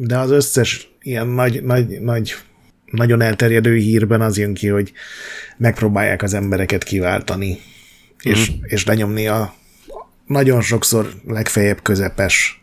de 0.07 0.19
az 0.19 0.31
összes 0.31 0.91
ilyen 1.01 1.27
nagy, 1.27 1.62
nagy, 1.62 2.01
nagy, 2.01 2.35
nagyon 2.91 3.21
elterjedő 3.21 3.77
hírben 3.77 4.21
az 4.21 4.39
jön 4.39 4.55
ki, 4.55 4.69
hogy 4.69 4.93
megpróbálják 5.57 6.23
az 6.23 6.35
embereket 6.35 6.85
kiváltani, 6.85 7.51
mm. 7.51 8.33
és, 8.33 8.51
mhm. 8.51 8.59
és 8.62 8.85
lenyomni 8.85 9.27
a 9.27 9.55
nagyon 10.27 10.61
sokszor 10.61 11.12
legfeljebb 11.27 11.83
közepes 11.83 12.61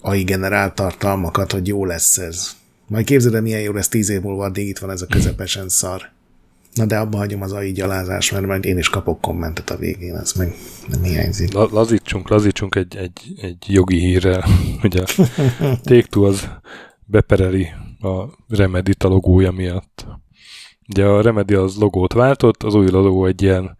AI 0.00 0.22
generált 0.22 0.74
tartalmakat, 0.74 1.52
hogy 1.52 1.66
jó 1.66 1.84
lesz 1.84 2.18
ez. 2.18 2.56
Majd 2.86 3.04
képzeld 3.04 3.34
el, 3.34 3.42
milyen 3.42 3.60
jó 3.60 3.72
lesz 3.72 3.88
tíz 3.88 4.08
év 4.08 4.20
múlva, 4.20 4.44
addig 4.44 4.68
itt 4.68 4.78
van 4.78 4.90
ez 4.90 5.02
a 5.02 5.06
közepesen 5.06 5.68
szar. 5.68 6.02
Na 6.74 6.86
de 6.86 6.96
abba 6.96 7.16
hagyom 7.16 7.42
az 7.42 7.52
AI 7.52 7.72
gyalázást, 7.72 8.32
mert 8.32 8.46
majd 8.46 8.64
én 8.64 8.78
is 8.78 8.88
kapok 8.88 9.20
kommentet 9.20 9.70
a 9.70 9.76
végén, 9.76 10.16
ez 10.16 10.32
meg 10.32 10.54
nem 10.88 11.02
hiányzik. 11.02 11.52
La- 11.52 11.68
lazítsunk, 11.72 12.28
lazítsunk 12.28 12.74
egy, 12.74 12.96
egy, 12.96 13.20
egy 13.42 13.64
jogi 13.66 13.98
hírrel. 13.98 14.44
Ugye 14.82 15.02
take 15.82 16.20
az 16.26 16.48
bepereli 17.04 17.68
a 18.00 18.24
Remedy 18.48 18.92
a 18.98 19.08
logója 19.08 19.50
miatt. 19.50 20.06
Ugye 20.88 21.04
a 21.04 21.22
Remedy 21.22 21.54
az 21.54 21.76
logót 21.76 22.12
váltott, 22.12 22.62
az 22.62 22.74
új 22.74 22.90
logó 22.90 23.26
egy 23.26 23.42
ilyen 23.42 23.76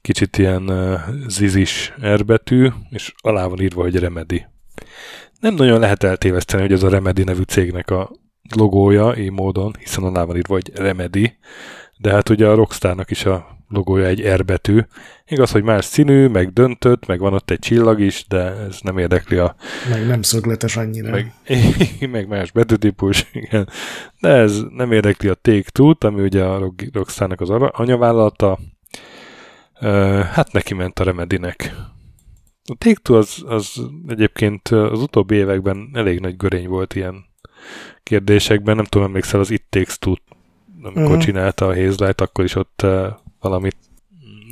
kicsit 0.00 0.38
ilyen 0.38 0.70
uh, 0.70 1.00
zizis 1.26 1.92
R 2.14 2.24
betű, 2.24 2.68
és 2.90 3.14
alá 3.16 3.46
van 3.46 3.60
írva, 3.60 3.82
hogy 3.82 3.96
Remedy. 3.96 4.46
Nem 5.40 5.54
nagyon 5.54 5.80
lehet 5.80 6.02
eltéveszteni, 6.02 6.62
hogy 6.62 6.72
ez 6.72 6.82
a 6.82 6.88
Remedy 6.88 7.24
nevű 7.24 7.42
cégnek 7.42 7.90
a 7.90 8.10
logója, 8.56 9.16
így 9.16 9.30
módon, 9.30 9.74
hiszen 9.78 10.04
alá 10.04 10.24
van 10.24 10.36
írva, 10.36 10.54
hogy 10.54 10.72
Remedy, 10.74 11.36
de 11.98 12.10
hát 12.10 12.28
ugye 12.28 12.48
a 12.48 12.54
Rockstarnak 12.54 13.10
is 13.10 13.24
a 13.24 13.53
logója 13.68 14.06
egy 14.06 14.28
R 14.28 14.44
betű. 14.44 14.80
Igaz, 15.26 15.50
hogy 15.50 15.62
más 15.62 15.84
színű, 15.84 16.26
meg 16.26 16.52
döntött, 16.52 17.06
meg 17.06 17.18
van 17.18 17.34
ott 17.34 17.50
egy 17.50 17.58
csillag 17.58 18.00
is, 18.00 18.24
de 18.28 18.38
ez 18.38 18.78
nem 18.82 18.98
érdekli 18.98 19.36
a... 19.36 19.54
Meg 19.90 20.06
nem 20.06 20.22
szögletes 20.22 20.76
annyira. 20.76 21.10
Meg, 21.10 21.32
meg 22.10 22.28
más 22.28 22.50
betűtípus, 22.50 23.26
igen. 23.32 23.68
De 24.20 24.28
ez 24.28 24.60
nem 24.70 24.92
érdekli 24.92 25.28
a 25.28 25.34
take 25.34 25.70
two 25.72 25.94
ami 25.98 26.22
ugye 26.22 26.44
a 26.44 26.72
Rockstarnak 26.92 27.40
az 27.40 27.50
anyavállalata. 27.50 28.58
Hát 30.32 30.52
neki 30.52 30.74
ment 30.74 30.98
a 30.98 31.04
Remedynek. 31.04 31.74
A 32.64 32.74
take 32.78 33.16
az, 33.16 33.42
az 33.46 33.80
egyébként 34.08 34.68
az 34.68 35.00
utóbbi 35.00 35.34
években 35.34 35.90
elég 35.92 36.20
nagy 36.20 36.36
görény 36.36 36.68
volt 36.68 36.94
ilyen 36.94 37.24
kérdésekben. 38.02 38.76
Nem 38.76 38.84
tudom, 38.84 39.06
emlékszel 39.06 39.40
az 39.40 39.50
It 39.50 39.64
Takes 39.68 39.98
Two 39.98 40.14
amikor 40.84 41.02
uh-huh. 41.02 41.22
csinálta 41.22 41.66
a 41.66 41.74
Hazelight, 41.74 42.20
akkor 42.20 42.44
is 42.44 42.54
ott 42.54 42.86
valamit 43.44 43.76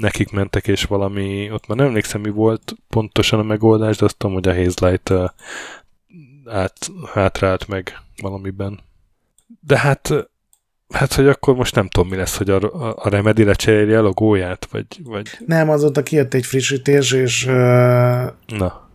nekik 0.00 0.30
mentek, 0.30 0.68
és 0.68 0.84
valami, 0.84 1.50
ott 1.50 1.66
már 1.66 1.78
nem 1.78 1.86
emlékszem, 1.86 2.20
mi 2.20 2.30
volt 2.30 2.74
pontosan 2.88 3.38
a 3.38 3.42
megoldás, 3.42 3.96
de 3.96 4.04
azt 4.04 4.16
tudom, 4.16 4.34
hogy 4.34 4.48
a 4.48 4.54
Hazelight 4.54 5.12
át, 6.46 6.90
hátrált 7.12 7.68
meg 7.68 7.98
valamiben. 8.22 8.80
De 9.60 9.78
hát, 9.78 10.12
hát, 10.88 11.12
hogy 11.12 11.26
akkor 11.26 11.54
most 11.54 11.74
nem 11.74 11.88
tudom, 11.88 12.08
mi 12.08 12.16
lesz, 12.16 12.36
hogy 12.36 12.50
a, 12.50 12.56
a, 12.56 12.94
a 12.96 13.08
Remedy 13.08 13.44
lecserélje 13.44 13.98
a 13.98 14.02
logóját, 14.02 14.68
vagy, 14.70 14.86
vagy... 15.04 15.28
Nem, 15.46 15.70
azóta 15.70 16.02
kijött 16.02 16.34
egy 16.34 16.46
frissítés, 16.46 17.12
és 17.12 17.46
uh, 17.46 17.52
Na. 18.46 18.88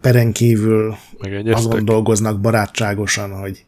peren 0.00 0.32
kívül 0.32 0.96
azon 1.44 1.84
dolgoznak 1.84 2.40
barátságosan, 2.40 3.40
hogy, 3.40 3.64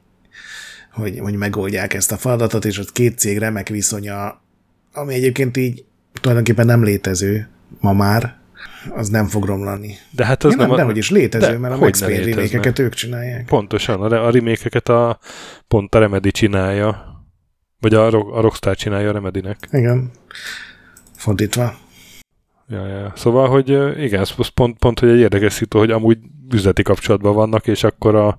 hogy, 0.93 1.19
hogy 1.19 1.35
megoldják 1.35 1.95
ezt 1.95 2.13
a 2.13 2.17
feladatot, 2.17 2.65
és 2.65 2.79
ott 2.79 2.93
két 2.93 3.19
cég 3.19 3.39
remek 3.39 3.69
viszonya 3.69 4.42
ami 4.93 5.15
egyébként 5.15 5.57
így 5.57 5.85
tulajdonképpen 6.21 6.67
nem 6.67 6.85
létező 6.85 7.49
ma 7.81 7.93
már, 7.93 8.41
az 8.91 9.09
nem 9.09 9.27
fog 9.27 9.45
romlani. 9.45 9.97
De 10.11 10.25
hát 10.25 10.45
az 10.45 10.53
ja, 10.53 10.59
nem, 10.59 10.71
nem, 10.71 10.79
a... 10.79 10.85
hogy 10.85 10.97
is 10.97 11.11
létező, 11.11 11.47
de, 11.47 11.59
mert 11.59 11.75
a 11.75 11.79
Max 11.79 12.01
Payne 12.01 12.25
remékeket 12.25 12.79
ők 12.79 12.95
csinálják. 12.95 13.45
Pontosan, 13.45 14.01
a, 14.01 14.27
a 14.27 14.31
remékeket 14.31 14.89
a, 14.89 15.19
pont 15.69 15.95
a 15.95 15.99
Remedy 15.99 16.31
csinálja, 16.31 17.21
vagy 17.81 17.95
a, 17.95 18.07
a 18.07 18.41
Rockstar 18.41 18.77
csinálja 18.77 19.09
a 19.09 19.13
Remedynek. 19.13 19.69
Igen, 19.71 20.11
fordítva. 21.17 21.75
Ja, 22.69 22.87
ja. 22.87 23.13
Szóval, 23.17 23.49
hogy 23.49 23.69
igen, 24.03 24.21
ez 24.21 24.49
pont, 24.55 24.79
pont, 24.79 24.99
hogy 24.99 25.09
egy 25.09 25.19
érdekes 25.19 25.53
szitu, 25.53 25.79
hogy 25.79 25.91
amúgy 25.91 26.19
üzleti 26.53 26.83
kapcsolatban 26.83 27.35
vannak, 27.35 27.67
és 27.67 27.85
akkor 27.85 28.15
a 28.15 28.39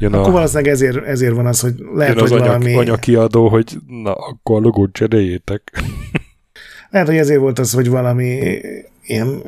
Jön 0.00 0.12
akkor 0.12 0.28
a, 0.28 0.32
valószínűleg 0.32 0.72
ezért, 0.72 1.04
ezért 1.04 1.34
van 1.34 1.46
az, 1.46 1.60
hogy 1.60 1.74
lehet, 1.94 2.14
jön 2.14 2.24
az 2.24 2.30
hogy 2.30 2.40
anya, 2.40 2.50
valami... 2.50 2.74
anyakiadó, 2.74 3.48
hogy 3.48 3.76
na, 3.86 4.12
akkor 4.12 4.56
a 4.56 4.60
logót 4.60 4.92
cseréljétek. 4.92 5.82
lehet, 6.90 7.08
hogy 7.08 7.16
ezért 7.16 7.40
volt 7.40 7.58
az, 7.58 7.72
hogy 7.72 7.88
valami 7.88 8.60
ilyen 9.02 9.42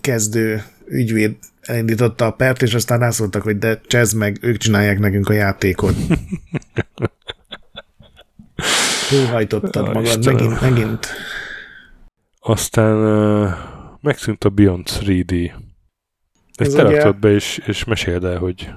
kezdő 0.00 0.62
ügyvéd 0.86 1.36
elindította 1.60 2.26
a 2.26 2.30
pert, 2.30 2.62
és 2.62 2.74
aztán 2.74 2.98
rászóltak, 2.98 3.42
hogy 3.42 3.58
de 3.58 3.80
csezd 3.86 4.16
meg, 4.16 4.38
ők 4.40 4.56
csinálják 4.56 4.98
nekünk 4.98 5.28
a 5.28 5.32
játékot. 5.32 5.94
Húhajtottad 9.10 9.94
magad, 9.94 10.24
megint, 10.24 10.60
megint. 10.60 11.06
Aztán 12.40 12.96
uh, 12.96 13.50
megszűnt 14.00 14.44
a 14.44 14.48
Beyond 14.48 14.88
3D. 14.88 15.52
Ezt 16.54 16.76
te 16.76 16.84
ugye... 16.84 17.10
be, 17.10 17.30
és, 17.30 17.60
és 17.66 17.84
meséld 17.84 18.24
el, 18.24 18.38
hogy 18.38 18.70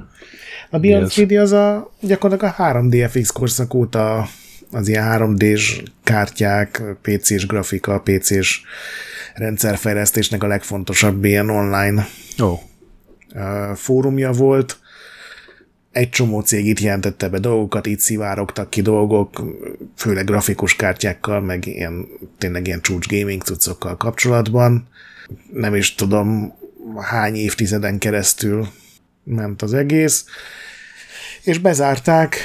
a 0.69 0.79
Beyond 0.79 1.11
3D 1.11 1.41
az 1.41 1.51
a 1.51 1.91
gyakorlatilag 2.01 2.53
a 2.57 2.63
3DFX 2.63 3.29
korszak 3.33 3.73
óta 3.73 4.27
az 4.71 4.87
ilyen 4.87 5.05
3D-s 5.11 5.83
kártyák, 6.03 6.83
PC-s 7.01 7.45
grafika, 7.45 7.99
PC-s 7.99 8.61
rendszerfejlesztésnek 9.33 10.43
a 10.43 10.47
legfontosabb 10.47 11.25
ilyen 11.25 11.49
online 11.49 12.07
oh. 12.37 12.59
fórumja 13.75 14.31
volt. 14.31 14.77
Egy 15.91 16.09
csomó 16.09 16.41
cég 16.41 16.65
itt 16.65 16.79
jelentette 16.79 17.29
be 17.29 17.39
dolgokat, 17.39 17.85
itt 17.85 17.99
szivárogtak 17.99 18.69
ki 18.69 18.81
dolgok, 18.81 19.43
főleg 19.95 20.25
grafikus 20.25 20.75
kártyákkal, 20.75 21.41
meg 21.41 21.65
ilyen, 21.65 22.07
tényleg 22.37 22.67
ilyen 22.67 22.81
csúcs 22.81 23.07
gaming 23.07 23.41
cuccokkal 23.41 23.97
kapcsolatban. 23.97 24.87
Nem 25.53 25.75
is 25.75 25.95
tudom, 25.95 26.53
hány 26.95 27.35
évtizeden 27.35 27.97
keresztül 27.97 28.67
ment 29.23 29.61
az 29.61 29.73
egész, 29.73 30.25
és 31.43 31.57
bezárták, 31.57 32.37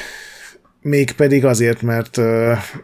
mégpedig 0.81 1.45
azért, 1.45 1.83
mert 1.83 2.17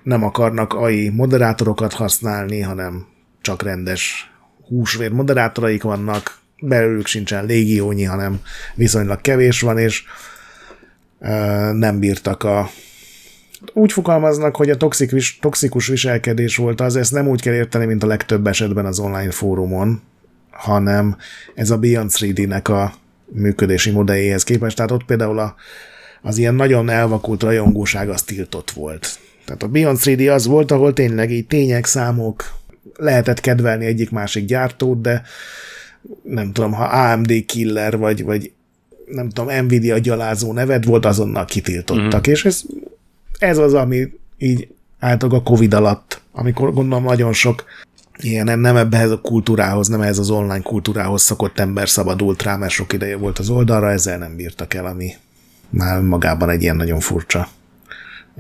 nem 0.03 0.25
akarnak 0.25 0.75
AI 0.75 1.09
moderátorokat 1.09 1.93
használni, 1.93 2.61
hanem 2.61 3.07
csak 3.41 3.63
rendes 3.63 4.31
húsvér 4.69 5.11
moderátoraik 5.11 5.83
vannak, 5.83 6.39
belőlük 6.61 7.07
sincsen 7.07 7.45
légiónyi, 7.45 8.05
hanem 8.05 8.41
viszonylag 8.75 9.21
kevés 9.21 9.61
van, 9.61 9.79
és 9.79 10.05
nem 11.73 11.99
bírtak 11.99 12.43
a 12.43 12.71
úgy 13.73 13.93
fogalmaznak, 13.93 14.57
hogy 14.57 14.71
a 14.71 14.77
toxik, 14.77 15.13
toxikus 15.41 15.87
viselkedés 15.87 16.57
volt 16.57 16.81
az, 16.81 16.97
ezt 16.97 17.13
nem 17.13 17.29
úgy 17.29 17.41
kell 17.41 17.55
érteni, 17.55 17.87
mint 17.87 18.03
a 18.03 18.07
legtöbb 18.07 18.47
esetben 18.47 18.87
az 18.87 18.99
online 18.99 19.31
fórumon, 19.31 20.03
hanem 20.59 21.17
ez 21.55 21.71
a 21.71 21.79
Beyond 21.79 22.11
3D-nek 22.15 22.69
a 22.69 22.95
működési 23.33 23.91
modelljéhez 23.91 24.45
képest. 24.45 24.77
Tehát 24.77 24.91
ott 24.91 25.05
például 25.05 25.39
a, 25.39 25.55
az 26.23 26.39
ilyen 26.39 26.55
nagyon 26.55 26.89
elvakult 26.89 27.43
rajongóság 27.43 28.09
az 28.09 28.23
tiltott 28.23 28.71
volt. 28.71 29.19
Tehát 29.45 29.63
a 29.63 29.69
Beyond 29.69 29.99
3D 30.01 30.35
az 30.35 30.47
volt, 30.47 30.71
ahol 30.71 30.93
tényleg 30.93 31.31
így 31.31 31.47
tények, 31.47 31.85
számok, 31.85 32.55
lehetett 32.97 33.41
kedvelni 33.41 33.85
egyik-másik 33.85 34.45
gyártót, 34.45 35.01
de 35.01 35.23
nem 36.23 36.53
tudom, 36.53 36.73
ha 36.73 36.85
AMD 36.85 37.45
killer, 37.47 37.97
vagy, 37.97 38.25
vagy 38.25 38.53
nem 39.07 39.29
tudom, 39.29 39.65
Nvidia 39.65 39.99
gyalázó 39.99 40.53
neved 40.53 40.85
volt, 40.85 41.05
azonnal 41.05 41.45
kitiltottak, 41.45 42.29
mm. 42.29 42.31
és 42.31 42.45
ez, 42.45 42.63
ez 43.39 43.59
az, 43.59 43.75
ami 43.75 44.09
így 44.39 44.69
általában 44.99 45.41
a 45.41 45.43
Covid 45.43 45.75
alatt, 45.75 46.21
amikor 46.33 46.73
gondolom 46.73 47.05
nagyon 47.05 47.33
sok 47.33 47.65
ilyen 48.17 48.59
nem 48.59 48.77
ebbe 48.77 49.03
a 49.03 49.21
kultúrához, 49.21 49.89
nem 49.89 50.01
ez 50.01 50.19
az 50.19 50.31
online 50.31 50.63
kultúrához 50.63 51.23
szokott 51.23 51.59
ember 51.59 51.89
szabadult 51.89 52.43
rá, 52.43 52.57
mert 52.57 52.73
sok 52.73 52.93
ideje 52.93 53.17
volt 53.17 53.39
az 53.39 53.49
oldalra, 53.49 53.91
ezzel 53.91 54.19
nem 54.19 54.37
bírtak 54.37 54.75
el, 54.75 54.87
ami 54.87 55.13
már 55.71 56.01
magában 56.01 56.51
egy 56.51 56.63
ilyen 56.63 56.77
nagyon 56.77 57.01
furcsa 57.01 57.49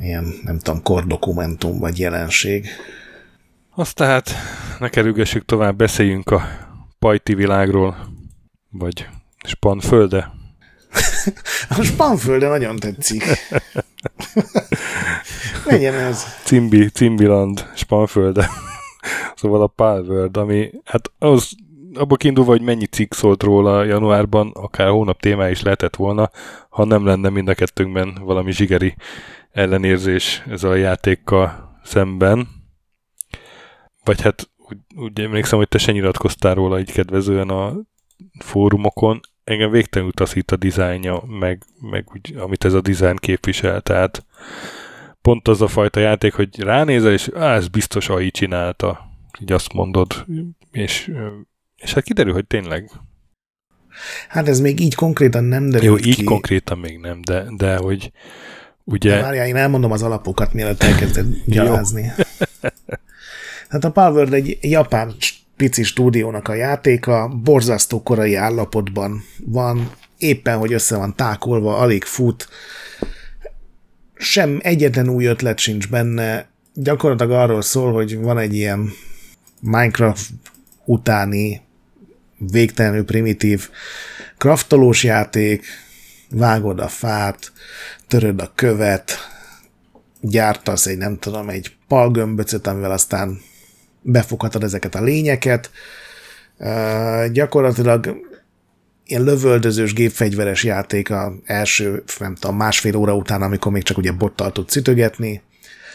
ilyen, 0.00 0.34
nem 0.42 0.58
tudom, 0.58 0.82
kordokumentum 0.82 1.78
vagy 1.78 1.98
jelenség. 1.98 2.68
Azt 3.74 3.94
tehát 3.94 4.30
ne 4.78 4.88
kerülgessük 4.88 5.44
tovább, 5.44 5.76
beszéljünk 5.76 6.30
a 6.30 6.48
pajti 6.98 7.34
világról, 7.34 7.96
vagy 8.70 9.06
Spanfölde. 9.46 10.30
a 11.78 11.82
Spanfölde 11.82 12.48
nagyon 12.48 12.76
tetszik. 12.76 13.24
Legyen 15.64 15.94
ez. 15.94 16.24
Cimbi, 16.44 16.88
Cimbiland, 16.88 17.66
Spanfölde. 17.74 18.48
Szóval 19.34 19.62
a 19.62 19.66
Palworld, 19.66 20.36
ami 20.36 20.70
hát 20.84 21.12
az 21.18 21.56
abból 21.94 22.16
kiindulva, 22.16 22.50
hogy 22.50 22.62
mennyi 22.62 22.86
cikk 22.86 23.12
szólt 23.12 23.42
róla 23.42 23.84
januárban, 23.84 24.50
akár 24.54 24.88
hónap 24.88 25.20
témája 25.20 25.50
is 25.50 25.62
lehetett 25.62 25.96
volna, 25.96 26.30
ha 26.68 26.84
nem 26.84 27.04
lenne 27.04 27.28
mind 27.28 27.48
a 27.48 27.54
kettőnkben 27.54 28.18
valami 28.24 28.52
zsigeri 28.52 28.94
ellenérzés 29.52 30.42
ezzel 30.48 30.70
a 30.70 30.74
játékkal 30.74 31.78
szemben. 31.84 32.48
Vagy 34.04 34.20
hát 34.20 34.50
úgy, 34.68 34.78
úgy 34.96 35.20
emlékszem, 35.20 35.58
hogy 35.58 35.68
te 35.68 35.78
se 35.78 35.92
nyilatkoztál 35.92 36.54
róla 36.54 36.78
így 36.78 36.92
kedvezően 36.92 37.48
a 37.48 37.72
fórumokon. 38.38 39.20
Engem 39.44 39.70
végtelenül 39.70 40.12
taszít 40.12 40.50
a 40.50 40.56
dizájnja, 40.56 41.22
meg, 41.26 41.62
meg 41.80 42.08
úgy, 42.14 42.34
amit 42.36 42.64
ez 42.64 42.72
a 42.72 42.80
dizájn 42.80 43.16
képvisel. 43.16 43.80
Tehát 43.80 44.26
pont 45.26 45.48
az 45.48 45.62
a 45.62 45.68
fajta 45.68 46.00
játék, 46.00 46.34
hogy 46.34 46.60
ránézel, 46.60 47.12
és 47.12 47.30
á, 47.34 47.54
ez 47.54 47.68
biztos 47.68 48.08
AI 48.08 48.30
csinálta, 48.30 49.10
így 49.40 49.52
azt 49.52 49.72
mondod, 49.72 50.26
és, 50.72 51.12
és 51.76 51.94
hát 51.94 52.04
kiderül, 52.04 52.32
hogy 52.32 52.46
tényleg. 52.46 52.90
Hát 54.28 54.48
ez 54.48 54.60
még 54.60 54.80
így 54.80 54.94
konkrétan 54.94 55.44
nem 55.44 55.70
derül 55.70 55.86
Jó, 55.86 55.96
így 55.96 56.16
ki. 56.16 56.24
konkrétan 56.24 56.78
még 56.78 56.98
nem, 56.98 57.20
de, 57.20 57.44
de 57.56 57.76
hogy 57.76 58.12
ugye... 58.84 59.20
várjál, 59.20 59.46
én 59.46 59.56
elmondom 59.56 59.92
az 59.92 60.02
alapokat, 60.02 60.52
mielőtt 60.52 60.82
elkezded 60.82 61.26
gyalázni. 61.46 62.12
hát 63.68 63.84
a 63.84 63.90
Palworld 63.90 64.32
egy 64.32 64.58
japán 64.60 65.14
pici 65.56 65.82
stúdiónak 65.82 66.48
a 66.48 66.54
játéka, 66.54 67.28
borzasztó 67.28 68.02
korai 68.02 68.34
állapotban 68.34 69.24
van, 69.44 69.90
éppen, 70.18 70.58
hogy 70.58 70.72
össze 70.72 70.96
van 70.96 71.14
tákolva, 71.14 71.76
alig 71.76 72.04
fut, 72.04 72.48
sem 74.16 74.58
egyetlen 74.62 75.08
új 75.08 75.24
ötlet 75.24 75.58
sincs 75.58 75.88
benne, 75.88 76.48
gyakorlatilag 76.74 77.32
arról 77.32 77.62
szól, 77.62 77.92
hogy 77.92 78.18
van 78.18 78.38
egy 78.38 78.54
ilyen 78.54 78.92
Minecraft 79.60 80.30
utáni 80.84 81.60
végtelenül 82.38 83.04
primitív 83.04 83.68
kraftolós 84.38 85.04
játék, 85.04 85.64
vágod 86.30 86.80
a 86.80 86.88
fát, 86.88 87.52
töröd 88.06 88.40
a 88.40 88.52
követ, 88.54 89.12
gyártasz 90.20 90.86
egy, 90.86 90.98
nem 90.98 91.18
tudom, 91.18 91.48
egy 91.48 91.76
palgömböcöt, 91.88 92.66
amivel 92.66 92.90
aztán 92.90 93.40
befoghatod 94.02 94.62
ezeket 94.62 94.94
a 94.94 95.02
lényeket. 95.02 95.70
Uh, 96.58 97.26
gyakorlatilag 97.26 98.16
ilyen 99.06 99.22
lövöldözős 99.22 99.92
gépfegyveres 99.92 100.64
játék 100.64 101.10
a 101.10 101.34
első, 101.44 102.02
nem 102.18 102.34
tudom, 102.34 102.56
másfél 102.56 102.96
óra 102.96 103.14
után, 103.14 103.42
amikor 103.42 103.72
még 103.72 103.82
csak 103.82 103.98
ugye 103.98 104.12
bottal 104.12 104.52
tudsz 104.52 104.76
ütögetni. 104.76 105.42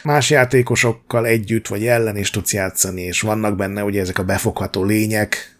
Más 0.04 0.30
játékosokkal 0.30 1.26
együtt 1.26 1.68
vagy 1.68 1.88
ellen 1.88 2.18
is 2.18 2.30
tudsz 2.30 2.54
játszani, 2.54 3.02
és 3.02 3.22
vannak 3.22 3.56
benne 3.56 3.84
ugye 3.84 4.02
ezek 4.02 4.18
a 4.18 4.24
befogható 4.24 4.84
lények, 4.84 5.58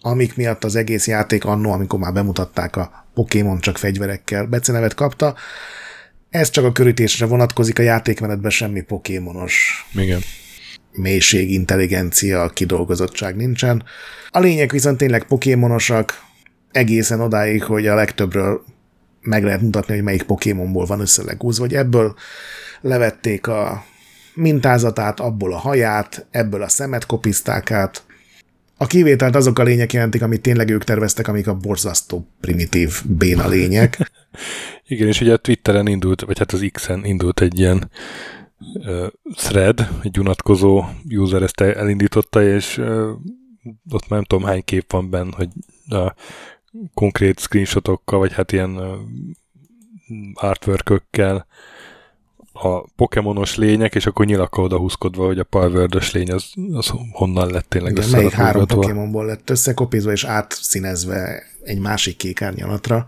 amik 0.00 0.36
miatt 0.36 0.64
az 0.64 0.76
egész 0.76 1.06
játék 1.06 1.44
annó, 1.44 1.72
amikor 1.72 1.98
már 1.98 2.12
bemutatták 2.12 2.76
a 2.76 3.06
Pokémon 3.14 3.60
csak 3.60 3.78
fegyverekkel 3.78 4.46
becenevet 4.46 4.94
kapta. 4.94 5.34
Ez 6.30 6.50
csak 6.50 6.64
a 6.64 6.72
körítésre 6.72 7.26
vonatkozik, 7.26 7.78
a 7.78 7.82
játékmenetben 7.82 8.50
semmi 8.50 8.80
pokémonos 8.80 9.86
Igen. 9.94 10.20
mélység, 10.92 11.50
intelligencia, 11.50 12.48
kidolgozottság 12.48 13.36
nincsen. 13.36 13.84
A 14.30 14.38
lények 14.38 14.70
viszont 14.70 14.96
tényleg 14.96 15.24
pokémonosak, 15.24 16.22
egészen 16.74 17.20
odáig, 17.20 17.62
hogy 17.62 17.86
a 17.86 17.94
legtöbbről 17.94 18.64
meg 19.20 19.44
lehet 19.44 19.60
mutatni, 19.60 19.94
hogy 19.94 20.02
melyik 20.02 20.22
Pokémonból 20.22 20.86
van 20.86 21.00
összelegúzva, 21.00 21.64
vagy 21.64 21.74
ebből 21.74 22.14
levették 22.80 23.46
a 23.46 23.84
mintázatát, 24.34 25.20
abból 25.20 25.52
a 25.52 25.58
haját, 25.58 26.26
ebből 26.30 26.62
a 26.62 26.68
szemet 26.68 27.06
kopizták 27.06 27.70
át. 27.70 28.04
A 28.76 28.86
kivételt 28.86 29.34
azok 29.34 29.58
a 29.58 29.62
lények 29.62 29.92
jelentik, 29.92 30.22
amit 30.22 30.40
tényleg 30.40 30.70
ők 30.70 30.84
terveztek, 30.84 31.28
amik 31.28 31.46
a 31.46 31.54
borzasztó 31.54 32.28
primitív 32.40 33.02
béna 33.04 33.48
lények. 33.48 33.98
Igen, 34.86 35.08
és 35.08 35.20
ugye 35.20 35.32
a 35.32 35.36
Twitteren 35.36 35.86
indult, 35.86 36.20
vagy 36.20 36.38
hát 36.38 36.52
az 36.52 36.68
X-en 36.72 37.04
indult 37.04 37.40
egy 37.40 37.58
ilyen 37.58 37.90
uh, 38.74 39.06
thread, 39.34 39.88
egy 40.02 40.18
unatkozó 40.18 40.84
user 41.08 41.42
ezt 41.42 41.60
elindította, 41.60 42.42
és 42.42 42.78
uh, 42.78 43.08
ott 43.90 44.08
már 44.08 44.18
nem 44.18 44.24
tudom 44.24 44.44
hány 44.44 44.64
kép 44.64 44.92
van 44.92 45.10
benne, 45.10 45.32
hogy 45.36 45.48
a 45.88 46.14
konkrét 46.94 47.38
screenshotokkal, 47.38 48.18
vagy 48.18 48.32
hát 48.32 48.52
ilyen 48.52 48.80
artworkökkel 50.34 51.46
a 52.52 52.80
pokémonos 52.96 53.56
lények, 53.56 53.94
és 53.94 54.06
akkor 54.06 54.26
nyilakkal 54.26 54.64
odahúzkodva, 54.64 55.26
hogy 55.26 55.38
a 55.38 55.44
palvördös 55.44 56.12
lény 56.12 56.30
az, 56.32 56.52
az 56.72 56.92
honnan 57.12 57.50
lett 57.50 57.68
tényleg 57.68 57.96
Igen, 57.96 58.10
melyik 58.10 58.30
három 58.32 58.66
Pokémonból 58.66 59.26
lett 59.26 59.50
összekopizva 59.50 60.12
és 60.12 60.24
átszínezve 60.24 61.42
egy 61.62 61.78
másik 61.78 62.16
kék 62.16 62.42
árnyalatra. 62.42 63.06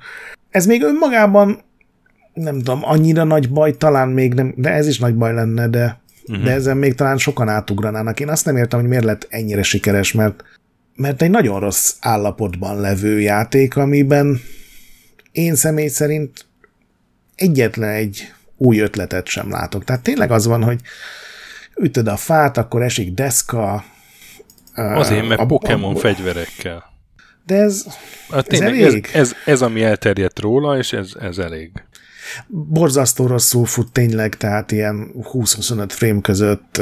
Ez 0.51 0.67
még 0.67 0.83
önmagában 0.83 1.65
nem 2.33 2.57
tudom, 2.57 2.81
annyira 2.83 3.25
nagy 3.25 3.51
baj, 3.51 3.77
talán 3.77 4.09
még 4.09 4.35
nem, 4.35 4.55
de 4.57 4.71
ez 4.71 4.87
is 4.87 4.99
nagy 4.99 5.15
baj 5.15 5.35
lenne, 5.35 5.69
de, 5.69 6.01
uh-huh. 6.27 6.45
de 6.45 6.51
ezen 6.51 6.77
még 6.77 6.95
talán 6.95 7.19
sokan 7.19 7.49
átugranának. 7.49 8.21
Én 8.21 8.29
azt 8.29 8.45
nem 8.45 8.57
értem, 8.57 8.81
hogy 8.81 8.89
miért 8.89 9.05
lett 9.05 9.27
ennyire 9.29 9.63
sikeres, 9.63 10.13
mert, 10.13 10.45
mert 10.97 11.23
egy 11.23 11.31
nagyon 11.31 11.61
rossz 11.61 11.95
állapotban 12.01 12.81
levő 12.81 13.21
játék, 13.21 13.77
amiben 13.77 14.41
én 15.33 15.55
személy 15.55 15.89
szerint 15.89 16.47
egyetlen 17.35 17.91
egy 17.91 18.33
új 18.57 18.79
ötletet 18.79 19.27
sem 19.27 19.51
látok. 19.51 19.85
Tehát 19.85 20.03
tényleg 20.03 20.31
az 20.31 20.47
van, 20.47 20.63
hogy 20.63 20.81
ütöd 21.77 22.07
a 22.07 22.17
fát, 22.17 22.57
akkor 22.57 22.83
esik 22.83 23.15
deszka. 23.15 23.85
Azért, 24.75 25.29
mert 25.29 25.41
a, 25.41 25.47
Pokémon 25.47 25.97
a, 25.97 25.99
fegyverekkel. 25.99 26.85
De 27.47 27.55
ez, 27.55 27.87
hát 28.31 28.53
ez 28.53 28.61
elég? 28.61 29.09
Ez, 29.13 29.21
ez, 29.21 29.35
ez, 29.45 29.63
ami 29.63 29.83
elterjedt 29.83 30.39
róla, 30.39 30.79
és 30.79 30.93
ez, 30.93 31.13
ez 31.21 31.39
elég. 31.39 31.71
Borzasztó 32.47 33.27
rosszul 33.27 33.67
fut 33.67 33.93
tényleg, 33.93 34.37
tehát 34.37 34.73
ilyen 34.73 35.11
20-25 35.23 35.87
frame 35.89 36.21
között 36.21 36.81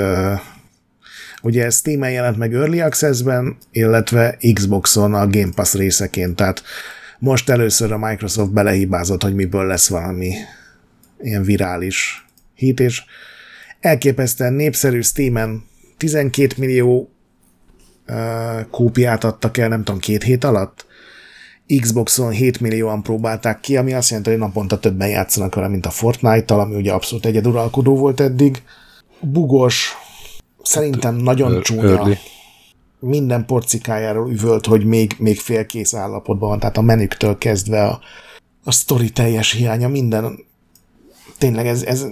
ugye 1.44 1.70
Steam-en 1.70 2.10
jelent 2.10 2.36
meg 2.36 2.54
Early 2.54 2.80
Access-ben, 2.80 3.56
illetve 3.72 4.38
Xboxon 4.52 5.14
a 5.14 5.26
Game 5.26 5.52
Pass 5.54 5.74
részeként, 5.74 6.36
tehát 6.36 6.62
most 7.18 7.50
először 7.50 7.92
a 7.92 7.98
Microsoft 7.98 8.52
belehibázott, 8.52 9.22
hogy 9.22 9.34
miből 9.34 9.66
lesz 9.66 9.88
valami 9.88 10.34
ilyen 11.20 11.42
virális 11.42 12.26
hit, 12.54 12.80
és 12.80 13.02
elképesztően 13.80 14.52
népszerű 14.52 15.00
Steam-en 15.00 15.64
12 15.96 16.54
millió 16.58 17.10
uh, 18.08 18.68
kópiát 18.70 19.24
adtak 19.24 19.56
el, 19.58 19.68
nem 19.68 19.84
tudom, 19.84 20.00
két 20.00 20.22
hét 20.22 20.44
alatt. 20.44 20.86
Xboxon 21.80 22.30
7 22.30 22.60
millióan 22.60 23.02
próbálták 23.02 23.60
ki, 23.60 23.76
ami 23.76 23.92
azt 23.92 24.08
jelenti, 24.08 24.30
hogy 24.30 24.38
naponta 24.38 24.78
többen 24.78 25.08
játszanak 25.08 25.54
vele, 25.54 25.68
mint 25.68 25.86
a 25.86 25.90
Fortnite-tal, 25.90 26.60
ami 26.60 26.74
ugye 26.74 26.92
abszolút 26.92 27.26
egyeduralkodó 27.26 27.96
volt 27.96 28.20
eddig. 28.20 28.62
Bugos, 29.20 29.92
szerintem 30.64 31.14
nagyon 31.14 31.62
csúnya. 31.62 31.98
Early. 31.98 32.12
Minden 32.98 33.44
porcikájáról 33.46 34.30
üvölt, 34.30 34.66
hogy 34.66 34.84
még, 34.84 35.14
még 35.18 35.38
félkész 35.38 35.94
állapotban 35.94 36.48
van, 36.48 36.58
tehát 36.58 36.76
a 36.76 36.82
menüktől 36.82 37.38
kezdve 37.38 37.84
a, 37.84 38.00
a 38.64 38.72
sztori 38.72 39.10
teljes 39.10 39.52
hiánya, 39.52 39.88
minden 39.88 40.38
tényleg 41.38 41.66
ez, 41.66 41.82
ez 41.82 42.06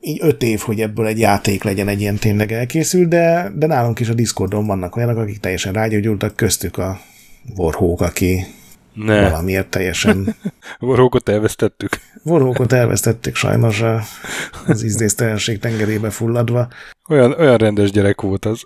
így 0.00 0.18
öt 0.22 0.42
év, 0.42 0.60
hogy 0.60 0.80
ebből 0.80 1.06
egy 1.06 1.18
játék 1.18 1.62
legyen 1.62 1.88
egy 1.88 2.00
ilyen 2.00 2.16
tényleg 2.16 2.52
elkészül, 2.52 3.06
de, 3.06 3.52
de 3.56 3.66
nálunk 3.66 4.00
is 4.00 4.08
a 4.08 4.14
Discordon 4.14 4.66
vannak 4.66 4.96
olyanok, 4.96 5.16
akik 5.16 5.40
teljesen 5.40 5.72
rágyógyultak, 5.72 6.36
köztük 6.36 6.78
a 6.78 7.00
Warhawk, 7.56 8.00
aki 8.00 8.46
ne. 8.92 9.30
valamiért 9.30 9.68
teljesen... 9.68 10.34
Warhawkot 10.80 11.28
elvesztettük. 11.28 11.90
Warhawkot 12.24 12.72
elvesztettük 12.72 13.34
sajnos 13.34 13.82
az 14.66 14.82
ízdésztelenség 14.82 15.58
tengerébe 15.58 16.10
fulladva. 16.10 16.68
Olyan, 17.08 17.32
olyan 17.38 17.56
rendes 17.56 17.90
gyerek 17.90 18.20
volt 18.20 18.44
az. 18.44 18.62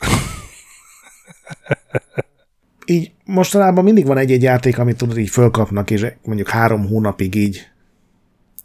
így 2.86 3.12
mostanában 3.24 3.84
mindig 3.84 4.06
van 4.06 4.18
egy-egy 4.18 4.42
játék, 4.42 4.78
amit 4.78 4.96
tudod 4.96 5.18
így 5.18 5.30
fölkapnak, 5.30 5.90
és 5.90 6.06
mondjuk 6.22 6.48
három 6.48 6.86
hónapig 6.86 7.34
így 7.34 7.68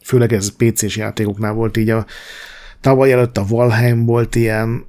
főleg 0.04 0.34
ez 0.34 0.56
PC-s 0.56 0.98
játékoknál 0.98 1.54
volt 1.54 1.78
így 1.78 1.90
a 1.90 2.06
tavaly 2.82 3.12
előtt 3.12 3.38
a 3.38 3.46
Valheim 3.48 4.06
volt 4.06 4.36
ilyen, 4.36 4.86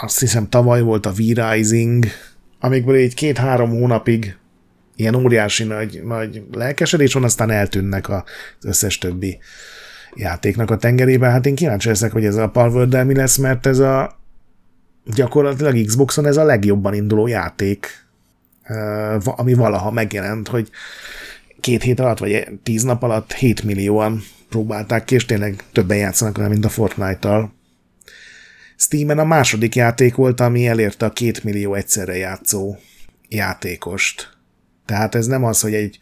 azt 0.00 0.20
hiszem 0.20 0.48
tavaly 0.48 0.82
volt 0.82 1.06
a 1.06 1.12
V-Rising, 1.12 2.06
amikből 2.60 2.96
így 2.96 3.14
két-három 3.14 3.70
hónapig 3.70 4.36
ilyen 4.96 5.14
óriási 5.14 5.64
nagy, 5.64 6.02
nagy 6.04 6.42
lelkesedés 6.52 7.12
van, 7.12 7.24
aztán 7.24 7.50
eltűnnek 7.50 8.08
az 8.08 8.22
összes 8.62 8.98
többi 8.98 9.38
játéknak 10.14 10.70
a 10.70 10.76
tengerében. 10.76 11.30
Hát 11.30 11.46
én 11.46 11.54
kíváncsi 11.54 11.88
leszek, 11.88 12.12
hogy 12.12 12.24
ez 12.24 12.36
a 12.36 12.48
palworld 12.48 13.06
mi 13.06 13.14
lesz, 13.14 13.36
mert 13.36 13.66
ez 13.66 13.78
a 13.78 14.18
gyakorlatilag 15.14 15.84
Xboxon 15.86 16.26
ez 16.26 16.36
a 16.36 16.44
legjobban 16.44 16.94
induló 16.94 17.26
játék, 17.26 18.06
ami 19.24 19.54
valaha 19.54 19.90
megjelent, 19.90 20.48
hogy 20.48 20.70
két 21.60 21.82
hét 21.82 22.00
alatt, 22.00 22.18
vagy 22.18 22.48
tíz 22.62 22.82
nap 22.82 23.02
alatt 23.02 23.32
7 23.32 23.62
millióan 23.62 24.22
próbálták 24.48 25.04
ki, 25.04 25.14
és 25.14 25.24
tényleg 25.24 25.64
többen 25.72 25.96
játszanak 25.96 26.36
vele, 26.36 26.48
mint 26.48 26.64
a 26.64 26.68
Fortnite-tal. 26.68 27.52
Steam-en 28.76 29.18
a 29.18 29.24
második 29.24 29.74
játék 29.74 30.14
volt, 30.14 30.40
ami 30.40 30.66
elérte 30.66 31.06
a 31.06 31.12
két 31.12 31.44
millió 31.44 31.74
egyszerre 31.74 32.16
játszó 32.16 32.76
játékost. 33.28 34.33
Tehát 34.86 35.14
ez 35.14 35.26
nem 35.26 35.44
az, 35.44 35.60
hogy 35.60 35.74
egy 35.74 35.98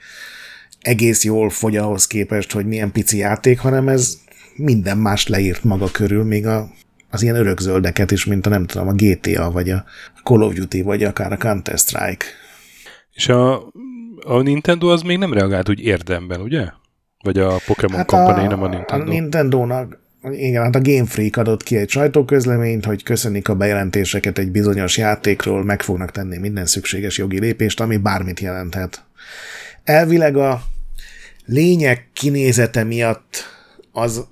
egész 0.81 1.25
jól 1.25 1.51
fogy 1.51 1.77
ahhoz 1.77 2.07
képest, 2.07 2.53
hogy 2.53 2.67
milyen 2.67 2.93
pici 2.93 3.17
játék, 3.17 3.59
hanem 3.59 3.89
ez 3.89 4.19
minden 4.57 4.99
más 4.99 5.27
leírt 5.27 5.65
maga 5.65 5.91
körül, 5.91 6.25
még 6.25 6.47
a, 6.47 6.71
az 7.11 7.23
ilyen 7.23 7.37
örökzöldeket 7.37 8.11
is, 8.11 8.25
mint 8.25 8.47
a 8.47 8.51
nem 8.51 8.67
tudom, 8.67 8.89
a 8.89 8.93
GTA, 8.93 9.51
vagy 9.51 9.71
a 9.71 9.85
Call 10.25 10.43
of 10.43 10.55
Duty, 10.55 10.83
vagy 10.83 11.05
akár 11.05 11.33
a 11.33 11.37
Counter-Strike. 11.37 12.25
És 13.13 13.29
a 13.29 13.73
a 14.25 14.41
Nintendo 14.41 14.89
az 14.89 15.03
még 15.03 15.19
nem 15.19 15.33
reagált 15.33 15.69
úgy 15.69 15.81
érdemben, 15.81 16.41
ugye? 16.41 16.69
Vagy 17.23 17.39
a 17.39 17.57
Pokémon 17.67 17.97
hát 17.97 18.07
Company, 18.07 18.45
a, 18.45 18.49
nem 18.49 18.63
a 18.63 18.69
Nintendo? 18.69 19.05
A 19.05 19.09
Nintendo-nak 19.09 20.02
igen, 20.31 20.63
hát 20.63 20.75
a 20.75 20.81
Game 20.81 21.07
Freak 21.07 21.37
adott 21.37 21.63
ki 21.63 21.77
egy 21.77 21.89
sajtóközleményt, 21.91 22.85
hogy 22.85 23.03
köszönik 23.03 23.49
a 23.49 23.55
bejelentéseket 23.55 24.39
egy 24.39 24.51
bizonyos 24.51 24.97
játékról, 24.97 25.65
meg 25.65 25.83
fognak 25.83 26.11
tenni 26.11 26.39
minden 26.39 26.67
szükséges 26.67 27.19
jogi 27.19 27.41
lépést, 27.41 27.81
ami 27.81 27.97
bármit 27.97 28.41
jelenthet. 28.41 29.05
Elvileg 29.85 30.37
a 30.37 30.63
lények 31.45 32.09
kinézete 32.13 32.85
miatt 32.85 33.45
az, 33.93 34.27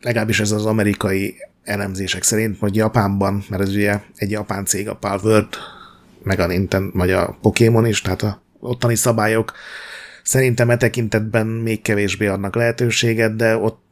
legalábbis 0.00 0.40
ez 0.40 0.50
az 0.50 0.66
amerikai 0.66 1.34
elemzések 1.64 2.22
szerint, 2.22 2.58
hogy 2.58 2.76
Japánban, 2.76 3.44
mert 3.48 3.62
ez 3.62 3.74
ugye 3.74 4.00
egy 4.16 4.30
japán 4.30 4.64
cég, 4.64 4.88
a 4.88 4.96
Palworld, 4.96 5.48
meg 6.22 6.40
a 6.40 6.46
Nintendo, 6.46 6.98
vagy 6.98 7.10
a 7.10 7.38
Pokémon 7.42 7.86
is, 7.86 8.00
tehát 8.00 8.22
a 8.22 8.42
ottani 8.60 8.94
szabályok 8.94 9.52
szerintem 10.22 10.70
e 10.70 10.76
tekintetben 10.76 11.46
még 11.46 11.82
kevésbé 11.82 12.26
adnak 12.26 12.54
lehetőséget, 12.54 13.36
de 13.36 13.56
ott 13.56 13.87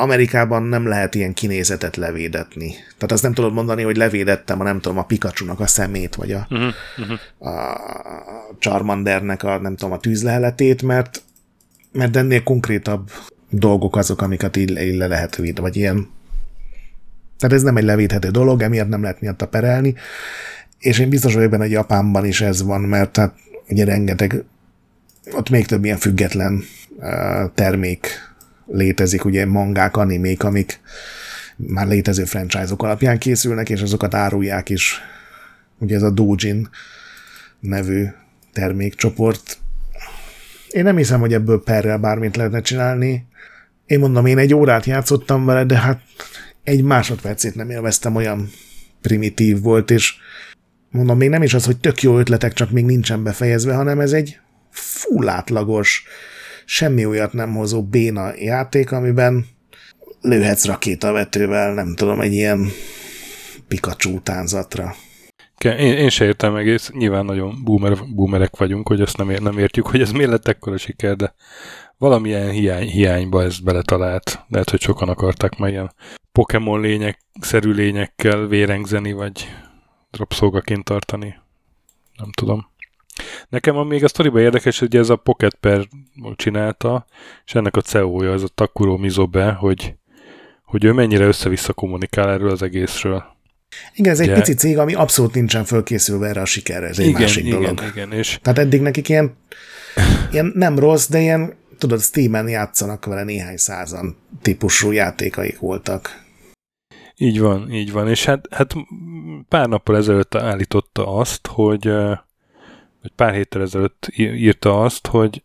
Amerikában 0.00 0.62
nem 0.62 0.86
lehet 0.86 1.14
ilyen 1.14 1.34
kinézetet 1.34 1.96
levédetni. 1.96 2.70
Tehát 2.70 3.12
azt 3.12 3.22
nem 3.22 3.34
tudod 3.34 3.52
mondani, 3.52 3.82
hogy 3.82 3.96
levédettem 3.96 4.60
a 4.60 4.62
nem 4.62 4.80
tudom, 4.80 4.98
a 4.98 5.04
pikachu 5.04 5.54
a 5.56 5.66
szemét, 5.66 6.14
vagy 6.14 6.32
a, 6.32 6.46
uh-huh, 6.50 7.52
a 7.52 7.76
Charmandernek 8.58 9.42
a 9.42 9.58
nem 9.58 9.76
tudom, 9.76 9.92
a 9.92 9.98
tűzleheletét, 9.98 10.82
mert, 10.82 11.22
mert 11.92 12.16
ennél 12.16 12.42
konkrétabb 12.42 13.10
dolgok 13.50 13.96
azok, 13.96 14.22
amiket 14.22 14.56
így, 14.56 14.96
le 14.96 15.06
lehet 15.06 15.36
védeni, 15.36 15.60
vagy 15.60 15.76
ilyen. 15.76 16.08
Tehát 17.38 17.56
ez 17.56 17.62
nem 17.62 17.76
egy 17.76 17.84
levíthető 17.84 18.28
dolog, 18.28 18.62
emiatt 18.62 18.88
nem 18.88 19.02
lehet 19.02 19.20
miatta 19.20 19.48
perelni, 19.48 19.94
és 20.78 20.98
én 20.98 21.08
biztos 21.08 21.34
vagyok 21.34 21.50
benne, 21.50 21.62
hogy 21.62 21.72
Japánban 21.72 22.26
is 22.26 22.40
ez 22.40 22.62
van, 22.62 22.80
mert 22.80 23.16
hát 23.16 23.34
ugye 23.68 23.84
rengeteg, 23.84 24.44
ott 25.32 25.50
még 25.50 25.66
több 25.66 25.84
ilyen 25.84 25.98
független 25.98 26.62
termék 27.54 28.27
létezik, 28.70 29.24
ugye 29.24 29.46
mangák, 29.46 29.96
animék, 29.96 30.44
amik 30.44 30.80
már 31.56 31.86
létező 31.86 32.24
franchise-ok 32.24 32.82
alapján 32.82 33.18
készülnek, 33.18 33.68
és 33.70 33.80
azokat 33.80 34.14
árulják 34.14 34.68
is. 34.68 35.00
Ugye 35.78 35.96
ez 35.96 36.02
a 36.02 36.10
Doujin 36.10 36.68
nevű 37.60 38.06
termékcsoport. 38.52 39.58
Én 40.68 40.82
nem 40.82 40.96
hiszem, 40.96 41.20
hogy 41.20 41.32
ebből 41.32 41.62
perrel 41.62 41.98
bármit 41.98 42.36
lehetne 42.36 42.60
csinálni. 42.60 43.26
Én 43.86 43.98
mondom, 43.98 44.26
én 44.26 44.38
egy 44.38 44.54
órát 44.54 44.84
játszottam 44.84 45.44
vele, 45.44 45.64
de 45.64 45.78
hát 45.78 46.00
egy 46.64 46.82
másodpercét 46.82 47.54
nem 47.54 47.70
élveztem, 47.70 48.14
olyan 48.14 48.50
primitív 49.00 49.60
volt, 49.60 49.90
és 49.90 50.14
mondom, 50.90 51.16
még 51.16 51.28
nem 51.28 51.42
is 51.42 51.54
az, 51.54 51.64
hogy 51.64 51.80
tök 51.80 52.02
jó 52.02 52.18
ötletek, 52.18 52.52
csak 52.52 52.70
még 52.70 52.84
nincsen 52.84 53.22
befejezve, 53.22 53.74
hanem 53.74 54.00
ez 54.00 54.12
egy 54.12 54.38
full 54.70 55.28
átlagos, 55.28 56.04
semmi 56.70 57.06
olyat 57.06 57.32
nem 57.32 57.54
hozó 57.54 57.82
béna 57.82 58.32
játék, 58.36 58.92
amiben 58.92 59.46
lőhetsz 60.20 60.66
rakétavetővel, 60.66 61.74
nem 61.74 61.94
tudom, 61.94 62.20
egy 62.20 62.32
ilyen 62.32 62.68
Pikachu 63.68 64.20
tánzatra. 64.20 64.94
Én, 65.64 65.76
én 65.76 66.08
se 66.08 66.24
értem 66.24 66.56
egész, 66.56 66.90
nyilván 66.90 67.24
nagyon 67.24 67.64
boomer, 67.64 67.98
boomerek 68.14 68.56
vagyunk, 68.56 68.88
hogy 68.88 69.00
ezt 69.00 69.16
nem, 69.16 69.30
ér, 69.30 69.40
nem 69.40 69.58
értjük, 69.58 69.86
hogy 69.86 70.00
ez 70.00 70.12
miért 70.12 70.30
lett 70.30 70.48
ekkora 70.48 70.76
siker, 70.76 71.16
de 71.16 71.34
valamilyen 71.98 72.50
hiány, 72.50 72.88
hiányba 72.88 73.42
ez 73.42 73.58
beletalált. 73.58 74.44
Lehet, 74.48 74.70
hogy 74.70 74.80
sokan 74.80 75.08
akarták 75.08 75.56
már 75.56 75.70
ilyen 75.70 75.94
Pokémon 76.32 76.80
lények, 76.80 77.20
szerű 77.40 77.72
lényekkel 77.72 78.46
vérengzeni, 78.46 79.12
vagy 79.12 79.48
dropszolgaként 80.10 80.84
tartani. 80.84 81.34
Nem 82.16 82.30
tudom. 82.30 82.66
Nekem 83.48 83.76
a 83.76 83.84
még 83.84 84.04
a 84.04 84.08
sztoriban 84.08 84.40
érdekes, 84.40 84.78
hogy 84.78 84.96
ez 84.96 85.08
a 85.08 85.16
Pocket 85.16 85.54
Per 85.54 85.88
csinálta, 86.36 87.06
és 87.44 87.54
ennek 87.54 87.76
a 87.76 87.80
CEO-ja, 87.80 88.32
ez 88.32 88.42
a 88.42 88.48
Takuro 88.48 88.96
Mizobe, 88.96 89.50
hogy, 89.52 89.94
hogy 90.64 90.84
ő 90.84 90.92
mennyire 90.92 91.24
össze-vissza 91.24 91.72
kommunikál 91.72 92.30
erről 92.30 92.50
az 92.50 92.62
egészről. 92.62 93.24
Igen, 93.94 94.12
ez 94.12 94.20
egy 94.20 94.32
pici 94.32 94.54
cég, 94.54 94.78
ami 94.78 94.94
abszolút 94.94 95.34
nincsen 95.34 95.64
fölkészülve 95.64 96.28
erre 96.28 96.40
a 96.40 96.44
sikerre, 96.44 96.86
ez 96.86 96.98
egy 96.98 97.06
igen, 97.06 97.20
másik 97.20 97.44
igen, 97.44 97.60
dolog. 97.60 97.82
Igen, 97.92 98.12
és... 98.12 98.38
Tehát 98.42 98.58
eddig 98.58 98.80
nekik 98.80 99.08
ilyen, 99.08 99.36
ilyen 100.30 100.52
nem 100.54 100.78
rossz, 100.78 101.08
de 101.08 101.20
ilyen, 101.20 101.54
tudod, 101.78 102.00
Steam-en 102.00 102.48
játszanak 102.48 103.04
vele 103.04 103.24
néhány 103.24 103.56
százan 103.56 104.16
típusú 104.42 104.90
játékaik 104.90 105.58
voltak. 105.58 106.26
Így 107.16 107.40
van, 107.40 107.72
így 107.72 107.92
van. 107.92 108.08
És 108.08 108.24
hát, 108.24 108.46
hát 108.50 108.74
pár 109.48 109.68
nappal 109.68 109.96
ezelőtt 109.96 110.34
állította 110.34 111.14
azt, 111.14 111.46
hogy 111.46 111.92
vagy 113.02 113.12
pár 113.16 113.34
héttel 113.34 113.62
ezelőtt 113.62 114.08
írta 114.16 114.82
azt, 114.82 115.06
hogy 115.06 115.42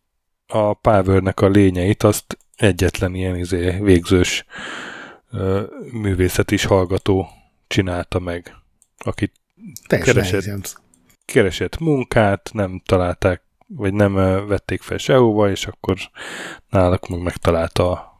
a 0.48 0.74
Powernek 0.74 1.42
a 1.42 1.48
lényeit 1.48 2.04
azt 2.04 2.38
egyetlen 2.56 3.16
ilyen 3.16 3.38
izé, 3.38 3.70
végzős 3.80 4.46
művészet 5.92 6.52
is 6.52 6.66
hallgató 6.66 7.28
csinálta 7.68 8.20
meg, 8.20 8.56
akit 8.98 9.34
keresett, 9.88 10.82
keresett 11.26 11.80
munkát, 11.80 12.50
nem 12.54 12.82
találták, 12.86 13.42
vagy 13.68 13.94
nem 13.94 14.14
vették 14.48 14.82
fel 14.82 14.98
sehova, 14.98 15.50
és 15.50 15.68
akkor 15.68 15.98
náluk 16.70 17.08
meg 17.08 17.20
megtalálta 17.20 17.92
a 17.92 18.20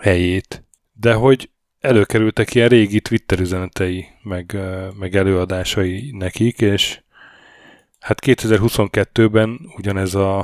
helyét. 0.00 0.64
De 0.92 1.14
hogy 1.14 1.50
előkerültek 1.80 2.54
ilyen 2.54 2.68
régi 2.68 3.00
Twitter 3.00 3.40
üzenetei, 3.40 4.06
meg, 4.22 4.56
meg 4.98 5.16
előadásai 5.16 6.10
nekik, 6.10 6.60
és 6.60 7.01
hát 8.02 8.18
2022-ben 8.26 9.60
ugyanez 9.76 10.14
a, 10.14 10.38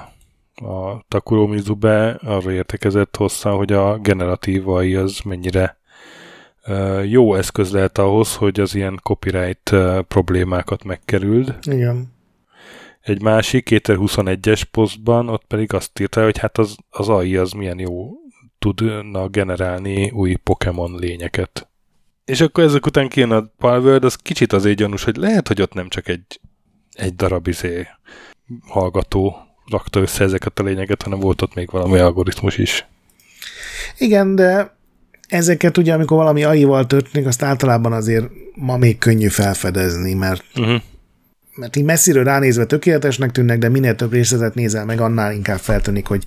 a 0.54 1.04
Takuro 1.08 1.46
Mizube 1.46 2.10
arra 2.10 2.52
értekezett 2.52 3.16
hosszá, 3.16 3.50
hogy 3.50 3.72
a 3.72 3.98
generatívai 3.98 4.94
az 4.94 5.20
mennyire 5.24 5.78
jó 7.04 7.34
eszköz 7.34 7.72
lehet 7.72 7.98
ahhoz, 7.98 8.34
hogy 8.34 8.60
az 8.60 8.74
ilyen 8.74 9.00
copyright 9.02 9.74
problémákat 10.08 10.84
megkerüld. 10.84 11.58
Igen. 11.62 12.16
Egy 13.00 13.22
másik 13.22 13.68
2021-es 13.70 14.62
posztban 14.70 15.28
ott 15.28 15.44
pedig 15.46 15.72
azt 15.72 16.00
írta, 16.00 16.22
hogy 16.24 16.38
hát 16.38 16.58
az, 16.58 16.76
az 16.90 17.08
AI 17.08 17.36
az 17.36 17.52
milyen 17.52 17.78
jó 17.78 18.10
tudna 18.58 19.28
generálni 19.28 20.10
új 20.10 20.34
Pokémon 20.34 20.98
lényeket. 20.98 21.68
És 22.24 22.40
akkor 22.40 22.64
ezek 22.64 22.86
után 22.86 23.08
kijön 23.08 23.30
a 23.30 23.52
Palworld, 23.58 24.04
az 24.04 24.14
kicsit 24.14 24.52
azért 24.52 24.76
gyanús, 24.76 25.04
hogy 25.04 25.16
lehet, 25.16 25.48
hogy 25.48 25.62
ott 25.62 25.72
nem 25.72 25.88
csak 25.88 26.08
egy, 26.08 26.40
egy 26.98 27.14
darab 27.14 27.46
izé 27.46 27.86
hallgató 28.66 29.36
rakta 29.70 30.00
össze 30.00 30.24
ezeket 30.24 30.58
a 30.58 30.62
lényeket, 30.62 31.02
hanem 31.02 31.20
volt 31.20 31.42
ott 31.42 31.54
még 31.54 31.70
valami 31.70 31.98
algoritmus 31.98 32.58
is. 32.58 32.86
Igen, 33.98 34.34
de 34.34 34.76
ezeket 35.28 35.78
ugye, 35.78 35.92
amikor 35.94 36.16
valami 36.16 36.44
AI-val 36.44 36.86
történik, 36.86 37.26
azt 37.26 37.42
általában 37.42 37.92
azért 37.92 38.26
ma 38.54 38.76
még 38.76 38.98
könnyű 38.98 39.28
felfedezni, 39.28 40.14
mert 40.14 40.44
uh-huh. 40.56 40.80
mert 41.54 41.76
így 41.76 41.84
messziről 41.84 42.24
ránézve 42.24 42.64
tökéletesnek 42.64 43.30
tűnnek, 43.30 43.58
de 43.58 43.68
minél 43.68 43.94
több 43.94 44.12
részletet 44.12 44.54
nézel 44.54 44.84
meg, 44.84 45.00
annál 45.00 45.32
inkább 45.32 45.58
feltűnik, 45.58 46.06
hogy 46.06 46.24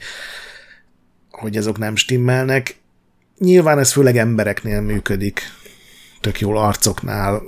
hogy 1.29 1.57
azok 1.57 1.77
nem 1.77 1.95
stimmelnek. 1.95 2.79
Nyilván 3.37 3.79
ez 3.79 3.91
főleg 3.91 4.17
embereknél 4.17 4.81
működik, 4.81 5.41
tök 6.19 6.39
jól 6.39 6.57
arcoknál, 6.57 7.41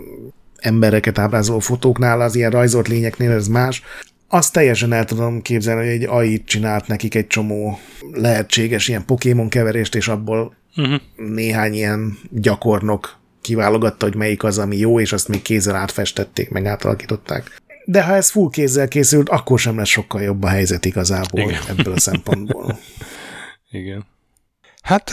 embereket 0.64 1.18
ábrázoló 1.18 1.60
fotóknál, 1.60 2.22
az 2.22 2.36
ilyen 2.36 2.52
rajzolt 2.52 2.88
lényeknél 2.88 3.32
ez 3.32 3.48
más. 3.48 3.82
Azt 4.28 4.54
teljesen 4.54 4.94
el 4.94 5.06
tudom 5.06 5.42
képzelni, 5.42 5.82
hogy 5.82 5.94
egy 5.94 6.04
AI 6.04 6.44
csinált 6.44 6.88
nekik 6.88 7.16
egy 7.16 7.28
csomó 7.28 7.80
lehetséges 8.12 8.88
ilyen 8.88 9.06
Pokémon 9.06 9.50
keverést, 9.50 9.96
és 9.96 10.08
abból 10.08 10.56
uh-huh. 10.76 11.02
néhány 11.16 11.74
ilyen 11.74 12.18
gyakornok 12.30 13.18
kiválogatta, 13.42 14.06
hogy 14.06 14.16
melyik 14.16 14.44
az, 14.44 14.58
ami 14.58 14.78
jó, 14.78 15.00
és 15.00 15.14
azt 15.14 15.28
még 15.28 15.42
kézzel 15.42 15.76
átfestették, 15.76 16.50
meg 16.50 16.66
átalakították. 16.66 17.62
De 17.86 18.04
ha 18.04 18.14
ez 18.14 18.30
full 18.30 18.50
kézzel 18.50 18.88
készült, 18.88 19.30
akkor 19.30 19.60
sem 19.60 19.78
lesz 19.78 19.88
sokkal 19.88 20.22
jobb 20.22 20.44
a 20.44 20.48
helyzet 20.48 20.86
igazából 20.86 21.42
Igen. 21.42 21.62
ebből 21.68 21.94
a 21.94 22.00
szempontból. 22.00 22.80
Igen. 23.72 24.06
Hát 24.82 25.12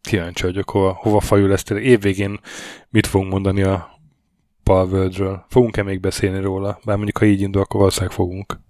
kíváncsi 0.00 0.42
vagyok, 0.42 0.70
hova, 0.70 0.98
hova 1.00 1.20
fajul 1.20 1.52
ezt. 1.52 1.70
Évvégén 1.70 2.40
mit 2.88 3.06
fogunk 3.06 3.30
mondani 3.30 3.62
a 3.62 3.91
Palworldről? 4.62 5.44
Fogunk-e 5.48 5.82
még 5.82 6.00
beszélni 6.00 6.40
róla? 6.40 6.80
Bár 6.84 6.96
mondjuk, 6.96 7.18
ha 7.18 7.24
így 7.24 7.40
indul, 7.40 7.62
akkor 7.62 7.80
valószínűleg 7.80 8.14
fogunk. 8.14 8.60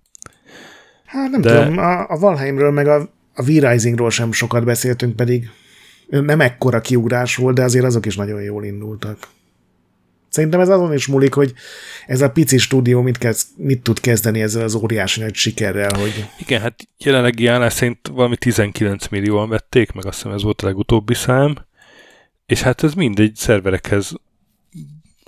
Hát 1.04 1.30
nem 1.30 1.40
De... 1.40 1.58
tudom, 1.58 1.78
a, 1.78 2.10
a 2.10 2.18
Valheimről 2.18 2.70
meg 2.70 2.86
a, 2.86 3.00
a 3.34 3.42
V-Risingról 3.42 4.10
sem 4.10 4.32
sokat 4.32 4.64
beszéltünk, 4.64 5.16
pedig 5.16 5.50
nem 6.06 6.40
ekkora 6.40 6.80
kiugrás 6.80 7.36
volt, 7.36 7.54
de 7.54 7.62
azért 7.62 7.84
azok 7.84 8.06
is 8.06 8.16
nagyon 8.16 8.42
jól 8.42 8.64
indultak. 8.64 9.18
Szerintem 10.28 10.60
ez 10.60 10.68
azon 10.68 10.92
is 10.92 11.06
múlik, 11.06 11.34
hogy 11.34 11.52
ez 12.06 12.20
a 12.20 12.30
pici 12.30 12.58
stúdió 12.58 13.02
mit, 13.02 13.18
kezd, 13.18 13.46
mit 13.56 13.82
tud 13.82 14.00
kezdeni 14.00 14.40
ezzel 14.42 14.62
az 14.62 14.74
óriási 14.74 15.20
nagy 15.20 15.34
sikerrel, 15.34 15.98
hogy... 15.98 16.28
Igen, 16.38 16.60
hát 16.60 16.74
jelenlegi 16.98 17.46
állás 17.46 17.72
szerint 17.72 18.08
valami 18.08 18.36
19 18.36 19.08
millióan 19.08 19.48
vették, 19.48 19.92
meg 19.92 20.06
azt 20.06 20.16
hiszem 20.16 20.32
ez 20.32 20.42
volt 20.42 20.62
a 20.62 20.66
legutóbbi 20.66 21.14
szám, 21.14 21.56
és 22.46 22.62
hát 22.62 22.82
ez 22.82 22.94
mindegy 22.94 23.36
szerverekhez 23.36 24.12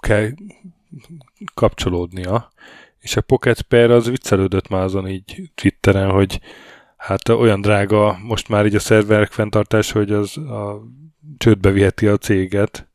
kell 0.04 0.30
kapcsolódnia, 1.54 2.52
és 3.00 3.16
a 3.16 3.20
Pocket 3.20 3.62
Pair 3.62 3.90
az 3.90 4.08
viccelődött 4.08 4.68
már 4.68 4.82
azon 4.82 5.08
így 5.08 5.50
Twitteren, 5.54 6.10
hogy 6.10 6.40
hát 6.96 7.28
olyan 7.28 7.60
drága 7.60 8.18
most 8.22 8.48
már 8.48 8.66
így 8.66 8.74
a 8.74 8.80
szerverek 8.80 9.32
fenntartás, 9.32 9.92
hogy 9.92 10.12
az 10.12 10.36
a 10.36 10.82
csődbe 11.38 11.70
viheti 11.70 12.06
a 12.06 12.16
céget, 12.16 12.88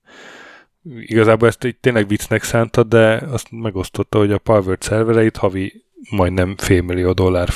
igazából 0.84 1.48
ezt 1.48 1.64
így 1.64 1.78
tényleg 1.78 2.08
viccnek 2.08 2.44
szánta, 2.44 2.84
de 2.84 3.16
azt 3.16 3.48
megosztotta, 3.52 4.18
hogy 4.18 4.32
a 4.32 4.38
Palworld 4.38 4.82
szervereit 4.82 5.38
havi 5.38 5.84
majdnem 6.10 6.58
félmillió 6.58 7.12
dollár 7.12 7.50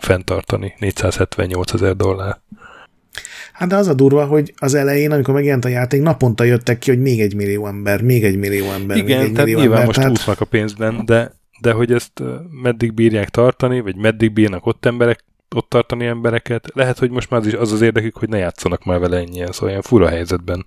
fenntartani, 0.00 0.74
478 0.78 1.72
ezer 1.72 1.96
dollár. 1.96 2.40
Hát 3.62 3.70
de 3.70 3.76
az 3.76 3.88
a 3.88 3.94
durva, 3.94 4.24
hogy 4.24 4.54
az 4.56 4.74
elején, 4.74 5.10
amikor 5.10 5.34
megjelent 5.34 5.64
a 5.64 5.68
játék, 5.68 6.02
naponta 6.02 6.44
jöttek 6.44 6.78
ki, 6.78 6.90
hogy 6.90 7.00
még 7.00 7.20
egy 7.20 7.34
millió 7.34 7.66
ember, 7.66 8.02
még 8.02 8.24
egy 8.24 8.36
millió 8.36 8.70
ember, 8.70 8.96
Igen, 8.96 9.18
még 9.18 9.26
egy 9.26 9.32
tehát 9.32 9.46
millió 9.46 9.60
nyilván 9.60 9.80
ember, 9.80 9.86
most 9.86 9.98
tehát... 9.98 10.10
úsznak 10.10 10.40
a 10.40 10.44
pénzben, 10.44 11.04
de, 11.04 11.32
de 11.60 11.72
hogy 11.72 11.92
ezt 11.92 12.22
meddig 12.62 12.94
bírják 12.94 13.28
tartani, 13.28 13.80
vagy 13.80 13.96
meddig 13.96 14.32
bírnak 14.32 14.66
ott 14.66 14.86
emberek, 14.86 15.24
ott 15.56 15.68
tartani 15.68 16.06
embereket, 16.06 16.70
lehet, 16.74 16.98
hogy 16.98 17.10
most 17.10 17.30
már 17.30 17.40
az, 17.40 17.46
is 17.46 17.52
az 17.52 17.72
az 17.72 17.80
érdekük, 17.80 18.16
hogy 18.16 18.28
ne 18.28 18.38
játszanak 18.38 18.84
már 18.84 18.98
vele 18.98 19.16
ennyien, 19.16 19.52
szóval 19.52 19.68
ilyen 19.68 19.82
fura 19.82 20.08
helyzetben 20.08 20.66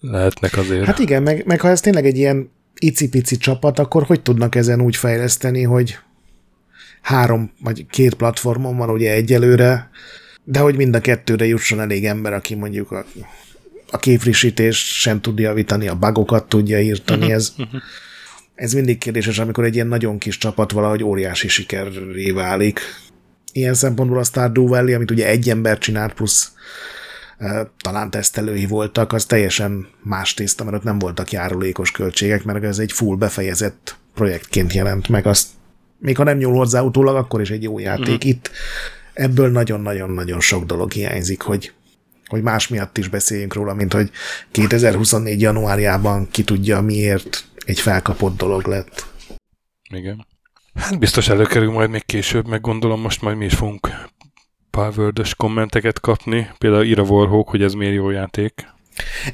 lehetnek 0.00 0.56
azért. 0.56 0.84
Hát 0.84 0.98
igen, 0.98 1.22
meg, 1.22 1.46
meg 1.46 1.60
ha 1.60 1.68
ez 1.68 1.80
tényleg 1.80 2.06
egy 2.06 2.16
ilyen 2.16 2.50
icipici 2.78 3.36
csapat, 3.36 3.78
akkor 3.78 4.02
hogy 4.02 4.22
tudnak 4.22 4.54
ezen 4.54 4.80
úgy 4.80 4.96
fejleszteni, 4.96 5.62
hogy 5.62 5.98
három 7.02 7.52
vagy 7.62 7.86
két 7.86 8.14
platformon 8.14 8.76
van 8.76 8.90
ugye 8.90 9.12
egyelőre, 9.12 9.90
de 10.50 10.58
hogy 10.58 10.76
mind 10.76 10.94
a 10.94 11.00
kettőre 11.00 11.46
jusson 11.46 11.80
elég 11.80 12.04
ember, 12.06 12.32
aki 12.32 12.54
mondjuk 12.54 12.90
a 12.90 13.04
a 13.90 13.98
képfrissítést 13.98 14.86
sem 14.92 15.20
tudja 15.20 15.48
javítani, 15.48 15.88
a 15.88 15.94
bugokat 15.94 16.48
tudja 16.48 16.80
írtani, 16.80 17.24
Mhm. 17.24 17.34
ez, 17.34 17.52
ez 18.54 18.72
mindig 18.72 18.98
kérdéses, 18.98 19.38
amikor 19.38 19.64
egy 19.64 19.74
ilyen 19.74 19.86
nagyon 19.86 20.18
kis 20.18 20.38
csapat 20.38 20.72
valahogy 20.72 21.02
óriási 21.02 21.48
sikerré 21.48 22.30
válik. 22.30 22.80
Ilyen 23.52 23.74
szempontból 23.74 24.18
a 24.18 24.24
Stardew 24.24 24.66
Valley, 24.66 24.94
amit 24.94 25.10
ugye 25.10 25.26
egy 25.26 25.50
ember 25.50 25.78
csinált, 25.78 26.12
plusz 26.14 26.52
talán 27.82 28.10
tesztelői 28.10 28.66
voltak, 28.66 29.12
az 29.12 29.24
teljesen 29.24 29.86
más 30.02 30.34
tészta, 30.34 30.64
mert 30.64 30.76
ott 30.76 30.82
nem 30.82 30.98
voltak 30.98 31.32
járulékos 31.32 31.90
költségek, 31.90 32.44
mert 32.44 32.64
ez 32.64 32.78
egy 32.78 32.92
full 32.92 33.16
befejezett 33.16 33.96
projektként 34.14 34.72
jelent 34.72 35.08
meg, 35.08 35.26
azt 35.26 35.48
még 35.98 36.16
ha 36.16 36.24
nem 36.24 36.36
nyúl 36.36 36.54
hozzá 36.54 36.80
utólag, 36.80 37.16
akkor 37.16 37.40
is 37.40 37.50
egy 37.50 37.62
jó 37.62 37.78
játék. 37.78 38.24
Mm. 38.24 38.28
Itt 38.28 38.50
ebből 39.18 39.50
nagyon-nagyon-nagyon 39.50 40.40
sok 40.40 40.64
dolog 40.64 40.92
hiányzik, 40.92 41.40
hogy 41.40 41.72
hogy 42.26 42.42
más 42.42 42.68
miatt 42.68 42.98
is 42.98 43.08
beszéljünk 43.08 43.54
róla, 43.54 43.74
mint 43.74 43.92
hogy 43.92 44.10
2024. 44.50 45.40
januárjában 45.40 46.28
ki 46.30 46.44
tudja 46.44 46.80
miért 46.80 47.44
egy 47.64 47.80
felkapott 47.80 48.36
dolog 48.36 48.66
lett. 48.66 49.06
Igen. 49.90 50.26
Hát 50.74 50.98
biztos 50.98 51.28
előkerül 51.28 51.70
majd 51.70 51.90
még 51.90 52.06
később, 52.06 52.46
meg 52.48 52.60
gondolom 52.60 53.00
most 53.00 53.22
majd 53.22 53.36
mi 53.36 53.44
is 53.44 53.54
fogunk 53.54 53.90
palword 54.70 55.34
kommenteket 55.36 56.00
kapni. 56.00 56.50
Például 56.58 56.84
ír 56.84 56.98
a 56.98 57.02
Warhawk, 57.02 57.48
hogy 57.48 57.62
ez 57.62 57.72
miért 57.72 57.94
jó 57.94 58.10
játék. 58.10 58.66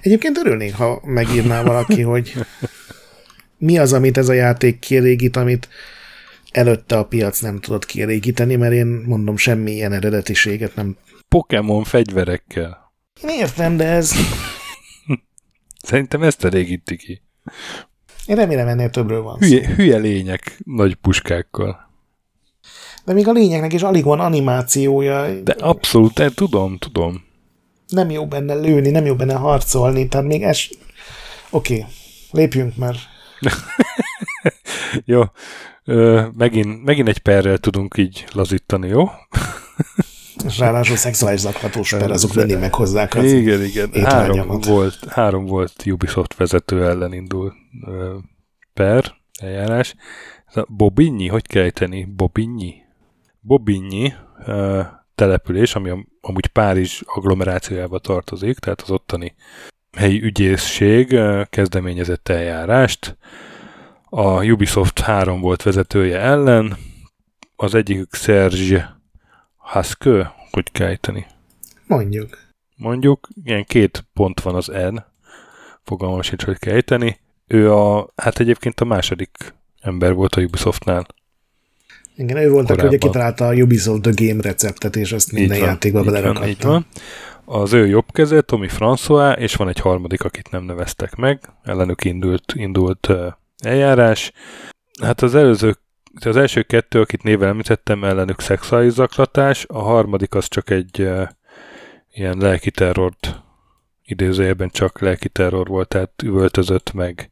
Egyébként 0.00 0.38
örülnék, 0.38 0.74
ha 0.74 1.00
megírná 1.04 1.62
valaki, 1.62 2.02
hogy 2.02 2.34
mi 3.58 3.78
az, 3.78 3.92
amit 3.92 4.16
ez 4.16 4.28
a 4.28 4.32
játék 4.32 4.78
kielégít, 4.78 5.36
amit 5.36 5.68
előtte 6.54 6.98
a 6.98 7.04
piac 7.04 7.40
nem 7.40 7.60
tudott 7.60 7.86
kielégíteni, 7.86 8.56
mert 8.56 8.72
én 8.72 8.86
mondom, 8.86 9.36
semmi 9.36 9.70
ilyen 9.70 9.92
eredetiséget 9.92 10.74
nem... 10.74 10.96
Pokémon 11.28 11.84
fegyverekkel. 11.84 12.92
Én 13.22 13.28
értem, 13.28 13.76
de 13.76 13.84
ez... 13.84 14.12
Szerintem 15.82 16.22
ezt 16.22 16.44
elégíti 16.44 16.96
ki. 16.96 17.22
Én 18.26 18.36
remélem 18.36 18.68
ennél 18.68 18.90
többről 18.90 19.22
van 19.22 19.38
szó. 19.40 19.46
Hülye, 19.46 19.74
hülye 19.74 19.96
lények 19.96 20.58
nagy 20.64 20.94
puskákkal. 20.94 21.90
De 23.04 23.12
még 23.12 23.28
a 23.28 23.32
lényegnek 23.32 23.72
is 23.72 23.82
alig 23.82 24.04
van 24.04 24.20
animációja. 24.20 25.42
De 25.42 25.52
abszolút, 25.58 26.18
eh, 26.18 26.30
tudom, 26.30 26.78
tudom. 26.78 27.24
Nem 27.88 28.10
jó 28.10 28.26
benne 28.26 28.54
lőni, 28.54 28.90
nem 28.90 29.04
jó 29.04 29.14
benne 29.14 29.34
harcolni, 29.34 30.08
tehát 30.08 30.26
még 30.26 30.42
ez... 30.42 30.60
Oké, 31.50 31.74
okay, 31.74 31.86
lépjünk 32.30 32.76
már. 32.76 32.96
Jó, 35.04 35.22
Ö, 35.84 36.26
megint, 36.36 36.84
megint 36.84 37.08
egy 37.08 37.18
perrel 37.18 37.58
tudunk 37.58 37.96
így 37.96 38.24
lazítani, 38.32 38.88
jó? 38.88 39.08
És 40.46 40.58
ráadásul 40.58 40.96
szexuális 40.96 41.40
zaklatós 41.40 41.90
per, 41.90 42.10
azok 42.10 42.34
mindig 42.34 42.58
meghozzák 42.58 43.14
az 43.14 43.32
igen, 43.32 43.62
igen. 43.62 43.90
Három 44.04 44.60
volt, 44.60 44.98
három 45.08 45.46
volt 45.46 45.72
Ubisoft 45.86 46.36
vezető 46.36 46.84
ellen 46.84 47.12
indul 47.12 47.52
ö, 47.86 48.16
per, 48.74 49.14
eljárás. 49.40 49.94
Bobigny, 50.68 51.28
hogy 51.28 51.46
kell 51.46 51.62
ejteni? 51.62 52.04
Bobigny? 52.16 52.68
Bobigny 53.40 54.14
ö, 54.46 54.80
település, 55.14 55.74
ami 55.74 55.90
am- 55.90 56.08
amúgy 56.20 56.46
Párizs 56.46 57.02
agglomerációjába 57.04 57.98
tartozik, 57.98 58.58
tehát 58.58 58.80
az 58.80 58.90
ottani 58.90 59.34
helyi 59.96 60.22
ügyészség 60.22 61.12
ö, 61.12 61.42
kezdeményezett 61.50 62.28
eljárást. 62.28 63.16
A 64.16 64.44
Ubisoft 64.44 65.00
három 65.00 65.40
volt 65.40 65.62
vezetője 65.62 66.18
ellen, 66.18 66.76
az 67.56 67.74
egyikük 67.74 68.14
Serge 68.14 69.00
Haskő, 69.56 70.28
hogy 70.50 70.72
kell 70.72 70.86
ejteni? 70.86 71.26
Mondjuk. 71.86 72.38
mondjuk, 72.76 73.28
ilyen 73.44 73.64
két 73.64 74.04
pont 74.12 74.40
van 74.40 74.54
az 74.54 74.66
N, 74.66 74.96
fogalmam 75.82 76.22
sincs, 76.22 76.44
hogy 76.44 76.58
kell 76.58 76.74
ejteni. 76.74 77.18
Ő 77.46 77.72
a, 77.72 78.08
hát 78.16 78.40
egyébként 78.40 78.80
a 78.80 78.84
második 78.84 79.54
ember 79.80 80.12
volt 80.12 80.34
a 80.34 80.40
Ubisoftnál. 80.40 81.06
Igen, 82.16 82.36
ő 82.36 82.50
volt, 82.50 82.70
aki 82.70 82.98
kitalálta 82.98 83.46
a 83.46 83.54
Ubisoft 83.54 84.02
The 84.02 84.26
Game 84.26 84.42
receptet, 84.42 84.96
és 84.96 85.12
ezt 85.12 85.32
minden 85.32 85.58
játékba 85.58 86.04
van, 86.04 86.12
belerakatta. 86.12 86.48
így 86.48 86.62
van. 86.62 86.86
Az 87.44 87.72
ő 87.72 87.86
jobb 87.86 88.12
keze, 88.12 88.40
Tommy 88.40 88.68
François, 88.70 89.38
és 89.38 89.54
van 89.54 89.68
egy 89.68 89.80
harmadik, 89.80 90.24
akit 90.24 90.50
nem 90.50 90.64
neveztek 90.64 91.14
meg. 91.14 91.40
Ellenük 91.62 92.04
indult, 92.04 92.52
indult 92.56 93.12
eljárás. 93.64 94.32
Hát 95.02 95.22
az 95.22 95.34
előző 95.34 95.74
az 96.24 96.36
első 96.36 96.62
kettő, 96.62 97.00
akit 97.00 97.22
néven 97.22 97.48
említettem, 97.48 98.04
ellenük 98.04 98.40
szexuális 98.40 98.92
zaklatás, 98.92 99.64
a 99.68 99.78
harmadik 99.78 100.34
az 100.34 100.48
csak 100.48 100.70
egy 100.70 101.00
uh, 101.00 101.28
ilyen 102.12 102.38
lelki 102.38 102.70
terrort 102.70 103.44
idézőjelben 104.04 104.68
csak 104.68 105.00
lelki 105.00 105.28
terror 105.28 105.66
volt, 105.66 105.88
tehát 105.88 106.22
üvöltözött 106.22 106.92
meg 106.92 107.30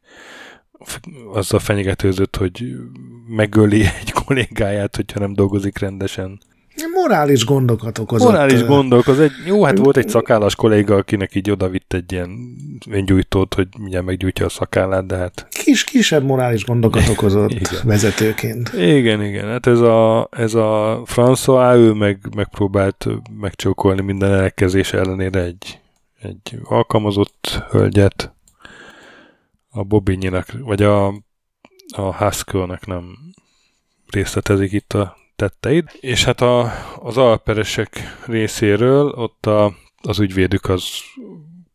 azzal 1.32 1.58
fenyegetőzött, 1.58 2.36
hogy 2.36 2.74
megöli 3.26 3.80
egy 3.80 4.12
kollégáját, 4.24 4.96
hogyha 4.96 5.20
nem 5.20 5.32
dolgozik 5.32 5.78
rendesen. 5.78 6.40
Morális 6.94 7.44
gondokat 7.44 7.98
okozott. 7.98 8.30
Morális 8.30 8.64
gondok, 8.64 9.06
az 9.06 9.20
egy, 9.20 9.32
jó, 9.46 9.64
hát 9.64 9.78
volt 9.78 9.96
egy 9.96 10.08
szakállas 10.08 10.54
kolléga, 10.54 10.96
akinek 10.96 11.34
így 11.34 11.50
odavitt 11.50 11.92
egy 11.92 12.12
ilyen 12.12 12.30
öngyújtót, 12.90 13.54
hogy 13.54 13.68
mindjárt 13.78 14.04
meggyújtja 14.04 14.46
a 14.46 14.48
szakállát, 14.48 15.06
de 15.06 15.16
hát 15.16 15.46
Kis, 15.50 15.84
kisebb 15.84 16.24
morális 16.24 16.64
gondokat 16.64 17.08
okozott 17.16 17.50
Igen. 17.50 17.80
vezetőként. 17.84 18.72
igen, 18.76 19.22
igen, 19.22 19.46
hát 19.46 19.66
ez 19.66 19.80
a, 19.80 20.28
ez 20.30 20.54
a 20.54 21.02
François, 21.06 21.76
ő 21.76 21.92
meg, 21.92 22.18
megpróbált 22.34 23.08
megcsókolni 23.40 24.02
minden 24.02 24.32
elkezés 24.32 24.92
ellenére 24.92 25.40
egy, 25.40 25.80
egy 26.22 26.58
alkalmazott 26.64 27.62
hölgyet, 27.70 28.32
a 29.74 29.82
Bobinyinak, 29.82 30.46
vagy 30.60 30.82
a, 30.82 31.06
a 31.94 32.12
Haskell-nek 32.12 32.86
nem 32.86 33.04
részletezik 34.10 34.72
itt 34.72 34.92
a 34.92 35.16
tetteid. 35.42 35.88
És 36.00 36.24
hát 36.24 36.40
a, 36.40 36.72
az 37.02 37.16
alperesek 37.16 38.18
részéről 38.26 39.08
ott 39.08 39.46
a, 39.46 39.76
az 40.02 40.20
ügyvédük 40.20 40.68
az 40.68 40.84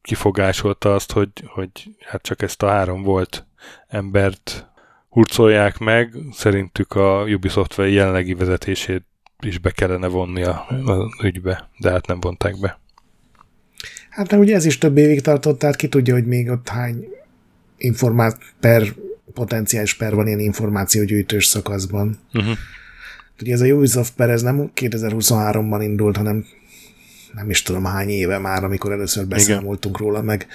kifogásolta 0.02 0.94
azt, 0.94 1.12
hogy, 1.12 1.30
hogy 1.46 1.70
hát 2.00 2.22
csak 2.22 2.42
ezt 2.42 2.64
a 2.64 2.68
három 2.68 3.04
volt 3.04 3.46
embert 3.88 4.68
hurcolják 5.10 5.78
meg, 5.78 6.16
szerintük 6.32 6.94
a 6.94 7.24
Ubisoft 7.24 7.78
jelenlegi 7.78 8.34
vezetését 8.34 9.04
is 9.40 9.58
be 9.58 9.72
kellene 9.72 10.08
vonni 10.08 10.44
a, 10.44 10.68
az 10.86 11.24
ügybe, 11.24 11.70
de 11.80 11.92
hát 11.92 12.08
nem 12.08 12.20
vonták 12.20 12.60
be. 12.60 12.80
Hát 14.10 14.30
nem, 14.32 14.40
ugye 14.40 14.56
ez 14.56 14.66
is 14.66 14.78
több 14.78 14.98
évig 14.98 15.22
tartott, 15.22 15.60
tehát 15.60 15.76
ki 15.76 15.88
tudja, 15.88 16.14
hogy 16.14 16.26
még 16.26 16.50
ott 16.50 16.68
hány 16.68 17.06
informát 17.78 18.38
per, 18.60 18.84
potenciális 19.34 19.96
per 19.96 20.16
van 20.16 20.28
ilyen 20.28 20.40
információgyűjtős 20.40 21.46
szakaszban. 21.46 22.20
Uh-huh. 22.34 22.56
Ugye 23.42 23.54
ez 23.54 23.62
a 23.62 23.66
Ubisoft 23.66 24.14
per, 24.14 24.30
ez 24.30 24.42
nem 24.42 24.72
2023-ban 24.76 25.80
indult, 25.82 26.18
hanem 26.18 26.46
nem 27.34 27.50
is 27.50 27.62
tudom 27.62 27.86
hány 27.86 28.10
éve 28.10 28.38
már, 28.38 28.64
amikor 28.64 28.92
először 28.92 29.28
beszámoltunk 29.28 29.98
róla, 29.98 30.22
meg 30.22 30.48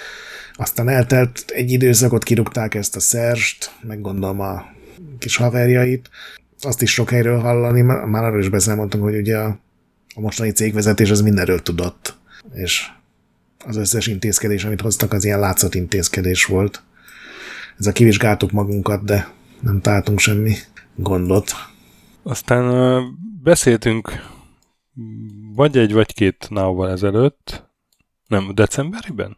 aztán 0.53 0.89
eltelt 0.89 1.43
egy 1.47 1.71
időszakot, 1.71 2.23
kirúgták 2.23 2.75
ezt 2.75 2.95
a 2.95 2.99
Szerst, 2.99 3.71
meg 3.81 4.01
gondolom 4.01 4.39
a 4.39 4.65
kis 5.19 5.35
haverjait. 5.35 6.09
Azt 6.61 6.81
is 6.81 6.93
sok 6.93 7.09
helyről 7.09 7.39
hallani, 7.39 7.81
már 7.81 8.23
arról 8.23 8.39
is 8.39 8.49
beszámoltunk, 8.49 9.03
hogy 9.03 9.15
ugye 9.15 9.37
a, 9.37 9.59
a 10.15 10.19
mostani 10.19 10.51
cégvezetés 10.51 11.09
az 11.09 11.21
mindenről 11.21 11.61
tudott, 11.61 12.17
és 12.53 12.85
az 13.65 13.75
összes 13.75 14.07
intézkedés, 14.07 14.63
amit 14.63 14.81
hoztak, 14.81 15.13
az 15.13 15.25
ilyen 15.25 15.39
látszott 15.39 15.75
intézkedés 15.75 16.45
volt. 16.45 16.83
Ez 17.79 17.87
a 17.87 17.91
kivizsgáltuk 17.91 18.51
magunkat, 18.51 19.03
de 19.03 19.27
nem 19.59 19.81
találtunk 19.81 20.19
semmi 20.19 20.55
gondot. 20.95 21.51
Aztán 22.23 23.03
beszéltünk 23.43 24.31
vagy 25.55 25.77
egy, 25.77 25.93
vagy 25.93 26.13
két 26.13 26.47
návval 26.49 26.89
ezelőtt, 26.89 27.63
nem, 28.27 28.51
decemberiben? 28.53 29.37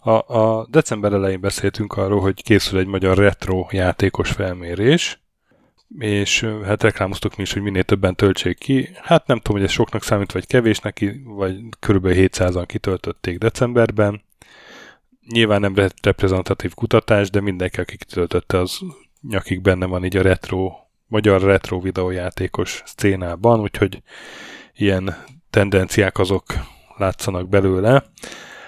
A, 0.00 0.38
a 0.38 0.66
december 0.70 1.12
elején 1.12 1.40
beszéltünk 1.40 1.92
arról, 1.92 2.20
hogy 2.20 2.42
készül 2.42 2.78
egy 2.78 2.86
magyar 2.86 3.18
retro 3.18 3.66
játékos 3.70 4.30
felmérés, 4.30 5.20
és 5.98 6.46
hát 6.64 6.82
reklámoztuk 6.82 7.36
mi 7.36 7.42
is, 7.42 7.52
hogy 7.52 7.62
minél 7.62 7.82
többen 7.82 8.14
töltsék 8.14 8.58
ki. 8.58 8.88
Hát 9.02 9.26
nem 9.26 9.38
tudom, 9.38 9.56
hogy 9.56 9.66
ez 9.66 9.72
soknak 9.72 10.02
számít, 10.02 10.32
vagy 10.32 10.46
kevésnek, 10.46 10.94
ki- 10.94 11.22
vagy 11.24 11.60
kb. 11.80 12.06
700-an 12.06 12.64
kitöltötték 12.66 13.38
decemberben. 13.38 14.22
Nyilván 15.26 15.60
nem 15.60 15.74
re- 15.74 15.90
reprezentatív 16.02 16.74
kutatás, 16.74 17.30
de 17.30 17.40
mindenki, 17.40 17.80
aki 17.80 17.96
kitöltötte, 17.96 18.58
az 18.58 18.80
nyakig 19.28 19.60
benne 19.60 19.86
van 19.86 20.04
így 20.04 20.16
a 20.16 20.22
retro, 20.22 20.72
magyar 21.10 21.42
retro 21.42 21.80
videójátékos 21.80 22.82
szcénában, 22.86 23.60
úgyhogy 23.60 24.02
ilyen 24.74 25.16
tendenciák 25.50 26.18
azok 26.18 26.44
látszanak 26.96 27.48
belőle. 27.48 28.04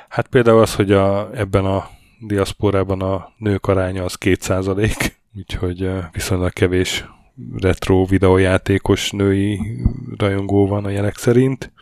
Hát 0.08 0.26
például 0.26 0.60
az, 0.60 0.74
hogy 0.74 0.92
a, 0.92 1.30
ebben 1.34 1.64
a 1.64 1.88
diaszporában 2.20 3.00
a 3.00 3.32
nők 3.36 3.66
aránya 3.66 4.04
az 4.04 4.16
2%, 4.20 5.10
úgyhogy 5.38 5.90
viszonylag 6.12 6.52
kevés 6.52 7.04
retro 7.56 8.04
videójátékos 8.04 9.10
női 9.10 9.60
rajongó 10.16 10.66
van 10.66 10.84
a 10.84 10.90
jelek 10.90 11.16
szerint. 11.16 11.72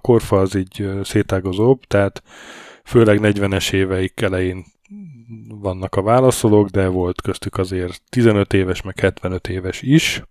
Korfa 0.00 0.40
az 0.40 0.54
így 0.54 0.90
szétágazóbb, 1.02 1.84
tehát 1.84 2.22
főleg 2.84 3.18
40-es 3.22 3.72
éveik 3.72 4.20
elején 4.20 4.64
vannak 5.48 5.94
a 5.94 6.02
válaszolók, 6.02 6.68
de 6.68 6.88
volt 6.88 7.22
köztük 7.22 7.56
azért 7.56 8.02
15 8.08 8.52
éves, 8.52 8.82
meg 8.82 8.98
75 8.98 9.48
éves 9.48 9.82
is. 9.82 10.22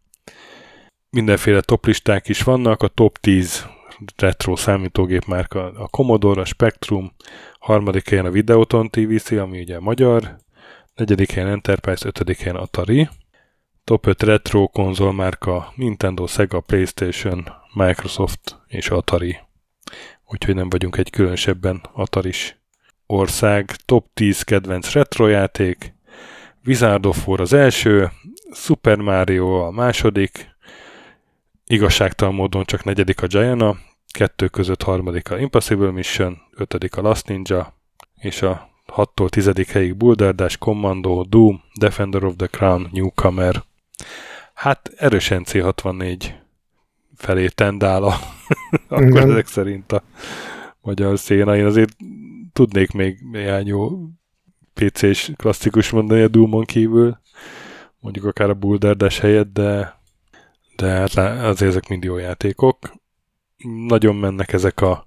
Mindenféle 1.09 1.61
toplisták 1.61 2.27
is 2.27 2.41
vannak, 2.41 2.81
a 2.81 2.87
top 2.87 3.17
10 3.17 3.67
retro 4.15 4.55
számítógép 4.55 5.25
márka 5.25 5.65
a 5.65 5.87
Commodore, 5.87 6.41
a 6.41 6.45
Spectrum, 6.45 7.13
harmadik 7.59 8.09
helyen 8.09 8.25
a 8.25 8.31
Videoton 8.31 8.89
TVC, 8.89 9.31
ami 9.31 9.59
ugye 9.59 9.79
magyar, 9.79 10.37
negyedik 10.95 11.31
helyen 11.31 11.49
Enterprise, 11.49 12.07
ötödik 12.07 12.37
helyen 12.37 12.55
Atari, 12.55 13.09
top 13.83 14.05
5 14.05 14.23
retro 14.23 14.67
konzol 14.67 15.13
márka 15.13 15.73
Nintendo, 15.75 16.27
Sega, 16.27 16.59
Playstation, 16.59 17.47
Microsoft 17.73 18.59
és 18.67 18.89
Atari. 18.89 19.37
Úgyhogy 20.25 20.55
nem 20.55 20.69
vagyunk 20.69 20.97
egy 20.97 21.09
különösebben 21.09 21.81
Ataris 21.93 22.62
ország. 23.05 23.71
Top 23.85 24.05
10 24.13 24.41
kedvenc 24.41 24.91
retro 24.91 25.27
játék, 25.27 25.93
Wizard 26.65 27.05
of 27.05 27.27
War 27.27 27.41
az 27.41 27.53
első, 27.53 28.11
Super 28.53 28.97
Mario 28.97 29.65
a 29.65 29.71
második, 29.71 30.55
igazságtalan 31.65 32.33
módon 32.33 32.63
csak 32.65 32.83
negyedik 32.83 33.21
a 33.21 33.27
Giana, 33.27 33.77
kettő 34.13 34.47
között 34.47 34.83
harmadik 34.83 35.31
a 35.31 35.37
Impossible 35.37 35.91
Mission, 35.91 36.37
ötödik 36.55 36.97
a 36.97 37.01
Last 37.01 37.27
Ninja, 37.27 37.77
és 38.19 38.41
a 38.41 38.69
6-tól 38.87 39.29
10. 39.29 39.51
helyig 39.67 39.95
Boulder 39.95 40.35
Dash, 40.35 40.57
Commando, 40.57 41.23
Doom, 41.23 41.63
Defender 41.79 42.23
of 42.23 42.33
the 42.37 42.47
Crown, 42.47 42.89
Newcomer. 42.91 43.63
Hát 44.53 44.91
erősen 44.95 45.45
C64 45.49 46.25
felé 47.15 47.47
tendál 47.47 48.03
a, 48.03 48.13
akkor 48.87 49.21
ezek 49.21 49.47
szerint 49.47 49.91
a 49.91 50.03
magyar 50.81 51.19
széna. 51.19 51.57
Én 51.57 51.65
azért 51.65 51.95
tudnék 52.53 52.91
még 52.91 53.19
néhány 53.31 53.67
jó 53.67 53.89
PC-s 54.73 55.31
klasszikus 55.35 55.89
mondani 55.89 56.21
a 56.21 56.27
Doomon 56.27 56.63
kívül, 56.63 57.17
mondjuk 57.99 58.25
akár 58.25 58.49
a 58.49 58.53
Boulder 58.53 59.11
helyett, 59.11 59.53
de, 59.53 60.01
de 60.75 60.87
hát 60.87 61.15
azért 61.17 61.71
ezek 61.71 61.87
mind 61.87 62.03
jó 62.03 62.17
játékok. 62.17 62.77
Nagyon 63.87 64.15
mennek 64.15 64.53
ezek 64.53 64.81
a 64.81 65.05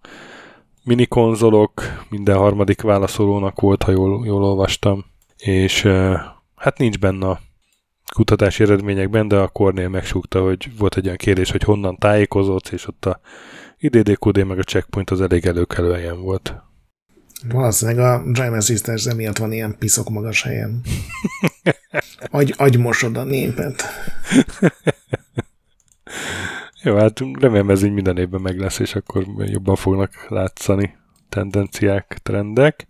mini 0.84 1.06
konzolok, 1.06 1.82
minden 2.10 2.36
harmadik 2.36 2.80
válaszolónak 2.80 3.60
volt, 3.60 3.82
ha 3.82 3.90
jól, 3.90 4.26
jól 4.26 4.44
olvastam, 4.44 5.04
és 5.36 5.82
hát 6.54 6.78
nincs 6.78 6.98
benne 6.98 7.28
a 7.28 7.40
kutatási 8.14 8.62
eredményekben, 8.62 9.28
de 9.28 9.36
a 9.36 9.48
Cornél 9.48 9.88
megsúgta, 9.88 10.42
hogy 10.42 10.78
volt 10.78 10.96
egy 10.96 11.04
olyan 11.04 11.16
kérdés, 11.16 11.50
hogy 11.50 11.62
honnan 11.62 11.96
tájékozott, 11.96 12.68
és 12.68 12.86
ott 12.86 13.04
a 13.04 13.20
IDDQD 13.78 14.44
meg 14.44 14.58
a 14.58 14.62
checkpoint 14.62 15.10
az 15.10 15.20
elég 15.20 15.46
előkelő 15.46 15.92
helyen 15.92 16.20
volt. 16.20 16.65
Valószínűleg 17.48 18.04
a 18.04 18.30
Drive 18.32 18.56
Assistance 18.56 19.10
emiatt 19.10 19.36
van 19.36 19.52
ilyen 19.52 19.78
piszok 19.78 20.08
magas 20.08 20.42
helyen. 20.42 20.80
Agy, 22.30 22.54
agymosod 22.56 23.16
a 23.16 23.24
népet. 23.24 23.84
Jó, 26.82 26.96
hát 26.96 27.20
remélem 27.40 27.70
ez 27.70 27.82
így 27.82 27.92
minden 27.92 28.18
évben 28.18 28.40
meg 28.40 28.58
lesz, 28.58 28.78
és 28.78 28.94
akkor 28.94 29.26
jobban 29.36 29.76
fognak 29.76 30.26
látszani 30.28 30.96
tendenciák, 31.28 32.18
trendek. 32.22 32.86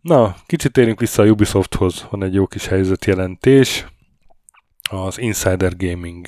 Na, 0.00 0.36
kicsit 0.46 0.72
térjünk 0.72 1.00
vissza 1.00 1.22
a 1.22 1.26
Ubisofthoz, 1.26 2.06
van 2.10 2.22
egy 2.22 2.34
jó 2.34 2.46
kis 2.46 2.66
helyzetjelentés. 2.66 3.86
Az 4.90 5.18
Insider 5.18 5.76
Gaming 5.76 6.26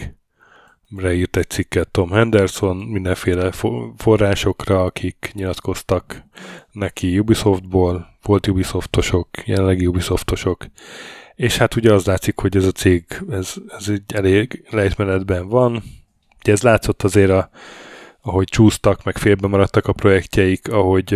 írt 1.00 1.36
egy 1.36 1.48
cikket 1.48 1.90
Tom 1.90 2.10
Henderson, 2.10 2.76
mindenféle 2.76 3.52
forrásokra, 3.96 4.82
akik 4.82 5.30
nyilatkoztak 5.34 6.24
neki 6.72 7.18
Ubisoftból, 7.18 8.18
volt 8.22 8.46
Ubisoftosok, 8.46 9.28
jelenlegi 9.46 9.86
Ubisoftosok, 9.86 10.66
és 11.34 11.56
hát 11.56 11.76
ugye 11.76 11.92
az 11.92 12.04
látszik, 12.04 12.38
hogy 12.38 12.56
ez 12.56 12.64
a 12.64 12.72
cég, 12.72 13.04
ez, 13.30 13.54
ez 13.78 13.88
egy 13.88 14.02
elég 14.14 14.64
lejtmenetben 14.70 15.48
van, 15.48 15.82
Ugye 16.42 16.52
ez 16.52 16.62
látszott 16.62 17.02
azért, 17.02 17.30
a, 17.30 17.50
ahogy 18.20 18.44
csúsztak, 18.44 19.04
meg 19.04 19.18
félbe 19.18 19.46
maradtak 19.46 19.86
a 19.86 19.92
projektjeik, 19.92 20.68
ahogy 20.68 21.14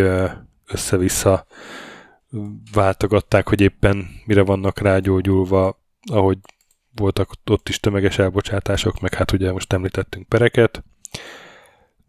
össze-vissza 0.66 1.46
váltogatták, 2.72 3.48
hogy 3.48 3.60
éppen 3.60 4.08
mire 4.24 4.42
vannak 4.42 4.78
rágyógyulva, 4.78 5.80
ahogy 6.10 6.38
voltak 6.98 7.31
ott 7.51 7.68
is 7.68 7.81
tömeges 7.81 8.18
elbocsátások, 8.18 9.01
meg 9.01 9.14
hát 9.14 9.32
ugye 9.32 9.52
most 9.52 9.73
említettünk 9.73 10.28
pereket. 10.28 10.85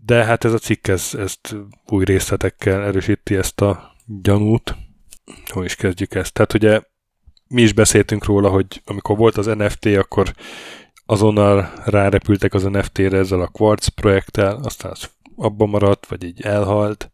De 0.05 0.23
hát 0.23 0.45
ez 0.45 0.53
a 0.53 0.57
cikk 0.57 0.87
ez, 0.87 1.11
ezt 1.17 1.55
új 1.87 2.05
részletekkel 2.05 2.83
erősíti 2.83 3.35
ezt 3.35 3.61
a 3.61 3.95
gyanút. 4.21 4.75
Hogy 5.45 5.65
is 5.65 5.75
kezdjük 5.75 6.15
ezt? 6.15 6.33
Tehát 6.33 6.53
ugye 6.53 6.81
mi 7.47 7.61
is 7.61 7.73
beszéltünk 7.73 8.25
róla, 8.25 8.49
hogy 8.49 8.81
amikor 8.85 9.17
volt 9.17 9.37
az 9.37 9.45
NFT, 9.45 9.85
akkor 9.85 10.33
azonnal 11.05 11.71
rárepültek 11.85 12.53
az 12.53 12.63
NFT-re 12.63 13.17
ezzel 13.17 13.41
a 13.41 13.47
Quartz 13.47 13.87
projekttel, 13.87 14.59
aztán 14.63 14.91
az 14.91 15.09
abban 15.35 15.69
maradt, 15.69 16.05
vagy 16.07 16.23
így 16.23 16.41
elhalt. 16.41 17.11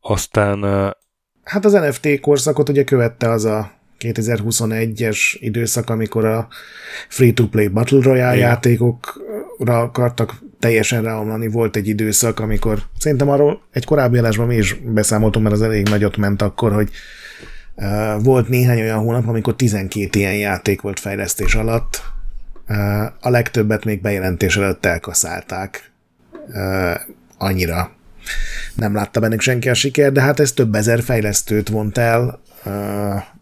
Aztán... 0.00 0.62
Hát 1.42 1.64
az 1.64 1.72
NFT 1.72 2.20
korszakot 2.20 2.68
ugye 2.68 2.84
követte 2.84 3.30
az 3.30 3.44
a 3.44 3.72
2021-es 4.00 5.18
időszak, 5.38 5.90
amikor 5.90 6.24
a 6.24 6.48
free-to-play 7.08 7.68
Battle 7.68 8.00
Royale 8.02 8.36
Igen. 8.36 8.48
játékokra 8.48 9.80
akartak 9.80 10.42
teljesen 10.58 11.02
ráomlani. 11.02 11.48
Volt 11.48 11.76
egy 11.76 11.88
időszak, 11.88 12.40
amikor 12.40 12.82
szerintem 12.98 13.28
arról 13.28 13.62
egy 13.72 13.84
korábbi 13.84 14.18
adásban 14.18 14.46
mi 14.46 14.56
is 14.56 14.74
beszámoltunk, 14.74 15.44
mert 15.44 15.56
az 15.56 15.62
elég 15.62 15.88
nagyot 15.88 16.16
ment 16.16 16.42
akkor, 16.42 16.72
hogy 16.72 16.90
uh, 17.74 18.22
volt 18.22 18.48
néhány 18.48 18.80
olyan 18.80 18.98
hónap, 18.98 19.28
amikor 19.28 19.56
12 19.56 20.18
ilyen 20.18 20.36
játék 20.36 20.80
volt 20.80 21.00
fejlesztés 21.00 21.54
alatt, 21.54 22.02
a 23.20 23.30
legtöbbet 23.30 23.84
még 23.84 24.00
bejelentés 24.00 24.56
előtt 24.56 24.84
elkaszálták. 24.84 25.92
Annyira 27.38 27.90
nem 28.74 28.94
látta 28.94 29.20
bennük 29.20 29.40
senki 29.40 29.68
a 29.68 29.74
siker, 29.74 30.12
de 30.12 30.20
hát 30.20 30.40
ez 30.40 30.52
több 30.52 30.74
ezer 30.74 31.02
fejlesztőt 31.02 31.68
vont 31.68 31.98
el 31.98 32.40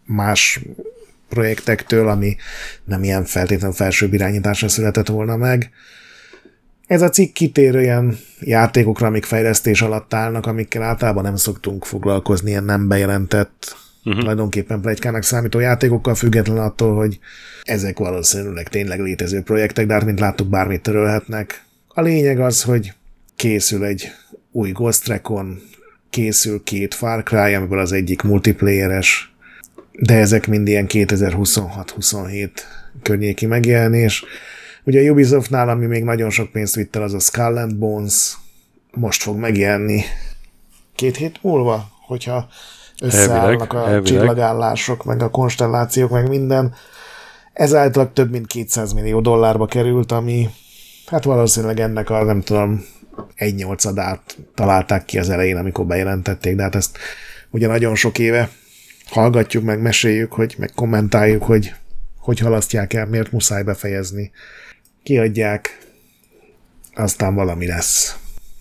más 0.04 0.60
projektektől, 1.28 2.08
ami 2.08 2.36
nem 2.84 3.02
ilyen 3.02 3.24
feltétlenül 3.24 3.76
felső 3.76 4.08
irányításra 4.12 4.68
született 4.68 5.06
volna 5.06 5.36
meg. 5.36 5.70
Ez 6.86 7.02
a 7.02 7.08
cikk 7.08 7.32
kitér 7.32 7.76
olyan 7.76 8.18
játékokra, 8.40 9.06
amik 9.06 9.24
fejlesztés 9.24 9.82
alatt 9.82 10.14
állnak, 10.14 10.46
amikkel 10.46 10.82
általában 10.82 11.22
nem 11.22 11.36
szoktunk 11.36 11.84
foglalkozni, 11.84 12.50
ilyen 12.50 12.64
nem 12.64 12.88
bejelentett 12.88 13.76
uh-huh. 14.04 14.20
tulajdonképpen 14.20 14.80
plegykának 14.80 15.22
számító 15.22 15.58
játékokkal, 15.58 16.14
független 16.14 16.58
attól, 16.58 16.96
hogy 16.96 17.18
ezek 17.62 17.98
valószínűleg 17.98 18.68
tényleg 18.68 19.00
létező 19.00 19.42
projektek, 19.42 19.86
de 19.86 19.92
hát 19.92 20.04
mint 20.04 20.20
láttuk, 20.20 20.48
bármit 20.48 20.82
törölhetnek. 20.82 21.64
A 21.88 22.00
lényeg 22.00 22.40
az, 22.40 22.62
hogy 22.62 22.92
készül 23.36 23.84
egy 23.84 24.10
új 24.50 24.70
Ghost 24.70 25.06
Recon, 25.06 25.60
készül 26.12 26.62
két 26.62 26.94
Far 26.94 27.22
Cry, 27.22 27.54
amiből 27.54 27.78
az 27.78 27.92
egyik 27.92 28.22
multiplayeres, 28.22 29.34
de 29.92 30.14
ezek 30.14 30.46
mind 30.46 30.68
ilyen 30.68 30.86
2026-27 30.88 32.50
környéki 33.02 33.46
megjelenés. 33.46 34.24
Ugye 34.84 35.08
a 35.08 35.12
Ubisoftnál, 35.12 35.68
ami 35.68 35.86
még 35.86 36.04
nagyon 36.04 36.30
sok 36.30 36.50
pénzt 36.50 36.74
vitt 36.74 36.96
el, 36.96 37.02
az 37.02 37.14
a 37.14 37.18
Skull 37.18 37.56
and 37.56 37.76
Bones, 37.76 38.36
most 38.90 39.22
fog 39.22 39.38
megjelenni 39.38 40.04
két 40.94 41.16
hét 41.16 41.38
múlva, 41.42 41.88
hogyha 42.06 42.48
összeállnak 43.00 43.72
a 43.72 43.78
elvileg. 43.78 44.02
csillagállások, 44.02 45.04
meg 45.04 45.22
a 45.22 45.30
konstellációk, 45.30 46.10
meg 46.10 46.28
minden. 46.28 46.74
Ez 47.52 47.74
általában 47.74 48.14
több 48.14 48.30
mint 48.30 48.46
200 48.46 48.92
millió 48.92 49.20
dollárba 49.20 49.66
került, 49.66 50.12
ami 50.12 50.48
hát 51.06 51.24
valószínűleg 51.24 51.80
ennek 51.80 52.10
a 52.10 52.24
nem 52.24 52.40
tudom, 52.40 52.84
egy 53.34 53.54
nyolcadát 53.54 54.36
találták 54.54 55.04
ki 55.04 55.18
az 55.18 55.30
elején, 55.30 55.56
amikor 55.56 55.86
bejelentették, 55.86 56.56
de 56.56 56.62
hát 56.62 56.74
ezt 56.74 56.98
ugye 57.50 57.66
nagyon 57.66 57.94
sok 57.94 58.18
éve 58.18 58.50
hallgatjuk, 59.06 59.64
meg 59.64 59.80
meséljük, 59.80 60.32
hogy 60.32 60.54
meg 60.58 60.70
kommentáljuk, 60.74 61.42
hogy 61.42 61.74
hogy 62.18 62.38
halasztják 62.38 62.92
el, 62.92 63.06
miért 63.06 63.32
muszáj 63.32 63.62
befejezni. 63.62 64.30
Kiadják, 65.02 65.78
aztán 66.94 67.34
valami 67.34 67.66
lesz. 67.66 68.16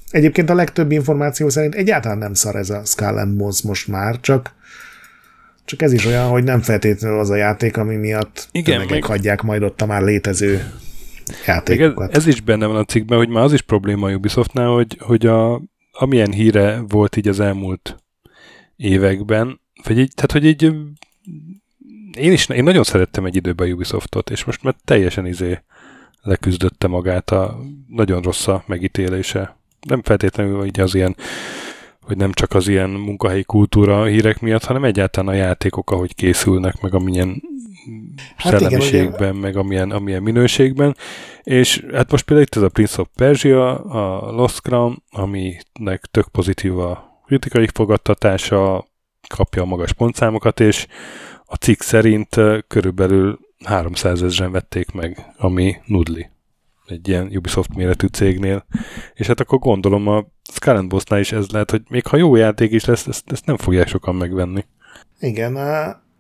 Egyébként 0.10 0.50
a 0.50 0.56
legtöbb 0.56 0.92
információ 0.92 1.50
szerint 1.50 1.76
egyáltalán 1.76 2.18
nem 2.18 2.34
szar 2.34 2.56
ez 2.56 2.70
a 2.70 2.82
Skull 2.86 3.18
and 3.18 3.38
Bones 3.38 3.62
most 3.62 3.88
már, 3.88 4.20
csak 4.20 4.54
csak 5.66 5.82
ez 5.82 5.94
is 5.94 6.06
olyan, 6.06 6.28
hogy 6.28 6.44
nem 6.44 6.62
feltétlenül 6.62 7.20
az 7.20 7.30
a 7.30 7.36
játék, 7.36 7.78
ami 7.78 7.96
miatt 7.96 8.48
Igen, 8.52 8.86
meg... 8.90 9.04
hagyják 9.04 9.42
majd 9.42 9.64
ott 9.64 9.82
a 9.82 9.86
már 9.86 10.02
létező 10.02 10.72
játékokat. 11.46 12.10
Ez, 12.10 12.18
ez 12.18 12.28
is 12.28 12.42
benne 12.42 12.66
van 12.66 12.76
a 12.76 12.84
cikkben, 12.84 13.18
hogy 13.18 13.30
már 13.30 13.44
az 13.44 13.54
is 13.54 13.62
probléma 13.62 14.08
a 14.08 14.14
Ubisoftnál, 14.14 14.68
hogy, 14.68 14.98
hogy 15.00 15.26
a, 15.26 15.62
amilyen 15.92 16.32
híre 16.32 16.82
volt 16.88 17.16
így 17.16 17.28
az 17.28 17.40
elmúlt 17.40 17.96
években, 18.76 19.60
vagy 19.84 19.98
így, 19.98 20.12
tehát 20.16 20.32
hogy 20.32 20.46
így 20.46 20.64
én 22.18 22.32
is, 22.32 22.50
én 22.50 22.64
nagyon 22.64 22.84
szerettem 22.84 23.26
egy 23.26 23.36
időben 23.36 23.72
Ubisoftot, 23.72 24.30
és 24.30 24.44
most 24.44 24.64
már 24.64 24.76
teljesen 24.86 25.26
izé 25.26 25.60
leküzdötte 26.22 26.88
magát 26.88 27.30
a 27.30 27.60
nagyon 27.88 28.22
rossz 28.22 28.48
a 28.48 28.64
megítélése 28.68 29.60
nem 29.88 30.02
feltétlenül 30.02 30.66
így 30.66 30.80
az 30.80 30.96
ilyen 30.96 31.16
hogy 32.02 32.18
nem 32.18 32.32
csak 32.32 32.54
az 32.54 32.68
ilyen 32.68 32.90
munkahelyi 32.90 33.44
kultúra 33.44 34.06
hírek 34.06 34.40
miatt, 34.40 34.64
hanem 34.64 34.84
egyáltalán 34.84 35.34
a 35.34 35.38
játékok, 35.38 35.92
ahogy 35.92 36.16
készülnek, 36.16 36.82
meg 36.82 36.94
amilyen 36.94 37.42
hát 38.36 38.58
szellemiségben, 38.58 39.30
igen, 39.30 39.36
meg 39.36 39.56
amilyen, 39.56 39.92
amilyen 39.92 40.24
minőségben. 40.24 40.96
És 41.44 41.86
hát 41.92 42.12
most 42.12 42.26
például 42.26 42.48
itt 42.48 42.56
ez 42.56 42.62
a 42.62 42.70
Prince 42.70 43.02
of 43.02 43.08
Persia, 43.16 43.80
a 43.80 44.32
Lost 44.32 44.62
Crown, 44.62 45.04
aminek 45.10 46.06
tök 46.12 46.28
pozitív 46.28 46.80
a 46.80 47.22
kritikai 47.26 47.68
fogadtatása, 47.74 48.88
kapja 49.36 49.62
a 49.62 49.66
magas 49.66 49.94
pontszámokat, 49.94 50.60
és 50.60 50.88
a 51.46 51.56
cikk 51.56 51.82
szerint 51.82 52.36
körülbelül 52.68 53.40
300 53.66 54.24
ezeren 54.24 54.52
vették 54.52 54.92
meg, 54.92 55.34
ami 55.38 55.76
nudli 55.86 56.30
egy 56.92 57.08
ilyen 57.08 57.32
Ubisoft 57.36 57.76
méretű 57.76 58.08
cégnél. 58.08 58.66
És 59.14 59.28
hát 59.28 59.40
akkor 59.40 59.60
gondolom 59.60 60.08
a 60.08 60.26
Skull 60.54 60.82
Bossnál 60.82 61.20
is 61.20 61.32
ez 61.32 61.50
lehet, 61.50 61.72
hogy 61.72 61.82
még 61.90 62.06
ha 62.06 62.18
jó 62.18 62.36
játék 62.36 62.72
is 62.72 62.86
lesz, 62.86 63.08
ezt, 63.08 63.32
ezt 63.32 63.46
nem 63.46 63.58
fogják 63.58 63.88
sokan 63.88 64.16
megvenni. 64.16 64.66
Igen, 65.20 65.58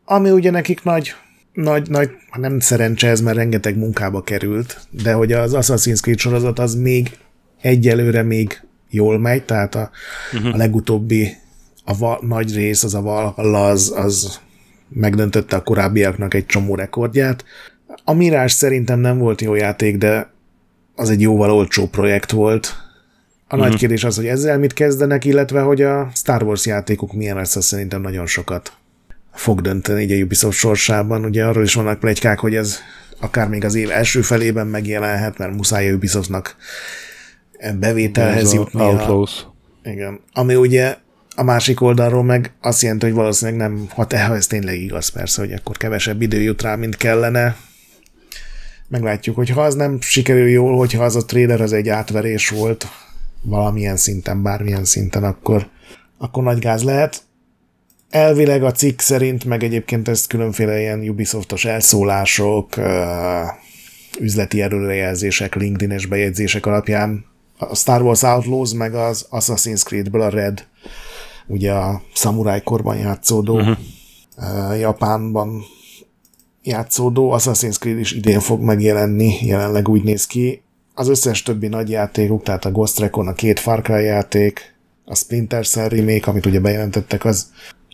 ami 0.05 0.29
ugye 0.29 0.51
nekik 0.51 0.83
nagy, 0.83 1.13
nagy, 1.53 1.89
nagy, 1.89 2.09
nem 2.37 2.59
szerencse 2.59 3.07
ez, 3.07 3.21
mert 3.21 3.37
rengeteg 3.37 3.77
munkába 3.77 4.21
került, 4.21 4.87
de 4.89 5.13
hogy 5.13 5.31
az 5.31 5.51
Assassin's 5.55 6.01
Creed 6.01 6.19
sorozat 6.19 6.59
az 6.59 6.75
még 6.75 7.17
egyelőre 7.61 8.21
még 8.21 8.61
jól 8.89 9.19
megy, 9.19 9.45
tehát 9.45 9.75
a, 9.75 9.89
uh-huh. 10.33 10.53
a 10.53 10.57
legutóbbi 10.57 11.35
a 11.83 11.97
va, 11.97 12.19
nagy 12.21 12.55
rész, 12.55 12.83
az 12.83 12.93
a 12.93 13.01
Valhalla, 13.01 13.67
az, 13.67 13.93
az 13.95 14.39
megdöntötte 14.89 15.55
a 15.55 15.63
korábbiaknak 15.63 16.33
egy 16.33 16.45
csomó 16.45 16.75
rekordját. 16.75 17.45
A 18.03 18.13
Mirage 18.13 18.47
szerintem 18.47 18.99
nem 18.99 19.17
volt 19.17 19.41
jó 19.41 19.55
játék, 19.55 19.97
de 19.97 20.31
az 20.95 21.09
egy 21.09 21.21
jóval 21.21 21.51
olcsó 21.51 21.87
projekt 21.87 22.31
volt. 22.31 22.75
A 23.47 23.55
mm 23.55 23.59
nagy 23.59 23.69
mhm. 23.69 23.77
kérdés 23.77 24.03
az, 24.03 24.15
hogy 24.15 24.27
ezzel 24.27 24.57
mit 24.57 24.73
kezdenek, 24.73 25.25
illetve 25.25 25.61
hogy 25.61 25.81
a 25.81 26.09
Star 26.13 26.43
Wars 26.43 26.65
játékok 26.65 27.13
milyen 27.13 27.35
lesz, 27.35 27.55
az 27.55 27.65
szerintem 27.65 28.01
nagyon 28.01 28.25
sokat 28.25 28.73
fog 29.33 29.61
dönteni 29.61 30.01
így 30.01 30.11
a 30.11 30.23
Ubisoft 30.23 30.57
sorsában. 30.57 31.25
Ugye 31.25 31.45
arról 31.45 31.63
is 31.63 31.73
vannak 31.73 31.99
plegykák, 31.99 32.39
hogy 32.39 32.55
ez 32.55 32.79
akár 33.19 33.47
még 33.47 33.63
az 33.63 33.75
év 33.75 33.91
első 33.91 34.21
felében 34.21 34.67
megjelenhet, 34.67 35.37
mert 35.37 35.55
muszáj 35.55 35.89
a 35.89 35.93
Ubisoftnak 35.93 36.55
bevételhez 37.79 38.53
jutni. 38.53 38.81
Outlaws. 38.81 39.45
Igen. 39.83 40.19
Ami 40.33 40.55
ugye 40.55 40.95
a 41.35 41.43
másik 41.43 41.81
oldalról 41.81 42.23
meg 42.23 42.53
azt 42.61 42.81
jelenti, 42.81 43.05
hogy 43.05 43.15
valószínűleg 43.15 43.59
nem, 43.59 43.87
ha, 43.89 44.07
te, 44.07 44.25
ha 44.25 44.35
ez 44.35 44.47
tényleg 44.47 44.81
igaz 44.81 45.09
persze, 45.09 45.41
hogy 45.41 45.51
akkor 45.53 45.77
kevesebb 45.77 46.21
idő 46.21 46.41
jut 46.41 46.61
rá, 46.61 46.75
mint 46.75 46.97
kellene, 46.97 47.55
meglátjuk, 48.87 49.35
hogy 49.35 49.49
ha 49.49 49.61
az 49.61 49.75
nem 49.75 50.01
sikerül 50.01 50.47
jól, 50.47 50.77
hogyha 50.77 51.03
az 51.03 51.15
a 51.15 51.25
trailer 51.25 51.61
az 51.61 51.73
egy 51.73 51.89
átverés 51.89 52.49
volt 52.49 52.87
valamilyen 53.41 53.97
szinten, 53.97 54.43
bármilyen 54.43 54.85
szinten, 54.85 55.23
akkor, 55.23 55.67
akkor 56.17 56.43
nagy 56.43 56.59
gáz 56.59 56.83
lehet. 56.83 57.21
Elvileg 58.11 58.63
a 58.63 58.71
cikk 58.71 58.99
szerint, 58.99 59.45
meg 59.45 59.63
egyébként 59.63 60.07
ezt 60.07 60.27
különféle 60.27 60.79
ilyen 60.79 61.09
Ubisoftos 61.09 61.65
elszólások, 61.65 62.69
üzleti 64.19 64.61
erőrejelzések, 64.61 65.55
LinkedIn-es 65.55 66.05
bejegyzések 66.05 66.65
alapján 66.65 67.25
a 67.57 67.75
Star 67.75 68.01
Wars 68.01 68.21
Outlaws 68.21 68.73
meg 68.73 68.95
az 68.95 69.27
Assassin's 69.31 69.83
Creed-ből 69.83 70.21
a 70.21 70.29
Red, 70.29 70.67
ugye 71.47 71.71
a 71.71 72.01
szamuráj 72.13 72.61
korban 72.61 72.97
játszódó 72.97 73.59
uh-huh. 73.59 74.79
Japánban 74.79 75.61
játszódó 76.63 77.33
Assassin's 77.37 77.79
Creed 77.79 77.99
is 77.99 78.11
idén 78.11 78.39
fog 78.39 78.61
megjelenni, 78.61 79.37
jelenleg 79.41 79.87
úgy 79.87 80.03
néz 80.03 80.25
ki. 80.25 80.61
Az 80.93 81.07
összes 81.07 81.43
többi 81.43 81.67
nagy 81.67 81.89
játékuk, 81.89 82.43
tehát 82.43 82.65
a 82.65 82.71
Ghost 82.71 82.99
Recon, 82.99 83.27
a 83.27 83.33
két 83.33 83.59
Far 83.59 83.81
Cry 83.81 84.03
játék, 84.03 84.75
a 85.05 85.15
Splinter 85.15 85.67
Cell 85.67 85.87
remake, 85.87 86.31
amit 86.31 86.45
ugye 86.45 86.59
bejelentettek, 86.59 87.25
az, 87.25 87.51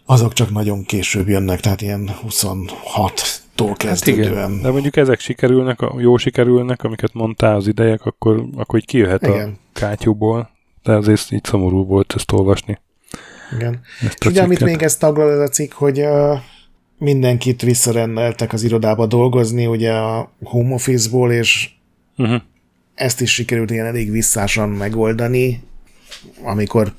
azok 0.10 0.34
csak 0.34 0.52
nagyon 0.52 0.84
később 0.84 1.28
jönnek, 1.28 1.60
tehát 1.60 1.82
ilyen 1.82 2.10
26-tól 2.28 3.74
kezdődően. 3.78 4.52
Hát 4.52 4.62
de 4.62 4.72
mondjuk 4.72 4.96
ezek 4.96 5.20
sikerülnek, 5.20 5.80
jó 5.98 6.18
sikerülnek, 6.18 6.84
amiket 6.84 7.14
mondtál 7.14 7.56
az 7.56 7.68
idejek, 7.68 8.06
akkor, 8.06 8.46
akkor 8.56 8.80
így 8.80 8.86
kijöhet 8.86 9.22
igen. 9.22 9.50
a 9.50 9.80
kátyúból, 9.80 10.50
de 10.84 10.94
azért 10.94 11.32
így 11.32 11.44
szomorú 11.44 11.86
volt 11.86 12.14
ezt 12.16 12.32
olvasni. 12.32 12.80
Igen. 13.56 13.80
Ezt 14.02 14.18
És 14.20 14.26
ugye, 14.26 14.42
amit 14.42 14.64
még 14.64 14.82
ezt 14.82 15.00
taglal 15.00 15.32
ez 15.32 15.40
a 15.40 15.48
cikk, 15.48 15.74
hogy 15.74 16.00
uh, 16.00 16.40
mindenkit 16.98 17.62
visszarendeltek 17.62 18.54
az 18.54 18.64
irodába 18.64 19.06
dolgozni, 19.06 19.66
ugye 19.66 19.94
a 19.94 20.32
home 20.44 20.74
office-ból, 20.74 21.32
és 21.32 21.70
uh-huh. 22.18 22.42
ezt 22.96 23.22
is 23.22 23.34
sikerült 23.34 23.72
ilyen 23.72 23.86
elég 23.86 24.12
visszásan 24.12 24.70
megoldani, 24.70 25.64
amikor 26.44 26.94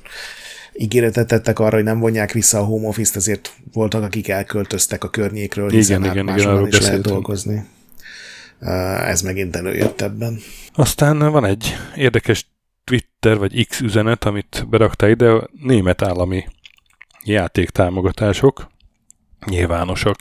ígéretet 0.81 1.27
tettek 1.27 1.59
arra, 1.59 1.75
hogy 1.75 1.83
nem 1.83 1.99
vonják 1.99 2.31
vissza 2.31 2.59
a 2.59 2.63
home 2.63 2.87
office-t, 2.87 3.15
ezért 3.15 3.53
voltak, 3.73 4.03
akik 4.03 4.27
elköltöztek 4.27 5.03
a 5.03 5.09
környékről, 5.09 5.69
hiszen 5.69 5.99
igen, 5.99 6.27
hát 6.27 6.37
igen, 6.37 6.47
igen, 6.47 6.67
is 6.67 6.79
lehet 6.79 7.01
dolgozni. 7.01 7.65
Ez 9.05 9.21
megint 9.21 9.55
előjött 9.55 10.01
ebben. 10.01 10.39
Aztán 10.73 11.31
van 11.31 11.45
egy 11.45 11.75
érdekes 11.95 12.51
Twitter 12.83 13.37
vagy 13.37 13.65
X 13.67 13.79
üzenet, 13.79 14.25
amit 14.25 14.65
berakta 14.69 15.09
ide, 15.09 15.29
a 15.29 15.49
német 15.63 16.01
állami 16.01 16.45
játéktámogatások 17.23 18.67
nyilvánosak. 19.45 20.17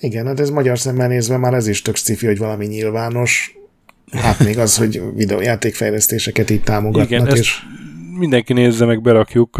Igen, 0.00 0.26
hát 0.26 0.40
ez 0.40 0.50
magyar 0.50 0.78
szemmel 0.78 1.08
nézve 1.08 1.36
már 1.36 1.54
ez 1.54 1.66
is 1.66 1.82
tök 1.82 1.96
sci 1.96 2.26
hogy 2.26 2.38
valami 2.38 2.66
nyilvános. 2.66 3.56
Hát 4.10 4.38
még 4.38 4.58
az, 4.58 4.76
hogy 4.76 5.02
videójátékfejlesztéseket 5.14 6.50
így 6.50 6.62
támogatnak. 6.62 7.10
Igen, 7.10 7.36
és... 7.36 7.62
mindenki 8.18 8.52
nézze 8.52 8.84
meg, 8.84 9.02
berakjuk. 9.02 9.58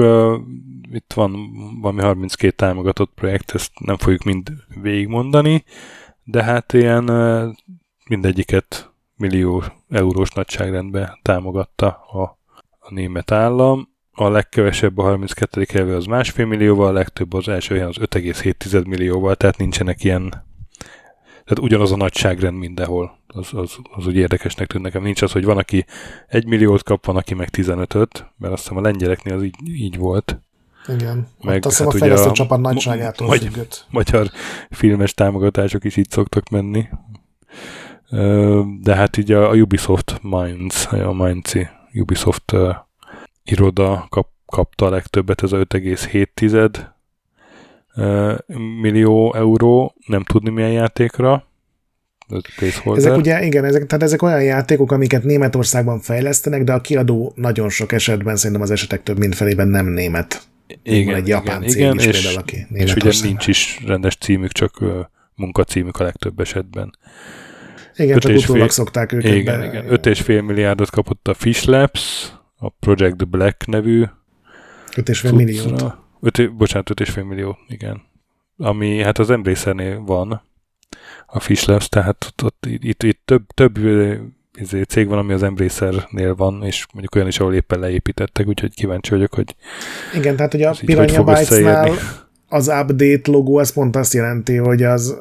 Itt 0.92 1.12
van 1.14 1.50
valami 1.80 2.02
32 2.02 2.50
támogatott 2.50 3.12
projekt, 3.14 3.50
ezt 3.54 3.70
nem 3.78 3.96
fogjuk 3.96 4.22
mind 4.22 4.52
végigmondani, 4.82 5.64
de 6.24 6.44
hát 6.44 6.72
ilyen 6.72 7.04
mindegyiket 8.08 8.92
millió 9.16 9.62
eurós 9.88 10.30
nagyságrendben 10.30 11.18
támogatta 11.22 11.86
a, 12.12 12.38
a 12.78 12.94
német 12.94 13.30
állam 13.30 13.88
a 14.12 14.28
legkevesebb 14.28 14.98
a 14.98 15.02
32. 15.02 15.66
helyen 15.72 15.88
az 15.88 16.04
másfél 16.04 16.46
millióval, 16.46 16.88
a 16.88 16.92
legtöbb 16.92 17.32
az 17.32 17.48
első 17.48 17.74
helyen 17.74 17.88
az 17.88 17.96
5,7 17.98 18.86
millióval, 18.86 19.36
tehát 19.36 19.56
nincsenek 19.56 20.04
ilyen 20.04 20.46
tehát 21.48 21.64
ugyanaz 21.64 21.92
a 21.92 21.96
nagyságrend 21.96 22.58
mindenhol. 22.58 23.17
Az, 23.34 23.48
az, 23.52 23.76
az 23.90 24.06
úgy 24.06 24.16
érdekesnek 24.16 24.66
tűnik 24.66 24.86
nekem. 24.86 25.02
Nincs 25.02 25.22
az, 25.22 25.32
hogy 25.32 25.44
van, 25.44 25.58
aki 25.58 25.84
egy 26.28 26.46
milliót 26.46 26.82
kap, 26.82 27.06
van, 27.06 27.16
aki 27.16 27.34
meg 27.34 27.48
15-öt, 27.52 28.26
mert 28.36 28.52
azt 28.52 28.62
hiszem 28.62 28.76
a 28.76 28.80
lengyeleknél 28.80 29.34
az 29.34 29.42
így, 29.42 29.54
így 29.66 29.96
volt. 29.96 30.40
Igen. 30.88 31.28
Meg, 31.40 31.66
azt 31.66 31.78
hát 31.78 31.86
a 31.86 31.90
fejlesztő 31.90 32.30
csapat 32.30 32.60
nagyságától 32.60 33.26
magy- 33.26 33.42
függött. 33.42 33.86
Magyar 33.90 34.30
filmes 34.70 35.14
támogatások 35.14 35.84
is 35.84 35.96
így 35.96 36.10
szoktak 36.10 36.48
menni. 36.48 36.88
De 38.80 38.94
hát 38.94 39.16
így 39.16 39.32
a, 39.32 39.50
a 39.50 39.54
Ubisoft 39.54 40.18
Minds, 40.22 40.86
a 40.86 41.12
Mindsi 41.12 41.68
Ubisoft 41.92 42.54
iroda 43.44 44.06
kap, 44.08 44.28
kapta 44.46 44.86
a 44.86 44.90
legtöbbet, 44.90 45.42
ez 45.42 45.52
a 45.52 45.56
5,7 45.56 46.86
millió 48.80 49.34
euró, 49.34 49.94
nem 50.06 50.22
tudni 50.22 50.50
milyen 50.50 50.72
játékra. 50.72 51.47
Ezek 52.94 53.16
ugye, 53.16 53.44
igen, 53.44 53.64
ezek, 53.64 53.86
tehát 53.86 54.04
ezek 54.04 54.22
olyan 54.22 54.42
játékok, 54.42 54.92
amiket 54.92 55.22
Németországban 55.22 56.00
fejlesztenek, 56.00 56.64
de 56.64 56.72
a 56.72 56.80
kiadó 56.80 57.32
nagyon 57.36 57.68
sok 57.68 57.92
esetben 57.92 58.36
szerintem 58.36 58.62
az 58.62 58.70
esetek 58.70 59.02
több 59.02 59.18
mint 59.18 59.34
felében 59.34 59.68
nem 59.68 59.86
német. 59.86 60.42
Igen, 60.82 61.06
Van 61.06 61.14
egy 61.14 61.28
japán 61.28 61.62
igen, 61.62 61.68
cég 61.68 61.80
igen, 61.80 61.98
is 61.98 62.04
és, 62.04 62.20
például, 62.20 62.38
aki 62.38 62.66
És 62.72 62.94
ugye 62.94 63.10
nincs 63.22 63.46
is 63.46 63.80
rendes 63.86 64.16
címük, 64.16 64.52
csak 64.52 64.84
munkacímük 65.34 65.96
a 65.96 66.04
legtöbb 66.04 66.40
esetben. 66.40 66.98
Igen, 67.96 68.18
csak 68.18 68.36
utólag 68.36 68.70
szokták 68.70 69.12
őket 69.12 69.34
igen, 69.34 69.60
be. 69.60 69.66
Igen, 69.66 69.84
5,5 69.88 70.46
milliárdot 70.46 70.90
kapott 70.90 71.28
a 71.28 71.34
Fish 71.34 71.68
Labs, 71.68 72.32
a 72.56 72.68
Project 72.68 73.28
Black 73.28 73.66
nevű 73.66 74.04
5,5 74.94 75.34
millió. 75.34 75.92
5, 76.20 76.56
bocsánat, 76.56 76.90
5,5 77.00 77.28
millió, 77.28 77.58
igen. 77.68 78.02
Ami 78.56 79.02
hát 79.02 79.18
az 79.18 79.30
embracer 79.30 79.98
van, 80.00 80.42
a 81.30 81.40
Fish 81.40 81.68
Labs, 81.68 81.88
tehát 81.88 82.24
ott, 82.28 82.42
ott, 82.44 82.66
itt, 82.66 83.02
itt 83.02 83.20
több, 83.24 83.46
több 83.54 83.78
izé, 84.60 84.82
cég 84.82 85.08
van, 85.08 85.18
ami 85.18 85.32
az 85.32 85.42
Embracer-nél 85.42 86.34
van, 86.34 86.62
és 86.62 86.86
mondjuk 86.92 87.14
olyan 87.14 87.28
is, 87.28 87.40
ahol 87.40 87.54
éppen 87.54 87.78
leépítettek, 87.78 88.46
úgyhogy 88.46 88.74
kíváncsi 88.74 89.10
vagyok, 89.10 89.34
hogy 89.34 89.54
Igen, 90.14 90.36
tehát 90.36 90.52
hogy 90.52 90.62
a 90.62 90.74
Piranha 90.84 91.24
Bytes-nál 91.24 91.90
az 92.48 92.68
update 92.68 93.30
logó, 93.30 93.56
az 93.56 93.72
pont 93.72 93.96
azt 93.96 94.12
jelenti, 94.12 94.56
hogy 94.56 94.82
az 94.82 95.16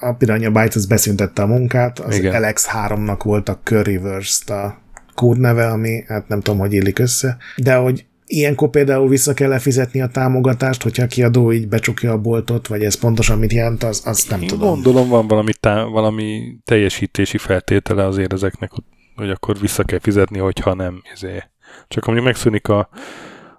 a 0.00 0.12
Piranha 0.12 0.50
Bytes 0.50 0.74
az 0.74 0.86
beszüntette 0.86 1.42
a 1.42 1.46
munkát, 1.46 1.98
az 1.98 2.16
Igen. 2.16 2.42
LX3-nak 2.44 3.18
volt 3.22 3.48
a 3.48 3.60
Curryverse-t 3.64 4.50
a 4.50 4.78
kódneve, 5.14 5.66
ami 5.66 6.04
hát 6.06 6.28
nem 6.28 6.40
tudom, 6.40 6.60
hogy 6.60 6.72
illik 6.72 6.98
össze, 6.98 7.36
de 7.56 7.74
hogy 7.74 8.06
ilyenkor 8.30 8.70
például 8.70 9.08
vissza 9.08 9.34
kell 9.34 9.58
fizetni 9.58 10.00
a 10.00 10.08
támogatást, 10.08 10.82
hogyha 10.82 11.02
a 11.02 11.06
kiadó 11.06 11.52
így 11.52 11.68
becsukja 11.68 12.12
a 12.12 12.18
boltot, 12.18 12.66
vagy 12.66 12.84
ez 12.84 12.98
pontosan 12.98 13.38
mit 13.38 13.52
jelent, 13.52 13.82
az, 13.82 14.02
az 14.04 14.26
nem 14.28 14.40
Én 14.40 14.48
tudom. 14.48 14.68
Gondolom 14.68 15.08
van 15.08 15.26
valami, 15.26 15.52
tá- 15.60 15.88
valami 15.88 16.56
teljesítési 16.64 17.38
feltétele 17.38 18.06
azért 18.06 18.32
ezeknek, 18.32 18.70
hogy 19.14 19.30
akkor 19.30 19.58
vissza 19.58 19.84
kell 19.84 19.98
fizetni, 19.98 20.38
hogyha 20.38 20.74
nem. 20.74 21.02
Ezért. 21.12 21.50
Csak 21.88 22.06
amíg 22.06 22.22
megszűnik 22.22 22.68
a, 22.68 22.88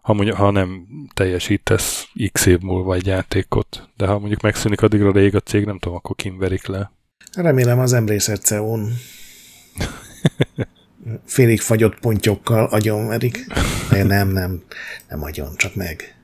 ha, 0.02 0.14
mondjuk, 0.14 0.38
ha 0.38 0.52
nem 0.52 0.88
teljesítesz 1.14 2.08
x 2.32 2.46
év 2.46 2.60
múlva 2.60 2.96
egy 2.96 3.06
játékot. 3.06 3.90
De 3.98 4.06
ha 4.06 4.20
mondjuk 4.20 4.42
megszűnik 4.42 4.82
addigra 4.82 5.12
rég 5.12 5.36
a 5.36 5.40
cég, 5.40 5.66
nem 5.66 5.80
tudom, 5.80 5.98
akkor 5.98 6.16
kimverik 6.16 6.66
le. 6.66 6.92
Remélem 7.36 7.80
az 7.80 7.94
emlészet 7.94 8.42
CEO-n 8.42 8.88
félig 11.26 11.62
fagyott 11.62 12.00
pontyokkal 12.00 12.66
agyonverik. 12.66 13.46
De 13.90 14.04
nem, 14.04 14.30
nem, 14.30 14.62
nem 15.10 15.24
agyon, 15.24 15.56
csak 15.56 15.76
meg. 15.76 16.16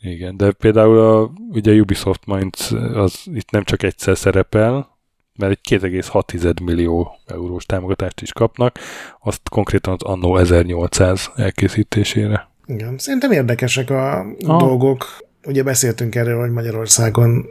Igen, 0.00 0.36
de 0.36 0.52
például 0.52 0.98
a, 0.98 1.30
ugye 1.50 1.72
Ubisoft 1.72 2.26
Minds 2.26 2.72
az 2.94 3.20
itt 3.24 3.50
nem 3.50 3.64
csak 3.64 3.82
egyszer 3.82 4.18
szerepel, 4.18 4.98
mert 5.38 5.52
egy 5.52 5.80
2,6 5.80 6.62
millió 6.62 7.18
eurós 7.26 7.66
támogatást 7.66 8.20
is 8.20 8.32
kapnak, 8.32 8.78
azt 9.20 9.48
konkrétan 9.48 9.92
az 9.92 10.02
Anno 10.02 10.36
1800 10.36 11.30
elkészítésére. 11.36 12.50
Igen, 12.66 12.98
szerintem 12.98 13.30
érdekesek 13.30 13.90
a 13.90 14.18
ah. 14.20 14.58
dolgok. 14.58 15.24
Ugye 15.44 15.62
beszéltünk 15.62 16.14
erről, 16.14 16.40
hogy 16.40 16.50
Magyarországon 16.50 17.46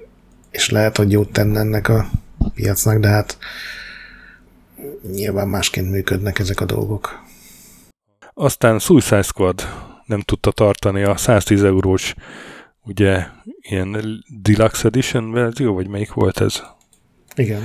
és 0.52 0.70
lehet, 0.70 0.98
hogy 0.98 1.12
jót 1.12 1.32
tenne 1.32 1.60
ennek 1.60 1.88
a 1.88 2.10
piacnak, 2.56 3.00
de 3.00 3.08
hát 3.08 3.38
nyilván 5.12 5.48
másként 5.48 5.92
működnek 5.92 6.40
ezek 6.40 6.60
a 6.62 6.66
dolgok. 6.66 7.24
Aztán 8.34 8.80
Suicide 8.80 9.22
Squad 9.22 9.62
nem 10.06 10.22
tudta 10.22 10.52
tartani 10.52 11.04
a 11.04 11.18
110 11.18 11.64
eurós 11.64 12.14
ugye 12.84 13.26
ilyen 13.62 14.22
Deluxe 14.42 14.88
Edition 14.88 15.32
verzió, 15.32 15.74
vagy 15.74 15.88
melyik 15.88 16.14
volt 16.14 16.42
ez? 16.42 16.62
Igen. 17.36 17.62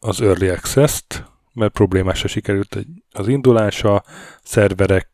Az 0.00 0.20
Early 0.20 0.48
Access-t, 0.48 1.24
mert 1.52 1.72
problémásra 1.72 2.28
sikerült 2.28 2.86
az 3.12 3.28
indulása, 3.28 4.04
szerverek 4.42 5.10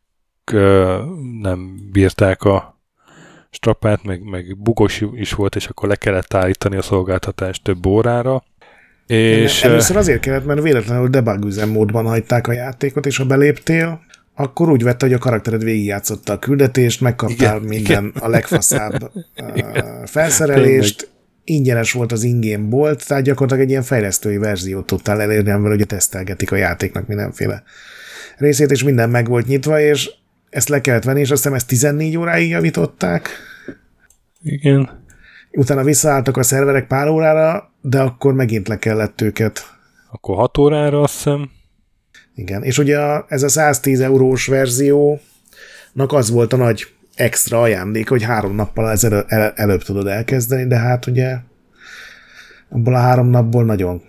nem 1.41 1.89
bírták 1.91 2.43
a 2.43 2.79
strapát, 3.49 4.03
meg, 4.03 4.23
meg 4.23 4.57
bugos 4.57 5.01
is 5.13 5.33
volt, 5.33 5.55
és 5.55 5.67
akkor 5.67 5.89
le 5.89 5.95
kellett 5.95 6.33
állítani 6.33 6.77
a 6.77 6.81
szolgáltatást 6.81 7.63
több 7.63 7.85
órára. 7.85 8.43
És, 9.15 9.63
Először 9.63 9.97
azért 9.97 10.19
kellett, 10.19 10.45
mert 10.45 10.61
véletlenül 10.61 11.07
debug 11.07 11.45
üzemmódban 11.45 12.05
hagyták 12.05 12.47
a 12.47 12.51
játékot, 12.51 13.05
és 13.05 13.17
ha 13.17 13.25
beléptél, 13.25 14.01
akkor 14.35 14.69
úgy 14.69 14.83
vette, 14.83 15.05
hogy 15.05 15.15
a 15.15 15.17
karaktered 15.17 15.63
végigjátszotta 15.63 16.33
a 16.33 16.39
küldetést, 16.39 17.01
megkaptál 17.01 17.55
igen, 17.55 17.67
minden 17.67 18.05
igen. 18.05 18.13
a 18.19 18.27
legfaszább 18.27 19.11
igen. 19.55 20.05
felszerelést, 20.05 20.97
Tényleg. 20.97 21.17
ingyenes 21.43 21.91
volt 21.91 22.11
az 22.11 22.23
ingame 22.23 22.67
bolt, 22.67 23.07
tehát 23.07 23.23
gyakorlatilag 23.23 23.63
egy 23.63 23.69
ilyen 23.69 23.83
fejlesztői 23.83 24.37
verziót 24.37 24.85
tudtál 24.85 25.21
elérni, 25.21 25.51
amivel 25.51 25.71
ugye 25.71 25.85
tesztelgetik 25.85 26.51
a 26.51 26.55
játéknak 26.55 27.07
mindenféle 27.07 27.63
részét, 28.37 28.71
és 28.71 28.83
minden 28.83 29.09
meg 29.09 29.27
volt 29.27 29.47
nyitva, 29.47 29.79
és 29.79 30.09
ezt 30.49 30.69
le 30.69 30.81
kellett 30.81 31.03
venni, 31.03 31.19
és 31.19 31.31
azt 31.31 31.41
hiszem 31.41 31.57
ezt 31.57 31.67
14 31.67 32.17
óráig 32.17 32.49
javították. 32.49 33.29
Igen. 34.43 34.89
Utána 35.51 35.83
visszaálltak 35.83 36.37
a 36.37 36.43
szerverek 36.43 36.87
pár 36.87 37.07
órára, 37.07 37.68
de 37.81 38.01
akkor 38.01 38.33
megint 38.33 38.67
le 38.67 38.79
kellett 38.79 39.21
őket. 39.21 39.77
Akkor 40.11 40.35
6 40.35 40.57
órára 40.57 41.01
azt 41.01 41.13
hiszem. 41.13 41.51
Igen, 42.35 42.63
és 42.63 42.77
ugye 42.77 42.99
ez 43.27 43.43
a 43.43 43.49
110 43.49 43.99
eurós 43.99 44.47
verziónak 44.47 45.19
az 46.07 46.29
volt 46.29 46.53
a 46.53 46.57
nagy 46.57 46.87
extra 47.15 47.61
ajándék, 47.61 48.09
hogy 48.09 48.23
három 48.23 48.55
nappal 48.55 48.89
ezel, 48.89 49.23
el, 49.27 49.51
előbb 49.55 49.83
tudod 49.83 50.07
elkezdeni, 50.07 50.67
de 50.67 50.77
hát 50.77 51.05
ugye 51.05 51.37
abból 52.69 52.95
a 52.95 52.99
három 52.99 53.27
napból 53.27 53.63
nagyon 53.63 54.01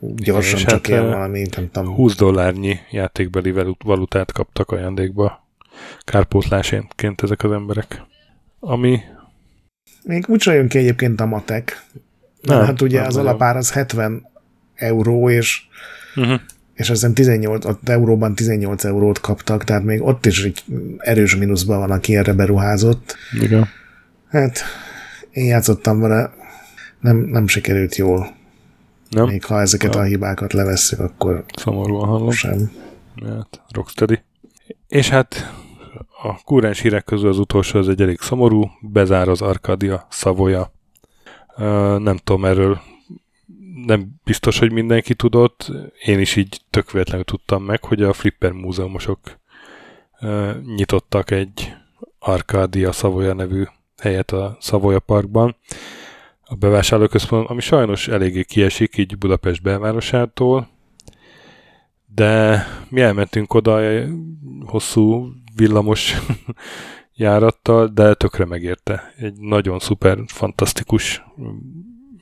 gyorsan 0.00 0.58
Igen, 0.58 0.68
csak 0.68 0.70
hát 0.70 0.88
ilyen 0.88 1.10
valami, 1.10 1.46
nem 1.56 1.70
tudom. 1.70 1.94
20 1.94 2.16
dollárnyi 2.16 2.78
játékbeli 2.90 3.54
valutát 3.84 4.32
kaptak 4.32 4.70
ajándékba 4.70 5.46
kárpótlásként 6.00 7.22
ezek 7.22 7.42
az 7.42 7.52
emberek. 7.52 8.02
Ami... 8.60 9.00
Még 10.02 10.24
úgy 10.28 10.44
jön 10.44 10.68
ki 10.68 10.78
egyébként 10.78 11.20
a 11.20 11.26
matek. 11.26 11.84
Nem, 12.40 12.64
hát 12.64 12.82
ugye 12.82 12.98
nem 12.98 13.08
az 13.08 13.16
alapár 13.16 13.56
az 13.56 13.72
70 13.72 14.26
euró, 14.74 15.30
és 15.30 15.62
uh-huh 16.16 16.40
és 16.76 16.90
azt 16.90 17.14
18, 17.14 17.64
ott 17.64 17.88
euróban 17.88 18.34
18 18.34 18.84
eurót 18.84 19.20
kaptak, 19.20 19.64
tehát 19.64 19.82
még 19.82 20.02
ott 20.02 20.26
is 20.26 20.44
egy 20.44 20.64
erős 20.98 21.36
mínuszban 21.36 21.78
van, 21.78 21.90
aki 21.90 22.16
erre 22.16 22.32
beruházott. 22.32 23.16
Igen. 23.40 23.68
Hát 24.28 24.58
én 25.30 25.44
játszottam 25.44 26.00
vele, 26.00 26.30
nem, 27.00 27.16
nem 27.16 27.46
sikerült 27.46 27.96
jól. 27.96 28.34
Nem? 29.10 29.26
Még 29.26 29.44
ha 29.44 29.60
ezeket 29.60 29.92
nem. 29.92 30.02
a 30.02 30.04
hibákat 30.04 30.52
levesszük, 30.52 31.00
akkor 31.00 31.44
Szomorúan 31.56 32.08
hallom. 32.08 32.30
sem. 32.30 32.70
Hát, 33.26 33.62
rocksteady. 33.68 34.22
És 34.88 35.08
hát 35.08 35.52
a 36.22 36.42
kúrens 36.44 36.80
hírek 36.80 37.04
közül 37.04 37.28
az 37.28 37.38
utolsó 37.38 37.78
az 37.78 37.88
egy 37.88 38.02
elég 38.02 38.20
szomorú, 38.20 38.70
bezár 38.80 39.28
az 39.28 39.42
Arkadia 39.42 40.06
Szavoja. 40.10 40.72
Nem 41.98 42.16
tudom 42.16 42.44
erről 42.44 42.80
nem 43.86 44.08
biztos, 44.24 44.58
hogy 44.58 44.72
mindenki 44.72 45.14
tudott, 45.14 45.72
én 46.04 46.20
is 46.20 46.36
így 46.36 46.60
tök 46.70 46.90
véletlenül 46.90 47.24
tudtam 47.24 47.62
meg, 47.62 47.84
hogy 47.84 48.02
a 48.02 48.12
Flipper 48.12 48.52
múzeumosok 48.52 49.18
nyitottak 50.76 51.30
egy 51.30 51.74
Arcadia 52.18 52.92
Savoya 52.92 53.32
nevű 53.32 53.64
helyet 53.98 54.30
a 54.30 54.56
Savoya 54.60 54.98
Parkban, 54.98 55.56
a 56.44 56.54
bevásárlóközpontban, 56.54 57.50
ami 57.50 57.60
sajnos 57.60 58.08
eléggé 58.08 58.42
kiesik 58.42 58.96
így 58.96 59.18
Budapest 59.18 59.62
belvárosától, 59.62 60.68
de 62.14 62.64
mi 62.88 63.00
elmentünk 63.00 63.54
oda 63.54 64.04
hosszú 64.64 65.32
villamos 65.56 66.16
járattal, 67.16 67.86
de 67.86 68.14
tökre 68.14 68.44
megérte. 68.44 69.12
Egy 69.16 69.36
nagyon 69.36 69.78
szuper, 69.78 70.18
fantasztikus 70.26 71.24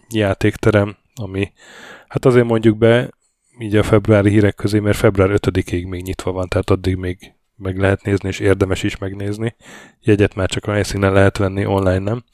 játékterem, 0.09 0.97
ami 1.15 1.53
hát 2.09 2.25
azért 2.25 2.47
mondjuk 2.47 2.79
be 2.79 3.11
így 3.59 3.77
a 3.77 3.83
februári 3.83 4.31
hírek 4.31 4.55
közé, 4.55 4.79
mert 4.79 4.97
február 4.97 5.31
5-ig 5.33 5.89
még 5.89 6.03
nyitva 6.03 6.33
van, 6.33 6.49
tehát 6.49 6.71
addig 6.71 6.97
még 6.97 7.33
meg 7.57 7.79
lehet 7.79 8.03
nézni, 8.03 8.29
és 8.29 8.39
érdemes 8.39 8.83
is 8.83 8.99
megnézni. 8.99 9.57
Jegyet 10.01 10.35
már 10.35 10.49
csak 10.49 10.67
a 10.67 10.73
helyszínen 10.73 11.13
lehet 11.13 11.37
venni, 11.37 11.67
online 11.67 11.99
nem. 11.99 12.25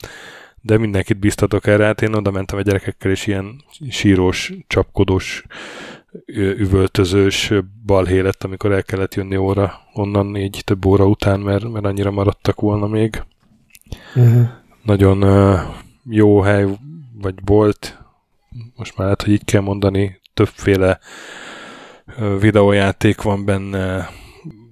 De 0.61 0.78
mindenkit 0.78 1.19
biztatok 1.19 1.66
erre, 1.66 1.85
hát 1.85 2.03
én 2.03 2.15
oda 2.15 2.31
mentem 2.31 2.59
a 2.59 2.62
gyerekekkel, 2.62 3.11
és 3.11 3.27
ilyen 3.27 3.65
sírós, 3.89 4.53
csapkodós, 4.66 5.45
üvöltözős 6.27 7.53
balhé 7.87 8.20
lett, 8.20 8.45
amikor 8.45 8.73
el 8.73 8.82
kellett 8.82 9.15
jönni 9.15 9.37
óra 9.37 9.73
onnan 9.93 10.27
négy 10.27 10.62
több 10.65 10.85
óra 10.85 11.07
után, 11.07 11.41
mert, 11.41 11.69
mert 11.69 11.85
annyira 11.85 12.11
maradtak 12.11 12.61
volna 12.61 12.87
még. 12.87 13.23
Uh-huh. 14.15 14.49
Nagyon 14.82 15.23
uh, 15.23 15.61
jó 16.05 16.41
hely, 16.41 16.66
vagy 17.20 17.35
volt, 17.45 17.99
most 18.77 18.97
már 18.97 19.07
lehet, 19.07 19.23
hogy 19.23 19.32
így 19.32 19.45
kell 19.45 19.61
mondani, 19.61 20.20
többféle 20.35 20.99
videójáték 22.41 23.23
van 23.23 23.45
benne, 23.45 24.09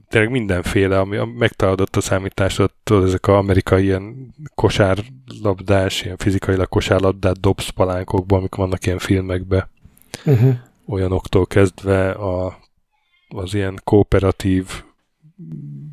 tényleg 0.09 0.31
mindenféle, 0.31 0.99
ami 0.99 1.19
megtalálod 1.39 1.89
a 1.91 2.01
számításod, 2.01 2.71
ezek 2.85 3.29
az 3.29 3.35
amerikai 3.35 3.85
ilyen 3.85 4.35
kosárlabdás, 4.55 6.03
ilyen 6.03 6.17
fizikailag 6.17 6.69
kosárlabdát 6.69 7.41
dobsz 7.41 7.69
palánkokba, 7.69 8.37
amik 8.37 8.55
vannak 8.55 8.87
ilyen 8.87 8.99
filmekbe. 8.99 9.69
Uh-huh. 10.25 10.55
Olyanoktól 10.91 11.47
kezdve 11.47 12.11
a, 12.11 12.59
az 13.29 13.55
ilyen 13.55 13.81
kooperatív 13.85 14.83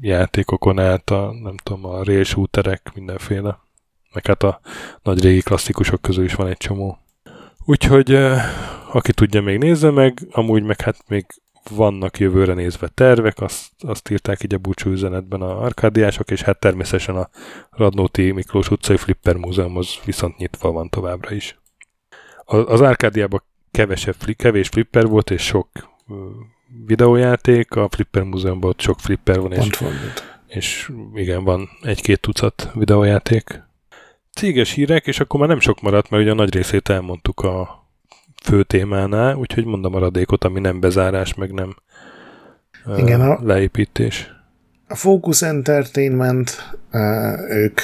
játékokon 0.01 0.79
át 0.79 1.09
a, 1.09 1.31
nem 1.41 1.57
tudom, 1.63 1.85
a 1.85 2.03
rail 2.03 2.23
shooterek, 2.23 2.91
mindenféle. 2.93 3.59
Meg 4.13 4.25
hát 4.25 4.43
a 4.43 4.59
nagy 5.03 5.21
régi 5.21 5.41
klasszikusok 5.41 6.01
közül 6.01 6.23
is 6.23 6.33
van 6.33 6.47
egy 6.47 6.57
csomó. 6.57 6.97
Úgyhogy 7.65 8.15
aki 8.91 9.13
tudja, 9.13 9.41
még 9.41 9.57
nézze 9.57 9.91
meg, 9.91 10.27
amúgy 10.31 10.63
meg 10.63 10.81
hát 10.81 10.97
még 11.07 11.25
vannak 11.69 12.19
jövőre 12.19 12.53
nézve 12.53 12.87
tervek, 12.87 13.39
azt, 13.41 13.71
azt 13.79 14.09
írták 14.09 14.43
így 14.43 14.53
a 14.53 14.57
búcsú 14.57 14.89
üzenetben 14.89 15.41
a 15.41 15.61
arkádiások, 15.61 16.31
és 16.31 16.41
hát 16.41 16.59
természetesen 16.59 17.15
a 17.15 17.29
Radnóti 17.69 18.31
Miklós 18.31 18.69
utcai 18.69 18.97
Flipper 18.97 19.35
Múzeum 19.35 19.77
az 19.77 19.99
viszont 20.05 20.37
nyitva 20.37 20.71
van 20.71 20.89
továbbra 20.89 21.35
is. 21.35 21.59
Az 22.45 22.81
Árkádiában 22.81 23.43
kevesebb, 23.75 24.15
kevés 24.37 24.67
flipper 24.67 25.05
volt, 25.07 25.31
és 25.31 25.41
sok 25.41 25.67
videójáték, 26.85 27.75
a 27.75 27.89
Flipper 27.91 28.23
Múzeumban 28.23 28.69
ott 28.69 28.79
sok 28.79 28.99
flipper 28.99 29.39
van, 29.39 29.51
és, 29.51 29.69
és 30.47 30.91
igen, 31.13 31.43
van 31.43 31.69
egy-két 31.81 32.19
tucat 32.19 32.71
videójáték. 32.73 33.63
Céges 34.33 34.71
hírek, 34.71 35.07
és 35.07 35.19
akkor 35.19 35.39
már 35.39 35.49
nem 35.49 35.59
sok 35.59 35.81
maradt, 35.81 36.09
mert 36.09 36.23
ugye 36.23 36.31
a 36.31 36.35
nagy 36.35 36.53
részét 36.53 36.89
elmondtuk 36.89 37.39
a 37.39 37.85
fő 38.43 38.63
témánál, 38.63 39.35
úgyhogy 39.35 39.65
mondom 39.65 39.93
a 39.93 39.97
maradékot, 39.97 40.43
ami 40.43 40.59
nem 40.59 40.79
bezárás, 40.79 41.33
meg 41.33 41.51
nem 41.53 41.75
Igen, 42.97 43.21
a, 43.21 43.39
leépítés. 43.41 44.33
A 44.87 44.95
Focus 44.95 45.41
Entertainment, 45.41 46.77
ők 47.49 47.79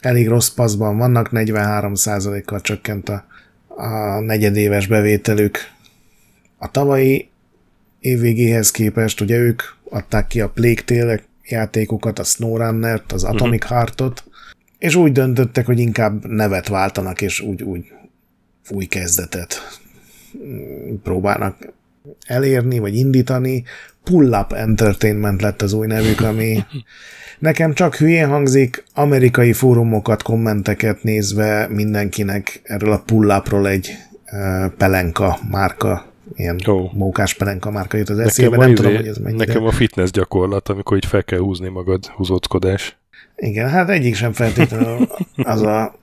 elég 0.00 0.28
rossz 0.28 0.48
paszban 0.48 0.98
vannak, 0.98 1.28
43%-kal 1.32 2.60
csökkent 2.60 3.08
a, 3.08 3.24
a 3.80 4.20
negyedéves 4.20 4.86
bevételük. 4.86 5.58
A 6.58 6.70
tavalyi 6.70 7.28
évvégéhez 8.00 8.70
képest 8.70 9.20
ugye 9.20 9.36
ők 9.36 9.62
adták 9.90 10.26
ki 10.26 10.40
a 10.40 10.48
Plague 10.48 10.82
Tale 10.84 11.20
játékokat, 11.44 12.18
a 12.18 12.24
SnowRunner-t, 12.24 13.12
az 13.12 13.24
Atomic 13.24 13.62
uh-huh. 13.62 13.78
Heartot, 13.78 14.24
és 14.78 14.94
úgy 14.94 15.12
döntöttek, 15.12 15.66
hogy 15.66 15.78
inkább 15.78 16.26
nevet 16.26 16.68
váltanak, 16.68 17.20
és 17.20 17.40
úgy, 17.40 17.62
úgy 17.62 17.84
új 18.70 18.84
kezdetet 18.84 19.78
próbálnak 21.02 21.72
elérni, 22.26 22.78
vagy 22.78 22.94
indítani. 22.94 23.64
Pull 24.10 24.32
Up 24.32 24.52
Entertainment 24.52 25.42
lett 25.42 25.62
az 25.62 25.72
új 25.72 25.86
nevük, 25.86 26.20
ami 26.20 26.64
nekem 27.38 27.74
csak 27.74 27.94
hülyén 27.94 28.28
hangzik, 28.28 28.84
amerikai 28.94 29.52
fórumokat, 29.52 30.22
kommenteket 30.22 31.02
nézve 31.02 31.68
mindenkinek 31.68 32.60
erről 32.62 32.92
a 32.92 33.02
Pull 33.06 33.36
Upról 33.36 33.68
egy 33.68 33.96
uh, 34.32 34.72
pelenka 34.76 35.38
márka 35.50 36.04
ilyen 36.34 36.60
oh. 36.66 36.92
mókás 36.94 37.34
pelenka 37.34 37.70
márka 37.70 37.96
jut 37.96 38.08
az 38.08 38.18
eszébe, 38.18 38.56
nem 38.56 38.74
tudom, 38.74 38.90
izé- 38.92 39.00
hogy 39.00 39.10
ez 39.10 39.18
mennyire. 39.18 39.44
Nekem 39.44 39.64
a 39.64 39.70
fitness 39.70 40.10
gyakorlat, 40.10 40.68
amikor 40.68 40.96
így 40.96 41.06
fel 41.06 41.24
kell 41.24 41.38
húzni 41.38 41.68
magad, 41.68 42.06
húzóckodás. 42.06 42.98
Igen, 43.36 43.68
hát 43.68 43.88
egyik 43.88 44.14
sem 44.14 44.32
feltétlenül 44.32 45.08
az 45.36 45.62
a 45.62 45.98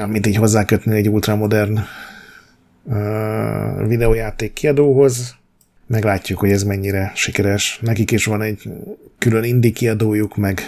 amit 0.00 0.26
így 0.26 0.36
hozzákötni 0.36 0.96
egy 0.96 1.08
ultramodern 1.08 1.78
uh, 2.84 3.86
videójáték 3.86 4.52
kiadóhoz. 4.52 5.38
Meglátjuk, 5.90 6.38
hogy 6.38 6.50
ez 6.50 6.62
mennyire 6.62 7.12
sikeres. 7.14 7.78
Nekik 7.82 8.10
is 8.10 8.24
van 8.24 8.42
egy 8.42 8.68
külön 9.18 9.44
indie 9.44 9.70
kiadójuk, 9.70 10.36
meg 10.36 10.60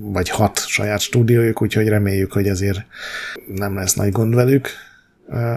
vagy 0.00 0.28
hat 0.28 0.66
saját 0.66 1.00
stúdiójuk, 1.00 1.62
úgyhogy 1.62 1.88
reméljük, 1.88 2.32
hogy 2.32 2.48
azért 2.48 2.86
nem 3.46 3.74
lesz 3.74 3.94
nagy 3.94 4.12
gond 4.12 4.34
velük. 4.34 4.68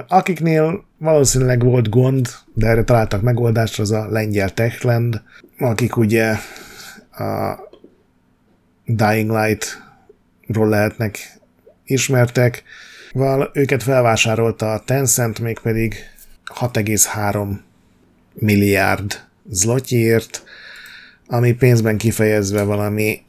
Akiknél 0.07 0.85
valószínűleg 0.97 1.63
volt 1.63 1.89
gond, 1.89 2.29
de 2.53 2.67
erre 2.67 2.83
találtak 2.83 3.21
megoldást, 3.21 3.79
az 3.79 3.91
a 3.91 4.07
lengyel 4.09 4.53
Techland, 4.53 5.21
akik 5.59 5.97
ugye 5.97 6.35
a 7.11 7.59
Dying 8.85 9.31
Light-ról 9.31 10.69
lehetnek 10.69 11.39
ismertek, 11.85 12.63
val 13.11 13.51
őket 13.53 13.83
felvásárolta 13.83 14.73
a 14.73 14.79
Tencent, 14.79 15.39
mégpedig 15.39 15.95
6,3 16.59 17.57
milliárd 18.35 19.23
zlotyért, 19.49 20.43
ami 21.27 21.53
pénzben 21.53 21.97
kifejezve 21.97 22.63
valami 22.63 23.21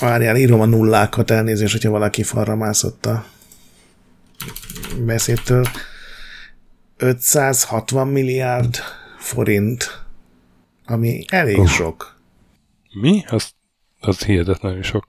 várjál, 0.00 0.36
írom 0.36 0.60
a 0.60 0.64
nullákat, 0.64 1.30
elnézést, 1.30 1.72
hogyha 1.72 1.90
valaki 1.90 2.22
falra 2.22 2.56
mászott 2.56 3.06
a 3.06 3.26
beszédtől. 5.04 5.64
560 6.96 8.08
milliárd 8.08 8.76
forint, 9.18 10.04
ami 10.84 11.24
elég 11.26 11.58
uh. 11.58 11.66
sok. 11.66 12.20
Mi? 13.00 13.24
Az, 13.28 13.50
az 14.00 14.24
hihetetlenül 14.24 14.82
sok. 14.82 15.04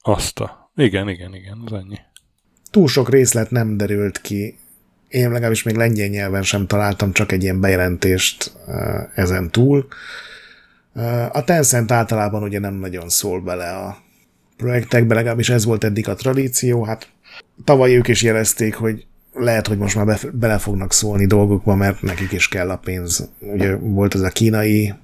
Azt 0.00 0.40
a... 0.40 0.70
Igen, 0.74 1.08
igen, 1.08 1.34
igen, 1.34 1.62
az 1.64 1.72
ennyi. 1.72 1.98
Túl 2.70 2.88
sok 2.88 3.10
részlet 3.10 3.50
nem 3.50 3.76
derült 3.76 4.20
ki. 4.20 4.58
Én 5.10 5.30
legalábbis 5.30 5.62
még 5.62 5.74
lengyel 5.74 6.08
nyelven 6.08 6.42
sem 6.42 6.66
találtam 6.66 7.12
csak 7.12 7.32
egy 7.32 7.42
ilyen 7.42 7.60
bejelentést 7.60 8.52
ezen 9.14 9.50
túl. 9.50 9.86
A 11.32 11.44
Tencent 11.44 11.90
általában 11.90 12.42
ugye 12.42 12.58
nem 12.58 12.74
nagyon 12.74 13.08
szól 13.08 13.40
bele 13.40 13.70
a 13.70 13.96
projektekbe, 14.56 15.14
legalábbis 15.14 15.48
ez 15.48 15.64
volt 15.64 15.84
eddig 15.84 16.08
a 16.08 16.14
tradíció. 16.14 16.84
Hát 16.84 17.08
tavaly 17.64 17.96
ők 17.96 18.08
is 18.08 18.22
jelezték, 18.22 18.74
hogy 18.74 19.06
lehet, 19.32 19.66
hogy 19.66 19.78
most 19.78 19.96
már 19.96 20.06
be, 20.06 20.18
bele 20.32 20.58
fognak 20.58 20.92
szólni 20.92 21.26
dolgokba, 21.26 21.74
mert 21.74 22.02
nekik 22.02 22.32
is 22.32 22.48
kell 22.48 22.70
a 22.70 22.76
pénz. 22.76 23.30
Ugye 23.38 23.76
volt 23.76 24.14
ez 24.14 24.20
a 24.20 24.28
kínai 24.28 24.94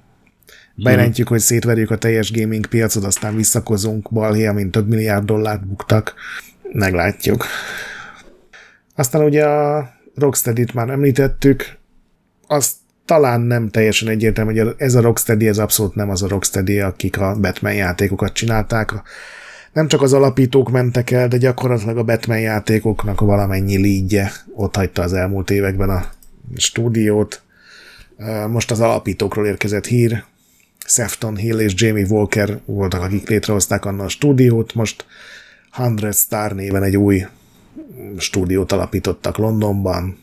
bejelentjük, 0.75 1.27
hogy 1.27 1.39
szétverjük 1.39 1.91
a 1.91 1.97
teljes 1.97 2.31
gaming 2.31 2.67
piacot, 2.67 3.03
aztán 3.03 3.35
visszakozunk 3.35 4.11
balhé, 4.11 4.45
amint 4.45 4.71
több 4.71 4.87
milliárd 4.87 5.25
dollárt 5.25 5.67
buktak. 5.67 6.13
Meglátjuk. 6.71 7.45
Aztán 8.95 9.23
ugye 9.23 9.45
a 9.45 9.95
Rocksteady-t 10.17 10.73
már 10.73 10.89
említettük, 10.89 11.77
azt 12.47 12.75
talán 13.05 13.41
nem 13.41 13.69
teljesen 13.69 14.07
egyértelmű, 14.07 14.59
hogy 14.59 14.75
ez 14.77 14.95
a 14.95 15.01
Rocksteady, 15.01 15.47
ez 15.47 15.57
abszolút 15.57 15.95
nem 15.95 16.09
az 16.09 16.23
a 16.23 16.27
Rocksteady, 16.27 16.79
akik 16.79 17.19
a 17.19 17.35
Batman 17.39 17.73
játékokat 17.73 18.33
csinálták. 18.33 18.93
Nem 19.73 19.87
csak 19.87 20.01
az 20.01 20.13
alapítók 20.13 20.71
mentek 20.71 21.11
el, 21.11 21.27
de 21.27 21.37
gyakorlatilag 21.37 21.97
a 21.97 22.03
Batman 22.03 22.39
játékoknak 22.39 23.19
valamennyi 23.19 23.77
lídje 23.77 24.31
ott 24.55 24.75
hagyta 24.75 25.01
az 25.01 25.13
elmúlt 25.13 25.49
években 25.49 25.89
a 25.89 26.05
stúdiót. 26.55 27.41
Most 28.47 28.71
az 28.71 28.79
alapítókról 28.79 29.45
érkezett 29.45 29.85
hír, 29.85 30.23
Sefton 30.85 31.35
Hill 31.35 31.59
és 31.59 31.73
Jamie 31.75 32.05
Walker 32.05 32.59
voltak, 32.65 33.01
akik 33.01 33.29
létrehozták 33.29 33.85
annak 33.85 34.05
a 34.05 34.09
stúdiót, 34.09 34.73
most 34.73 35.05
100 35.71 36.19
Star 36.19 36.53
néven 36.53 36.83
egy 36.83 36.97
új 36.97 37.25
stúdiót 38.17 38.71
alapítottak 38.71 39.37
Londonban, 39.37 40.17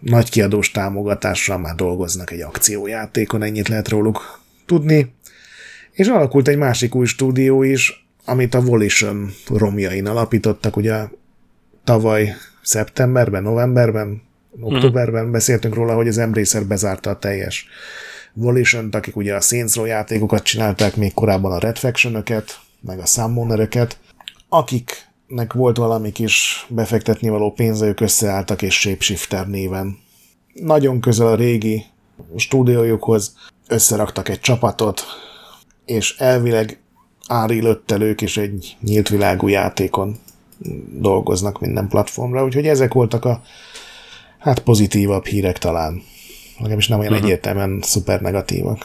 nagy 0.00 0.30
kiadós 0.30 0.70
támogatással 0.70 1.58
már 1.58 1.74
dolgoznak 1.74 2.30
egy 2.30 2.40
akciójátékon, 2.40 3.42
ennyit 3.42 3.68
lehet 3.68 3.88
róluk 3.88 4.40
tudni. 4.66 5.14
És 5.92 6.08
alakult 6.08 6.48
egy 6.48 6.56
másik 6.56 6.94
új 6.94 7.06
stúdió 7.06 7.62
is, 7.62 8.06
amit 8.24 8.54
a 8.54 8.60
Volition 8.60 9.30
romjain 9.48 10.06
alapítottak, 10.06 10.76
ugye 10.76 11.08
tavaly 11.84 12.34
szeptemberben, 12.62 13.42
novemberben, 13.42 14.22
októberben 14.60 15.30
beszéltünk 15.30 15.74
róla, 15.74 15.94
hogy 15.94 16.08
az 16.08 16.18
Embracer 16.18 16.64
bezárta 16.64 17.10
a 17.10 17.18
teljes 17.18 17.66
volition 18.32 18.88
akik 18.92 19.16
ugye 19.16 19.34
a 19.34 19.40
Saints 19.40 19.74
Row 19.74 19.84
játékokat 19.84 20.42
csinálták, 20.42 20.96
még 20.96 21.14
korábban 21.14 21.52
a 21.52 21.58
Red 21.58 21.78
faction 21.78 22.24
meg 22.80 22.98
a 22.98 23.06
Summoner-öket, 23.06 23.98
akiknek 25.30 25.52
volt 25.52 25.76
valami 25.76 26.12
kis 26.12 26.66
befektetni 26.68 27.28
való 27.28 27.52
pénze, 27.52 27.86
ők 27.86 28.00
összeálltak 28.00 28.62
és 28.62 28.80
Shapeshifter 28.80 29.48
néven. 29.48 29.98
Nagyon 30.52 31.00
közel 31.00 31.26
a 31.26 31.34
régi 31.34 31.84
stúdiójukhoz 32.36 33.34
összeraktak 33.68 34.28
egy 34.28 34.40
csapatot, 34.40 35.02
és 35.84 36.16
elvileg 36.18 36.80
Ári 37.26 37.62
Löttelők 37.62 38.20
is 38.20 38.36
egy 38.36 38.76
nyílt 38.80 39.08
világú 39.08 39.48
játékon 39.48 40.18
dolgoznak 40.92 41.60
minden 41.60 41.88
platformra, 41.88 42.44
úgyhogy 42.44 42.66
ezek 42.66 42.92
voltak 42.92 43.24
a 43.24 43.42
hát 44.38 44.58
pozitívabb 44.58 45.24
hírek 45.24 45.58
talán 45.58 46.02
legalábbis 46.56 46.88
nem 46.88 46.98
olyan 46.98 47.12
uh-huh. 47.12 47.26
egyértelműen 47.26 47.80
szuper 47.82 48.20
negatívak. 48.20 48.78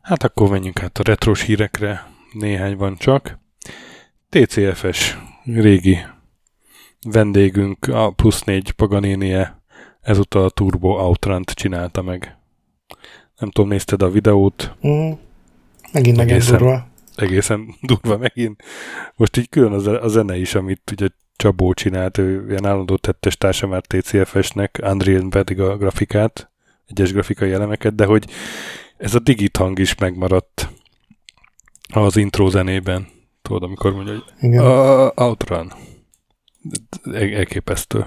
Hát 0.00 0.22
akkor 0.22 0.48
menjünk 0.48 0.82
át 0.82 0.98
a 0.98 1.02
retros 1.02 1.42
hírekre, 1.42 2.06
néhány 2.32 2.76
van 2.76 2.96
csak. 2.96 3.38
TCFS 4.30 5.16
régi 5.54 5.98
vendégünk, 7.02 7.86
a 7.88 8.10
plusz 8.10 8.42
négy 8.42 8.70
Paganénie, 8.70 9.62
ezúttal 10.00 10.44
a 10.44 10.50
Turbo 10.50 10.88
Outrant 10.88 11.50
csinálta 11.50 12.02
meg. 12.02 12.36
Nem 13.38 13.50
tudom, 13.50 13.70
nézted 13.70 14.02
a 14.02 14.10
videót? 14.10 14.76
Mm. 14.86 15.10
Megint 15.92 16.16
megint 16.16 16.50
durva. 16.50 16.88
Egészen 17.16 17.74
durva 17.80 18.16
megint. 18.16 18.62
Most 19.16 19.36
így 19.36 19.48
külön 19.48 19.72
a 19.96 20.08
zene 20.08 20.36
is, 20.36 20.54
amit 20.54 20.90
ugye 20.92 21.08
Csabó 21.36 21.72
csinált, 21.72 22.18
ő 22.18 22.46
ilyen 22.48 22.66
állandó 22.66 22.96
tettes 22.96 23.36
társa 23.36 23.66
már 23.66 23.82
TCFS-nek, 23.86 24.80
Unreal 24.82 25.28
pedig 25.28 25.60
a 25.60 25.76
grafikát 25.76 26.50
egyes 26.86 27.12
grafikai 27.12 27.52
elemeket, 27.52 27.94
de 27.94 28.04
hogy 28.04 28.26
ez 28.96 29.14
a 29.14 29.18
digit 29.18 29.56
hang 29.56 29.78
is 29.78 29.94
megmaradt 29.94 30.68
az 31.92 32.16
intro 32.16 32.48
zenében. 32.48 33.06
Tudod, 33.48 33.62
amikor 33.62 33.92
mondja, 33.92 34.12
hogy 34.12 34.24
Igen. 34.40 34.64
A, 34.64 35.12
outrun. 35.14 35.72
Elképesztő. 37.12 38.06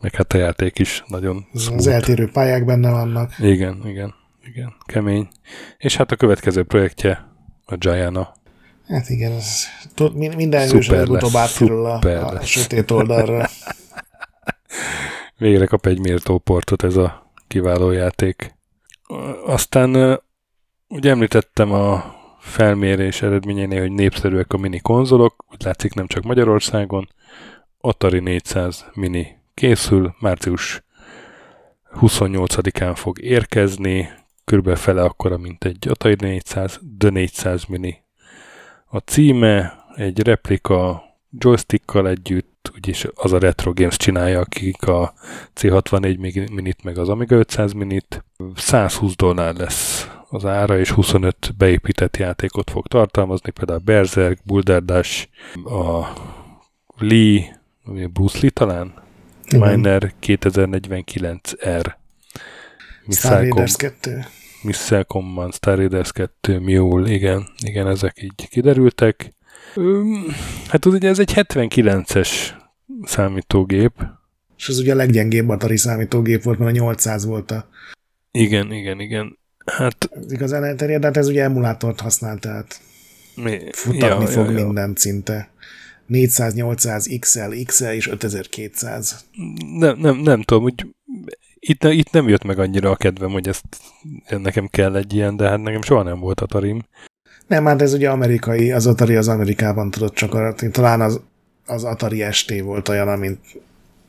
Meg 0.00 0.14
hát 0.14 0.32
a 0.32 0.38
játék 0.38 0.78
is 0.78 1.04
nagyon 1.06 1.46
smooth. 1.54 1.78
Az 1.78 1.86
eltérő 1.86 2.30
pályák 2.30 2.64
benne 2.64 2.90
vannak. 2.90 3.38
Igen, 3.38 3.82
igen, 3.84 4.14
igen. 4.44 4.74
Kemény. 4.86 5.28
És 5.78 5.96
hát 5.96 6.12
a 6.12 6.16
következő 6.16 6.62
projektje 6.62 7.28
a 7.64 7.76
Giana. 7.76 8.32
Hát 8.86 9.08
igen, 9.08 9.32
ez 9.32 9.64
minden 10.36 10.68
hős 10.68 10.88
előbb-utóbb 10.88 11.34
átkerül 11.34 11.84
a, 11.84 11.98
a 11.98 12.40
sötét 12.40 12.90
oldalra. 12.90 13.48
Végre 15.38 15.66
kap 15.66 15.86
egy 15.86 15.98
méltó 15.98 16.38
portot 16.38 16.82
ez 16.82 16.96
a 16.96 17.32
kiváló 17.46 17.90
játék. 17.90 18.54
Aztán 19.46 20.20
ugye 20.88 21.10
említettem 21.10 21.72
a 21.72 22.14
felmérés 22.44 23.22
eredményénél, 23.22 23.80
hogy 23.80 23.92
népszerűek 23.92 24.52
a 24.52 24.56
mini 24.56 24.80
konzolok, 24.80 25.44
úgy 25.50 25.62
látszik 25.64 25.94
nem 25.94 26.06
csak 26.06 26.22
Magyarországon. 26.22 27.08
Atari 27.78 28.18
400 28.18 28.86
mini 28.94 29.36
készül, 29.54 30.14
március 30.20 30.82
28-án 32.00 32.92
fog 32.94 33.20
érkezni, 33.20 34.08
körülbelül 34.44 34.78
fele 34.78 35.02
akkora, 35.02 35.38
mint 35.38 35.64
egy 35.64 35.88
Atari 35.88 36.16
400, 36.18 36.80
de 36.98 37.10
400 37.10 37.64
mini. 37.64 38.02
A 38.86 38.98
címe 38.98 39.84
egy 39.96 40.22
replika 40.22 41.02
joystickkal 41.38 42.08
együtt, 42.08 42.70
úgyis 42.74 43.06
az 43.14 43.32
a 43.32 43.38
Retro 43.38 43.72
Games 43.72 43.96
csinálja, 43.96 44.40
akik 44.40 44.86
a 44.86 45.14
C64 45.60 46.50
minit, 46.52 46.82
meg 46.82 46.98
az 46.98 47.08
Amiga 47.08 47.36
500 47.36 47.72
minit. 47.72 48.24
120 48.54 49.16
dollár 49.16 49.54
lesz 49.54 50.13
az 50.34 50.44
ára, 50.44 50.78
és 50.78 50.90
25 50.90 51.54
beépített 51.56 52.16
játékot 52.16 52.70
fog 52.70 52.86
tartalmazni, 52.86 53.50
például 53.50 53.78
Berserk, 53.78 54.38
Boulder 54.44 54.84
Dash, 54.84 55.28
a 55.64 56.12
Lee, 56.98 57.60
Bruce 58.12 58.38
Lee 58.40 58.50
talán? 58.50 58.94
Igen. 59.46 59.68
Miner 59.68 60.12
2049R. 60.22 61.94
Star 63.08 63.32
Raiders 63.32 63.76
Com- 63.76 63.90
2. 64.00 64.24
Missile 64.62 65.02
Command, 65.02 65.54
Star 65.54 65.76
Raiders 65.76 66.12
2, 66.12 66.58
Mule, 66.58 67.10
igen, 67.10 67.46
igen, 67.62 67.86
ezek 67.86 68.22
így 68.22 68.48
kiderültek. 68.48 69.34
Hát 70.68 70.84
ugye 70.84 71.08
ez 71.08 71.18
egy 71.18 71.32
79-es 71.34 72.28
számítógép. 73.02 73.92
És 74.56 74.68
ez 74.68 74.78
ugye 74.78 74.92
a 74.92 74.96
leggyengébb 74.96 75.48
Atari 75.48 75.76
számítógép 75.76 76.42
volt, 76.42 76.58
mert 76.58 76.70
a 76.70 76.74
800 76.74 77.24
volt 77.24 77.50
a, 77.50 77.68
Igen, 78.30 78.72
igen, 78.72 79.00
igen. 79.00 79.38
Hát 79.64 80.08
az 80.10 80.32
igazán 80.32 80.64
elterjedt, 80.64 81.00
de 81.00 81.06
hát 81.06 81.16
ez 81.16 81.28
ugye 81.28 81.42
emulátort 81.42 82.00
használ, 82.00 82.38
tehát 82.38 82.80
mi, 83.34 83.60
futatni 83.72 84.26
fog 84.26 84.50
mindent 84.50 84.98
szinte. 84.98 85.52
400, 86.06 86.54
800, 86.54 87.08
XL, 87.20 87.54
XL 87.64 87.84
és 87.84 88.08
5200. 88.08 89.24
Nem, 89.78 89.98
nem, 89.98 90.16
nem 90.16 90.42
tudom, 90.42 90.62
hogy 90.62 90.86
itt, 91.58 91.84
itt 91.84 92.10
nem 92.10 92.28
jött 92.28 92.44
meg 92.44 92.58
annyira 92.58 92.90
a 92.90 92.96
kedvem, 92.96 93.30
hogy 93.30 93.48
ezt 93.48 93.64
nekem 94.28 94.66
kell 94.66 94.96
egy 94.96 95.14
ilyen, 95.14 95.36
de 95.36 95.48
hát 95.48 95.62
nekem 95.62 95.82
soha 95.82 96.02
nem 96.02 96.20
volt 96.20 96.40
Atarim. 96.40 96.82
Nem, 97.46 97.64
hát 97.64 97.82
ez 97.82 97.92
ugye 97.92 98.10
amerikai, 98.10 98.72
az 98.72 98.86
Atari 98.86 99.16
az 99.16 99.28
Amerikában 99.28 99.90
tudott 99.90 100.14
csak 100.14 100.34
aratni. 100.34 100.70
Talán 100.70 101.00
az, 101.00 101.20
az 101.66 101.84
Atari 101.84 102.24
ST 102.32 102.60
volt 102.60 102.88
olyan, 102.88 103.08
amint 103.08 103.38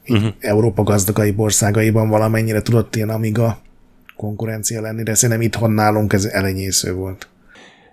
Uh-huh. 0.08 0.34
Európa 0.40 0.84
gazdagai 0.84 1.34
országaiban 1.38 2.10
valamennyire 2.10 2.62
tudott 2.62 2.96
ilyen 2.96 3.10
Amiga 3.10 3.60
konkurencia 4.16 4.82
lenni, 4.82 5.04
de 5.04 5.14
szerintem 5.14 5.46
itthon 5.46 5.72
nálunk 5.72 6.14
ez 6.14 6.26
elenyésző 6.26 6.94
volt. 6.94 7.30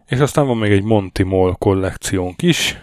És 0.07 0.19
aztán 0.19 0.47
van 0.47 0.57
még 0.57 0.73
egy 0.73 0.83
Monty 0.83 1.23
Mall 1.23 1.55
kollekciónk 1.59 2.43
is. 2.43 2.77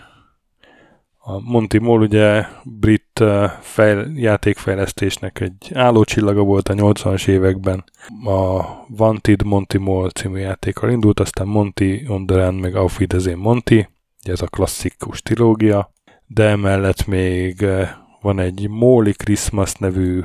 A 1.18 1.40
Monty 1.40 1.78
Mall 1.78 1.99
ugye 1.99 2.45
brit 2.64 3.20
eh, 3.20 3.52
fejl- 3.61 4.07
játékfejlesztésnek 4.16 5.40
egy 5.40 5.72
állócsillaga 5.74 6.41
volt 6.41 6.70
a 6.70 6.74
80-as 6.74 7.28
években. 7.28 7.84
A 8.26 8.64
Wanted 8.98 9.44
Monty 9.44 9.78
Mall 9.78 10.10
című 10.10 10.40
játékkal 10.40 10.90
indult, 10.90 11.20
aztán 11.20 11.48
Monty 11.48 12.06
on 12.07 12.26
the 12.26 12.45
Run, 12.45 12.56
meg 12.56 12.76
Auf 12.76 12.99
Wiedersehen 12.99 13.38
Monty, 13.38 13.88
ugye 14.24 14.32
ez 14.32 14.41
a 14.41 14.48
klasszikus 14.48 15.22
trilógia, 15.22 15.94
de 16.28 16.44
emellett 16.44 17.06
még 17.06 17.61
eh, 17.61 17.90
van 18.22 18.40
egy 18.40 18.70
Molly 18.70 19.11
Christmas 19.11 19.74
nevű 19.74 20.22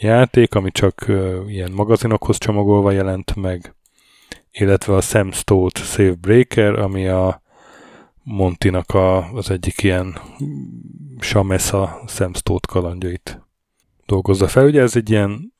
játék, 0.00 0.54
ami 0.54 0.70
csak 0.70 1.08
eh, 1.08 1.34
ilyen 1.46 1.72
magazinokhoz 1.72 2.38
csomagolva 2.38 2.90
jelent 2.90 3.36
meg, 3.36 3.74
illetve 4.50 4.94
a 4.94 5.00
Sam 5.00 5.32
Stott 5.32 5.76
Save 5.76 6.14
Breaker, 6.14 6.78
ami 6.78 7.08
a 7.08 7.42
Montinak 8.22 8.90
a, 8.90 9.32
az 9.32 9.50
egyik 9.50 9.82
ilyen 9.82 10.18
Samesa 11.18 12.02
Sam 12.06 12.34
Stott 12.34 12.66
kalandjait 12.66 13.40
dolgozza 14.06 14.48
fel. 14.48 14.64
Ugye 14.66 14.80
ez 14.80 14.96
egy 14.96 15.10
ilyen 15.10 15.52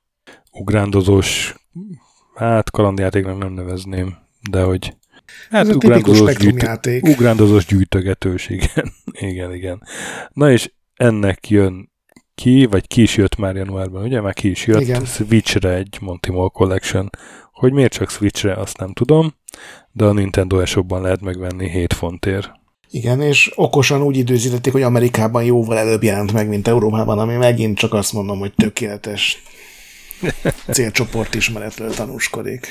ugrándozós, 0.52 1.54
hát 2.34 2.70
kalandjátéknak 2.70 3.38
nem 3.38 3.52
nevezném, 3.52 4.16
de 4.50 4.62
hogy 4.62 4.96
hát 5.50 5.68
ez 5.68 5.74
ugrándozós, 5.74 6.30
spektrumjáték. 6.30 7.04
ugrándozós 7.04 7.66
gyűjtögetős, 7.66 8.48
igen. 8.48 8.92
igen, 9.30 9.54
igen. 9.54 9.82
Na 10.32 10.50
és 10.50 10.72
ennek 10.94 11.50
jön 11.50 11.90
ki, 12.38 12.66
vagy 12.66 12.86
ki 12.86 13.02
is 13.02 13.16
jött 13.16 13.36
már 13.36 13.56
januárban, 13.56 14.02
ugye? 14.02 14.20
Már 14.20 14.34
ki 14.34 14.50
is 14.50 14.66
jött 14.66 14.80
Igen. 14.80 15.04
Switchre 15.04 15.74
egy 15.74 15.98
Monty 16.00 16.30
Mall 16.30 16.48
Collection. 16.48 17.10
Hogy 17.52 17.72
miért 17.72 17.92
csak 17.92 18.10
Switchre, 18.10 18.54
azt 18.54 18.78
nem 18.78 18.92
tudom, 18.92 19.34
de 19.92 20.04
a 20.04 20.12
Nintendo 20.12 20.60
eShopban 20.60 21.02
lehet 21.02 21.20
megvenni 21.20 21.70
7 21.70 21.92
fontért. 21.92 22.50
Igen, 22.90 23.20
és 23.20 23.52
okosan 23.54 24.02
úgy 24.02 24.16
időzítették, 24.16 24.72
hogy 24.72 24.82
Amerikában 24.82 25.44
jóval 25.44 25.78
előbb 25.78 26.02
jelent 26.02 26.32
meg, 26.32 26.48
mint 26.48 26.68
Európában, 26.68 27.18
ami 27.18 27.34
megint 27.34 27.78
csak 27.78 27.92
azt 27.92 28.12
mondom, 28.12 28.38
hogy 28.38 28.54
tökéletes 28.54 29.42
célcsoport 30.72 31.34
ismeretről 31.34 31.90
tanúskodik. 31.90 32.66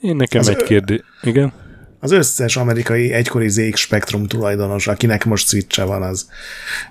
Én 0.00 0.16
nekem 0.16 0.40
Az 0.40 0.48
egy 0.48 0.62
kérdés... 0.62 1.00
Igen? 1.22 1.52
Az 2.00 2.10
összes 2.10 2.56
amerikai 2.56 3.12
egykori 3.12 3.48
ZX 3.48 3.80
Spectrum 3.80 4.26
tulajdonos, 4.26 4.86
akinek 4.86 5.24
most 5.24 5.48
switche 5.48 5.84
van, 5.84 6.02
az 6.02 6.30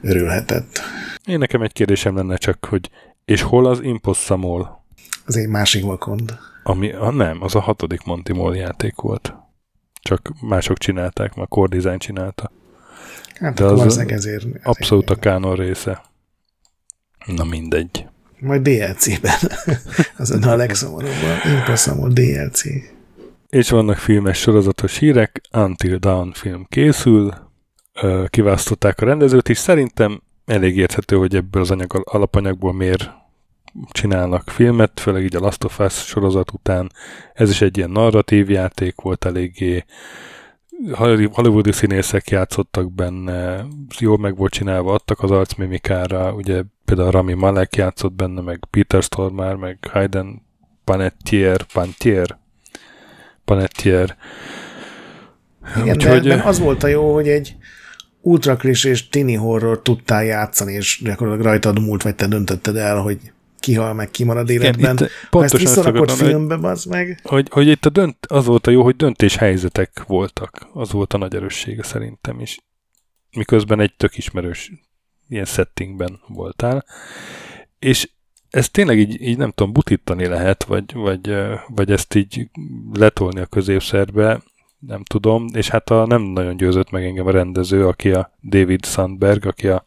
örülhetett. 0.01 0.81
Én 1.25 1.37
nekem 1.37 1.61
egy 1.61 1.73
kérdésem 1.73 2.15
lenne 2.15 2.37
csak, 2.37 2.65
hogy 2.65 2.89
és 3.25 3.41
hol 3.41 3.65
az 3.65 3.79
Impossible? 3.81 4.83
Ez 5.25 5.35
egy 5.35 5.47
másik 5.47 5.83
vakond. 5.83 6.37
Ami, 6.63 6.91
a, 6.91 7.11
nem, 7.11 7.43
az 7.43 7.55
a 7.55 7.59
hatodik 7.59 8.03
Monty 8.03 8.31
Mall 8.31 8.55
játék 8.55 8.95
volt. 8.95 9.33
Csak 10.01 10.31
mások 10.41 10.77
csinálták, 10.77 11.35
már 11.35 11.47
Core 11.47 11.77
Design 11.77 11.97
csinálta. 11.97 12.51
Hát 13.39 13.53
De 13.53 13.63
az 13.63 13.81
ezért, 13.81 14.11
ezért. 14.11 14.45
Abszolút 14.63 15.09
a 15.09 15.15
kánon 15.15 15.55
része. 15.55 16.01
Na 17.25 17.43
mindegy. 17.43 18.07
Majd 18.39 18.61
DLC-ben. 18.61 19.51
az 20.17 20.31
a 20.31 20.55
legszomorúbb. 20.55 21.11
Impossible 21.45 22.09
DLC. 22.13 22.63
És 23.49 23.69
vannak 23.69 23.97
filmes 23.97 24.39
sorozatos 24.39 24.97
hírek, 24.97 25.41
Until 25.51 25.97
Dawn 25.97 26.31
film 26.31 26.65
készül, 26.69 27.33
kiválasztották 28.27 29.01
a 29.01 29.05
rendezőt, 29.05 29.49
és 29.49 29.57
szerintem 29.57 30.21
elég 30.45 30.77
érthető, 30.77 31.15
hogy 31.15 31.35
ebből 31.35 31.61
az 31.61 31.71
anyag, 31.71 32.01
alapanyagból 32.03 32.73
miért 32.73 33.11
csinálnak 33.91 34.49
filmet, 34.49 34.99
főleg 34.99 35.23
így 35.23 35.35
a 35.35 35.39
Last 35.39 35.63
of 35.63 35.79
Us 35.79 35.93
sorozat 35.93 36.51
után. 36.51 36.91
Ez 37.33 37.49
is 37.49 37.61
egy 37.61 37.77
ilyen 37.77 37.89
narratív 37.89 38.49
játék 38.49 39.01
volt 39.01 39.25
eléggé, 39.25 39.85
hollywoodi 41.31 41.71
színészek 41.71 42.29
játszottak 42.29 42.93
benne, 42.93 43.65
jól 43.99 44.17
meg 44.17 44.37
volt 44.37 44.51
csinálva, 44.51 44.93
adtak 44.93 45.23
az 45.23 45.31
arcmimikára, 45.31 46.33
ugye 46.33 46.63
például 46.85 47.11
Rami 47.11 47.33
Malek 47.33 47.75
játszott 47.75 48.13
benne, 48.13 48.41
meg 48.41 48.59
Peter 48.69 49.03
Stormare, 49.03 49.55
meg 49.55 49.77
Hayden 49.91 50.41
Panettiere, 50.83 51.65
Pantier, 51.73 52.37
Panettier. 53.47 54.15
Igen, 55.75 55.95
Úgyhogy- 55.95 56.21
de, 56.27 56.41
az 56.43 56.59
volt 56.59 56.83
a 56.83 56.87
jó, 56.87 57.13
hogy 57.13 57.27
egy 57.27 57.55
ultra 58.21 58.57
és 58.83 59.09
tini 59.09 59.33
horror 59.33 59.81
tudtál 59.81 60.23
játszani, 60.23 60.73
és 60.73 61.01
gyakorlatilag 61.03 61.47
rajtad 61.47 61.79
múlt, 61.81 62.03
vagy 62.03 62.15
te 62.15 62.27
döntötted 62.27 62.75
el, 62.75 62.97
hogy 63.01 63.19
kihal 63.59 63.93
meg 63.93 64.11
kimarad 64.11 64.49
életben. 64.49 64.97
itt 65.01 65.09
ha 65.31 65.43
ezt 65.43 65.57
visszarakod 65.57 66.09
hogy- 66.09 66.27
filmbe, 66.27 66.55
bazd 66.55 66.89
meg, 66.89 67.19
hogy, 67.23 67.47
hogy 67.51 67.67
itt 67.67 67.85
a 67.85 67.89
dönt, 67.89 68.25
az 68.25 68.45
volt 68.45 68.67
a 68.67 68.71
jó, 68.71 68.83
hogy 68.83 68.95
döntéshelyzetek 68.95 70.03
voltak. 70.07 70.67
Az 70.73 70.91
volt 70.91 71.13
a 71.13 71.17
nagy 71.17 71.35
erőssége 71.35 71.83
szerintem 71.83 72.39
is. 72.39 72.57
Miközben 73.31 73.79
egy 73.79 73.93
tök 73.97 74.17
ismerős 74.17 74.71
ilyen 75.29 75.45
settingben 75.45 76.19
voltál. 76.27 76.85
És 77.79 78.09
ezt 78.57 78.71
tényleg 78.71 78.99
így, 78.99 79.21
így 79.21 79.37
nem 79.37 79.51
tudom, 79.51 79.73
butítani 79.73 80.25
lehet, 80.25 80.63
vagy, 80.63 80.93
vagy, 80.93 81.35
vagy 81.67 81.91
ezt 81.91 82.15
így 82.15 82.49
letolni 82.93 83.39
a 83.39 83.45
középszerbe, 83.45 84.41
nem 84.79 85.03
tudom, 85.03 85.45
és 85.53 85.69
hát 85.69 85.89
a, 85.89 86.05
nem 86.05 86.21
nagyon 86.21 86.57
győzött 86.57 86.89
meg 86.89 87.03
engem 87.03 87.27
a 87.27 87.31
rendező, 87.31 87.87
aki 87.87 88.11
a 88.11 88.31
David 88.43 88.85
Sandberg, 88.85 89.45
aki 89.45 89.67
a 89.67 89.83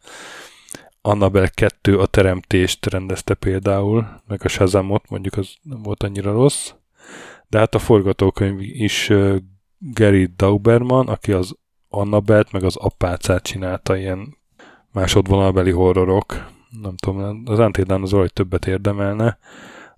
Annabelle 1.01 1.47
2 1.47 1.97
a 1.97 2.05
teremtést 2.05 2.85
rendezte 2.85 3.33
például, 3.33 4.21
meg 4.27 4.39
a 4.43 4.47
Shazamot, 4.47 5.09
mondjuk 5.09 5.37
az 5.37 5.55
nem 5.61 5.81
volt 5.81 6.03
annyira 6.03 6.31
rossz, 6.31 6.71
de 7.47 7.57
hát 7.57 7.75
a 7.75 7.79
forgatókönyv 7.79 8.61
is 8.61 9.11
Gary 9.77 10.29
Dauberman, 10.35 11.07
aki 11.07 11.31
az 11.31 11.55
Annabelt, 11.89 12.51
meg 12.51 12.63
az 12.63 12.75
apácát 12.75 13.43
csinálta 13.43 13.97
ilyen 13.97 14.37
másodvonalbeli 14.91 15.71
horrorok. 15.71 16.59
Nem 16.81 16.95
tudom, 16.95 17.43
az 17.45 17.57
Dawn 17.57 18.01
az 18.01 18.11
valahogy 18.11 18.33
többet 18.33 18.67
érdemelne. 18.67 19.37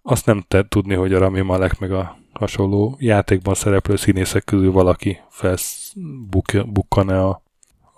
Azt 0.02 0.26
nem 0.26 0.44
te 0.48 0.66
tudni, 0.68 0.94
hogy 0.94 1.14
a 1.14 1.20
Rami 1.20 1.42
Malek 1.42 1.80
meg 1.80 1.92
a 1.92 2.18
hasonló 2.34 2.96
játékban 3.00 3.54
szereplő 3.54 3.96
színészek 3.96 4.44
közül 4.44 4.72
valaki 4.72 5.20
felbukkan-e 5.30 7.20
a, 7.24 7.30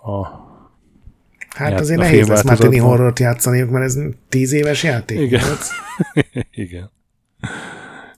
a 0.02 0.44
hát 1.48 1.70
Ját- 1.70 1.80
azért 1.80 2.00
a 2.00 2.02
nehéz 2.02 2.28
lesz 2.28 2.42
már 2.42 2.58
tini 2.58 2.78
horrort 2.78 3.18
játszaniuk, 3.18 3.70
mert 3.70 3.84
ez 3.84 3.98
tíz 4.28 4.52
éves 4.52 4.82
játék. 4.82 5.20
Igen. 5.20 5.44
Igen. 6.50 6.90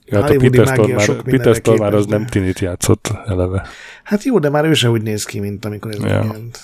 Ja, 0.05 0.21
hát 0.21 0.29
a 0.29 0.35
Peter 0.37 0.67
Stormare, 0.67 1.21
Peter 1.21 1.55
Stormare 1.55 1.95
az 1.95 2.05
nem 2.05 2.25
tinit 2.25 2.59
játszott 2.59 3.11
eleve. 3.25 3.67
Hát 4.03 4.23
jó, 4.23 4.39
de 4.39 4.49
már 4.49 4.65
ő 4.65 4.73
se 4.73 4.89
úgy 4.89 5.01
néz 5.01 5.23
ki, 5.23 5.39
mint 5.39 5.65
amikor 5.65 5.91
ez 5.91 5.97
Ja. 5.97 6.03
megjelent. 6.03 6.59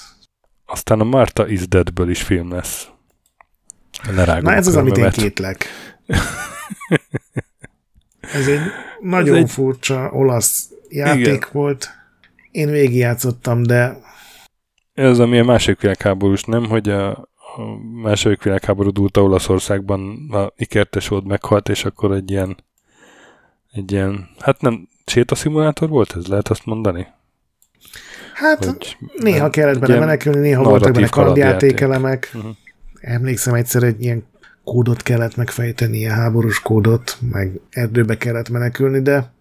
Aztán 0.66 1.00
a 1.00 1.04
Marta 1.04 1.48
is 1.48 1.68
Deadből 1.68 2.10
is 2.10 2.22
film 2.22 2.52
lesz. 2.52 2.90
Lerágom 4.16 4.44
Na 4.44 4.54
ez 4.54 4.68
az, 4.68 4.76
amit 4.76 4.98
én 4.98 5.10
kétlek. 5.10 5.66
Ez 8.20 8.48
egy 8.48 8.60
nagyon 9.02 9.36
egy- 9.36 9.44
egy... 9.44 9.50
furcsa 9.50 10.10
olasz 10.12 10.70
játék 10.90 11.26
Igen. 11.26 11.40
volt. 11.52 11.90
Én 12.52 12.70
végigjátszottam, 12.70 13.64
de 13.64 13.98
Ez 14.94 15.20
ami 15.20 15.40
a 15.40 15.44
második 15.44 15.82
világháborús, 15.82 16.44
nem? 16.44 16.66
Hogy 16.66 16.90
a, 16.90 17.10
a 17.10 17.62
második 18.02 18.44
világháború 18.44 18.90
dúlta 18.90 19.24
Olaszországban 19.24 20.30
a 20.32 20.54
ikertes 20.58 21.08
volt 21.08 21.26
meghalt, 21.26 21.70
és 21.70 21.86
akkor 21.86 22.12
egy 22.12 22.32
ilyen 22.32 22.58
egy 23.72 23.92
ilyen, 23.92 24.30
hát 24.40 24.62
nem, 24.62 24.88
sétaszimulátor 25.06 25.90
volt 25.90 26.14
ez, 26.16 26.28
lehet 26.28 26.48
azt 26.48 26.66
mondani? 26.66 27.08
Hát 28.34 28.66
hogy 28.66 28.98
néha 29.18 29.50
kellett 29.50 29.80
bele 29.80 30.00
menekülni, 30.00 30.40
néha 30.40 30.64
voltak 30.64 30.94
benne 30.94 31.08
kalandjátékelemek. 31.08 32.32
Uh-huh. 32.34 32.52
Emlékszem 33.06 33.54
egyszer 33.54 33.84
egy 33.84 34.04
ilyen 34.04 34.24
kódot 34.64 35.02
kellett 35.02 35.36
megfejteni, 35.36 35.98
ilyen 35.98 36.16
háborús 36.16 36.60
kódot, 36.60 37.18
meg 37.32 37.60
erdőbe 37.70 38.18
kellett 38.18 38.50
menekülni, 38.50 39.02
de 39.02 39.34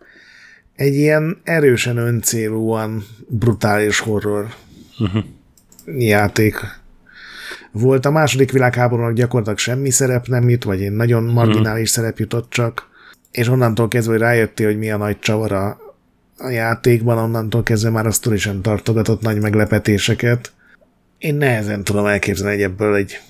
egy 0.77 0.95
ilyen 0.95 1.41
erősen 1.45 1.97
öncélúan 1.97 3.05
brutális 3.29 3.99
horror 3.99 4.55
uh-huh. 4.99 5.25
játék 5.85 6.57
volt. 7.73 8.07
A 8.07 8.11
második 8.11 8.53
világháborúnak 8.53 9.13
gyakorlatilag 9.13 9.59
semmi 9.59 9.91
szerep 9.91 10.27
nem 10.27 10.49
jut, 10.49 10.65
vagy 10.65 10.83
egy 10.83 10.93
nagyon 10.93 11.23
marginális 11.23 11.91
uh-huh. 11.91 12.05
szerep 12.05 12.19
jutott 12.19 12.51
csak, 12.51 12.89
és 13.31 13.49
onnantól 13.49 13.89
kezdve, 13.89 14.13
hogy 14.13 14.23
rájöttél, 14.23 14.67
hogy 14.67 14.79
mi 14.79 14.91
a 14.91 14.97
nagy 14.97 15.19
csavar 15.19 15.53
a 15.53 15.79
játékban, 16.49 17.19
onnantól 17.19 17.63
kezdve 17.63 17.91
már 17.91 18.07
a 18.07 18.11
sztori 18.11 18.39
sem 18.39 18.61
tartogatott 18.61 19.21
nagy 19.21 19.41
meglepetéseket. 19.41 20.53
Én 21.19 21.35
nehezen 21.35 21.85
tudom 21.85 22.07
elképzelni, 22.07 22.55
hogy 22.55 22.63
ebből 22.63 22.95
egy 22.95 23.21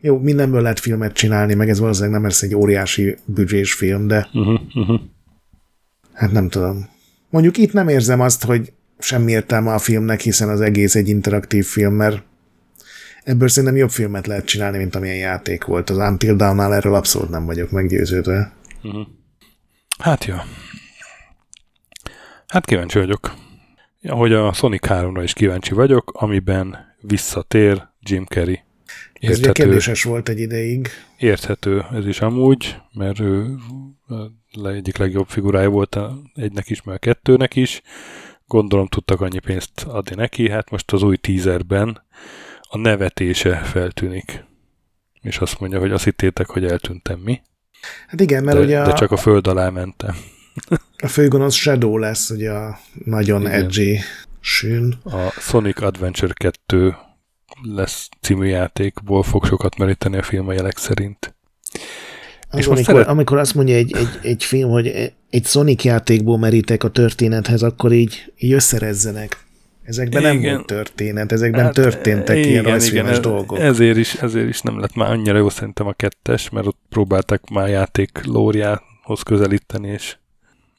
jó, 0.00 0.18
mindenből 0.18 0.62
lehet 0.62 0.80
filmet 0.80 1.12
csinálni, 1.12 1.54
meg 1.54 1.68
ez 1.68 1.78
valószínűleg 1.78 2.14
nem 2.14 2.24
lesz 2.24 2.42
egy 2.42 2.54
óriási 2.54 3.16
büdzsés 3.24 3.72
film, 3.72 4.06
de 4.06 4.28
uh-huh, 4.32 4.60
uh-huh. 4.74 5.00
hát 6.12 6.32
nem 6.32 6.48
tudom. 6.48 6.88
Mondjuk 7.30 7.56
itt 7.56 7.72
nem 7.72 7.88
érzem 7.88 8.20
azt, 8.20 8.44
hogy 8.44 8.72
semmi 8.98 9.32
értelme 9.32 9.72
a 9.72 9.78
filmnek, 9.78 10.20
hiszen 10.20 10.48
az 10.48 10.60
egész 10.60 10.94
egy 10.94 11.08
interaktív 11.08 11.64
film, 11.64 11.94
mert 11.94 12.22
ebből 13.24 13.48
szerintem 13.48 13.78
jobb 13.78 13.90
filmet 13.90 14.26
lehet 14.26 14.44
csinálni, 14.44 14.78
mint 14.78 14.94
amilyen 14.94 15.16
játék 15.16 15.64
volt. 15.64 15.90
Az 15.90 15.96
Until 15.96 16.36
Dawn-nál 16.36 16.74
erről 16.74 16.94
abszolút 16.94 17.30
nem 17.30 17.46
vagyok 17.46 17.70
meggyőződve. 17.70 18.52
Uh-huh. 18.82 19.06
Hát 19.98 20.24
jó. 20.24 20.34
Hát 22.46 22.64
kíváncsi 22.64 22.98
vagyok. 22.98 23.34
Ahogy 24.02 24.32
a 24.32 24.52
Sonic 24.52 24.86
3-ra 24.88 25.20
is 25.22 25.32
kíváncsi 25.32 25.74
vagyok, 25.74 26.12
amiben 26.14 26.76
visszatér 27.00 27.88
Jim 28.00 28.24
Carrey. 28.24 28.65
Ez 29.20 29.38
ugye 29.38 29.52
kérdéses 29.52 30.02
volt 30.02 30.28
egy 30.28 30.40
ideig. 30.40 30.88
Érthető 31.18 31.84
ez 31.92 32.06
is 32.06 32.20
amúgy, 32.20 32.76
mert 32.92 33.20
ő 33.20 33.56
egyik 34.64 34.96
legjobb 34.96 35.28
figurája 35.28 35.68
volt 35.68 35.98
egynek 36.34 36.70
is, 36.70 36.82
mert 36.82 36.96
a 36.96 37.06
kettőnek 37.06 37.56
is. 37.56 37.82
Gondolom 38.46 38.86
tudtak 38.86 39.20
annyi 39.20 39.38
pénzt 39.38 39.82
adni 39.86 40.14
neki, 40.14 40.50
hát 40.50 40.70
most 40.70 40.92
az 40.92 41.02
új 41.02 41.16
teaserben 41.16 42.02
a 42.60 42.78
nevetése 42.78 43.56
feltűnik. 43.56 44.44
És 45.20 45.38
azt 45.38 45.60
mondja, 45.60 45.78
hogy 45.78 45.90
azt 45.90 46.04
hittétek, 46.04 46.46
hogy 46.48 46.64
eltűntem 46.64 47.18
mi. 47.18 47.40
Hát 48.06 48.20
igen, 48.20 48.44
mert 48.44 48.58
de, 48.58 48.64
ugye... 48.64 48.82
De 48.82 48.92
csak 48.92 49.10
a 49.10 49.16
föld 49.16 49.46
alá 49.46 49.68
mentem. 49.68 50.14
A 50.98 51.06
főgonosz 51.06 51.54
Shadow 51.54 51.96
lesz, 51.96 52.30
ugye 52.30 52.50
a 52.50 52.78
nagyon 53.04 53.40
Igen. 53.40 53.52
edgy 53.52 53.98
sűn. 54.40 54.98
A 55.04 55.30
Sonic 55.30 55.82
Adventure 55.82 56.32
2 56.32 56.96
lesz 57.62 58.08
című 58.20 58.46
játékból 58.46 59.22
fog 59.22 59.44
sokat 59.44 59.78
meríteni 59.78 60.16
a 60.16 60.22
film 60.22 60.48
a 60.48 60.52
jelek 60.52 60.78
szerint. 60.78 61.34
Az 62.50 62.58
és 62.58 62.66
amikor, 62.66 62.84
szeret... 62.84 63.06
amikor 63.06 63.38
azt 63.38 63.54
mondja 63.54 63.74
egy, 63.74 63.96
egy, 63.96 64.18
egy 64.22 64.44
film, 64.44 64.70
hogy 64.70 65.12
egy 65.30 65.44
Sonic 65.44 65.84
játékból 65.84 66.38
merítek 66.38 66.84
a 66.84 66.88
történethez, 66.90 67.62
akkor 67.62 67.92
így, 67.92 68.32
így 68.38 68.52
összerezzenek. 68.52 69.44
Ezekben 69.82 70.20
igen. 70.20 70.36
nem 70.36 70.52
volt 70.54 70.66
történet, 70.66 71.32
ezekben 71.32 71.64
hát, 71.64 71.74
történtek 71.74 72.36
igen, 72.36 72.48
ilyen 72.48 72.62
rajzfilmes 72.62 73.18
igen, 73.18 73.22
dolgok. 73.22 73.58
Ezért 73.58 73.96
is, 73.96 74.14
ezért 74.14 74.48
is 74.48 74.60
nem 74.60 74.80
lett 74.80 74.94
már 74.94 75.10
annyira 75.10 75.36
jó 75.36 75.48
szerintem 75.48 75.86
a 75.86 75.92
kettes, 75.92 76.50
mert 76.50 76.66
ott 76.66 76.78
próbáltak 76.88 77.48
már 77.48 77.68
játék 77.68 78.24
lóriához 78.24 79.22
közelíteni, 79.24 79.88
és 79.88 80.16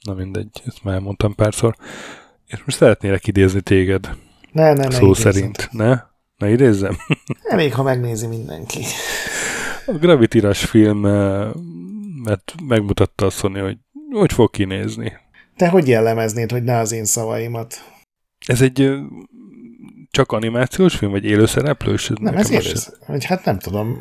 Na 0.07 0.13
mindegy, 0.13 0.61
ezt 0.65 0.83
már 0.83 0.93
elmondtam 0.93 1.35
párszor. 1.35 1.75
És 2.45 2.63
most 2.65 2.77
szeretnélek 2.77 3.27
idézni 3.27 3.61
téged. 3.61 4.09
Ne, 4.51 4.73
ne, 4.73 4.87
ne 4.87 4.95
Szó 4.95 5.13
szerint. 5.13 5.69
Ne? 5.71 5.99
Ne 6.37 6.49
idézzem? 6.49 6.97
Elég, 7.43 7.73
ha 7.73 7.83
megnézi 7.83 8.27
mindenki. 8.27 8.83
A 9.85 9.91
Gravity 9.91 10.39
Rush 10.39 10.65
film 10.65 10.99
mert 12.23 12.55
megmutatta 12.67 13.25
a 13.25 13.29
Sony, 13.29 13.59
hogy 13.59 13.77
hogy 14.11 14.33
fog 14.33 14.49
kinézni. 14.49 15.13
Te 15.55 15.67
hogy 15.67 15.87
jellemeznéd, 15.87 16.51
hogy 16.51 16.63
ne 16.63 16.77
az 16.77 16.91
én 16.91 17.05
szavaimat? 17.05 17.75
Ez 18.45 18.61
egy 18.61 18.95
csak 20.11 20.31
animációs 20.31 20.95
film, 20.95 21.11
vagy 21.11 21.25
élőszereplős? 21.25 22.11
Nem, 22.19 22.35
ez 22.35 22.51
élős. 22.51 22.89
Hogy 23.05 23.25
hát 23.25 23.45
nem 23.45 23.59
tudom 23.59 23.97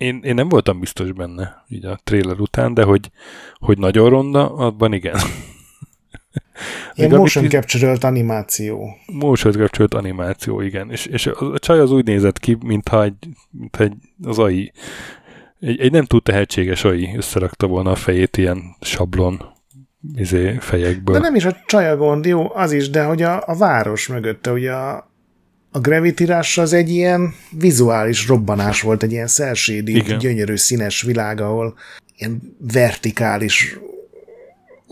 én, 0.00 0.20
én 0.22 0.34
nem 0.34 0.48
voltam 0.48 0.80
biztos 0.80 1.12
benne, 1.12 1.64
így 1.68 1.84
a 1.84 1.98
trailer 2.04 2.40
után, 2.40 2.74
de 2.74 2.82
hogy, 2.82 3.10
hogy 3.54 3.78
nagyon 3.78 4.08
ronda, 4.08 4.54
abban 4.54 4.92
igen. 4.92 5.16
Ilyen 7.06 7.18
motion 7.18 7.48
capture 7.48 7.96
animáció. 8.00 8.96
Motion 9.06 9.52
capture 9.52 9.98
animáció, 9.98 10.60
igen. 10.60 10.90
És, 10.90 11.06
és 11.06 11.26
a 11.26 11.58
csaj 11.58 11.78
az 11.80 11.92
úgy 11.92 12.04
nézett 12.04 12.38
ki, 12.38 12.56
mintha 12.62 13.02
egy, 13.04 13.28
mintha 13.50 13.82
egy 13.84 13.92
az 14.22 14.38
AI, 14.38 14.72
egy, 15.60 15.80
egy 15.80 15.92
nem 15.92 16.04
túl 16.04 16.22
tehetséges 16.22 16.84
AI 16.84 17.10
összerakta 17.16 17.66
volna 17.66 17.90
a 17.90 17.94
fejét 17.94 18.36
ilyen 18.36 18.62
sablon 18.80 19.42
izé, 20.14 20.56
fejekből. 20.60 21.14
De 21.14 21.20
nem 21.20 21.34
is 21.34 21.44
a 21.44 21.56
csaj 21.66 21.88
a 21.88 21.96
gond, 21.96 22.24
jó, 22.24 22.54
az 22.54 22.72
is, 22.72 22.90
de 22.90 23.04
hogy 23.04 23.22
a, 23.22 23.42
a 23.46 23.56
város 23.56 24.06
mögötte, 24.06 24.52
ugye 24.52 24.72
a, 24.72 25.10
a 25.70 25.78
Gravity 25.78 26.24
Rush 26.24 26.58
az 26.58 26.72
egy 26.72 26.90
ilyen 26.90 27.34
vizuális 27.58 28.28
robbanás 28.28 28.82
volt, 28.82 29.02
egy 29.02 29.12
ilyen 29.12 29.26
szelsédi, 29.26 30.02
gyönyörű 30.18 30.56
színes 30.56 31.02
világ, 31.02 31.40
ahol 31.40 31.74
ilyen 32.16 32.56
vertikális 32.72 33.78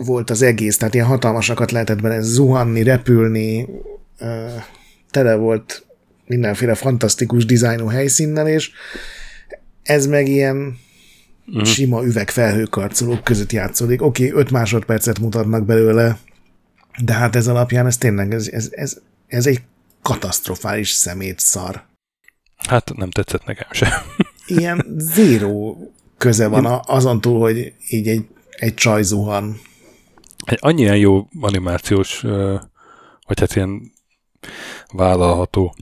volt 0.07 0.31
az 0.31 0.43
egész, 0.43 0.77
tehát 0.77 0.95
ilyen 0.95 1.07
hatalmasakat 1.07 1.71
lehetett 1.71 2.03
benne 2.03 2.21
zuhanni, 2.21 2.83
repülni, 2.83 3.69
tele 5.11 5.35
volt 5.35 5.87
mindenféle 6.27 6.75
fantasztikus 6.75 7.45
dizájnú 7.45 7.87
helyszínnel, 7.87 8.49
és 8.49 8.71
ez 9.83 10.07
meg 10.07 10.29
ilyen 10.29 10.79
uh-huh. 11.47 11.65
sima 11.65 12.05
üvegfelhőkarcolók 12.05 13.25
között 13.25 13.53
játszódik. 13.53 14.03
Oké, 14.03 14.29
okay, 14.29 14.41
5 14.41 14.51
másodpercet 14.51 15.19
mutatnak 15.19 15.65
belőle, 15.65 16.19
de 17.05 17.13
hát 17.13 17.37
ez 17.37 17.49
alapján 17.49 17.87
ez 17.87 17.97
tényleg, 17.97 18.35
ez, 18.35 18.49
ez, 18.49 18.69
ez, 18.71 18.97
ez 19.27 19.47
egy 19.47 19.61
katasztrofális 20.03 20.91
szemét 20.91 21.39
szar. 21.39 21.87
Hát 22.69 22.95
nem 22.97 23.11
tetszett 23.11 23.45
nekem 23.45 23.69
sem. 23.71 23.91
Ilyen 24.47 24.85
zéró 24.97 25.91
köze 26.19 26.47
van 26.47 26.65
a, 26.65 26.81
azon 26.87 27.21
túl, 27.21 27.41
hogy 27.41 27.73
így 27.89 28.09
egy, 28.09 28.27
egy 28.51 28.75
csaj 28.75 29.03
zuhan. 29.03 29.61
Egy 30.49 30.59
annyi 30.61 30.83
jó 30.83 31.29
animációs, 31.41 32.21
vagy 33.27 33.41
hát 33.41 33.55
ilyen 33.55 33.93
vállalható 34.93 35.75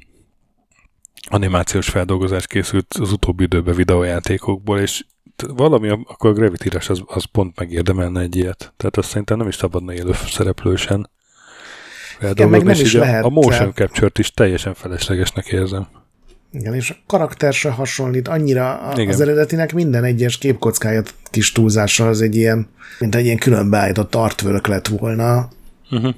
animációs 1.30 1.88
feldolgozás 1.88 2.46
készült 2.46 2.94
az 3.00 3.12
utóbbi 3.12 3.42
időben 3.42 3.74
videójátékokból, 3.74 4.78
és 4.78 5.04
valami, 5.46 5.88
akkor 5.88 6.30
a 6.30 6.32
Gravity 6.32 6.76
az, 6.88 7.02
az 7.06 7.24
pont 7.24 7.58
megérdemelne 7.58 8.20
egy 8.20 8.36
ilyet. 8.36 8.72
Tehát 8.76 8.96
azt 8.96 9.08
szerintem 9.08 9.36
nem 9.38 9.48
is 9.48 9.54
szabadna 9.54 9.92
élő 9.92 10.12
szereplősen 10.12 11.10
igen, 12.20 12.48
meg 12.48 12.62
nem 12.62 12.80
is 12.80 12.92
lehet. 12.92 13.24
A 13.24 13.28
motion 13.28 13.72
capture-t 13.72 14.18
is 14.18 14.30
teljesen 14.30 14.74
feleslegesnek 14.74 15.46
érzem. 15.46 15.88
Igen, 16.52 16.74
és 16.74 16.90
a 16.90 16.96
karakter 17.06 17.52
se 17.52 17.70
hasonlít 17.70 18.28
annyira 18.28 18.92
Igen. 18.92 19.08
az 19.08 19.20
eredetinek 19.20 19.74
minden 19.74 20.04
egyes 20.04 20.38
képkockája 20.38 21.02
kis 21.30 21.52
túlzással 21.52 22.08
az 22.08 22.20
egy 22.20 22.36
ilyen, 22.36 22.68
mint 22.98 23.14
egy 23.14 23.24
ilyen 23.24 23.38
külön 23.38 23.70
beállított 23.70 24.14
artwork 24.14 24.66
lett 24.66 24.86
volna. 24.88 25.48
Uh-huh. 25.90 26.14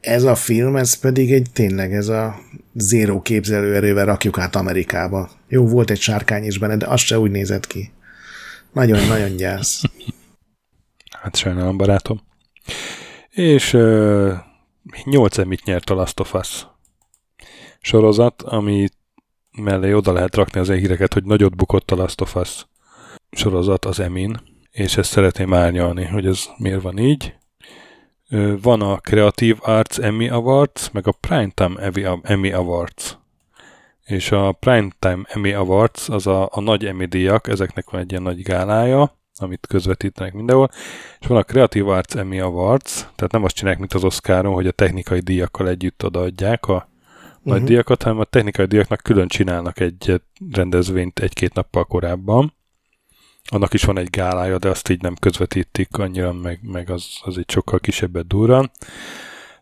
Ez 0.00 0.22
a 0.22 0.34
film, 0.34 0.76
ez 0.76 0.94
pedig 0.94 1.32
egy 1.32 1.46
tényleg 1.52 1.94
ez 1.94 2.08
a 2.08 2.38
zéró 2.74 3.20
képzelőerővel 3.20 4.04
rakjuk 4.04 4.38
át 4.38 4.56
Amerikába. 4.56 5.30
Jó, 5.48 5.66
volt 5.66 5.90
egy 5.90 6.00
sárkány 6.00 6.44
is 6.44 6.58
benne, 6.58 6.76
de 6.76 6.86
az 6.86 7.00
se 7.00 7.18
úgy 7.18 7.30
nézett 7.30 7.66
ki. 7.66 7.92
Nagyon-nagyon 8.72 9.36
gyász. 9.36 9.82
hát 11.22 11.36
sajnálom, 11.36 11.76
barátom. 11.76 12.20
És 13.30 13.72
uh, 13.72 14.32
8 15.04 15.38
emit 15.38 15.64
nyert 15.64 15.90
a 15.90 15.94
Last 15.94 16.20
of 16.20 16.34
Us 16.34 16.66
sorozat, 17.82 18.42
ami 18.42 18.88
mellé 19.58 19.92
oda 19.92 20.12
lehet 20.12 20.36
rakni 20.36 20.60
az 20.60 20.70
híreket, 20.70 21.12
hogy 21.12 21.24
nagyot 21.24 21.56
bukott 21.56 21.90
a 21.90 21.96
Last 21.96 22.20
of 22.20 22.34
Us 22.34 22.66
sorozat 23.30 23.84
az 23.84 24.00
Emin, 24.00 24.40
és 24.70 24.96
ezt 24.96 25.10
szeretném 25.10 25.54
árnyalni, 25.54 26.04
hogy 26.04 26.26
ez 26.26 26.44
miért 26.56 26.82
van 26.82 26.98
így. 26.98 27.34
Van 28.62 28.80
a 28.80 28.96
Creative 28.96 29.58
Arts 29.60 29.98
Emmy 29.98 30.28
Awards, 30.28 30.90
meg 30.90 31.06
a 31.06 31.12
Primetime 31.12 32.18
Emmy 32.22 32.52
Awards. 32.52 33.16
És 34.04 34.30
a 34.30 34.52
Primetime 34.52 35.22
Emmy 35.24 35.52
Awards 35.52 36.08
az 36.08 36.26
a, 36.26 36.48
a 36.52 36.60
nagy 36.60 36.86
Emmy 36.86 37.04
díjak, 37.04 37.48
ezeknek 37.48 37.90
van 37.90 38.00
egy 38.00 38.10
ilyen 38.10 38.22
nagy 38.22 38.42
gálája, 38.42 39.16
amit 39.36 39.66
közvetítenek 39.66 40.32
mindenhol, 40.32 40.70
és 41.20 41.26
van 41.26 41.38
a 41.38 41.42
Creative 41.42 41.92
Arts 41.92 42.14
Emmy 42.14 42.40
Awards, 42.40 42.92
tehát 43.14 43.32
nem 43.32 43.44
azt 43.44 43.54
csinálják, 43.54 43.80
mint 43.80 43.94
az 43.94 44.04
Oscaron, 44.04 44.54
hogy 44.54 44.66
a 44.66 44.72
technikai 44.72 45.20
díjakkal 45.20 45.68
együtt 45.68 46.04
odaadják 46.04 46.66
a. 46.66 46.88
nagy 47.42 47.58
mhm. 47.58 47.66
díjakat, 47.66 48.02
hanem 48.02 48.18
a 48.18 48.24
technikai 48.24 48.66
díjaknak 48.66 49.00
külön 49.00 49.28
csinálnak 49.28 49.80
egy 49.80 50.20
rendezvényt 50.50 51.18
egy-két 51.18 51.54
nappal 51.54 51.84
korábban, 51.84 52.54
annak 53.44 53.74
is 53.74 53.84
van 53.84 53.98
egy 53.98 54.10
gálája, 54.10 54.58
de 54.58 54.68
azt 54.68 54.88
így 54.88 55.02
nem 55.02 55.14
közvetítik 55.14 55.96
annyira, 55.98 56.32
meg, 56.32 56.58
meg 56.62 56.90
az, 56.90 57.06
az 57.22 57.38
egy 57.38 57.50
sokkal 57.50 57.78
kisebbet 57.78 58.26
durran. 58.26 58.70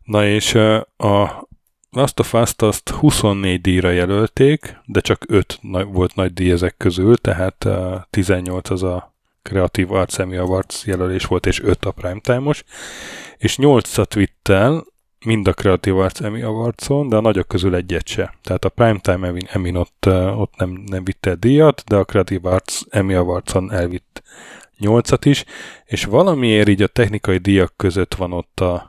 Na 0.03 0.27
és 0.27 0.55
a 0.97 1.49
Last 1.91 2.21
of 2.21 2.33
Us-t 2.35 2.63
azt 2.63 2.89
24 2.89 3.61
díjra 3.61 3.91
jelölték, 3.91 4.77
de 4.87 5.01
csak 5.01 5.25
5 5.27 5.61
volt 5.87 6.15
nagy 6.15 6.33
díj 6.33 6.51
ezek 6.51 6.77
közül, 6.77 7.17
tehát 7.17 7.69
18 8.11 8.71
az 8.71 8.83
a 8.83 9.15
Creative 9.43 9.99
Arts 9.99 10.19
Emmy 10.19 10.37
Awards 10.37 10.87
jelölés 10.87 11.25
volt, 11.25 11.47
és 11.47 11.63
5 11.63 11.85
a 11.85 11.91
Primetime-os, 11.91 12.65
és 13.37 13.57
8-at 13.61 14.11
vitt 14.15 14.49
el, 14.49 14.85
mind 15.25 15.49
a 15.49 15.53
Creative 15.53 16.03
Arts 16.03 16.21
Emmy 16.21 16.43
Awardson, 16.43 17.09
de 17.09 17.17
a 17.17 17.21
nagyok 17.21 17.49
közül 17.49 17.75
egyet 17.75 18.07
se. 18.07 18.35
Tehát 18.43 18.65
a 18.65 18.69
Primetime 18.69 19.33
Emmy 19.47 19.77
ott, 19.77 20.07
ott 20.37 20.53
nem, 20.57 20.83
nem 20.87 21.05
vitte 21.05 21.31
el 21.31 21.37
díjat, 21.37 21.83
de 21.87 21.97
a 21.97 22.05
Creative 22.05 22.51
Arts 22.51 22.81
Emmy 22.91 23.15
Awardson 23.15 23.73
elvitt 23.73 24.23
8-at 24.81 25.21
is, 25.25 25.45
és 25.85 26.05
valamiért 26.05 26.69
így 26.69 26.83
a 26.83 26.87
technikai 26.87 27.37
díjak 27.39 27.73
között 27.77 28.15
van 28.15 28.33
ott 28.33 28.61
a 28.61 28.89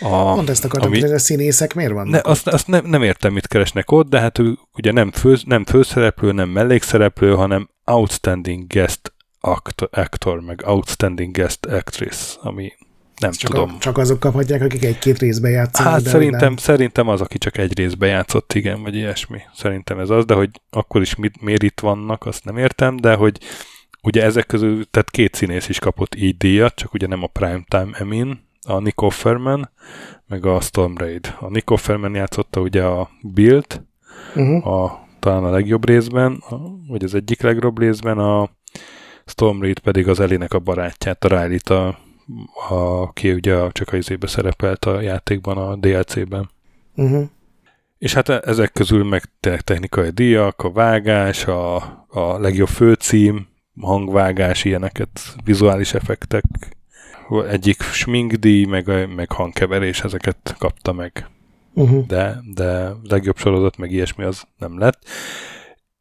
a, 0.00 0.08
Mondd 0.08 0.50
ezt 0.50 0.64
akartam, 0.64 0.90
ami, 0.90 1.00
hogy 1.00 1.10
a 1.10 1.18
színészek 1.18 1.74
miért 1.74 1.92
vannak 1.92 2.24
ne, 2.24 2.30
Azt, 2.30 2.46
azt 2.46 2.66
nem, 2.66 2.86
nem 2.86 3.02
értem, 3.02 3.32
mit 3.32 3.46
keresnek 3.46 3.90
ott, 3.90 4.08
de 4.08 4.20
hát 4.20 4.38
ő 4.38 4.58
ugye 4.74 4.92
nem, 4.92 5.12
fő, 5.12 5.36
nem 5.44 5.64
főszereplő, 5.64 6.32
nem 6.32 6.48
mellékszereplő, 6.48 7.34
hanem 7.34 7.68
Outstanding 7.84 8.66
Guest 8.66 9.12
Actor, 9.40 9.88
actor 9.92 10.40
meg 10.40 10.62
Outstanding 10.66 11.36
Guest 11.36 11.66
Actress, 11.66 12.36
ami 12.40 12.72
nem 13.20 13.30
csak 13.30 13.50
tudom. 13.50 13.74
A, 13.74 13.78
csak 13.78 13.98
azok 13.98 14.20
kaphatják, 14.20 14.62
akik 14.62 14.84
egy-két 14.84 15.18
részben 15.18 15.50
játszanak. 15.50 15.92
Hát 15.92 16.02
szerintem, 16.02 16.48
nem. 16.48 16.56
szerintem 16.56 17.08
az, 17.08 17.20
aki 17.20 17.38
csak 17.38 17.58
egy 17.58 17.78
részben 17.78 18.08
játszott, 18.08 18.52
igen, 18.52 18.82
vagy 18.82 18.94
ilyesmi. 18.94 19.40
Szerintem 19.54 19.98
ez 19.98 20.10
az, 20.10 20.24
de 20.24 20.34
hogy 20.34 20.50
akkor 20.70 21.00
is 21.00 21.14
mit, 21.14 21.40
miért 21.40 21.62
itt 21.62 21.80
vannak, 21.80 22.26
azt 22.26 22.44
nem 22.44 22.56
értem, 22.56 22.96
de 22.96 23.14
hogy 23.14 23.38
ugye 24.02 24.22
ezek 24.22 24.46
közül, 24.46 24.90
tehát 24.90 25.10
két 25.10 25.34
színész 25.34 25.68
is 25.68 25.78
kapott 25.78 26.14
így 26.14 26.36
díjat, 26.36 26.74
csak 26.74 26.94
ugye 26.94 27.06
nem 27.06 27.22
a 27.22 27.26
Primetime 27.26 27.90
Emin, 27.98 28.44
a 28.66 28.78
Nick 28.78 29.02
Offerman, 29.02 29.70
meg 30.26 30.46
a 30.46 30.60
Storm 30.60 30.96
Raid. 30.96 31.34
A 31.40 31.48
Nick 31.48 31.70
Offerman 31.70 32.14
játszotta 32.14 32.60
ugye 32.60 32.82
a 32.82 33.10
Bill-t, 33.22 33.84
uh-huh. 34.34 34.66
a, 34.66 35.06
talán 35.20 35.44
a 35.44 35.50
legjobb 35.50 35.86
részben, 35.86 36.42
a, 36.48 36.56
vagy 36.88 37.04
az 37.04 37.14
egyik 37.14 37.42
legjobb 37.42 37.78
részben, 37.78 38.18
a 38.18 38.50
Storm 39.24 39.60
Raid 39.60 39.78
pedig 39.78 40.08
az 40.08 40.20
Elinek 40.20 40.52
a 40.52 40.58
barátját, 40.58 41.24
a 41.24 41.28
Riley-t, 41.28 41.70
a, 41.70 41.86
a, 41.86 41.98
aki 42.68 43.32
ugye 43.32 43.70
csak 43.72 43.92
a 43.92 43.96
izébe 43.96 44.26
szerepelt 44.26 44.84
a 44.84 45.00
játékban, 45.00 45.58
a 45.58 45.76
DLC-ben. 45.76 46.50
Uh-huh. 46.94 47.28
És 47.98 48.14
hát 48.14 48.28
ezek 48.28 48.72
közül 48.72 49.04
meg 49.04 49.22
technikai 49.64 50.10
díjak, 50.10 50.62
a 50.62 50.70
vágás, 50.70 51.46
a, 51.46 51.74
a 52.08 52.38
legjobb 52.38 52.68
főcím, 52.68 53.48
hangvágás, 53.80 54.64
ilyeneket, 54.64 55.20
vizuális 55.44 55.94
effektek, 55.94 56.44
egyik 57.48 57.82
sminkdíj, 57.82 58.64
meg, 58.64 59.14
meg 59.14 59.32
hangkeverés, 59.32 60.00
ezeket 60.00 60.54
kapta 60.58 60.92
meg. 60.92 61.28
Uh-huh. 61.74 62.06
De, 62.06 62.42
de 62.54 62.92
legjobb 63.02 63.36
sorozat, 63.36 63.76
meg 63.76 63.92
ilyesmi 63.92 64.24
az 64.24 64.42
nem 64.58 64.78
lett. 64.78 64.98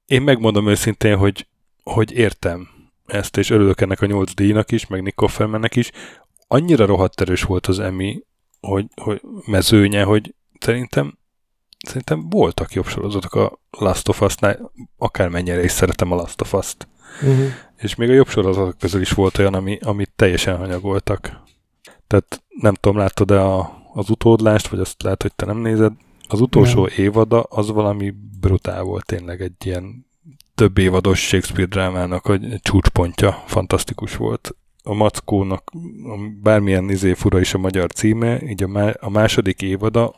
Én 0.05 0.21
megmondom 0.21 0.67
őszintén, 0.67 1.17
hogy, 1.17 1.47
hogy 1.83 2.11
értem 2.11 2.74
ezt, 3.05 3.37
és 3.37 3.49
örülök 3.49 3.81
ennek 3.81 4.01
a 4.01 4.05
nyolc 4.05 4.33
díjnak 4.33 4.71
is, 4.71 4.87
meg 4.87 5.01
Nick 5.01 5.21
Offermannek 5.21 5.75
is. 5.75 5.91
Annyira 6.47 6.85
rohadt 6.85 7.21
erős 7.21 7.43
volt 7.43 7.67
az 7.67 7.79
Emmy, 7.79 8.23
hogy, 8.59 8.85
hogy 9.01 9.21
mezőnye, 9.45 10.03
hogy 10.03 10.35
szerintem 10.59 11.17
szerintem 11.85 12.29
voltak 12.29 12.73
jobb 12.73 12.87
sorozatok 12.87 13.33
a 13.33 13.59
Last 13.69 14.09
of 14.09 14.21
Us-nál, 14.21 14.71
akármennyire 14.97 15.63
is 15.63 15.71
szeretem 15.71 16.11
a 16.11 16.15
Last 16.15 16.41
of 16.41 16.53
Us-t. 16.53 16.87
Uh-huh. 17.21 17.45
És 17.77 17.95
még 17.95 18.09
a 18.09 18.13
jobb 18.13 18.27
sorozatok 18.27 18.77
közül 18.77 19.01
is 19.01 19.11
volt 19.11 19.37
olyan, 19.37 19.53
ami, 19.53 19.79
amit 19.81 20.11
teljesen 20.15 20.57
hanyagoltak. 20.57 21.43
Tehát 22.07 22.43
nem 22.49 22.73
tudom, 22.73 22.97
láttad-e 22.97 23.41
a, 23.41 23.83
az 23.93 24.09
utódlást, 24.09 24.67
vagy 24.67 24.79
azt 24.79 25.03
lehet, 25.03 25.21
hogy 25.21 25.35
te 25.35 25.45
nem 25.45 25.57
nézed. 25.57 25.93
Az 26.27 26.41
utolsó 26.41 26.81
nem. 26.85 26.93
évada 26.97 27.41
az 27.41 27.69
valami 27.69 28.13
brutál 28.39 28.83
volt 28.83 29.05
tényleg 29.05 29.41
egy 29.41 29.65
ilyen 29.65 30.05
több 30.55 30.77
évados 30.77 31.19
Shakespeare 31.19 31.65
drámának 31.65 32.25
a 32.25 32.39
csúcspontja. 32.61 33.43
Fantasztikus 33.45 34.15
volt. 34.15 34.55
A 34.83 34.93
Mackónak 34.93 35.71
bármilyen 36.41 36.89
izé 36.89 37.13
fura 37.13 37.39
is 37.39 37.53
a 37.53 37.57
magyar 37.57 37.91
címe, 37.91 38.41
így 38.41 38.63
a, 38.63 38.67
má, 38.67 38.89
a 38.99 39.09
második 39.09 39.61
évada 39.61 40.15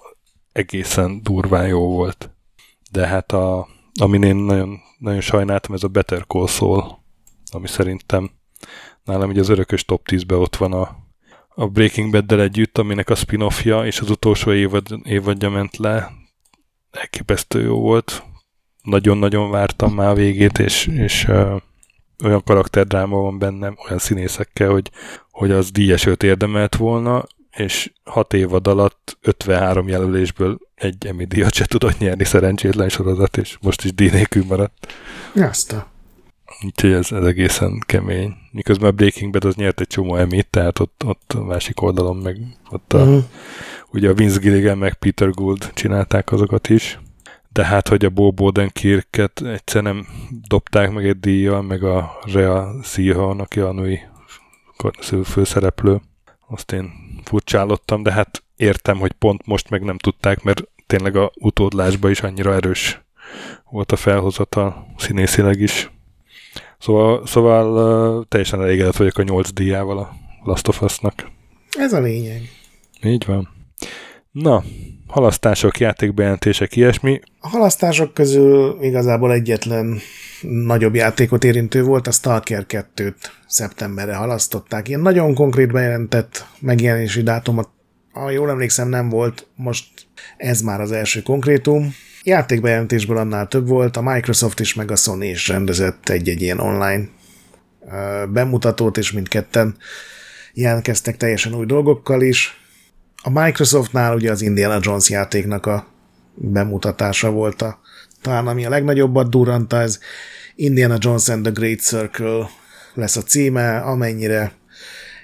egészen 0.52 1.24
durván 1.24 1.68
jó 1.68 1.90
volt. 1.90 2.32
De 2.92 3.08
hát 3.08 3.32
a, 3.32 3.68
amin 4.02 4.24
én 4.24 4.36
nagyon, 4.36 4.80
nagyon 4.98 5.22
sajnáltam, 5.22 5.74
ez 5.74 5.84
a 5.84 5.88
Better 5.88 6.26
Call 6.28 6.48
Saul, 6.48 6.98
ami 7.52 7.68
szerintem 7.68 8.30
nálam 9.04 9.30
ugye 9.30 9.40
az 9.40 9.50
örökös 9.50 9.86
top 9.86 10.02
10-ben 10.10 10.38
ott 10.38 10.56
van 10.56 10.74
a, 10.74 10.98
a 11.48 11.68
Breaking 11.68 12.12
Bad-del 12.12 12.42
együtt, 12.42 12.78
aminek 12.78 13.10
a 13.10 13.16
spin-offja, 13.16 13.86
és 13.86 14.00
az 14.00 14.10
utolsó 14.10 14.52
évad, 14.52 14.88
évadja 15.04 15.50
ment 15.50 15.78
le. 15.78 16.12
Elképesztő 16.92 17.62
jó 17.62 17.80
volt. 17.80 18.24
Nagyon-nagyon 18.90 19.52
vártam 19.52 19.94
már 19.94 20.10
a 20.10 20.14
végét, 20.14 20.60
és, 20.60 20.88
és 20.88 21.26
uh, 21.28 21.62
olyan 22.24 22.44
karakterdráma 22.44 23.18
van 23.18 23.40
bennem, 23.40 23.78
olyan 23.86 23.98
színészekkel, 23.98 24.70
hogy, 24.70 24.92
hogy 25.32 25.52
az 25.52 25.72
díjesőt 25.72 26.24
érdemelt 26.24 26.76
volna, 26.76 27.24
és 27.58 27.92
hat 28.04 28.34
évad 28.34 28.68
alatt 28.68 29.18
53 29.22 29.88
jelölésből 29.88 30.60
egy 30.76 31.08
Emmy 31.08 31.26
díjat 31.26 31.54
se 31.54 31.66
tudott 31.66 31.98
nyerni 31.98 32.24
szerencsétlen 32.24 32.90
sorozat, 32.90 33.38
és 33.38 33.58
most 33.62 33.84
is 33.84 33.94
díj 33.94 34.10
nélkül 34.10 34.44
maradt. 34.48 34.94
Azt 35.36 35.72
a. 35.72 35.88
Úgyhogy 36.66 36.92
ez, 36.92 37.12
ez 37.12 37.24
egészen 37.24 37.84
kemény. 37.86 38.34
Miközben 38.52 38.90
a 38.90 38.92
Breaking 38.92 39.32
Bad 39.32 39.46
az 39.46 39.56
nyert 39.56 39.80
egy 39.80 39.88
csomó 39.88 40.16
emit, 40.16 40.48
tehát 40.50 40.80
ott, 40.80 41.04
ott 41.06 41.34
a 41.36 41.44
másik 41.44 41.82
oldalon 41.82 42.18
meg 42.18 42.38
ott 42.70 42.94
a, 42.94 42.98
uh-huh. 42.98 43.24
ugye 43.92 44.10
a 44.10 44.14
Vince 44.14 44.40
Gilligan 44.40 44.78
meg 44.78 44.94
Peter 44.94 45.30
Gould 45.30 45.72
csinálták 45.74 46.32
azokat 46.32 46.70
is. 46.70 47.00
De 47.58 47.66
hát, 47.66 47.88
hogy 47.88 48.06
a 48.06 48.10
Bob 48.10 48.42
Odenkirket 48.42 49.42
egyszer 49.42 49.84
nem 49.84 50.08
dobták 50.48 50.92
meg 50.92 51.08
egy 51.08 51.20
díjjal, 51.20 51.62
meg 51.62 51.84
a 51.84 52.20
Rea 52.34 52.84
Seahorn, 52.84 53.40
aki 53.40 53.60
a 53.60 53.72
női 53.72 54.00
főszereplő, 55.24 56.02
azt 56.48 56.72
én 56.72 56.92
furcsálottam, 57.24 58.04
de 58.04 58.12
hát 58.12 58.44
értem, 58.56 58.98
hogy 58.98 59.12
pont 59.12 59.46
most 59.46 59.70
meg 59.70 59.84
nem 59.84 59.98
tudták, 59.98 60.44
mert 60.44 60.64
tényleg 60.88 61.16
a 61.16 61.32
utódlásban 61.36 62.12
is 62.12 62.22
annyira 62.22 62.54
erős 62.54 63.02
volt 63.70 63.92
a 63.92 63.96
felhozata 63.96 64.88
színészileg 64.98 65.60
is. 65.60 65.92
Szóval, 66.80 67.26
szóval 67.26 68.26
teljesen 68.28 68.62
elégedett 68.62 68.96
vagyok 68.96 69.18
a 69.18 69.24
8 69.24 69.52
díjával 69.52 69.98
a 69.98 70.16
Last 70.44 70.68
of 70.68 70.82
Us-nak. 70.82 71.32
Ez 71.78 71.94
a 71.94 72.00
lényeg. 72.00 72.42
Így 73.04 73.26
van. 73.26 73.50
Na, 74.32 74.64
halasztások, 75.08 75.80
játékbejelentések, 75.80 76.76
ilyesmi. 76.76 77.20
A 77.40 77.48
halasztások 77.48 78.14
közül 78.14 78.78
igazából 78.82 79.34
egyetlen 79.34 80.00
nagyobb 80.42 80.96
játékot 80.96 81.44
érintő 81.44 81.84
volt, 81.84 82.08
a 82.08 82.12
Stalker 82.12 82.66
2-t 82.70 83.16
szeptemberre 83.48 84.16
halasztották. 84.16 84.88
Ilyen 84.88 85.00
nagyon 85.00 85.34
konkrét 85.34 85.72
bejelentett 85.72 86.46
megjelenési 86.60 87.24
dátumot, 87.24 87.70
ha 88.12 88.30
jól 88.30 88.50
emlékszem, 88.50 88.90
nem 88.90 89.10
volt, 89.10 89.48
most 89.56 89.86
ez 90.38 90.62
már 90.62 90.82
az 90.82 90.92
első 90.92 91.22
konkrétum. 91.22 91.94
Játékbejelentésből 92.24 93.18
annál 93.18 93.48
több 93.48 93.68
volt, 93.68 93.98
a 93.98 94.02
Microsoft 94.02 94.60
is 94.60 94.74
meg 94.74 94.92
a 94.92 94.96
Sony 94.96 95.22
is 95.22 95.48
rendezett 95.48 96.10
egy-egy 96.10 96.42
ilyen 96.42 96.60
online 96.60 97.08
bemutatót, 98.30 98.98
és 98.98 99.12
mindketten 99.12 99.76
jelentkeztek 100.54 101.18
teljesen 101.18 101.54
új 101.54 101.66
dolgokkal 101.66 102.22
is. 102.22 102.67
A 103.24 103.30
Microsoftnál 103.30 104.16
ugye 104.16 104.32
az 104.32 104.42
Indiana 104.42 104.80
Jones 104.82 105.10
játéknak 105.10 105.66
a 105.66 105.88
bemutatása 106.34 107.32
volt 107.32 107.62
a, 107.62 107.80
talán 108.22 108.48
ami 108.48 108.66
a 108.66 108.70
legnagyobbat 108.70 109.30
durranta, 109.30 109.82
ez 109.82 110.00
Indiana 110.56 110.98
Jones 111.00 111.30
and 111.30 111.44
the 111.44 111.52
Great 111.52 111.80
Circle 111.80 112.50
lesz 112.94 113.16
a 113.16 113.22
címe, 113.22 113.78
amennyire 113.78 114.52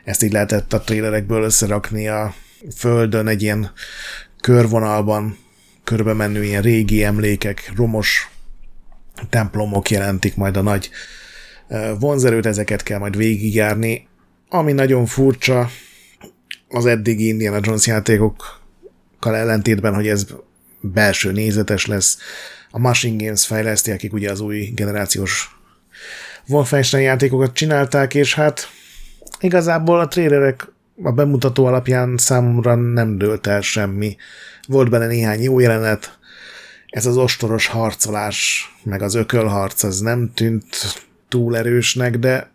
ezt 0.03 0.23
így 0.23 0.31
lehetett 0.31 0.73
a 0.73 0.81
trailerekből 0.81 1.43
összerakni 1.43 2.07
a 2.07 2.33
földön 2.75 3.27
egy 3.27 3.41
ilyen 3.41 3.71
körvonalban 4.41 5.37
körbe 5.83 6.13
menő 6.13 6.43
ilyen 6.43 6.61
régi 6.61 7.03
emlékek, 7.03 7.71
romos 7.75 8.29
templomok 9.29 9.89
jelentik 9.89 10.35
majd 10.35 10.57
a 10.57 10.61
nagy 10.61 10.89
vonzerőt, 11.99 12.45
ezeket 12.45 12.83
kell 12.83 12.99
majd 12.99 13.17
végigjárni. 13.17 14.07
Ami 14.49 14.71
nagyon 14.71 15.05
furcsa, 15.05 15.69
az 16.73 16.85
eddigi 16.85 17.27
Indiana 17.27 17.59
Jones 17.61 17.87
játékokkal 17.87 19.35
ellentétben, 19.35 19.93
hogy 19.93 20.07
ez 20.07 20.25
belső 20.79 21.31
nézetes 21.31 21.85
lesz. 21.85 22.17
A 22.71 22.79
Machine 22.79 23.23
Games 23.23 23.45
fejleszti, 23.45 23.91
akik 23.91 24.13
ugye 24.13 24.31
az 24.31 24.39
új 24.39 24.71
generációs 24.75 25.57
Wolfenstein 26.47 27.03
játékokat 27.03 27.53
csinálták, 27.53 28.13
és 28.13 28.33
hát 28.33 28.69
igazából 29.39 29.99
a 29.99 30.07
trailerek 30.07 30.71
a 31.03 31.11
bemutató 31.11 31.65
alapján 31.65 32.17
számomra 32.17 32.75
nem 32.75 33.17
dőlt 33.17 33.47
el 33.47 33.61
semmi. 33.61 34.15
Volt 34.67 34.89
benne 34.89 35.07
néhány 35.07 35.41
jó 35.41 35.59
jelenet, 35.59 36.17
ez 36.87 37.05
az 37.05 37.17
ostoros 37.17 37.67
harcolás, 37.67 38.71
meg 38.83 39.01
az 39.01 39.15
ökölharc, 39.15 39.83
az 39.83 39.99
nem 39.99 40.31
tűnt 40.33 40.65
túl 41.27 41.57
erősnek, 41.57 42.17
de 42.17 42.51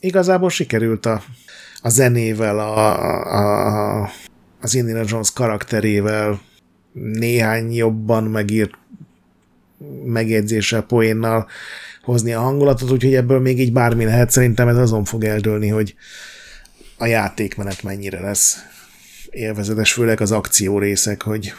igazából 0.00 0.50
sikerült 0.50 1.06
a, 1.06 1.22
a 1.84 1.88
zenével, 1.88 2.58
a, 2.58 4.02
a, 4.02 4.10
az 4.60 4.74
Indiana 4.74 5.04
Jones 5.06 5.32
karakterével, 5.32 6.40
néhány 6.92 7.72
jobban 7.72 8.24
megírt 8.24 8.72
megjegyzéssel, 10.04 10.82
poénnal 10.82 11.46
hozni 12.02 12.32
a 12.32 12.40
hangulatot, 12.40 12.90
úgyhogy 12.90 13.14
ebből 13.14 13.40
még 13.40 13.60
így 13.60 13.72
bármi 13.72 14.04
lehet. 14.04 14.30
Szerintem 14.30 14.68
ez 14.68 14.76
azon 14.76 15.04
fog 15.04 15.24
eldőlni, 15.24 15.68
hogy 15.68 15.94
a 16.98 17.06
játékmenet 17.06 17.82
mennyire 17.82 18.20
lesz 18.20 18.58
élvezetes, 19.30 19.92
főleg 19.92 20.20
az 20.20 20.32
akció 20.32 20.78
részek, 20.78 21.22
hogy 21.22 21.52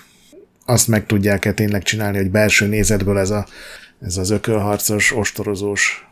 azt 0.65 0.87
meg 0.87 1.05
tudják-e 1.05 1.53
tényleg 1.53 1.83
csinálni, 1.83 2.17
hogy 2.17 2.31
belső 2.31 2.67
nézetből 2.67 3.17
ez, 3.17 3.29
a, 3.29 3.47
ez 4.01 4.17
az 4.17 4.29
ökölharcos, 4.29 5.15
ostorozós 5.15 6.07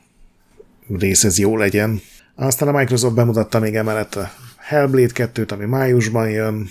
rész 0.97 1.23
ez 1.23 1.37
jó 1.37 1.57
legyen. 1.57 2.01
Aztán 2.35 2.67
a 2.67 2.77
Microsoft 2.77 3.15
bemutatta 3.15 3.59
még 3.59 3.75
emellett 3.75 4.15
a 4.15 4.31
Hellblade 4.57 5.31
2-t, 5.33 5.51
ami 5.51 5.65
májusban 5.65 6.29
jön, 6.29 6.67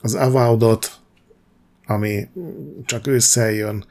az 0.00 0.14
Avowed-ot, 0.14 0.92
ami 1.86 2.28
csak 2.84 3.06
ősszel 3.06 3.50
jön, 3.50 3.84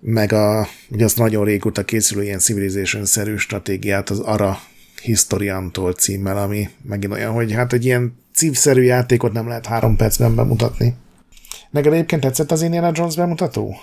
meg 0.00 0.32
a, 0.32 0.66
ugye 0.90 1.04
azt 1.04 1.18
nagyon 1.18 1.44
régóta 1.44 1.84
készülő 1.84 2.22
ilyen 2.22 2.38
Civilization-szerű 2.38 3.36
stratégiát, 3.36 4.10
az 4.10 4.18
Ara 4.18 4.58
Historiantól 5.02 5.92
címmel, 5.92 6.36
ami 6.36 6.68
megint 6.82 7.12
olyan, 7.12 7.32
hogy 7.32 7.52
hát 7.52 7.72
egy 7.72 7.84
ilyen 7.84 8.16
cívszerű 8.34 8.82
játékot 8.82 9.32
nem 9.32 9.48
lehet 9.48 9.66
három 9.66 9.96
percben 9.96 10.34
bemutatni. 10.34 10.94
Neked 11.70 11.92
egyébként 11.92 12.22
tetszett 12.22 12.50
az 12.50 12.62
Indiana 12.62 12.90
Jones 12.94 13.16
bemutató? 13.16 13.76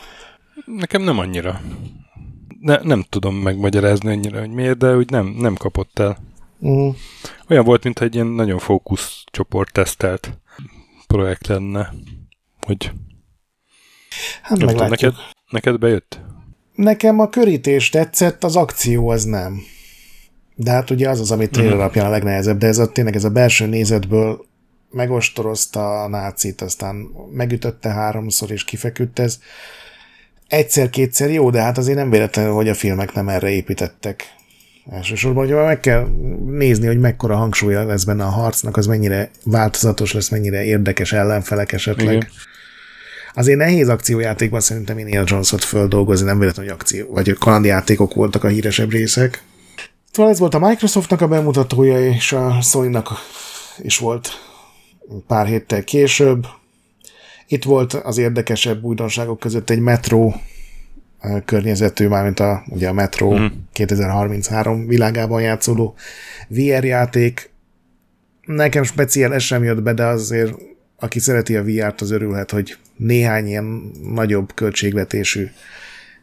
Nekem 0.66 1.02
nem 1.02 1.20
annyira. 1.20 1.62
Ne, 2.60 2.78
nem 2.84 3.06
tudom 3.10 3.36
megmagyarázni 3.36 4.10
annyira, 4.10 4.40
hogy 4.40 4.50
miért, 4.50 4.78
de 4.78 4.96
úgy 4.96 5.10
nem, 5.10 5.36
nem 5.40 5.56
kapott 5.56 6.00
el. 6.00 6.18
Uh-huh. 6.64 6.96
Olyan 7.50 7.64
volt, 7.64 7.84
mintha 7.84 8.06
egy 8.06 8.16
ilyen 8.16 8.28
nagyon 8.28 8.60
fókusz 8.60 9.24
csoport 9.32 9.72
tesztelt 9.72 10.38
projekt 11.08 11.48
lenne, 11.48 11.94
hogy 12.62 12.92
Hát 14.42 14.58
nem 14.58 14.68
tudom, 14.68 14.90
neked, 14.90 15.14
neked 15.50 15.80
bejött? 15.80 16.20
Nekem 16.76 17.20
a 17.20 17.30
körítés 17.30 17.90
tetszett, 17.90 18.44
az 18.44 18.56
akció 18.56 19.10
az 19.10 19.24
nem. 19.24 19.62
De 20.56 20.72
hát 20.72 20.90
ugye 20.90 21.10
az 21.10 21.20
az, 21.20 21.32
amit 21.32 21.50
trailer 21.50 21.74
uh-huh. 21.74 21.84
alapján 21.84 22.06
a 22.06 22.10
legnehezebb, 22.10 22.58
de 22.58 22.68
ez 22.68 22.78
a, 22.78 22.92
tényleg 22.92 23.16
ez 23.16 23.24
a 23.24 23.30
belső 23.30 23.66
nézetből 23.66 24.46
megostorozta 24.92 26.04
a 26.04 26.08
nácit, 26.08 26.62
aztán 26.62 26.96
megütötte 27.32 27.90
háromszor 27.90 28.52
és 28.52 28.64
kifeküdt 28.64 29.20
ez. 29.20 29.40
Egyszer-kétszer 30.48 31.32
jó, 31.32 31.50
de 31.50 31.62
hát 31.62 31.78
azért 31.78 31.98
nem 31.98 32.10
véletlenül, 32.10 32.54
hogy 32.54 32.70
a 32.70 32.74
filmek 32.74 33.14
nem 33.14 33.30
erre 33.30 33.50
építettek. 33.50 34.24
Elsősorban, 34.92 35.46
hogy 35.46 35.56
meg 35.56 35.80
kell 35.80 36.08
nézni, 36.46 36.88
hogy 36.88 37.00
mekkora 37.00 37.36
hangsúlya 37.36 37.86
lesz 37.86 38.04
benne 38.04 38.24
a 38.24 38.30
harcnak, 38.30 38.78
az 38.78 38.86
mennyire 38.86 39.30
változatos 39.44 40.14
lesz, 40.14 40.30
mennyire 40.30 40.64
érdekes 40.64 41.12
ellenfelek 41.12 41.72
esetleg. 41.72 42.16
Igen. 42.16 42.28
Azért 43.34 43.58
nehéz 43.58 43.90
akciójátékban 43.90 44.60
szerintem 44.60 44.96
Neil 44.96 45.24
Jones-ot 45.26 45.64
földolgozni, 45.64 46.26
nem 46.26 46.40
véletlenül, 46.40 46.72
hogy 46.72 46.80
akció, 46.82 47.14
vagy 47.14 47.38
kalandjátékok 47.38 48.14
voltak 48.14 48.44
a 48.44 48.48
híresebb 48.48 48.92
részek. 48.92 49.44
Szóval 50.12 50.32
ez 50.32 50.40
volt 50.40 50.54
a 50.54 50.60
Microsoftnak 50.60 51.22
a 51.22 51.28
bemutatója, 51.28 52.08
és 52.08 52.34
a 52.34 52.62
Sony-nak 52.62 53.10
is 53.78 53.98
volt 53.98 54.30
pár 55.28 55.46
héttel 55.46 55.84
később. 55.84 56.46
Itt 57.48 57.64
volt 57.64 57.94
az 57.94 58.18
érdekesebb 58.18 58.84
újdonságok 58.84 59.40
között 59.40 59.70
egy 59.70 59.80
Metro 59.80 60.34
környezetű, 61.46 62.08
mármint 62.08 62.40
a, 62.40 62.64
ugye 62.68 62.88
a 62.88 62.94
Metro 62.94 63.38
mm. 63.38 63.46
2033 63.72 64.88
világában 64.88 65.42
játszódó 65.42 65.96
VR 66.48 66.84
játék. 66.84 67.52
Nekem 68.46 68.84
speciál 68.84 69.34
ez 69.34 69.42
sem 69.42 69.64
jött 69.64 69.82
be, 69.82 69.94
de 69.94 70.06
azért 70.06 70.54
aki 70.98 71.20
szereti 71.20 71.56
a 71.56 71.64
VR-t, 71.64 72.02
az 72.02 72.12
örülhet, 72.12 72.52
hogy 72.52 72.78
néhány 72.98 73.48
ilyen 73.48 73.92
nagyobb 74.14 74.54
költségvetésű 74.54 75.48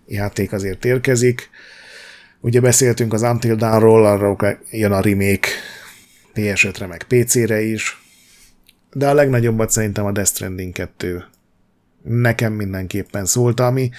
játék 0.07 0.53
azért 0.53 0.85
érkezik. 0.85 1.51
Ugye 2.41 2.61
beszéltünk 2.61 3.13
az 3.13 3.23
Until 3.23 3.55
Dawn-ról, 3.55 4.07
arról 4.07 4.59
jön 4.71 4.93
a 4.93 5.01
remake 5.01 5.49
PS5-re, 6.35 6.87
meg 6.87 7.03
PC-re 7.03 7.61
is, 7.61 8.03
de 8.93 9.09
a 9.09 9.15
legnagyobbat 9.15 9.71
szerintem 9.71 10.05
a 10.05 10.13
Death 10.13 10.31
Stranding 10.31 10.73
2 10.73 11.25
nekem 12.03 12.53
mindenképpen 12.53 13.25
szólt, 13.25 13.61
ami 13.61 13.91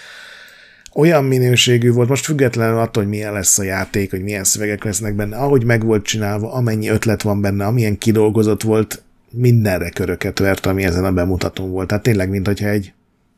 olyan 0.94 1.24
minőségű 1.24 1.92
volt, 1.92 2.10
most 2.10 2.26
függetlenül 2.26 2.78
attól, 2.78 3.04
hogy 3.04 3.12
milyen 3.12 3.34
lesz 3.34 3.60
a 3.60 3.64
játék, 3.64 4.10
hogy 4.10 4.22
milyen 4.22 4.44
szövegek 4.44 4.84
lesznek 4.84 5.16
benne, 5.16 5.38
ahogy 5.38 5.64
meg 5.64 5.86
volt 5.86 6.04
csinálva, 6.04 6.54
amennyi 6.54 6.90
ötlet 6.90 7.22
van 7.22 7.42
benne, 7.42 7.66
amilyen 7.66 7.98
kidolgozott 7.98 8.62
volt, 8.62 9.04
mindenre 9.32 9.90
köröket 9.90 10.40
vert, 10.40 10.66
ami 10.66 10.84
ezen 10.84 11.06
a 11.06 11.12
bemutatón 11.12 11.72
volt. 11.72 11.88
Tehát 11.88 12.04
tényleg, 12.04 12.30
mint 12.30 12.48
hogyha 12.48 12.68
egy, 12.68 12.94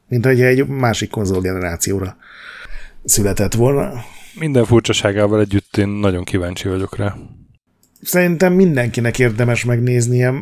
mint 0.08 0.26
hogyha 0.26 0.46
egy 0.46 0.68
másik 0.68 1.10
konzolgenerációra 1.10 2.18
született 3.04 3.54
volna. 3.54 3.92
Minden 4.40 4.66
furcsaságával 4.66 5.40
együtt 5.40 5.78
én 5.78 5.88
nagyon 5.88 6.24
kíváncsi 6.24 6.68
vagyok 6.68 6.98
rá. 6.98 7.16
Szerintem 8.02 8.54
mindenkinek 8.54 9.20
érdemes 9.20 9.66
megnéznie. 9.66 10.34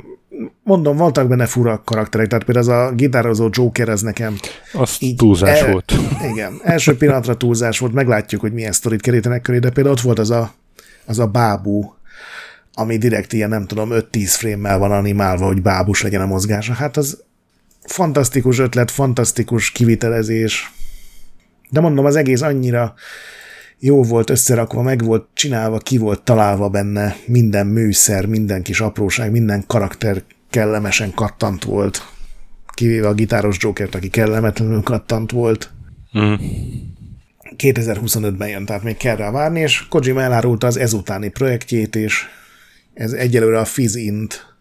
Mondom, 0.64 0.98
voltak 0.98 1.28
benne 1.28 1.46
fura 1.46 1.82
karakterek, 1.86 2.28
tehát 2.28 2.44
például 2.44 2.66
az 2.66 2.92
a 2.92 2.96
gitározó 2.96 3.48
Joker, 3.52 3.90
ez 3.90 4.02
nekem... 4.02 4.38
Az 4.74 4.96
így 5.00 5.16
túlzás 5.16 5.60
el, 5.60 5.72
volt. 5.72 5.94
Igen, 6.32 6.60
első 6.64 6.98
pillanatra 6.98 7.38
túlzás 7.38 7.80
volt, 7.80 7.94
meglátjuk, 7.94 8.42
hogy 8.42 8.54
milyen 8.54 8.72
sztorit 8.72 9.02
kerítenek 9.02 9.42
köré, 9.42 9.60
de 9.60 9.70
például 9.70 9.96
ott 9.96 10.02
volt 10.02 10.20
az 10.20 10.30
a, 10.30 10.54
az 11.06 11.20
a 11.20 11.28
bábú, 11.28 11.96
ami 12.74 12.98
direkt 12.98 13.34
ilyen, 13.34 13.50
nem 13.50 13.66
tudom, 13.66 13.90
5-10 13.92 14.04
frame 14.26 14.78
van 14.78 14.92
animálva, 14.92 15.46
hogy 15.46 15.62
bábus 15.62 16.02
legyen 16.02 16.22
a 16.22 16.26
mozgása. 16.26 16.74
Hát 16.74 16.98
az 16.98 17.24
fantasztikus 17.84 18.60
ötlet, 18.60 18.92
fantasztikus 18.92 19.72
kivitelezés. 19.72 20.72
De 21.70 21.80
mondom, 21.80 22.06
az 22.06 22.16
egész 22.16 22.42
annyira 22.42 22.94
jó 23.84 24.04
volt 24.04 24.30
összerakva, 24.30 24.82
meg 24.82 25.04
volt 25.04 25.28
csinálva, 25.34 25.78
ki 25.78 25.98
volt 25.98 26.22
találva 26.22 26.70
benne 26.70 27.16
minden 27.26 27.68
műszer, 27.68 28.26
minden 28.26 28.62
kis 28.62 28.80
apróság, 28.80 29.32
minden 29.32 29.64
karakter 29.68 30.24
kellemesen 30.50 31.14
kattant 31.14 31.64
volt. 31.64 32.06
Kivéve 32.74 33.08
a 33.08 33.14
gitáros 33.14 33.58
Jokert, 33.60 33.96
aki 33.96 34.10
kellemetlenül 34.10 34.82
kattant 34.82 35.32
volt. 35.32 35.72
Mm. 36.20 36.34
2025-ben 37.58 38.50
jön, 38.50 38.66
tehát 38.66 38.84
még 38.84 38.98
kell 38.98 39.16
rá 39.16 39.32
várni, 39.32 39.60
és 39.60 39.88
Kojima 39.88 40.22
elárulta 40.22 40.68
az 40.68 40.78
ezutáni 40.78 41.30
projektjét, 41.30 41.96
és 41.96 42.24
ez 42.94 43.12
egyelőre 43.12 43.60
a 43.60 43.66
Fizint 43.66 44.56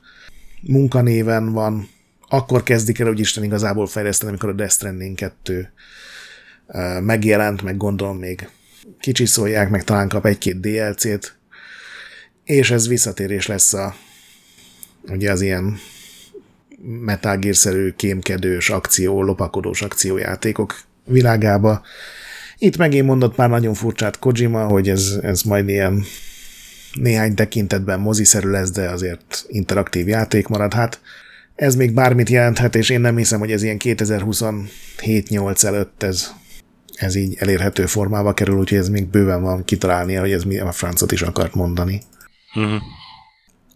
munkanéven 0.60 1.52
van, 1.52 1.88
akkor 2.28 2.62
kezdik 2.62 2.98
el, 2.98 3.06
hogy 3.06 3.20
Isten 3.20 3.44
igazából 3.44 3.86
fejleszteni, 3.86 4.30
amikor 4.30 4.48
a 4.48 4.52
Death 4.52 4.72
Stranding 4.72 5.14
2 5.14 5.72
megjelent, 7.00 7.62
meg 7.62 7.76
gondolom 7.76 8.18
még 8.18 8.48
kicsiszolják, 9.00 9.70
meg 9.70 9.84
talán 9.84 10.08
kap 10.08 10.26
egy-két 10.26 10.60
DLC-t, 10.60 11.38
és 12.44 12.70
ez 12.70 12.88
visszatérés 12.88 13.46
lesz 13.46 13.72
a 13.72 13.94
ugye 15.08 15.30
az 15.30 15.40
ilyen 15.40 15.78
metágírszerű, 17.00 17.90
kémkedős 17.90 18.70
akció, 18.70 19.22
lopakodós 19.22 19.82
akciójátékok 19.82 20.80
világába. 21.04 21.82
Itt 22.58 22.76
megint 22.76 23.06
mondott 23.06 23.36
már 23.36 23.48
nagyon 23.48 23.74
furcsát 23.74 24.18
Kojima, 24.18 24.66
hogy 24.66 24.88
ez, 24.88 25.18
ez 25.22 25.42
majd 25.42 25.68
ilyen 25.68 26.04
néhány 26.92 27.34
tekintetben 27.34 28.00
moziszerű 28.00 28.48
lesz, 28.48 28.70
de 28.70 28.88
azért 28.88 29.44
interaktív 29.48 30.08
játék 30.08 30.46
marad. 30.46 30.72
Hát 30.72 31.00
ez 31.54 31.74
még 31.74 31.92
bármit 31.92 32.28
jelenthet, 32.28 32.74
és 32.74 32.90
én 32.90 33.00
nem 33.00 33.16
hiszem, 33.16 33.38
hogy 33.38 33.52
ez 33.52 33.62
ilyen 33.62 33.76
2027-8 33.78 35.64
előtt 35.64 36.02
ez, 36.02 36.30
ez 37.00 37.14
így 37.14 37.36
elérhető 37.38 37.86
formába 37.86 38.34
kerül, 38.34 38.58
úgyhogy 38.58 38.78
ez 38.78 38.88
még 38.88 39.06
bőven 39.06 39.42
van 39.42 39.64
kitalálnia, 39.64 40.20
hogy 40.20 40.32
ez 40.32 40.44
mi 40.44 40.58
a 40.58 40.72
francot 40.72 41.12
is 41.12 41.22
akart 41.22 41.54
mondani. 41.54 42.02
Uh-huh. 42.54 42.82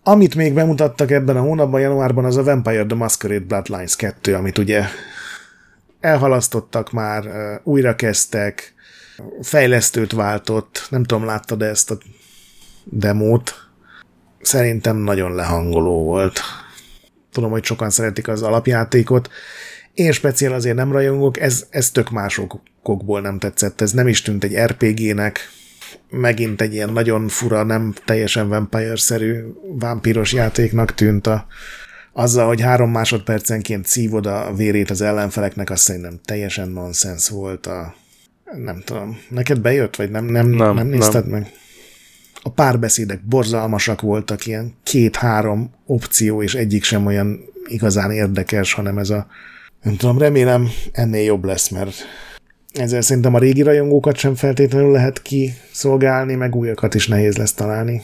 Amit 0.02 0.34
még 0.34 0.54
bemutattak 0.54 1.10
ebben 1.10 1.36
a 1.36 1.40
hónapban, 1.40 1.80
januárban, 1.80 2.24
az 2.24 2.36
a 2.36 2.42
Vampire 2.42 2.84
the 2.84 2.96
Masquerade 2.96 3.44
Bloodlines 3.44 3.96
2, 3.96 4.34
amit 4.34 4.58
ugye 4.58 4.84
elhalasztottak 6.00 6.92
már, 6.92 7.24
újra 7.62 7.94
kezdtek, 7.94 8.74
fejlesztőt 9.42 10.12
váltott, 10.12 10.86
nem 10.90 11.04
tudom, 11.04 11.24
láttad 11.24 11.62
-e 11.62 11.66
ezt 11.66 11.90
a 11.90 11.98
demót. 12.84 13.54
Szerintem 14.40 14.96
nagyon 14.96 15.34
lehangoló 15.34 16.04
volt. 16.04 16.40
Tudom, 17.32 17.50
hogy 17.50 17.64
sokan 17.64 17.90
szeretik 17.90 18.28
az 18.28 18.42
alapjátékot. 18.42 19.30
Én 19.94 20.12
speciál 20.12 20.52
azért 20.52 20.76
nem 20.76 20.92
rajongok, 20.92 21.40
ez, 21.40 21.66
ez 21.70 21.90
tök 21.90 22.10
másokból 22.10 23.20
nem 23.20 23.38
tetszett. 23.38 23.80
Ez 23.80 23.92
nem 23.92 24.08
is 24.08 24.22
tűnt 24.22 24.44
egy 24.44 24.56
RPG-nek, 24.56 25.38
megint 26.10 26.60
egy 26.60 26.74
ilyen 26.74 26.92
nagyon 26.92 27.28
fura, 27.28 27.62
nem 27.62 27.94
teljesen 28.04 28.48
vampire-szerű 28.48 29.44
vámpíros 29.78 30.32
játéknak 30.32 30.94
tűnt 30.94 31.26
a, 31.26 31.46
azzal, 32.12 32.46
hogy 32.46 32.60
három 32.60 32.90
másodpercenként 32.90 33.86
szívod 33.86 34.26
a 34.26 34.52
vérét 34.56 34.90
az 34.90 35.00
ellenfeleknek, 35.00 35.70
azt 35.70 35.82
szerintem 35.82 36.20
teljesen 36.24 36.68
nonsens 36.68 37.28
volt 37.28 37.66
a... 37.66 37.94
Nem 38.64 38.82
tudom. 38.84 39.18
Neked 39.28 39.60
bejött, 39.60 39.96
vagy 39.96 40.10
nem, 40.10 40.24
nem, 40.24 40.46
nem, 40.46 40.74
nem 40.74 40.86
nézted 40.86 41.26
nem. 41.26 41.40
meg? 41.40 41.52
a 42.46 42.50
párbeszédek 42.50 43.24
borzalmasak 43.24 44.00
voltak, 44.00 44.46
ilyen 44.46 44.74
két-három 44.82 45.70
opció, 45.86 46.42
és 46.42 46.54
egyik 46.54 46.84
sem 46.84 47.06
olyan 47.06 47.40
igazán 47.66 48.10
érdekes, 48.10 48.72
hanem 48.72 48.98
ez 48.98 49.10
a 49.10 49.26
nem 49.84 49.96
tudom, 49.96 50.18
remélem 50.18 50.68
ennél 50.92 51.22
jobb 51.22 51.44
lesz, 51.44 51.68
mert 51.68 51.94
ezzel 52.72 53.00
szerintem 53.00 53.34
a 53.34 53.38
régi 53.38 53.62
rajongókat 53.62 54.16
sem 54.16 54.34
feltétlenül 54.34 54.90
lehet 54.90 55.22
kiszolgálni, 55.22 56.34
meg 56.34 56.54
újakat 56.54 56.94
is 56.94 57.08
nehéz 57.08 57.36
lesz 57.36 57.52
találni. 57.52 58.02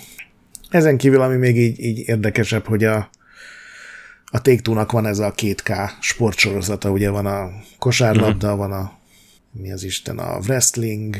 Ezen 0.68 0.96
kívül, 0.96 1.20
ami 1.20 1.36
még 1.36 1.56
így, 1.56 1.80
így 1.80 2.08
érdekesebb, 2.08 2.66
hogy 2.66 2.84
a, 2.84 3.10
a 4.24 4.40
take 4.40 4.86
van 4.90 5.06
ez 5.06 5.18
a 5.18 5.32
2K 5.32 5.90
sportsorozata, 6.00 6.90
ugye 6.90 7.10
van 7.10 7.26
a 7.26 7.50
kosárlabda, 7.78 8.52
uh-huh. 8.52 8.68
van 8.68 8.72
a 8.72 8.98
mi 9.52 9.72
az 9.72 9.82
Isten, 9.82 10.18
a 10.18 10.38
wrestling, 10.38 11.16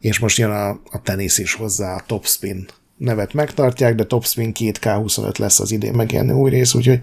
és 0.00 0.18
most 0.18 0.38
jön 0.38 0.50
a, 0.50 0.68
a 0.68 1.02
tenisz 1.02 1.38
is 1.38 1.54
hozzá, 1.54 1.94
a 1.94 2.04
topspin 2.06 2.66
nevet 2.96 3.32
megtartják, 3.32 3.94
de 3.94 4.04
topspin 4.04 4.52
2K25 4.58 5.38
lesz 5.38 5.60
az 5.60 5.70
idén 5.70 5.94
megjelenő 5.94 6.32
új 6.32 6.50
rész, 6.50 6.74
úgyhogy 6.74 7.00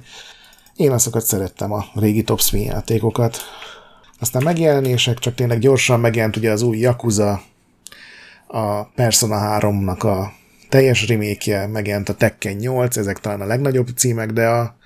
én 0.79 0.91
azokat 0.91 1.25
szerettem, 1.25 1.71
a 1.71 1.85
régi 1.95 2.23
topspin 2.23 2.61
játékokat. 2.61 3.37
Aztán 4.19 4.43
megjelenések, 4.43 5.19
csak 5.19 5.35
tényleg 5.35 5.59
gyorsan 5.59 5.99
megjelent 5.99 6.35
ugye 6.35 6.51
az 6.51 6.61
új 6.61 6.77
Yakuza, 6.77 7.41
a 8.47 8.83
Persona 8.83 9.57
3-nak 9.59 9.99
a 9.99 10.33
teljes 10.69 11.07
remake 11.07 11.67
megjelent 11.67 12.09
a 12.09 12.13
Tekken 12.13 12.55
8, 12.55 12.97
ezek 12.97 13.19
talán 13.19 13.41
a 13.41 13.45
legnagyobb 13.45 13.87
címek, 13.95 14.31
de 14.31 14.47
a, 14.47 14.77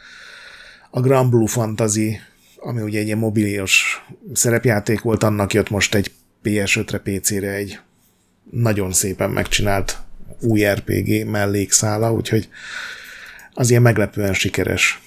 a 0.89 0.99
Grand 0.99 1.29
Blue 1.29 1.47
Fantasy, 1.47 2.19
ami 2.57 2.81
ugye 2.81 2.99
egy 2.99 3.05
ilyen 3.05 3.17
mobilios 3.17 4.05
szerepjáték 4.33 5.01
volt, 5.01 5.23
annak 5.23 5.53
jött 5.53 5.69
most 5.69 5.95
egy 5.95 6.11
PS5-re, 6.43 6.97
PC-re 6.97 7.51
egy 7.51 7.79
nagyon 8.51 8.91
szépen 8.91 9.29
megcsinált 9.29 9.97
új 10.41 10.65
RPG 10.65 11.25
mellékszála, 11.25 12.13
úgyhogy 12.13 12.49
az 13.53 13.69
ilyen 13.69 13.81
meglepően 13.81 14.33
sikeres. 14.33 15.02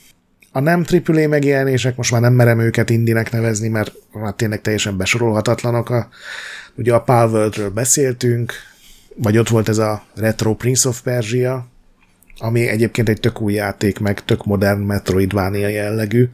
A 0.56 0.60
nem 0.60 0.84
AAA 1.06 1.28
megjelenések, 1.28 1.96
most 1.96 2.10
már 2.10 2.20
nem 2.20 2.32
merem 2.32 2.60
őket 2.60 2.90
indinek 2.90 3.30
nevezni, 3.30 3.68
mert 3.68 3.92
már 4.12 4.32
tényleg 4.32 4.60
teljesen 4.60 4.96
besorolhatatlanok. 4.96 5.90
A, 5.90 6.08
ugye 6.74 6.94
a 6.94 7.02
Palworldről 7.02 7.70
beszéltünk, 7.70 8.52
vagy 9.16 9.38
ott 9.38 9.48
volt 9.48 9.68
ez 9.68 9.78
a 9.78 10.04
Retro 10.14 10.54
Prince 10.54 10.88
of 10.88 11.00
Persia, 11.00 11.66
ami 12.38 12.68
egyébként 12.68 13.08
egy 13.08 13.20
tök 13.20 13.40
új 13.40 13.52
játék, 13.52 13.98
meg 13.98 14.24
tök 14.24 14.44
modern 14.44 14.80
Metroidvania 14.80 15.68
jellegű. 15.68 16.28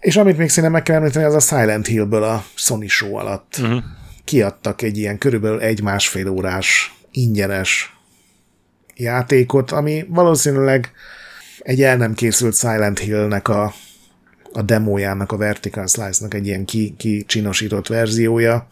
És 0.00 0.16
amit 0.16 0.36
még 0.36 0.48
színe 0.48 0.68
meg 0.68 0.82
kell 0.82 0.96
említeni, 0.96 1.24
az 1.24 1.34
a 1.34 1.40
Silent 1.40 1.86
Hill-ből 1.86 2.22
a 2.22 2.44
Sony 2.54 2.88
Show 2.88 3.14
alatt. 3.14 3.56
Uh-huh. 3.60 3.82
Kiadtak 4.24 4.82
egy 4.82 4.98
ilyen 4.98 5.18
körülbelül 5.18 5.60
egy-másfél 5.60 6.28
órás 6.28 6.94
ingyenes 7.10 7.96
játékot, 8.94 9.70
ami 9.70 10.04
valószínűleg 10.08 10.92
egy 11.62 11.82
el 11.82 11.96
nem 11.96 12.14
készült 12.14 12.56
Silent 12.56 12.98
Hill-nek 12.98 13.48
a, 13.48 13.74
a 14.52 14.62
demójának, 14.62 15.32
a 15.32 15.36
Vertical 15.36 15.86
Slice-nak 15.86 16.34
egy 16.34 16.46
ilyen 16.46 16.64
kicsinosított 16.96 17.86
ki 17.86 17.92
verziója. 17.92 18.66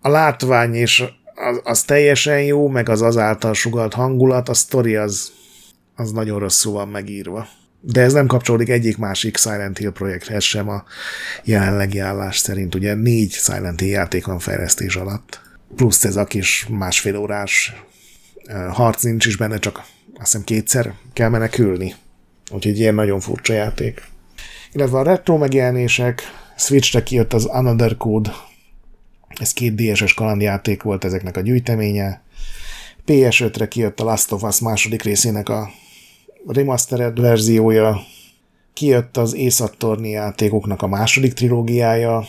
A 0.00 0.08
látvány 0.08 0.74
és 0.74 1.04
az, 1.34 1.60
az 1.64 1.82
teljesen 1.82 2.42
jó, 2.42 2.68
meg 2.68 2.88
az 2.88 3.02
azáltal 3.02 3.54
sugalt 3.54 3.94
hangulat, 3.94 4.48
a 4.48 4.54
sztori 4.54 4.96
az, 4.96 5.32
az 5.94 6.12
nagyon 6.12 6.38
rosszul 6.38 6.72
van 6.72 6.88
megírva. 6.88 7.48
De 7.80 8.00
ez 8.00 8.12
nem 8.12 8.26
kapcsolódik 8.26 8.68
egyik 8.68 8.96
másik 8.96 9.36
Silent 9.36 9.78
Hill 9.78 9.92
projekthez 9.92 10.42
sem 10.42 10.68
a 10.68 10.84
jelenlegi 11.44 11.98
állás 11.98 12.38
szerint. 12.38 12.74
Ugye 12.74 12.94
négy 12.94 13.32
Silent 13.32 13.80
Hill 13.80 13.88
játék 13.88 14.26
van 14.26 14.38
fejlesztés 14.38 14.96
alatt. 14.96 15.40
Plusz 15.76 16.04
ez 16.04 16.16
a 16.16 16.24
kis 16.24 16.66
másfél 16.70 17.16
órás 17.16 17.74
harc 18.70 19.02
nincs 19.02 19.26
is 19.26 19.36
benne, 19.36 19.58
csak 19.58 19.76
azt 20.14 20.32
hiszem 20.32 20.44
kétszer 20.44 20.94
kell 21.12 21.28
menekülni. 21.28 21.94
Úgyhogy 22.50 22.78
ilyen 22.78 22.94
nagyon 22.94 23.20
furcsa 23.20 23.52
játék. 23.52 24.02
Illetve 24.72 24.98
a 24.98 25.02
retro 25.02 25.36
megjelenések, 25.36 26.22
Switch-re 26.56 27.02
kijött 27.02 27.32
az 27.32 27.44
Another 27.44 27.96
Code, 27.96 28.30
ez 29.28 29.52
két 29.52 29.74
DSS 29.74 30.14
kalandjáték 30.14 30.82
volt 30.82 31.04
ezeknek 31.04 31.36
a 31.36 31.40
gyűjteménye. 31.40 32.22
PS5-re 33.06 33.68
kijött 33.68 34.00
a 34.00 34.04
Last 34.04 34.32
of 34.32 34.42
Us 34.42 34.60
második 34.60 35.02
részének 35.02 35.48
a 35.48 35.70
remastered 36.46 37.20
verziója, 37.20 38.00
kijött 38.72 39.16
az 39.16 39.34
Észak-torni 39.34 40.10
játékoknak 40.10 40.82
a 40.82 40.86
második 40.86 41.32
trilógiája, 41.32 42.24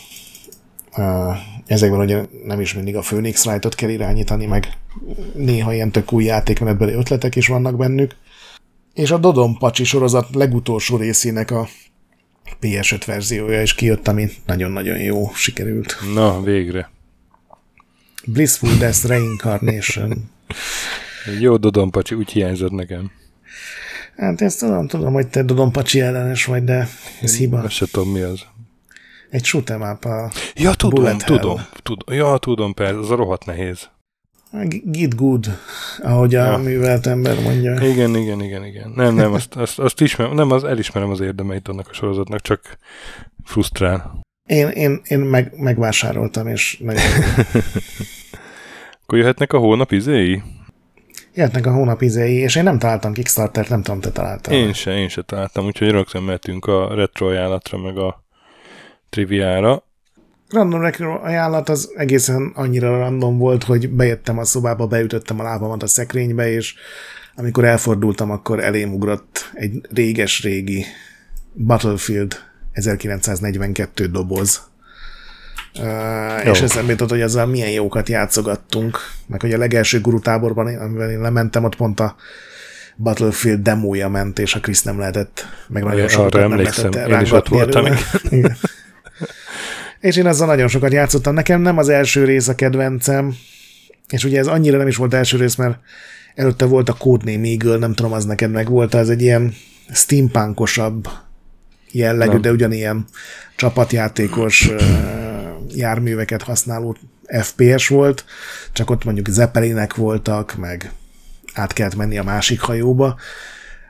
ezekben 1.66 2.00
ugye 2.00 2.24
nem 2.44 2.60
is 2.60 2.74
mindig 2.74 2.96
a 2.96 3.00
Phoenix 3.00 3.46
Wright-ot 3.46 3.74
kell 3.74 3.88
irányítani, 3.88 4.46
meg 4.46 4.78
néha 5.34 5.74
ilyen 5.74 5.90
tök 5.90 6.12
új 6.12 6.24
játékmenetbeli 6.24 6.92
ötletek 6.92 7.36
is 7.36 7.46
vannak 7.48 7.76
bennük. 7.76 8.16
És 8.94 9.10
a 9.10 9.18
Dodon 9.18 9.58
Pacsi 9.58 9.84
sorozat 9.84 10.34
legutolsó 10.34 10.96
részének 10.96 11.50
a 11.50 11.68
PS5 12.60 13.02
verziója 13.06 13.62
is 13.62 13.74
kijött, 13.74 14.08
ami 14.08 14.28
nagyon-nagyon 14.46 14.98
jó 14.98 15.30
sikerült. 15.34 15.96
Na, 16.14 16.42
végre. 16.42 16.90
Blissful 18.26 18.76
Death 18.78 19.06
Reincarnation. 19.06 20.30
jó 21.40 21.56
Dodon 21.56 21.90
Pacsi, 21.90 22.14
úgy 22.14 22.30
hiányzott 22.30 22.72
nekem. 22.72 23.10
Hát 24.16 24.40
ezt 24.40 24.58
tudom, 24.58 24.86
tudom, 24.86 25.12
hogy 25.12 25.28
te 25.28 25.42
Dodon 25.42 25.72
Pacsi 25.72 26.00
ellenes 26.00 26.44
vagy, 26.44 26.64
de 26.64 26.88
ez 27.20 27.36
hiba. 27.36 27.58
Azt 27.58 27.74
se 27.74 27.86
tudom, 27.86 28.12
mi 28.12 28.20
az. 28.20 28.40
Egy 29.30 29.44
shoot'em 29.44 29.92
up 29.92 30.04
a 30.04 30.30
Ja, 30.54 30.74
tudom, 30.74 31.18
tudom, 31.18 31.60
tudom. 31.82 32.16
Ja, 32.16 32.38
tudom, 32.38 32.74
persze, 32.74 32.98
az 32.98 33.10
a 33.10 33.14
rohadt 33.14 33.44
nehéz. 33.44 33.88
Git 34.84 35.14
good, 35.14 35.58
ahogy 36.02 36.34
a 36.34 36.44
ja. 36.44 36.56
művelt 36.56 37.06
ember 37.06 37.40
mondja. 37.42 37.74
Igen, 37.74 38.16
igen, 38.16 38.42
igen, 38.42 38.64
igen. 38.64 38.92
Nem, 38.94 39.14
nem, 39.14 39.32
azt, 39.32 39.56
azt, 39.56 39.78
azt 39.78 40.00
ismerem, 40.00 40.34
nem, 40.34 40.50
az 40.50 40.64
elismerem 40.64 41.10
az 41.10 41.20
érdemeit 41.20 41.68
annak 41.68 41.88
a 41.90 41.92
sorozatnak, 41.92 42.40
csak 42.40 42.78
frusztrál. 43.44 44.20
Én, 44.48 44.68
én, 44.68 45.00
én 45.04 45.18
meg, 45.18 45.52
megvásároltam, 45.56 46.46
és 46.46 46.78
nagyon 46.78 47.02
Akkor 49.02 49.18
jöhetnek 49.18 49.52
a 49.52 49.58
hónap 49.58 49.92
izéi? 49.92 50.42
Jöhetnek 51.34 51.66
a 51.66 51.72
hónap 51.72 52.02
izéi, 52.02 52.36
és 52.36 52.56
én 52.56 52.62
nem 52.62 52.78
találtam 52.78 53.12
Kickstarter-t, 53.12 53.68
nem 53.68 53.82
tudom, 53.82 54.00
te 54.00 54.10
találtál. 54.10 54.54
Én 54.54 54.72
se, 54.72 54.96
én 54.96 55.08
se 55.08 55.22
találtam, 55.22 55.66
úgyhogy 55.66 55.90
rögtön 55.90 56.22
mehetünk 56.22 56.66
a 56.66 56.94
retro 56.94 57.28
ajánlatra, 57.28 57.78
meg 57.78 57.98
a 57.98 58.24
triviára. 59.08 59.84
Random 60.50 60.80
retro 60.80 61.20
ajánlat 61.22 61.68
az 61.68 61.90
egészen 61.96 62.52
annyira 62.54 62.98
random 62.98 63.38
volt, 63.38 63.64
hogy 63.64 63.90
bejöttem 63.90 64.38
a 64.38 64.44
szobába, 64.44 64.86
beütöttem 64.86 65.40
a 65.40 65.42
lábamat 65.42 65.82
a 65.82 65.86
szekrénybe, 65.86 66.50
és 66.50 66.74
amikor 67.36 67.64
elfordultam, 67.64 68.30
akkor 68.30 68.60
elém 68.60 68.92
ugrott 68.92 69.50
egy 69.54 69.80
réges-régi 69.94 70.84
Battlefield 71.54 72.36
1942 72.72 74.06
doboz. 74.06 74.68
Uh, 75.78 76.46
és 76.46 76.60
eszembe 76.60 76.90
jutott, 76.90 77.08
hogy 77.10 77.20
ezzel 77.20 77.46
milyen 77.46 77.70
jókat 77.70 78.08
játszogattunk, 78.08 78.98
meg 79.26 79.40
hogy 79.40 79.52
a 79.52 79.58
legelső 79.58 80.00
gurutáborban, 80.00 80.76
amivel 80.76 81.10
én 81.10 81.20
lementem, 81.20 81.64
ott 81.64 81.76
pont 81.76 82.00
a 82.00 82.16
Battlefield 82.96 83.60
demója 83.60 84.08
ment, 84.08 84.38
és 84.38 84.54
a 84.54 84.60
Krisz 84.60 84.82
nem 84.82 84.98
lehetett, 84.98 85.46
meg 85.68 85.84
nagyon 85.84 86.08
sokat 86.08 86.32
nem 86.32 86.52
emlékszem, 86.52 86.92
én 86.92 87.20
is 87.20 87.32
ott 87.32 87.48
voltam. 87.48 87.84
és 90.00 90.16
én 90.16 90.26
ezzel 90.26 90.46
nagyon 90.46 90.68
sokat 90.68 90.92
játszottam. 90.92 91.34
Nekem 91.34 91.60
nem 91.60 91.78
az 91.78 91.88
első 91.88 92.24
rész 92.24 92.48
a 92.48 92.54
kedvencem, 92.54 93.36
és 94.08 94.24
ugye 94.24 94.38
ez 94.38 94.46
annyira 94.46 94.76
nem 94.76 94.88
is 94.88 94.96
volt 94.96 95.14
első 95.14 95.36
rész, 95.36 95.54
mert 95.54 95.78
előtte 96.34 96.64
volt 96.64 96.88
a 96.88 96.92
Codename 96.92 97.46
Eagle, 97.46 97.76
nem 97.76 97.94
tudom, 97.94 98.12
az 98.12 98.24
neked 98.24 98.50
meg 98.50 98.68
volt, 98.68 98.94
ez 98.94 99.08
egy 99.08 99.22
ilyen 99.22 99.54
steampunkosabb 99.92 101.08
jellegű, 101.90 102.32
nem. 102.32 102.40
de 102.40 102.50
ugyanilyen 102.50 103.04
csapatjátékos 103.56 104.70
járműveket 105.68 106.42
használó 106.42 106.96
FPS 107.42 107.88
volt, 107.88 108.24
csak 108.72 108.90
ott 108.90 109.04
mondjuk 109.04 109.28
zeppelinek 109.28 109.94
voltak, 109.94 110.54
meg 110.54 110.92
át 111.54 111.72
kellett 111.72 111.96
menni 111.96 112.18
a 112.18 112.22
másik 112.22 112.60
hajóba. 112.60 113.18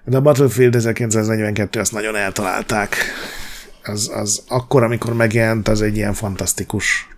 De 0.04 0.16
a 0.16 0.20
Battlefield 0.20 0.74
1942 0.74 1.80
azt 1.80 1.92
nagyon 1.92 2.16
eltalálták. 2.16 2.96
Az, 3.84 4.10
az 4.14 4.42
akkor, 4.48 4.82
amikor 4.82 5.14
megjelent, 5.14 5.68
az 5.68 5.82
egy 5.82 5.96
ilyen 5.96 6.14
fantasztikus 6.14 7.08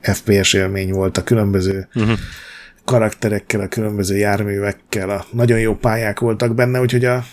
FPS 0.00 0.52
élmény 0.52 0.92
volt 0.92 1.16
a 1.18 1.24
különböző 1.24 1.88
uh-huh. 1.94 2.18
karakterekkel, 2.84 3.60
a 3.60 3.68
különböző 3.68 4.16
járművekkel, 4.16 5.10
a 5.10 5.26
nagyon 5.30 5.58
jó 5.58 5.74
pályák 5.74 6.20
voltak 6.20 6.54
benne, 6.54 6.80
úgyhogy 6.80 7.04
a, 7.04 7.24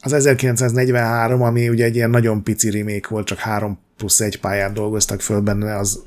az 0.00 0.12
1943, 0.12 1.42
ami 1.42 1.68
ugye 1.68 1.84
egy 1.84 1.94
ilyen 1.94 2.10
nagyon 2.10 2.42
pici 2.42 2.70
remake 2.70 3.08
volt, 3.08 3.26
csak 3.26 3.38
három 3.38 3.78
plusz 3.96 4.20
egy 4.20 4.40
pályát 4.40 4.72
dolgoztak 4.72 5.20
föl 5.20 5.40
benne, 5.40 5.76
az 5.76 6.02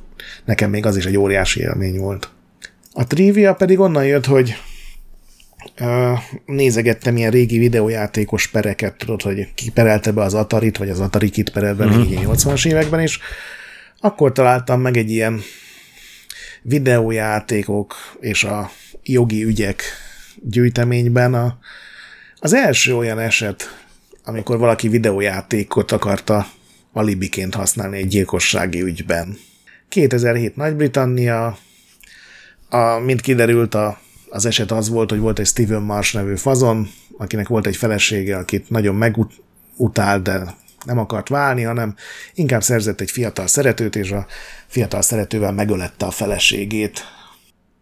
nekem 0.46 0.70
még 0.70 0.86
az 0.86 0.98
is 0.98 1.06
egy 1.06 1.18
óriási 1.18 1.60
élmény 1.60 2.00
volt. 2.00 2.30
A 2.94 3.08
trivia 3.08 3.54
pedig 3.54 3.80
onnan 3.80 4.06
jött, 4.06 4.26
hogy 4.26 4.56
nézegettem 6.46 7.18
ilyen 7.18 7.32
régi 7.32 7.58
videójátékos 7.58 8.48
pereket, 8.48 8.98
tudod, 8.98 9.22
hogy 9.22 9.54
ki 9.54 9.72
perelte 9.72 10.12
be 10.12 10.22
az 10.22 10.34
Atarit, 10.34 10.78
vagy 10.78 10.90
az 10.90 11.00
Atari 11.00 11.30
kit 11.30 11.50
perelt 11.50 11.78
be 11.78 11.86
uh-huh. 11.86 12.36
80-as 12.36 12.68
években, 12.68 13.00
és 13.00 13.20
akkor 14.00 14.32
találtam 14.32 14.82
meg 14.82 14.98
egy 14.98 15.12
ilyen 15.12 15.42
videójátékok 16.62 17.96
és 18.20 18.44
a 18.44 18.72
jogi 19.04 19.44
ügyek 19.44 19.84
gyűjteményben 20.44 21.34
a, 21.34 21.58
az 22.40 22.54
első 22.54 22.96
olyan 22.96 23.20
eset, 23.20 23.86
amikor 24.24 24.58
valaki 24.58 24.88
videójátékot 24.88 25.92
akarta 25.92 26.48
alibiként 26.94 27.56
használni 27.56 27.98
egy 27.98 28.08
gyilkossági 28.08 28.82
ügyben. 28.82 29.38
2007 29.90 30.56
Nagy-Britannia, 30.56 31.58
a, 32.70 32.98
mint 32.98 33.22
kiderült, 33.22 33.76
a, 33.76 34.00
az 34.30 34.46
eset 34.46 34.72
az 34.72 34.90
volt, 34.90 35.10
hogy 35.10 35.20
volt 35.20 35.40
egy 35.40 35.46
Steven 35.46 35.82
Marsh 35.82 36.14
nevű 36.14 36.36
fazon, 36.36 36.90
akinek 37.18 37.48
volt 37.48 37.68
egy 37.68 37.76
felesége, 37.76 38.38
akit 38.38 38.70
nagyon 38.70 38.96
megutált, 38.96 40.24
de 40.24 40.56
nem 40.86 40.98
akart 40.98 41.30
válni, 41.30 41.64
hanem 41.64 41.96
inkább 42.34 42.64
szerzett 42.64 43.02
egy 43.02 43.12
fiatal 43.12 43.48
szeretőt, 43.48 43.96
és 43.96 44.12
a 44.12 44.26
fiatal 44.68 45.02
szeretővel 45.02 45.52
megölette 45.52 46.06
a 46.06 46.12
feleségét. 46.12 47.02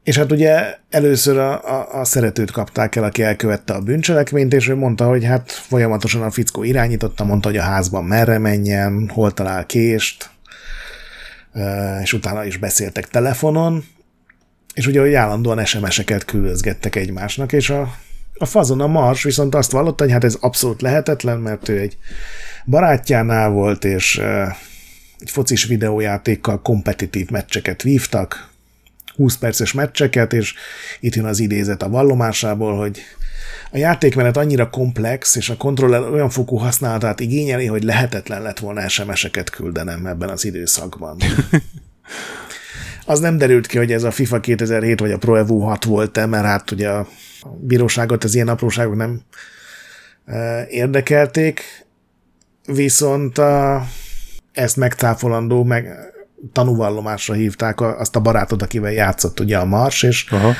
És 0.04 0.18
hát 0.18 0.32
ugye 0.32 0.76
először 0.90 1.38
a, 1.38 1.80
a, 1.80 2.00
a 2.00 2.04
szeretőt 2.04 2.52
kapták 2.52 2.96
el, 2.96 3.04
aki 3.04 3.24
elkövette 3.24 3.74
a 3.74 3.82
bűncselekményt, 3.82 4.54
és 4.54 4.68
ő 4.68 4.76
mondta, 4.76 5.08
hogy 5.08 5.24
hát 5.24 5.52
folyamatosan 5.52 6.22
a 6.22 6.32
fickó 6.32 6.64
irányította, 6.64 7.24
mondta, 7.24 7.48
hogy 7.48 7.58
a 7.58 7.62
házban 7.62 8.04
merre 8.04 8.38
menjen, 8.38 9.10
hol 9.14 9.32
talál 9.32 9.66
kést, 9.66 10.30
és 12.02 12.14
utána 12.14 12.46
is 12.46 12.58
beszéltek 12.58 13.08
telefonon, 13.08 13.84
és 14.76 14.88
ugye, 14.88 15.00
hogy 15.00 15.14
állandóan 15.14 15.66
SMS-eket 15.66 16.26
küldözgettek 16.26 16.96
egymásnak, 16.96 17.52
és 17.52 17.70
a, 17.70 17.98
a 18.34 18.46
fazon 18.46 18.82
a 18.82 18.88
Mars 18.88 19.24
viszont 19.24 19.56
azt 19.56 19.72
vallotta, 19.72 20.04
hogy 20.04 20.14
hát 20.14 20.24
ez 20.24 20.38
abszolút 20.40 20.82
lehetetlen, 20.82 21.40
mert 21.40 21.70
ő 21.70 21.80
egy 21.80 21.98
barátjánál 22.66 23.50
volt, 23.50 23.86
és 23.86 24.22
egy 25.20 25.30
focis 25.30 25.64
videójátékkal 25.64 26.62
kompetitív 26.62 27.30
meccseket 27.30 27.82
vívtak, 27.82 28.50
20 29.16 29.38
perces 29.38 29.74
meccseket, 29.74 30.34
és 30.34 30.54
itt 31.00 31.16
jön 31.16 31.26
az 31.26 31.40
idézet 31.40 31.84
a 31.84 31.90
vallomásából, 31.90 32.78
hogy 32.78 33.02
a 33.72 33.78
játékmenet 33.78 34.38
annyira 34.38 34.70
komplex, 34.70 35.36
és 35.36 35.50
a 35.50 35.58
kontroller 35.58 36.02
olyan 36.02 36.30
fokú 36.30 36.56
használatát 36.56 37.20
igényeli, 37.20 37.66
hogy 37.66 37.84
lehetetlen 37.84 38.42
lett 38.42 38.60
volna 38.60 38.88
SMS-eket 38.88 39.50
küldenem 39.50 40.06
ebben 40.06 40.30
az 40.30 40.46
időszakban. 40.46 41.18
Az 43.06 43.20
nem 43.20 43.38
derült 43.38 43.68
ki, 43.68 43.78
hogy 43.78 43.92
ez 43.92 44.04
a 44.04 44.12
FIFA 44.12 44.40
2007 44.40 45.00
vagy 45.00 45.12
a 45.12 45.18
Pro 45.18 45.36
Evo 45.36 45.60
6 45.60 45.84
volt-e, 45.84 46.26
mert 46.26 46.46
hát 46.46 46.72
ugye 46.72 46.90
a 46.90 47.08
bíróságot 47.60 48.24
az 48.24 48.36
ilyen 48.36 48.48
apróságok 48.48 48.96
nem 48.96 49.22
érdekelték, 50.70 51.86
viszont 52.66 53.38
a, 53.38 53.86
ezt 54.54 54.78
megcáfolandó, 54.78 55.64
meg 55.64 55.88
tanúvallomásra 56.52 57.34
hívták 57.34 57.82
azt 57.82 58.16
a 58.16 58.20
barátod, 58.20 58.62
akivel 58.62 58.92
játszott 58.92 59.40
ugye 59.40 59.58
a 59.58 59.66
Mars, 59.66 60.04
és 60.04 60.26
Aha. 60.32 60.54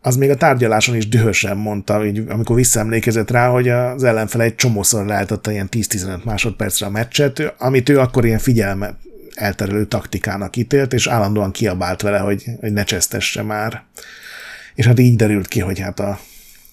az 0.00 0.16
még 0.16 0.30
a 0.30 0.36
tárgyaláson 0.36 0.96
is 0.96 1.08
dühösen 1.08 1.56
mondta, 1.56 2.06
így, 2.06 2.22
amikor 2.28 2.56
visszaemlékezett 2.56 3.30
rá, 3.30 3.48
hogy 3.48 3.68
az 3.68 4.04
ellenfele 4.04 4.44
egy 4.44 4.54
csomószor 4.54 5.06
leállította 5.06 5.50
ilyen 5.50 5.68
10-15 5.70 6.24
másodpercre 6.24 6.86
a 6.86 6.90
meccset, 6.90 7.54
amit 7.58 7.88
ő 7.88 7.98
akkor 7.98 8.24
ilyen 8.24 8.38
figyelme 8.38 8.96
elterelő 9.38 9.86
taktikának 9.86 10.56
ítélt, 10.56 10.92
és 10.92 11.06
állandóan 11.06 11.50
kiabált 11.50 12.02
vele, 12.02 12.18
hogy, 12.18 12.44
hogy 12.60 12.72
ne 12.72 12.84
csesztesse 12.84 13.42
már. 13.42 13.82
És 14.74 14.86
hát 14.86 14.98
így 14.98 15.16
derült 15.16 15.48
ki, 15.48 15.60
hogy 15.60 15.78
hát 15.78 16.00
a 16.00 16.18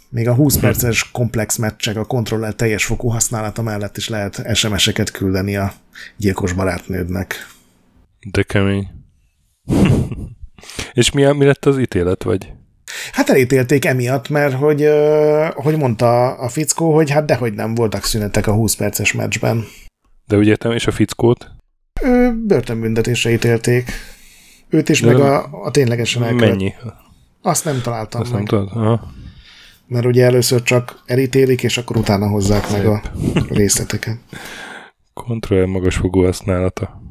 még 0.09 0.27
a 0.27 0.33
20 0.33 0.57
perces 0.57 1.11
komplex 1.11 1.55
meccsek, 1.55 1.97
a 1.97 2.05
kontroller 2.05 2.53
teljes 2.53 2.85
fokú 2.85 3.07
használata 3.07 3.61
mellett 3.61 3.97
is 3.97 4.09
lehet 4.09 4.55
SMS-eket 4.55 5.11
küldeni 5.11 5.55
a 5.55 5.73
gyilkos 6.17 6.53
barátnődnek. 6.53 7.47
De 8.31 8.43
kemény. 8.43 8.87
És 10.93 11.11
mi, 11.11 11.31
mi 11.31 11.45
lett 11.45 11.65
az 11.65 11.79
ítélet, 11.79 12.23
vagy? 12.23 12.53
Hát 13.11 13.29
elítélték 13.29 13.85
emiatt, 13.85 14.29
mert 14.29 14.53
hogy, 14.53 14.89
hogy 15.53 15.77
mondta 15.77 16.33
a 16.33 16.49
fickó, 16.49 16.93
hogy 16.93 17.09
hát 17.09 17.25
dehogy 17.25 17.53
nem 17.53 17.75
voltak 17.75 18.03
szünetek 18.03 18.47
a 18.47 18.53
20 18.53 18.75
perces 18.75 19.13
meccsben. 19.13 19.65
De 20.25 20.37
úgy 20.37 20.47
értem, 20.47 20.71
és 20.71 20.87
a 20.87 20.91
fickót? 20.91 21.51
Börtönbüntetésre 22.47 23.31
ítélték. 23.31 23.91
Őt 24.69 24.89
is, 24.89 25.01
De 25.01 25.07
meg 25.11 25.19
a, 25.22 25.63
a 25.63 25.72
ténylegesen 25.72 26.23
elkövet. 26.23 26.49
Mennyi? 26.49 26.73
Azt 27.41 27.65
nem 27.65 27.81
találtam 27.81 28.22
Azt 28.22 28.31
meg. 28.31 28.39
nem 28.39 28.47
tudod? 28.47 28.84
Aha. 28.84 29.11
Mert 29.88 30.05
ugye 30.05 30.26
először 30.26 30.61
csak 30.63 31.01
elítélik, 31.05 31.63
és 31.63 31.77
akkor 31.77 31.97
utána 31.97 32.27
hozzák 32.27 32.63
Szép. 32.65 32.77
meg 32.77 32.85
a 32.88 33.01
részleteket. 33.49 34.17
Kontroll 35.13 35.65
magas 35.65 35.95
fogó 35.95 36.23
használata. 36.23 37.01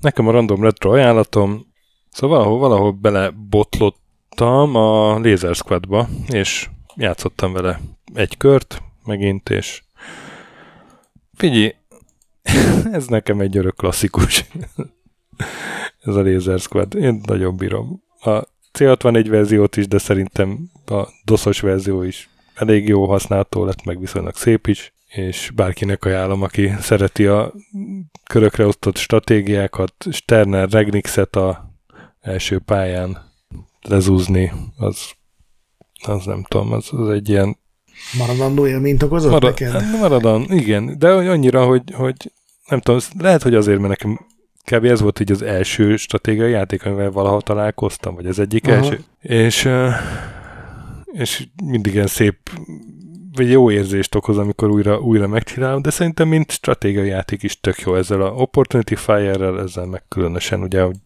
Nekem 0.00 0.28
a 0.28 0.30
random 0.30 0.62
retro 0.62 0.90
ajánlatom, 0.92 1.66
szóval 2.10 2.38
valahol, 2.38 2.58
valahol 2.58 2.92
belebotlottam 2.92 4.74
a 4.74 5.18
Laser 5.18 5.54
Squadba, 5.54 6.08
és 6.28 6.68
játszottam 6.96 7.52
vele 7.52 7.80
egy 8.14 8.36
kört 8.36 8.82
megint, 9.04 9.50
és 9.50 9.82
figyelj, 11.34 11.74
ez 12.92 13.06
nekem 13.06 13.40
egy 13.40 13.56
örök 13.56 13.76
klasszikus. 13.76 14.44
ez 16.04 16.14
a 16.14 16.22
Laser 16.22 16.58
Squad. 16.58 16.94
Én 16.94 17.20
nagyon 17.26 17.56
bírom. 17.56 18.02
A 18.20 18.42
C64 18.78 19.26
verziót 19.28 19.76
is, 19.76 19.88
de 19.88 19.98
szerintem 19.98 20.70
a 20.86 21.08
DOS-os 21.24 21.60
verzió 21.60 22.02
is 22.02 22.28
elég 22.54 22.88
jó 22.88 23.06
használható 23.06 23.64
lett, 23.64 23.84
meg 23.84 24.00
viszonylag 24.00 24.36
szép 24.36 24.66
is 24.66 24.92
és 25.10 25.50
bárkinek 25.54 26.04
ajánlom, 26.04 26.42
aki 26.42 26.72
szereti 26.80 27.26
a 27.26 27.52
körökre 28.24 28.66
osztott 28.66 28.96
stratégiákat, 28.96 29.94
Sterner 30.10 30.68
Regnixet 30.68 31.36
a 31.36 31.74
első 32.20 32.58
pályán 32.58 33.32
lezúzni, 33.82 34.52
az, 34.76 35.10
az 36.02 36.24
nem 36.24 36.44
tudom, 36.48 36.72
az, 36.72 36.88
az 36.90 37.08
egy 37.08 37.28
ilyen 37.28 37.56
Maradandó 38.18 38.66
élményt 38.66 39.02
okozott 39.02 39.30
Marad, 39.30 39.60
neked? 39.60 39.90
Maradan, 40.00 40.42
igen, 40.52 40.98
de 40.98 41.08
annyira, 41.08 41.64
hogy, 41.64 41.82
hogy 41.92 42.32
nem 42.70 42.80
tudom, 42.80 43.00
lehet, 43.18 43.42
hogy 43.42 43.54
azért, 43.54 43.78
mert 43.78 43.88
nekem 43.88 44.26
kb. 44.64 44.84
ez 44.84 45.00
volt 45.00 45.20
így 45.20 45.32
az 45.32 45.42
első 45.42 45.96
stratégiai 45.96 46.50
játék, 46.50 46.84
amivel 46.84 47.10
valaha 47.10 47.40
találkoztam, 47.40 48.14
vagy 48.14 48.26
az 48.26 48.38
egyik 48.38 48.66
Aha. 48.66 48.76
első. 48.76 49.00
És, 49.20 49.68
és 51.12 51.46
mindig 51.64 51.94
ilyen 51.94 52.06
szép 52.06 52.36
vagy 53.32 53.50
jó 53.50 53.70
érzést 53.70 54.14
okoz, 54.14 54.38
amikor 54.38 54.70
újra, 54.70 54.98
újra 54.98 55.26
megcsinálom, 55.26 55.82
de 55.82 55.90
szerintem 55.90 56.28
mint 56.28 56.50
stratégiai 56.50 57.08
játék 57.08 57.42
is 57.42 57.60
tök 57.60 57.80
jó 57.80 57.94
ezzel 57.94 58.22
a 58.22 58.32
Opportunity 58.32 58.94
Fire-rel, 58.94 59.60
ezzel 59.60 59.86
meg 59.86 60.02
különösen 60.08 60.62
ugye, 60.62 60.82
hogy 60.82 60.96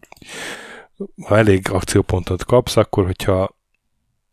ha 1.25 1.37
elég 1.37 1.69
akciópontot 1.71 2.45
kapsz, 2.45 2.77
akkor 2.77 3.05
hogyha 3.05 3.57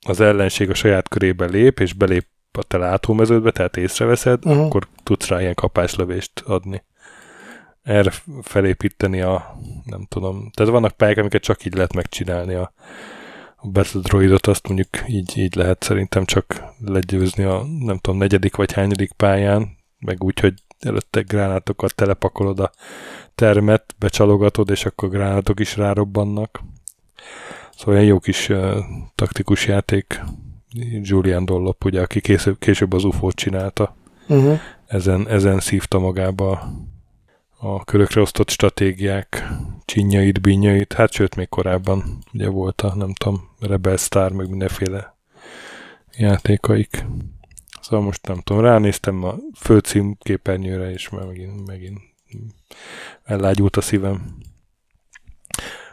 az 0.07 0.21
ellenség 0.21 0.71
a 0.71 0.75
saját 0.75 1.09
körébe 1.09 1.47
lép, 1.47 1.81
és 1.81 1.93
belép 1.93 2.27
a 2.53 2.63
te 2.63 2.77
látómeződbe, 2.77 3.51
tehát 3.51 3.77
észreveszed, 3.77 4.47
uh-huh. 4.47 4.65
akkor 4.65 4.89
tudsz 5.03 5.29
rá 5.29 5.41
ilyen 5.41 5.55
kapáslövést 5.55 6.43
adni. 6.47 6.83
Erre 7.83 8.13
felépíteni 8.43 9.21
a, 9.21 9.57
nem 9.85 10.07
tudom, 10.09 10.51
tehát 10.55 10.73
vannak 10.73 10.93
pályák, 10.93 11.17
amiket 11.17 11.43
csak 11.43 11.65
így 11.65 11.75
lehet 11.75 11.95
megcsinálni 11.95 12.55
a 12.55 12.73
a 13.65 13.69
Battle 13.69 14.01
Droidot 14.01 14.47
azt 14.47 14.67
mondjuk 14.67 14.89
így, 15.07 15.39
így 15.39 15.55
lehet 15.55 15.83
szerintem 15.83 16.25
csak 16.25 16.65
legyőzni 16.85 17.45
a 17.45 17.63
nem 17.79 17.99
tudom, 17.99 18.19
negyedik 18.19 18.57
vagy 18.57 18.73
hányadik 18.73 19.13
pályán, 19.13 19.77
meg 19.99 20.25
úgy, 20.25 20.41
hogy 20.41 20.55
előtte 20.81 21.21
gránátokat 21.21 21.95
telepakolod 21.95 22.61
a 22.61 22.71
termet, 23.35 23.95
becsalogatod, 23.99 24.71
és 24.71 24.85
akkor 24.85 25.09
gránátok 25.09 25.61
is 25.61 25.77
rárobbannak. 25.77 26.63
Szóval 27.77 27.95
ilyen 27.95 28.07
jó 28.07 28.19
kis 28.19 28.49
uh, 28.49 28.77
taktikus 29.15 29.67
játék. 29.67 30.21
Julian 31.03 31.45
Dollop, 31.45 31.85
ugye, 31.85 32.01
aki 32.01 32.21
később, 32.21 32.59
később 32.59 32.93
az 32.93 33.05
UFO-t 33.05 33.35
csinálta. 33.35 33.97
Uh-huh. 34.29 34.61
Ezen, 34.87 35.29
ezen 35.29 35.61
szívta 35.61 35.99
magába 35.99 36.73
a 37.65 37.85
körökre 37.85 38.21
osztott 38.21 38.51
stratégiák 38.51 39.49
csinyait, 39.85 40.41
binyait, 40.41 40.93
hát 40.93 41.13
sőt 41.13 41.37
még 41.37 41.49
korábban 41.49 42.19
ugye 42.33 42.49
volt 42.49 42.81
a, 42.81 42.95
nem 42.95 43.13
tudom, 43.13 43.49
Rebel 43.61 43.97
Star, 43.97 44.33
meg 44.33 44.49
mindenféle 44.49 45.17
játékaik. 46.17 47.07
Szóval 47.81 48.05
most 48.05 48.27
nem 48.27 48.41
tudom, 48.41 48.63
ránéztem 48.63 49.25
a 49.25 49.35
főcím 49.55 50.17
képernyőre, 50.21 50.91
és 50.91 51.09
már 51.09 51.25
megint, 51.25 51.67
megint 51.67 52.01
ellágyult 53.25 53.77
a 53.77 53.81
szívem. 53.81 54.37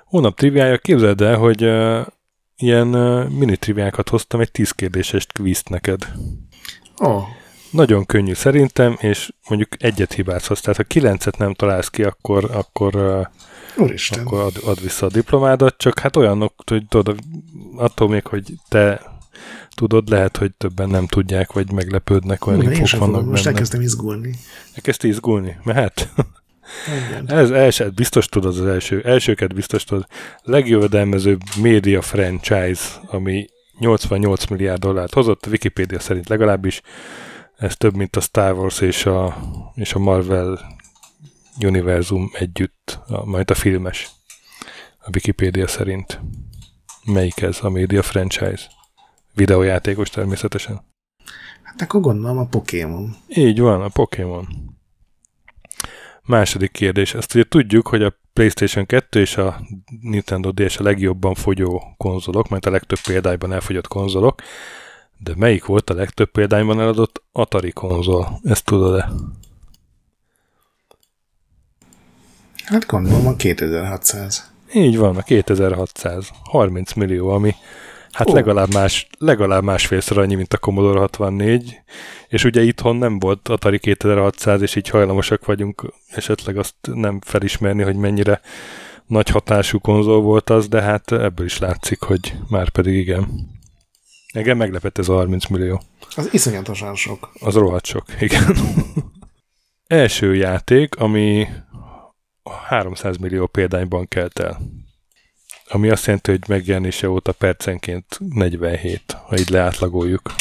Hónap 0.05 0.35
triviája, 0.35 0.77
képzeld 0.77 1.21
el, 1.21 1.37
hogy 1.37 1.63
uh, 1.63 2.05
ilyen 2.57 2.95
uh, 2.95 3.29
mini 3.29 3.57
triviákat 3.57 4.09
hoztam, 4.09 4.39
egy 4.39 4.51
tíz 4.51 4.71
kérdéses 4.71 5.25
kvízt 5.25 5.69
neked. 5.69 6.13
Oh. 6.97 7.23
Nagyon 7.71 8.05
könnyű 8.05 8.33
szerintem, 8.33 8.97
és 8.99 9.31
mondjuk 9.49 9.83
egyet 9.83 10.13
hibázhatsz. 10.13 10.61
Tehát 10.61 10.77
ha 10.77 10.83
kilencet 10.83 11.37
nem 11.37 11.53
találsz 11.53 11.87
ki, 11.87 12.03
akkor, 12.03 12.49
akkor, 12.51 13.27
Úristen. 13.77 14.19
akkor 14.19 14.39
ad, 14.39 14.61
ad 14.65 14.81
vissza 14.81 15.05
a 15.05 15.09
diplomádat, 15.09 15.77
csak 15.77 15.99
hát 15.99 16.15
olyanok, 16.15 16.53
hogy 16.69 16.85
tudod, 16.87 17.19
attól 17.75 18.09
még, 18.09 18.25
hogy 18.27 18.53
te 18.67 19.01
tudod, 19.69 20.09
lehet, 20.09 20.37
hogy 20.37 20.51
többen 20.57 20.89
nem 20.89 21.07
tudják, 21.07 21.51
vagy 21.51 21.71
meglepődnek, 21.71 22.47
olyan 22.47 22.61
infók 22.61 22.99
vannak 22.99 23.15
fogom. 23.15 23.29
Most 23.29 23.45
elkezdtem 23.45 23.81
izgulni. 23.81 24.35
Elkezdte 24.73 25.07
izgulni? 25.07 25.57
Mehet? 25.63 26.09
Ez 27.27 27.51
első, 27.51 27.89
biztos 27.89 28.27
tudod 28.27 28.57
az 28.57 28.65
első, 28.65 29.01
elsőket 29.01 29.53
biztos 29.53 29.83
tudod. 29.83 30.05
Legjövedelmezőbb 30.43 31.39
média 31.61 32.01
franchise, 32.01 32.83
ami 33.05 33.47
88 33.79 34.45
milliárd 34.45 34.79
dollárt 34.79 35.13
hozott, 35.13 35.45
a 35.45 35.49
Wikipedia 35.49 35.99
szerint 35.99 36.29
legalábbis. 36.29 36.81
Ez 37.59 37.75
több, 37.75 37.95
mint 37.95 38.15
a 38.15 38.21
Star 38.21 38.53
Wars 38.53 38.81
és 38.81 39.05
a, 39.05 39.37
és 39.75 39.93
a 39.93 39.99
Marvel 39.99 40.77
univerzum 41.65 42.29
együtt, 42.33 42.99
a, 43.07 43.25
majd 43.25 43.51
a 43.51 43.55
filmes. 43.55 44.09
A 44.97 45.09
Wikipedia 45.13 45.67
szerint. 45.67 46.19
Melyik 47.05 47.41
ez 47.41 47.57
a 47.61 47.69
média 47.69 48.01
franchise? 48.01 48.67
Videójátékos 49.33 50.09
természetesen. 50.09 50.81
Hát 51.63 51.81
akkor 51.81 52.01
gondolom 52.01 52.37
a 52.37 52.45
Pokémon. 52.45 53.15
Így 53.27 53.59
van, 53.59 53.81
a 53.81 53.87
Pokémon. 53.87 54.47
Második 56.23 56.71
kérdés. 56.71 57.13
Ezt 57.13 57.35
ugye 57.35 57.43
tudjuk, 57.43 57.87
hogy 57.87 58.03
a 58.03 58.19
PlayStation 58.33 58.85
2 58.85 59.19
és 59.19 59.37
a 59.37 59.61
Nintendo 60.01 60.51
DS 60.51 60.77
a 60.77 60.83
legjobban 60.83 61.33
fogyó 61.33 61.83
konzolok, 61.97 62.49
mert 62.49 62.65
a 62.65 62.71
legtöbb 62.71 62.99
példányban 63.03 63.53
elfogyott 63.53 63.87
konzolok, 63.87 64.41
de 65.23 65.33
melyik 65.35 65.65
volt 65.65 65.89
a 65.89 65.93
legtöbb 65.93 66.31
példányban 66.31 66.79
eladott 66.79 67.23
Atari 67.31 67.71
konzol? 67.71 68.39
Ezt 68.43 68.65
tudod-e? 68.65 69.09
Hát 72.65 72.85
gondolom 72.85 73.27
a 73.27 73.35
2600. 73.35 74.51
Így 74.73 74.97
van, 74.97 75.17
a 75.17 75.21
2600. 75.21 76.29
30 76.43 76.93
millió, 76.93 77.29
ami 77.29 77.55
hát 78.11 78.29
Ó. 78.29 78.33
legalább, 78.33 78.73
más, 78.73 79.07
legalább 79.17 79.63
másfélszer 79.63 80.17
annyi, 80.17 80.35
mint 80.35 80.53
a 80.53 80.57
Commodore 80.57 80.99
64, 80.99 81.81
és 82.27 82.43
ugye 82.43 82.61
itthon 82.61 82.95
nem 82.95 83.19
volt 83.19 83.47
Atari 83.47 83.79
2600, 83.79 84.61
és 84.61 84.75
így 84.75 84.89
hajlamosak 84.89 85.45
vagyunk 85.45 85.93
esetleg 86.07 86.57
azt 86.57 86.75
nem 86.81 87.19
felismerni, 87.21 87.83
hogy 87.83 87.95
mennyire 87.95 88.41
nagy 89.05 89.29
hatású 89.29 89.79
konzol 89.79 90.21
volt 90.21 90.49
az, 90.49 90.67
de 90.67 90.81
hát 90.81 91.11
ebből 91.11 91.45
is 91.45 91.59
látszik, 91.59 92.01
hogy 92.01 92.35
már 92.49 92.69
pedig 92.69 92.95
igen. 92.95 93.47
Engem 94.33 94.57
meglepett 94.57 94.97
ez 94.97 95.09
a 95.09 95.13
30 95.13 95.47
millió. 95.47 95.81
Az 96.15 96.33
iszonyatosan 96.33 96.95
sok. 96.95 97.31
Az 97.39 97.55
rohadt 97.55 97.85
sok, 97.85 98.05
igen. 98.21 98.55
Első 99.87 100.35
játék, 100.35 100.95
ami 100.95 101.47
300 102.67 103.17
millió 103.17 103.47
példányban 103.47 104.07
kelt 104.07 104.39
el. 104.39 104.61
Ami 105.67 105.89
azt 105.89 106.05
jelenti, 106.05 106.31
hogy 106.31 106.43
megjelenése 106.47 107.09
óta 107.09 107.31
percenként 107.31 108.19
47, 108.19 109.11
ha 109.11 109.37
így 109.37 109.49
leátlagoljuk. 109.49 110.33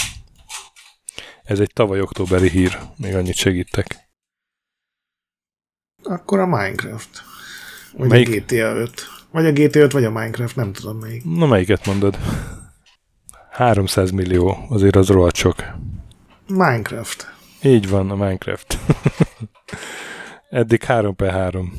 Ez 1.44 1.60
egy 1.60 1.70
tavaly 1.75 2.00
októberi 2.00 2.49
hír, 2.49 2.78
még 2.97 3.15
annyit 3.15 3.34
segítek. 3.34 4.08
Akkor 6.02 6.39
a 6.39 6.47
Minecraft. 6.47 7.23
Vagy 7.92 8.08
Melyik? 8.08 8.28
a 8.28 8.31
GTA 8.31 8.75
5. 8.75 9.07
Vagy 9.31 9.47
a 9.47 9.52
GTA 9.52 9.78
5, 9.78 9.92
vagy 9.92 10.05
a 10.05 10.10
Minecraft, 10.10 10.57
nem 10.57 10.73
tudom 10.73 10.99
melyik. 10.99 11.25
Na 11.25 11.47
melyiket 11.47 11.86
mondod? 11.86 12.18
300 13.59 14.11
millió, 14.11 14.67
azért 14.69 14.97
az 14.97 15.09
rohadt 15.09 15.37
sok. 15.37 15.57
Minecraft. 16.47 17.35
Így 17.62 17.89
van, 17.89 18.11
a 18.11 18.15
Minecraft. 18.15 18.78
Eddig 20.51 20.83
3 20.83 21.17
per 21.17 21.31
3. 21.31 21.73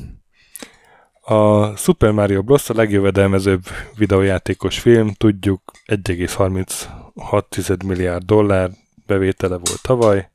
A 1.20 1.76
Super 1.76 2.10
Mario 2.10 2.42
Bros. 2.42 2.70
a 2.70 2.74
legjövedelmezőbb 2.74 3.66
videójátékos 3.96 4.78
film, 4.78 5.12
tudjuk 5.12 5.70
1,36 5.86 7.84
milliárd 7.84 8.24
dollár 8.24 8.70
bevétele 9.06 9.56
volt 9.56 9.82
tavaly, 9.82 10.30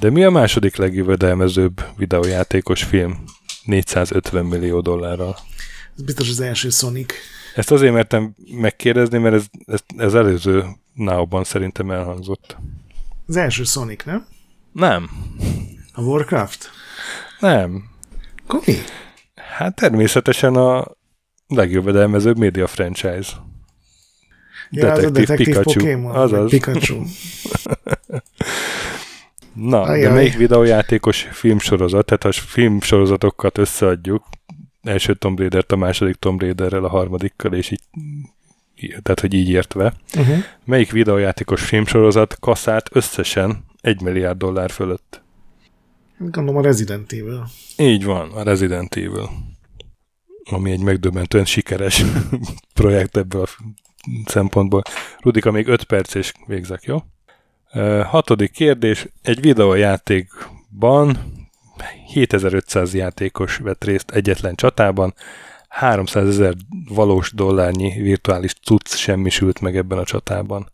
de 0.00 0.10
mi 0.10 0.24
a 0.24 0.30
második 0.30 0.76
legjövedelmezőbb 0.76 1.84
videójátékos 1.96 2.82
film? 2.82 3.24
450 3.64 4.44
millió 4.44 4.80
dollárral. 4.80 5.36
Ez 5.96 6.02
biztos 6.02 6.28
az 6.28 6.40
első 6.40 6.70
Sonic. 6.70 7.14
Ezt 7.54 7.70
azért 7.70 7.92
mertem 7.92 8.34
megkérdezni, 8.60 9.18
mert 9.18 9.34
ez, 9.34 9.44
ez, 9.66 9.80
ez 9.96 10.14
előző 10.14 10.64
náuban 10.94 11.44
szerintem 11.44 11.90
elhangzott. 11.90 12.56
Az 13.26 13.36
első 13.36 13.64
Sonic, 13.64 14.04
nem? 14.04 14.26
Nem, 14.72 15.10
A 15.92 16.00
Warcraft? 16.00 16.70
nem. 17.40 17.84
Akkor 18.46 18.60
mi? 18.66 18.74
Hát 19.34 19.74
természetesen 19.74 20.54
a 20.54 20.84
legjövedelmezőbb 21.48 22.38
média 22.38 22.66
franchise. 22.66 23.32
Ja, 24.70 24.92
az 24.92 24.98
a 24.98 25.10
Detektív 25.10 25.12
Detektív 25.26 25.46
Pikachu. 25.46 25.78
Pokémon. 25.78 26.14
Azaz. 26.14 26.50
Pikachu. 26.50 27.02
Na, 29.54 29.84
de 29.84 29.90
Ajaj. 29.90 30.12
melyik 30.12 30.36
videójátékos 30.36 31.28
filmsorozat, 31.32 32.06
tehát 32.06 32.22
ha 32.22 32.32
filmsorozatokat 32.32 33.58
összeadjuk, 33.58 34.24
első 34.84 35.14
Tomb 35.14 35.38
Raider 35.38 35.64
a 35.68 35.76
második 35.76 36.14
Tomb 36.16 36.40
Raiderrel, 36.40 36.84
a 36.84 36.88
harmadikkal, 36.88 37.52
és 37.52 37.70
így, 37.70 37.80
tehát 39.02 39.20
hogy 39.20 39.34
így 39.34 39.48
értve, 39.48 39.94
Uh-huh. 40.16 40.36
melyik 40.64 40.90
videójátékos 40.92 41.64
filmsorozat 41.64 42.36
kaszált 42.40 42.88
összesen 42.92 43.64
1 43.80 44.00
milliárd 44.00 44.38
dollár 44.38 44.70
fölött? 44.70 45.22
Gondolom 46.18 46.56
a 46.56 46.62
Resident 46.62 47.12
Evil. 47.12 47.46
Így 47.78 48.04
van, 48.04 48.30
a 48.30 48.42
Resident 48.42 48.94
Evil. 48.96 49.30
Ami 50.50 50.70
egy 50.70 50.82
megdöbbentően 50.82 51.44
sikeres 51.44 52.04
projekt 52.74 53.16
ebből 53.16 53.42
a 53.42 53.48
szempontból. 54.26 54.82
Rudika, 55.18 55.50
még 55.50 55.66
5 55.68 55.84
perc 55.84 56.14
és 56.14 56.32
végzek, 56.46 56.82
jó? 56.82 56.98
Ö, 57.72 58.02
Hatodik 58.06 58.50
kérdés. 58.50 59.06
Egy 59.22 59.40
videójátékban 59.40 61.18
7500 62.06 62.94
játékos 62.94 63.56
vett 63.56 63.84
részt 63.84 64.10
egyetlen 64.10 64.54
csatában, 64.54 65.14
300 65.68 66.28
ezer 66.28 66.54
valós 66.88 67.32
dollárnyi 67.32 68.00
virtuális 68.00 68.52
cucc 68.52 68.94
semmisült 68.94 69.60
meg 69.60 69.76
ebben 69.76 69.98
a 69.98 70.04
csatában. 70.04 70.72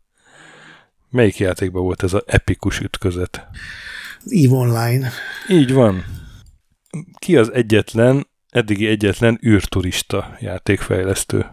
Melyik 1.10 1.38
játékban 1.38 1.82
volt 1.82 2.02
ez 2.02 2.12
az 2.12 2.22
epikus 2.26 2.80
ütközet? 2.80 3.46
Az 4.24 4.32
EVE 4.32 4.54
Online. 4.54 5.10
Így 5.48 5.72
van. 5.72 6.04
Ki 7.18 7.36
az 7.36 7.52
egyetlen, 7.52 8.26
eddigi 8.50 8.86
egyetlen 8.86 9.40
űrturista 9.46 10.36
játékfejlesztő? 10.40 11.46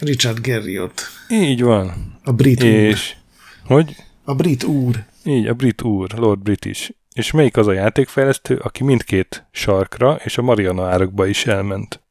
Richard 0.00 0.46
Garriott. 0.46 1.02
Így 1.28 1.62
van. 1.62 2.16
A 2.24 2.32
brit 2.32 2.62
úr. 2.62 2.68
És, 2.68 3.16
hogy? 3.64 3.96
A 4.24 4.34
brit 4.34 4.64
úr. 4.64 5.04
Így, 5.24 5.46
a 5.46 5.54
brit 5.54 5.82
úr, 5.82 6.10
Lord 6.16 6.40
British. 6.40 6.90
És 7.14 7.30
melyik 7.30 7.56
az 7.56 7.66
a 7.66 7.72
játékfejlesztő, 7.72 8.56
aki 8.56 8.84
mindkét 8.84 9.46
sarkra 9.50 10.20
és 10.24 10.38
a 10.38 10.42
Mariana 10.42 10.88
árokba 10.88 11.26
is 11.26 11.46
elment? 11.46 12.02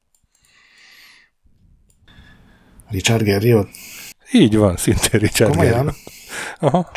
Richard 2.89 3.23
Garriott. 3.25 3.69
Így 4.31 4.55
van, 4.55 4.77
szintén 4.77 5.19
Richard 5.19 5.51
Komolyan? 5.51 5.93
Aha. 6.59 6.91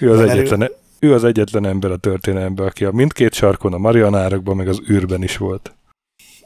Ő 0.00 0.10
az, 0.10 0.18
Mert 0.18 0.28
ő- 0.28 0.38
egyetlen, 0.38 0.70
ő 0.98 1.12
az 1.14 1.24
egyetlen 1.24 1.66
ember 1.66 1.90
a 1.90 1.96
történelemben, 1.96 2.66
aki 2.66 2.84
a 2.84 2.90
mindkét 2.90 3.34
sarkon, 3.34 3.72
a 3.72 3.78
Mariana 3.78 4.18
árokban, 4.18 4.56
meg 4.56 4.68
az 4.68 4.80
űrben 4.90 5.22
is 5.22 5.36
volt. 5.36 5.74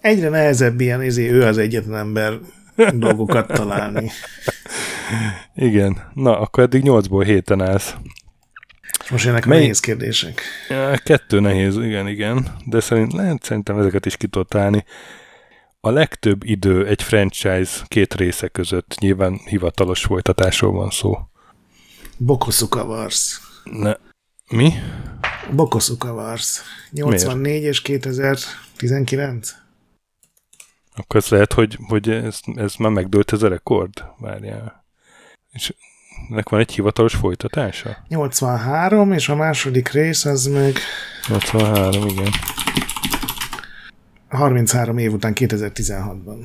Egyre 0.00 0.28
nehezebb 0.28 0.80
ilyen, 0.80 1.02
izé, 1.02 1.30
ő 1.30 1.42
az 1.42 1.58
egyetlen 1.58 1.98
ember 1.98 2.38
dolgokat 2.94 3.46
találni. 3.46 4.10
Igen. 5.54 6.10
Na, 6.14 6.38
akkor 6.38 6.62
eddig 6.64 6.82
8-ból 6.84 7.42
7-en 7.46 7.64
állsz. 7.68 7.96
És 9.02 9.08
most 9.10 9.24
jönnek 9.24 9.46
Mely- 9.46 9.58
nehéz 9.58 9.80
kérdések. 9.80 10.42
Kettő 11.04 11.40
nehéz, 11.40 11.76
igen, 11.76 12.08
igen, 12.08 12.56
de 12.64 12.80
szerint, 12.80 13.12
lehet, 13.12 13.42
szerintem 13.42 13.78
ezeket 13.78 14.06
is 14.06 14.16
ki 14.16 14.26
tudod 14.26 14.48
találni. 14.48 14.84
A 15.80 15.90
legtöbb 15.90 16.44
idő 16.44 16.86
egy 16.86 17.02
franchise 17.02 17.82
két 17.86 18.14
része 18.14 18.48
között, 18.48 18.98
nyilván 18.98 19.40
hivatalos 19.44 20.04
folytatásról 20.04 20.72
van 20.72 20.90
szó. 20.90 21.18
Bokosuka 22.16 22.84
Wars. 22.84 23.40
Ne. 23.64 23.94
Mi? 24.48 24.72
Bokosuka 25.50 26.12
Wars. 26.12 26.60
84 26.90 27.62
és 27.62 27.82
2019. 27.82 29.54
Akkor 30.94 31.20
ez 31.20 31.28
lehet, 31.28 31.52
hogy, 31.52 31.78
hogy 31.88 32.10
ez, 32.10 32.38
ez 32.54 32.74
már 32.74 32.90
megdőlt 32.90 33.32
ez 33.32 33.42
a 33.42 33.48
rekord? 33.48 34.04
Várjál. 34.18 34.84
És 35.52 35.74
ennek 36.30 36.48
van 36.48 36.60
egy 36.60 36.72
hivatalos 36.72 37.14
folytatása? 37.14 37.96
83, 38.08 39.12
és 39.12 39.28
a 39.28 39.34
második 39.36 39.88
rész 39.88 40.24
az 40.24 40.46
meg 40.46 40.76
83, 41.28 42.06
igen. 42.06 42.30
33 44.28 44.98
év 44.98 45.12
után 45.12 45.32
2016-ban. 45.34 46.36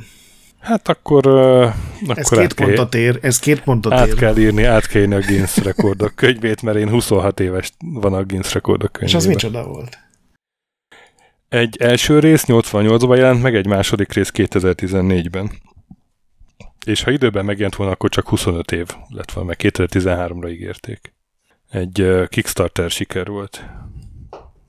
Hát 0.59 0.87
akkor, 0.87 1.27
uh, 1.27 1.63
Ez 1.63 1.71
akkor 2.07 2.37
két 2.37 2.39
át, 2.39 2.53
kell, 2.53 2.67
pontot 2.67 2.95
ér, 2.95 3.19
ez 3.21 3.39
két 3.39 3.61
pontot 3.61 3.93
át 3.93 4.07
ér. 4.07 4.13
kell 4.15 4.37
írni, 4.37 4.63
át 4.63 4.87
kell 4.87 5.01
írni 5.01 5.15
a 5.15 5.19
Guinness 5.19 5.57
rekordok 5.57 6.15
könyvét, 6.21 6.61
mert 6.61 6.77
én 6.77 6.89
26 6.89 7.39
éves 7.39 7.71
van 7.79 8.13
a 8.13 8.23
Guinness 8.23 8.53
rekordok 8.53 8.89
És 8.91 8.97
könyvében. 8.97 9.19
az 9.21 9.25
micsoda 9.25 9.63
volt? 9.67 9.97
Egy 11.49 11.77
első 11.79 12.19
rész 12.19 12.43
88-ban 12.47 13.15
jelent 13.15 13.41
meg, 13.41 13.55
egy 13.55 13.67
második 13.67 14.13
rész 14.13 14.31
2014-ben. 14.33 15.51
És 16.87 17.03
ha 17.03 17.11
időben 17.11 17.45
megjelent 17.45 17.75
volna, 17.75 17.93
akkor 17.93 18.09
csak 18.09 18.29
25 18.29 18.71
év 18.71 18.87
lett 19.09 19.31
volna, 19.31 19.49
meg 19.49 19.59
2013-ra 19.63 20.49
ígérték. 20.49 21.13
Egy 21.69 22.25
Kickstarter 22.29 22.89
siker 22.89 23.27
volt. 23.27 23.65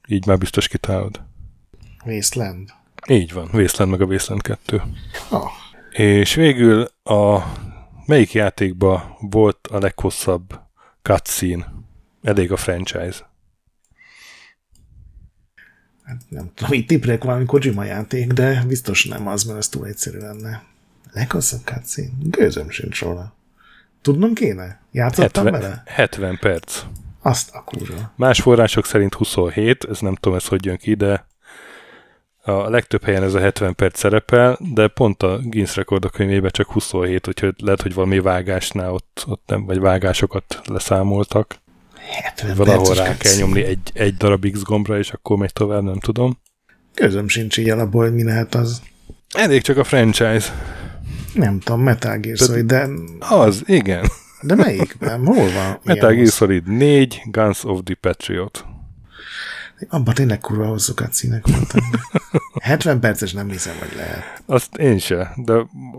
Így 0.08 0.26
már 0.26 0.38
biztos 0.38 0.68
kitalálod. 0.68 1.20
Wasteland. 2.04 2.68
Így 3.08 3.32
van, 3.32 3.48
Wasteland 3.52 3.90
meg 3.90 4.00
a 4.00 4.04
Wasteland 4.04 4.42
2. 4.42 4.82
Ah, 5.30 5.50
És 5.90 6.34
végül 6.34 6.88
a 7.02 7.42
Melyik 8.06 8.32
játékban 8.32 9.16
volt 9.20 9.66
a 9.66 9.78
leghosszabb 9.78 10.60
cutscene? 11.02 11.72
Elég 12.22 12.52
a 12.52 12.56
franchise. 12.56 13.30
Hát 16.04 16.22
nem 16.28 16.50
tudom, 16.54 16.72
itt 16.72 16.88
tiprek 16.88 17.24
valami 17.24 17.44
Kojima 17.44 17.84
játék, 17.84 18.32
de 18.32 18.64
biztos 18.66 19.04
nem 19.04 19.26
az, 19.26 19.44
mert 19.44 19.58
ez 19.58 19.68
túl 19.68 19.86
egyszerű 19.86 20.18
lenne. 20.18 20.76
Leghosszabb 21.12 21.60
cutscene? 21.64 22.08
Gőzöm 22.22 22.70
sincs 22.70 23.02
róla. 23.02 23.36
Tudnom 24.02 24.34
kéne? 24.34 24.80
Játszottam 24.92 25.44
70, 25.44 25.60
vele? 25.60 25.82
70 25.86 26.38
perc. 26.38 26.82
Azt 27.22 27.50
a 27.54 27.62
kurva. 27.64 28.12
Más 28.16 28.40
források 28.40 28.86
szerint 28.86 29.14
27, 29.14 29.86
ez 29.90 30.00
nem 30.00 30.14
tudom, 30.14 30.38
ez 30.38 30.46
hogy 30.46 30.64
jön 30.64 30.76
ki, 30.76 30.94
de 30.94 31.26
a 32.42 32.70
legtöbb 32.70 33.04
helyen 33.04 33.22
ez 33.22 33.34
a 33.34 33.40
70 33.40 33.74
perc 33.74 33.98
szerepel, 33.98 34.58
de 34.74 34.88
pont 34.88 35.22
a 35.22 35.38
Guinness 35.42 35.76
rekordok 35.76 36.10
könyvében 36.10 36.50
csak 36.50 36.72
27, 36.72 37.28
úgyhogy 37.28 37.54
lehet, 37.56 37.82
hogy 37.82 37.94
valami 37.94 38.18
vágásnál 38.18 38.92
ott, 38.92 39.24
ott 39.26 39.42
nem, 39.46 39.64
vagy 39.64 39.78
vágásokat 39.78 40.60
leszámoltak. 40.64 41.56
70 42.22 42.56
Valahol 42.56 42.94
rá 42.94 43.16
kell 43.16 43.36
nyomni 43.36 43.62
egy, 43.62 43.90
egy 43.92 44.16
darab 44.16 44.50
X 44.50 44.62
gombra, 44.62 44.98
és 44.98 45.10
akkor 45.10 45.36
megy 45.36 45.52
tovább, 45.52 45.82
nem 45.82 45.98
tudom. 45.98 46.38
Közöm 46.94 47.28
sincs 47.28 47.56
így 47.58 47.68
alapból, 47.68 48.02
hogy 48.04 48.14
mi 48.14 48.24
lehet 48.24 48.54
az. 48.54 48.82
Elég 49.34 49.62
csak 49.62 49.76
a 49.76 49.84
franchise. 49.84 50.52
Nem 51.34 51.60
tudom, 51.60 51.80
Metal 51.80 52.18
Gear 52.18 52.36
Solid, 52.36 52.64
de, 52.66 52.88
Az, 53.18 53.62
igen. 53.66 54.04
de 54.40 54.54
melyikben? 54.54 55.26
Hol 55.26 55.50
van? 55.52 55.78
Metal 55.82 56.12
Gear 56.12 56.26
Solid 56.26 56.66
4, 56.66 57.22
Guns 57.30 57.64
of 57.64 57.80
the 57.84 57.94
Patriot. 57.94 58.64
Abban 59.88 60.14
tényleg 60.14 60.40
kurva 60.40 60.66
hosszú 60.66 60.92
cutscene 60.92 61.40
voltak. 61.42 61.82
70 62.62 63.00
perces 63.00 63.32
nem 63.32 63.48
hiszem, 63.50 63.74
hogy 63.78 63.92
lehet. 63.96 64.42
Azt 64.46 64.76
én 64.76 64.98
se, 64.98 65.32
de 65.36 65.52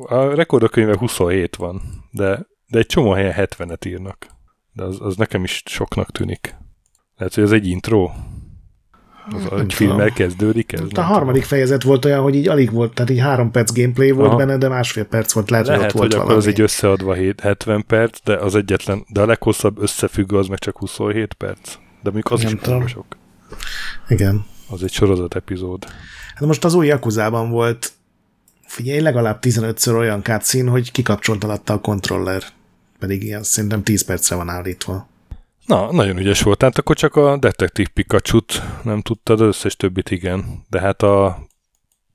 a 0.07 0.35
rekordok 0.35 0.71
könyve 0.71 0.97
27 0.97 1.55
van, 1.55 1.81
de, 2.11 2.45
de 2.67 2.77
egy 2.79 2.85
csomó 2.85 3.11
helyen 3.11 3.33
70-et 3.35 3.87
írnak. 3.87 4.27
De 4.73 4.83
az, 4.83 4.97
az 5.01 5.15
nekem 5.15 5.43
is 5.43 5.63
soknak 5.65 6.11
tűnik. 6.11 6.55
Lehet, 7.17 7.33
hogy 7.33 7.43
ez 7.43 7.51
egy 7.51 7.67
intro? 7.67 8.11
Az 9.31 9.45
a 9.51 9.63
filmmel 9.67 10.11
kezdődik 10.11 10.71
ez? 10.71 10.81
A 10.93 11.01
harmadik 11.01 11.43
fejezet 11.43 11.83
volt 11.83 12.05
olyan, 12.05 12.21
hogy 12.21 12.35
így 12.35 12.47
alig 12.47 12.71
volt, 12.71 12.93
tehát 12.93 13.11
így 13.11 13.19
három 13.19 13.51
perc 13.51 13.73
gameplay 13.73 14.11
volt 14.11 14.27
Aha. 14.27 14.37
benne, 14.37 14.57
de 14.57 14.67
másfél 14.67 15.03
perc 15.05 15.31
volt, 15.31 15.49
lehet, 15.49 15.67
Lehet, 15.67 15.81
hogy 15.81 15.93
ott 15.93 15.99
hogy 15.99 16.09
volt 16.09 16.13
akkor 16.23 16.35
az 16.35 16.43
valami. 16.43 16.51
egy 16.53 16.61
összeadva 16.61 17.13
7, 17.13 17.39
70 17.41 17.85
perc, 17.85 18.19
de 18.23 18.35
az 18.35 18.55
egyetlen, 18.55 19.05
de 19.07 19.21
a 19.21 19.25
leghosszabb 19.25 19.81
összefüggő 19.81 20.37
az 20.37 20.47
meg 20.47 20.59
csak 20.59 20.77
27 20.77 21.33
perc. 21.33 21.73
De 21.75 22.11
mondjuk 22.11 22.31
az 22.31 22.41
Nem 22.41 22.53
is 22.53 22.59
tudom. 22.61 22.87
sok. 22.87 23.05
Igen. 24.07 24.45
Az 24.69 24.83
egy 24.83 24.91
sorozat 24.91 25.35
epizód. 25.35 25.85
Hát 26.35 26.47
most 26.47 26.65
az 26.65 26.73
új 26.73 26.87
Yakuzában 26.87 27.49
volt, 27.49 27.91
figyelj, 28.65 28.99
legalább 28.99 29.37
15-ször 29.41 29.97
olyan 29.97 30.23
cutscene, 30.23 30.69
hogy 30.69 30.91
kikapcsolt 30.91 31.43
alatta 31.43 31.73
a 31.73 31.79
kontroller. 31.79 32.43
Pedig 32.99 33.23
ilyen 33.23 33.43
szerintem 33.43 33.83
10 33.83 34.05
percre 34.05 34.35
van 34.35 34.49
állítva. 34.49 35.08
Na, 35.69 35.91
nagyon 35.91 36.17
ügyes 36.17 36.41
volt. 36.41 36.57
Tehát 36.57 36.77
akkor 36.77 36.95
csak 36.95 37.15
a 37.15 37.37
Detective 37.37 37.89
pikachu 37.93 38.39
nem 38.83 39.01
tudtad, 39.01 39.41
az 39.41 39.47
összes 39.47 39.75
többit 39.75 40.11
igen. 40.11 40.65
De 40.69 40.79
hát 40.79 41.01
a, 41.01 41.47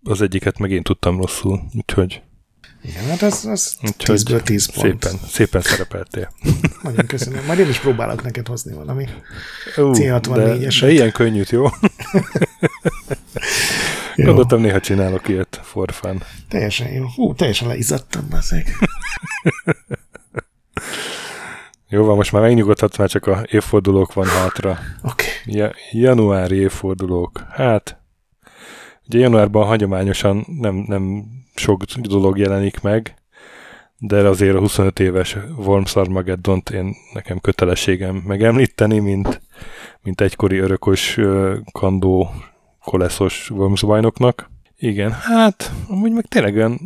az 0.02 0.23
egyiket 0.23 0.58
meg 0.58 0.70
én 0.70 0.83
tudtam 0.83 1.16
rosszul, 1.20 1.60
úgyhogy, 1.76 2.23
Igen, 2.83 3.05
hát 3.05 3.23
az, 3.23 3.44
az 3.47 3.76
úgyhogy 3.83 4.20
10-ből 4.24 4.42
10 4.42 4.66
pont. 4.73 5.02
szépen, 5.02 5.18
szépen 5.28 5.60
szerepeltél. 5.60 6.33
Nagyon 6.83 7.07
köszönöm. 7.07 7.44
Majd 7.44 7.58
én 7.58 7.68
is 7.68 7.78
próbálok 7.78 8.23
neked 8.23 8.47
hozni 8.47 8.74
valami. 8.74 9.05
Ú, 9.76 9.91
C64-eset. 9.94 10.78
de, 10.81 10.86
de 10.86 10.92
ilyen 10.92 11.12
könnyűt, 11.12 11.50
jó? 11.50 11.66
Jó, 14.16 14.24
Gondoltam, 14.24 14.60
néha 14.60 14.81
csinálok 14.81 15.28
ilyet 15.28 15.60
for 15.62 15.92
fun. 15.92 16.23
teljesen 16.49 16.92
jó. 16.92 17.05
Hú, 17.15 17.34
teljesen 17.34 17.68
leizzadtam, 17.68 18.26
bazeg. 18.31 18.66
Jó 21.94 22.05
van, 22.05 22.16
most 22.16 22.32
már 22.32 22.42
megnyugodhatsz, 22.42 22.97
már 22.97 23.08
csak 23.08 23.26
a 23.26 23.42
évfordulók 23.50 24.12
van 24.12 24.26
hátra. 24.26 24.78
Oké. 25.02 25.26
Ja, 25.44 25.73
januári 25.92 26.56
évfordulók. 26.56 27.44
Hát, 27.50 27.98
ugye 29.08 29.18
januárban 29.18 29.66
hagyományosan 29.66 30.44
nem, 30.60 30.84
nem 30.89 31.24
sok 31.55 31.84
dolog 31.84 32.39
jelenik 32.39 32.81
meg, 32.81 33.14
de 33.98 34.16
azért 34.16 34.56
a 34.56 34.58
25 34.58 35.00
éves 35.00 35.36
Worms 35.56 35.97
Armageddon-t 35.97 36.70
én 36.70 36.94
nekem 37.12 37.39
kötelességem 37.39 38.23
megemlíteni, 38.26 38.98
mint, 38.98 39.40
mint 40.02 40.20
egykori 40.20 40.58
örökös 40.58 41.20
kandó 41.73 42.31
koleszos 42.84 43.50
Worms 43.50 43.82
bajnoknak. 43.82 44.50
Igen, 44.78 45.12
hát 45.12 45.73
amúgy 45.89 46.12
meg 46.12 46.26
tényleg 46.26 46.56
olyan, 46.56 46.81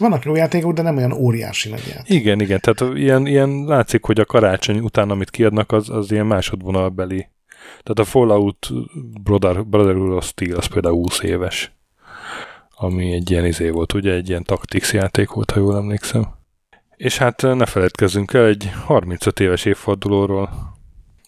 Vannak 0.00 0.24
jó 0.24 0.34
játékok, 0.34 0.72
de 0.72 0.82
nem 0.82 0.96
olyan 0.96 1.12
óriási 1.12 1.68
nagy 1.68 1.86
játék. 1.88 2.08
igen, 2.08 2.40
igen, 2.40 2.60
tehát 2.60 2.96
ilyen, 2.96 3.26
ilyen 3.26 3.64
látszik, 3.64 4.04
hogy 4.04 4.20
a 4.20 4.24
karácsony 4.24 4.78
után, 4.78 5.10
amit 5.10 5.30
kiadnak, 5.30 5.72
az, 5.72 5.90
az 5.90 6.10
ilyen 6.10 6.26
másodvonalbeli. 6.26 7.28
Tehát 7.66 7.98
a 7.98 8.04
Fallout 8.04 8.68
Brother, 9.22 9.64
Brotherhood 9.66 10.12
of 10.12 10.26
Steel, 10.26 10.56
az 10.56 10.66
például 10.66 10.94
20 10.94 11.22
éves. 11.22 11.72
Ami 12.70 13.12
egy 13.12 13.30
ilyen 13.30 13.44
izé 13.44 13.70
volt, 13.70 13.92
ugye, 13.92 14.12
egy 14.12 14.28
ilyen 14.28 14.44
Tactics 14.44 14.92
játék 14.92 15.30
volt, 15.30 15.50
ha 15.50 15.60
jól 15.60 15.76
emlékszem. 15.76 16.26
És 16.96 17.18
hát 17.18 17.42
ne 17.42 17.66
feledkezzünk 17.66 18.32
el 18.32 18.46
egy 18.46 18.70
35 18.84 19.40
éves 19.40 19.64
évfordulóról. 19.64 20.74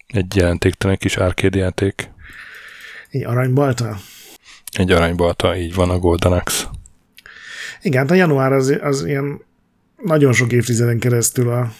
Egy 0.07 0.37
jelentéktelen 0.37 0.97
kis 0.97 1.17
arcade 1.17 1.59
játék. 1.59 2.11
Egy 3.11 3.25
aranybalta? 3.25 3.97
Egy 4.73 4.91
aranybalta, 4.91 5.57
így 5.57 5.75
van 5.75 5.91
a 5.91 5.99
Golden 5.99 6.33
Axe. 6.33 6.69
Igen, 7.83 8.03
hát 8.03 8.11
a 8.11 8.15
január 8.15 8.53
az, 8.53 8.79
az 8.81 9.05
ilyen 9.05 9.41
nagyon 10.05 10.33
sok 10.33 10.53
évtizeden 10.53 10.99
keresztül, 10.99 11.51
a, 11.51 11.73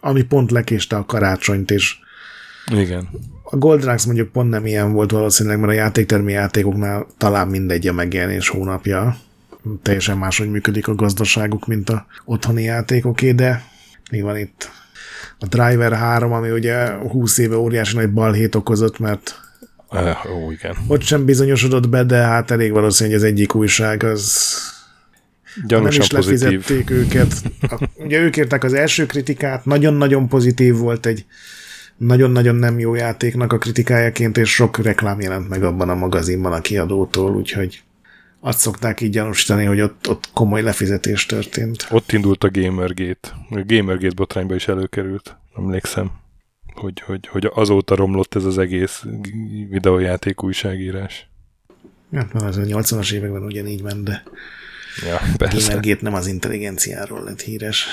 ami 0.00 0.22
pont 0.22 0.50
lekéste 0.50 0.96
a 0.96 1.04
karácsonyt, 1.04 1.70
és 1.70 1.96
Igen. 2.72 3.08
a 3.42 3.56
Golden 3.56 3.88
Axe 3.88 4.06
mondjuk 4.06 4.32
pont 4.32 4.50
nem 4.50 4.66
ilyen 4.66 4.92
volt 4.92 5.10
valószínűleg, 5.10 5.58
mert 5.58 5.72
a 5.72 5.74
játéktermi 5.74 6.32
játékoknál 6.32 7.06
talán 7.18 7.48
mindegy 7.48 7.86
a 7.86 7.92
megjelenés 7.92 8.48
hónapja. 8.48 9.16
Teljesen 9.82 10.18
máshogy 10.18 10.50
működik 10.50 10.88
a 10.88 10.94
gazdaságuk, 10.94 11.66
mint 11.66 11.90
a 11.90 12.06
otthoni 12.24 12.62
játékoké, 12.62 13.32
de 13.32 13.62
mi 14.10 14.20
van 14.20 14.38
itt? 14.38 14.70
A 15.38 15.46
Driver 15.46 15.92
3, 15.92 16.32
ami 16.32 16.50
ugye 16.50 16.92
20 16.92 17.38
éve 17.38 17.56
óriási 17.56 17.96
nagy 17.96 18.12
balhét 18.12 18.54
okozott, 18.54 18.98
mert 18.98 19.38
Uh, 19.90 20.36
ó, 20.36 20.50
igen. 20.50 20.76
ott 20.86 21.02
sem 21.02 21.24
bizonyosodott 21.24 21.88
be, 21.88 22.04
de 22.04 22.16
hát 22.16 22.50
elég 22.50 22.72
valószínű, 22.72 23.08
hogy 23.08 23.18
az 23.18 23.24
egyik 23.24 23.54
újság 23.54 24.02
az 24.02 24.54
nem 25.54 25.66
Gyanúsan 25.66 26.00
is 26.00 26.08
pozitív. 26.08 26.50
lefizették 26.50 26.90
őket. 26.90 27.42
A, 27.60 27.88
ugye 27.96 28.18
ők 28.18 28.36
értek 28.36 28.64
az 28.64 28.72
első 28.72 29.06
kritikát, 29.06 29.64
nagyon-nagyon 29.64 30.28
pozitív 30.28 30.76
volt 30.76 31.06
egy 31.06 31.24
nagyon-nagyon 31.96 32.54
nem 32.54 32.78
jó 32.78 32.94
játéknak 32.94 33.52
a 33.52 33.58
kritikájaként, 33.58 34.36
és 34.36 34.54
sok 34.54 34.78
reklám 34.78 35.20
jelent 35.20 35.48
meg 35.48 35.64
abban 35.64 35.88
a 35.88 35.94
magazinban 35.94 36.52
a 36.52 36.60
kiadótól, 36.60 37.36
úgyhogy 37.36 37.82
azt 38.40 38.58
szokták 38.58 39.00
így 39.00 39.10
gyanúsítani, 39.10 39.64
hogy 39.64 39.80
ott, 39.80 40.08
ott 40.08 40.28
komoly 40.32 40.62
lefizetés 40.62 41.26
történt. 41.26 41.86
Ott 41.90 42.12
indult 42.12 42.44
a 42.44 42.50
Gamergate. 42.52 43.28
A 43.50 43.62
Gamergate 43.66 44.14
botrányba 44.14 44.54
is 44.54 44.68
előkerült, 44.68 45.36
emlékszem. 45.56 46.10
Hogy, 46.74 47.00
hogy, 47.00 47.26
hogy 47.26 47.50
azóta 47.54 47.94
romlott 47.94 48.34
ez 48.34 48.44
az 48.44 48.58
egész 48.58 49.04
videójáték 49.70 50.42
újságírás. 50.42 51.28
Hát 52.12 52.32
már 52.32 52.44
az 52.44 52.56
a 52.56 52.60
80-as 52.60 53.12
években 53.12 53.42
ugyanígy 53.42 53.82
ment, 53.82 54.04
de 54.04 54.22
Ja, 55.02 55.20
persze. 55.36 55.68
Gamergate 55.68 56.02
nem 56.02 56.14
az 56.14 56.26
intelligenciáról 56.26 57.22
lett 57.24 57.40
híres. 57.40 57.86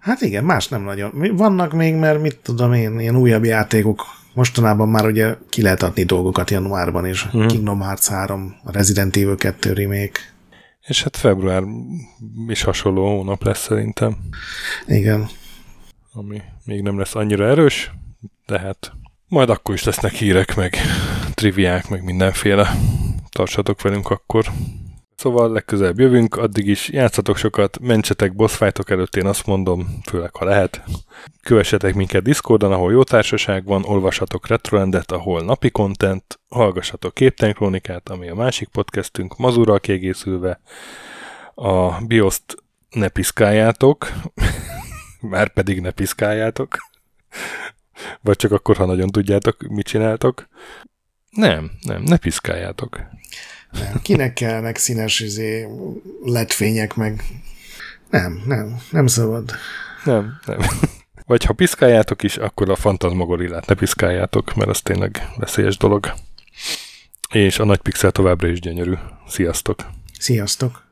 Hát 0.00 0.20
igen, 0.20 0.44
más 0.44 0.68
nem 0.68 0.82
nagyon. 0.82 1.36
Vannak 1.36 1.72
még, 1.72 1.94
mert 1.94 2.20
mit 2.20 2.36
tudom 2.42 2.72
én, 2.72 3.00
ilyen 3.00 3.16
újabb 3.16 3.44
játékok. 3.44 4.04
Mostanában 4.34 4.88
már 4.88 5.06
ugye 5.06 5.34
ki 5.48 5.62
lehet 5.62 5.82
adni 5.82 6.04
dolgokat 6.04 6.50
januárban, 6.50 7.06
és 7.06 7.24
Mhm. 7.24 7.46
Kingdom 7.46 7.80
Hearts 7.80 8.06
3, 8.06 8.56
a 8.64 8.72
Resident 8.72 9.16
Evil 9.16 9.36
2 9.36 9.72
remake. 9.72 10.20
És 10.86 11.02
hát 11.02 11.16
február 11.16 11.62
is 12.46 12.62
hasonló 12.62 13.16
hónap 13.16 13.42
lesz 13.44 13.62
szerintem, 13.62 14.16
Igen. 14.86 15.28
ami 16.12 16.42
még 16.64 16.82
nem 16.82 16.98
lesz 16.98 17.14
annyira 17.14 17.46
erős, 17.48 17.90
de 18.46 18.58
hát 18.58 18.92
majd 19.28 19.50
akkor 19.50 19.74
is 19.74 19.84
lesznek 19.84 20.12
hírek, 20.12 20.56
meg 20.56 20.76
triviák, 21.34 21.88
meg 21.88 22.04
mindenféle. 22.04 22.76
Tartsatok 23.30 23.82
velünk 23.82 24.10
akkor. 24.10 24.44
Szóval 25.16 25.52
legközelebb 25.52 25.98
jövünk, 25.98 26.36
addig 26.36 26.66
is 26.66 26.88
játszatok 26.88 27.36
sokat, 27.36 27.78
mentsetek 27.80 28.34
boss 28.34 28.60
előtt, 28.86 29.16
én 29.16 29.26
azt 29.26 29.46
mondom, 29.46 29.98
főleg 30.04 30.34
ha 30.36 30.44
lehet. 30.44 30.82
Kövessetek 31.42 31.94
minket 31.94 32.22
Discordon, 32.22 32.72
ahol 32.72 32.92
jó 32.92 33.02
társaság 33.02 33.64
van, 33.64 33.84
olvashatok 33.84 34.46
Retroendet, 34.46 35.12
ahol 35.12 35.42
napi 35.42 35.70
content, 35.70 36.40
hallgassatok 36.48 37.14
Képten 37.14 37.52
Krónikát, 37.52 38.08
ami 38.08 38.28
a 38.28 38.34
másik 38.34 38.68
podcastünk, 38.68 39.36
Mazurral 39.36 39.80
kiegészülve. 39.80 40.60
A 41.54 42.04
Bioszt 42.04 42.56
ne 42.90 43.08
piszkáljátok, 43.08 44.12
már 45.20 45.52
pedig 45.52 45.80
ne 45.80 45.90
piszkáljátok. 45.90 46.76
Vagy 48.20 48.36
csak 48.36 48.52
akkor, 48.52 48.76
ha 48.76 48.84
nagyon 48.84 49.08
tudjátok, 49.08 49.62
mit 49.62 49.86
csináltok. 49.86 50.48
Nem, 51.30 51.70
nem, 51.80 52.02
ne 52.02 52.16
piszkáljátok. 52.16 53.00
Nem. 53.78 54.00
Kinek 54.02 54.32
kellnek 54.32 54.76
színes 54.76 55.20
izé, 55.20 55.68
LED 56.24 56.50
fények, 56.50 56.94
meg 56.94 57.24
Nem, 58.10 58.42
nem, 58.46 58.80
nem 58.90 59.06
szabad. 59.06 59.50
Nem, 60.04 60.40
nem. 60.46 60.58
Vagy 61.26 61.44
ha 61.44 61.52
piszkáljátok 61.52 62.22
is, 62.22 62.36
akkor 62.36 62.70
a 62.70 62.76
fantazmagorillát 62.76 63.66
ne 63.66 63.74
piszkáljátok, 63.74 64.54
mert 64.54 64.70
az 64.70 64.80
tényleg 64.80 65.28
veszélyes 65.36 65.76
dolog. 65.76 66.14
És 67.30 67.58
a 67.58 67.64
nagy 67.64 67.80
pixel 67.80 68.10
továbbra 68.10 68.48
is 68.48 68.60
gyönyörű. 68.60 68.94
Sziasztok! 69.26 69.86
Sziasztok! 70.18 70.85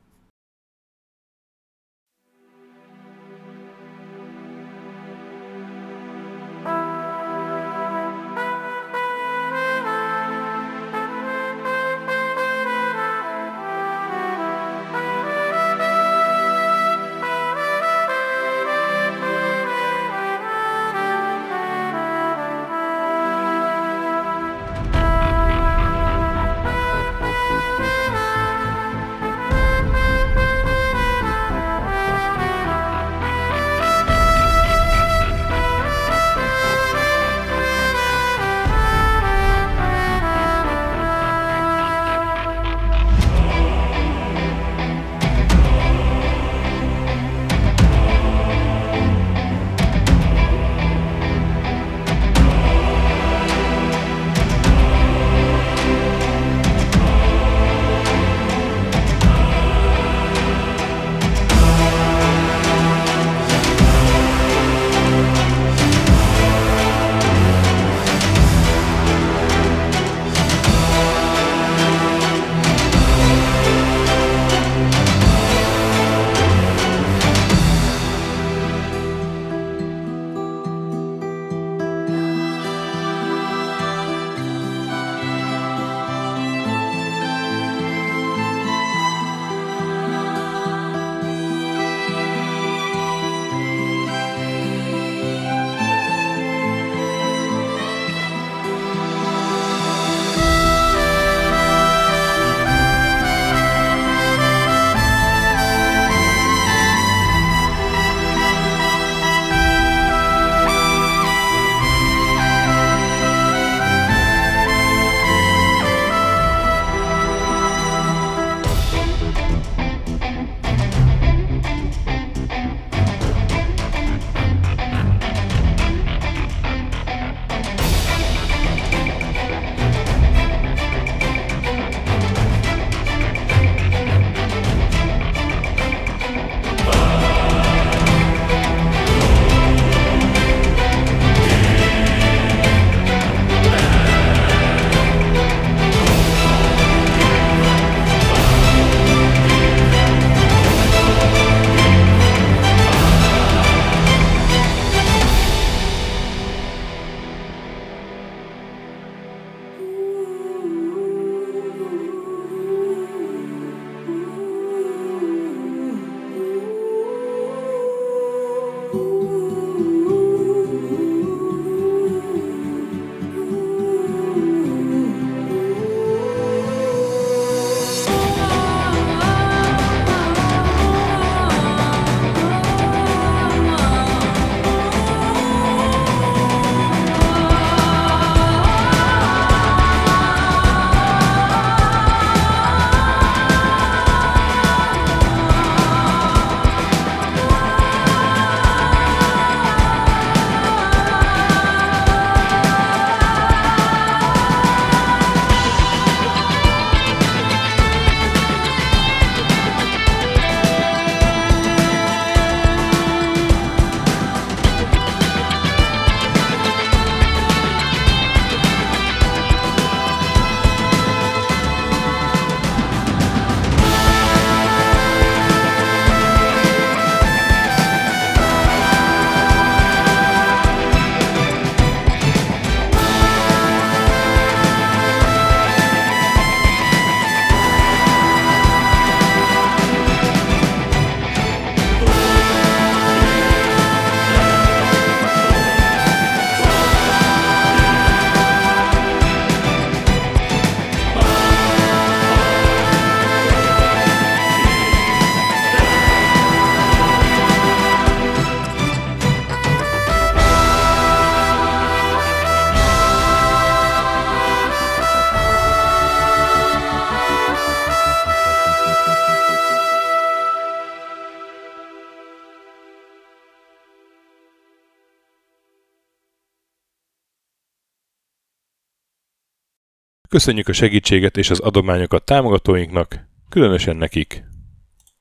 Köszönjük 280.34 280.68
a 280.68 280.72
segítséget 280.72 281.36
és 281.36 281.50
az 281.50 281.60
adományokat 281.60 282.24
támogatóinknak, 282.24 283.28
különösen 283.48 283.96
nekik. 283.96 284.44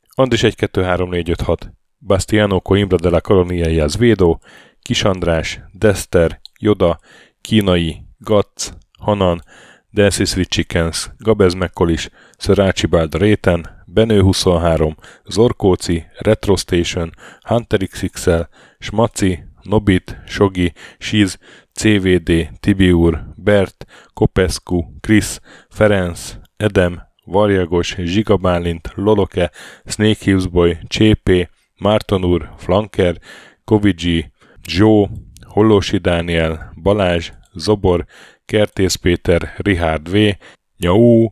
Andis 0.09 0.43
1 0.43 0.55
2 0.55 0.83
3 0.83 1.09
4 1.09 1.29
5 1.29 1.41
6 1.41 1.71
Bastiano 1.99 2.59
Coimbra 2.59 2.97
de 2.97 3.09
la 3.09 3.21
Colonia 3.21 3.83
Azvédo, 3.83 4.37
Kis 4.81 5.03
András, 5.03 5.59
Dester, 5.71 6.39
Joda, 6.59 6.99
Kínai, 7.41 8.05
Gatz, 8.17 8.77
Hanan, 8.99 9.41
Dancy 9.91 10.25
Sweet 10.25 10.49
Chickens, 10.49 11.11
Gabez 11.17 11.53
Mekkolis, 11.53 12.09
Sir 12.37 12.59
Archibald 12.59 13.15
Réten, 13.15 13.83
Benő 13.85 14.21
23, 14.21 14.95
Zorkóci, 15.25 16.05
Retro 16.17 16.55
Station, 16.55 17.11
Hunter 17.41 17.87
XXL, 17.87 18.41
Smaci, 18.79 19.43
Nobit, 19.61 20.17
Sogi, 20.25 20.73
Siz, 20.97 21.37
CVD, 21.73 22.49
Tibiur, 22.59 23.32
Bert, 23.43 23.85
Kopescu, 24.13 24.83
Krisz, 24.99 25.39
Ferenc, 25.69 26.35
Edem, 26.57 27.01
Varjagos, 27.25 27.95
Zsigabálint, 27.97 28.91
Loloke, 28.95 29.51
Snake 29.85 30.23
Hills 30.23 30.47
Boy, 30.47 30.77
Csépé, 30.87 31.49
Márton 31.79 32.25
úr, 32.25 32.49
Flanker, 32.57 33.17
Kovicsi, 33.63 34.31
Zsó, 34.67 35.09
Hollósi 35.45 35.97
Dániel, 35.97 36.73
Balázs, 36.81 37.31
Zobor, 37.53 38.05
Kertész 38.45 38.95
Péter, 38.95 39.53
Richard 39.57 40.09
V, 40.09 40.17
Nyau, 40.77 41.27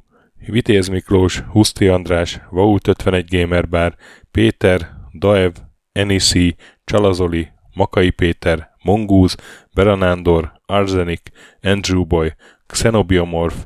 Vitéz 0.48 0.88
Miklós, 0.88 1.40
Huszti 1.40 1.88
András, 1.88 2.42
Vaut 2.50 2.88
51 2.88 3.26
Gamer 3.30 3.70
Bar, 3.70 3.96
Péter, 4.32 4.90
Daev, 5.14 5.52
Enisi, 5.92 6.56
Csalazoli, 6.84 7.52
Makai 7.74 8.10
Péter, 8.10 8.71
Mongúz, 8.84 9.36
Beranándor, 9.74 10.62
Arzenik, 10.66 11.32
Andrew 11.62 12.06
Boy, 12.06 12.34
Xenobiomorph, 12.66 13.58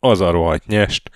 az 0.00 0.20
a 0.20 0.30
rohadt 0.30 0.66
nyest, 0.66 1.10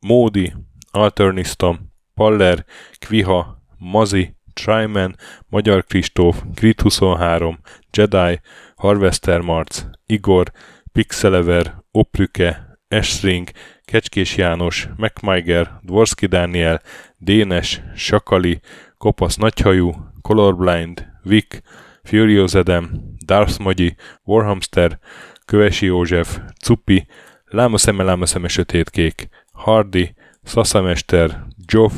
Módi, 0.00 0.52
Alternisztom, 0.90 1.92
Paller, 2.14 2.64
Kviha, 2.98 3.62
Mazi, 3.78 4.36
Tryman, 4.52 5.16
Magyar 5.48 5.84
Kristóf, 5.84 6.42
Grit 6.54 6.80
23, 6.80 7.58
Jedi, 7.90 8.40
Harvester 8.76 9.40
Marc, 9.40 9.84
Igor, 10.06 10.52
Pixelever, 10.92 11.82
Oprüke, 11.90 12.78
Esring, 12.88 13.50
Kecskés 13.84 14.36
János, 14.36 14.88
MacMiger, 14.96 15.78
Dvorski 15.82 16.26
Dániel, 16.26 16.80
Dénes, 17.18 17.82
Sakali, 17.96 18.60
Kopasz 18.98 19.36
Nagyhajú, 19.36 19.92
Colorblind, 20.22 21.06
Vic, 21.22 21.62
Furious 22.02 22.54
Edem, 22.54 23.16
Darth 23.26 23.58
Magyi, 23.60 23.96
Warhamster, 24.24 24.98
Kövesi 25.44 25.86
József, 25.86 26.38
Cupi, 26.62 27.06
Lámaszeme, 27.44 28.02
Lámaszeme 28.02 28.48
Sötétkék, 28.48 29.28
Hardy, 29.52 30.14
Szaszamester, 30.42 31.46
Joff, 31.66 31.92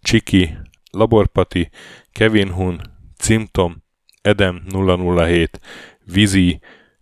Csiki, 0.00 0.56
Laborpati, 0.90 1.70
Kevin 2.12 2.52
Hun, 2.52 2.80
Cimtom, 3.16 3.82
Edem 4.22 4.62
007, 5.16 5.60
Vizi, 6.04 6.60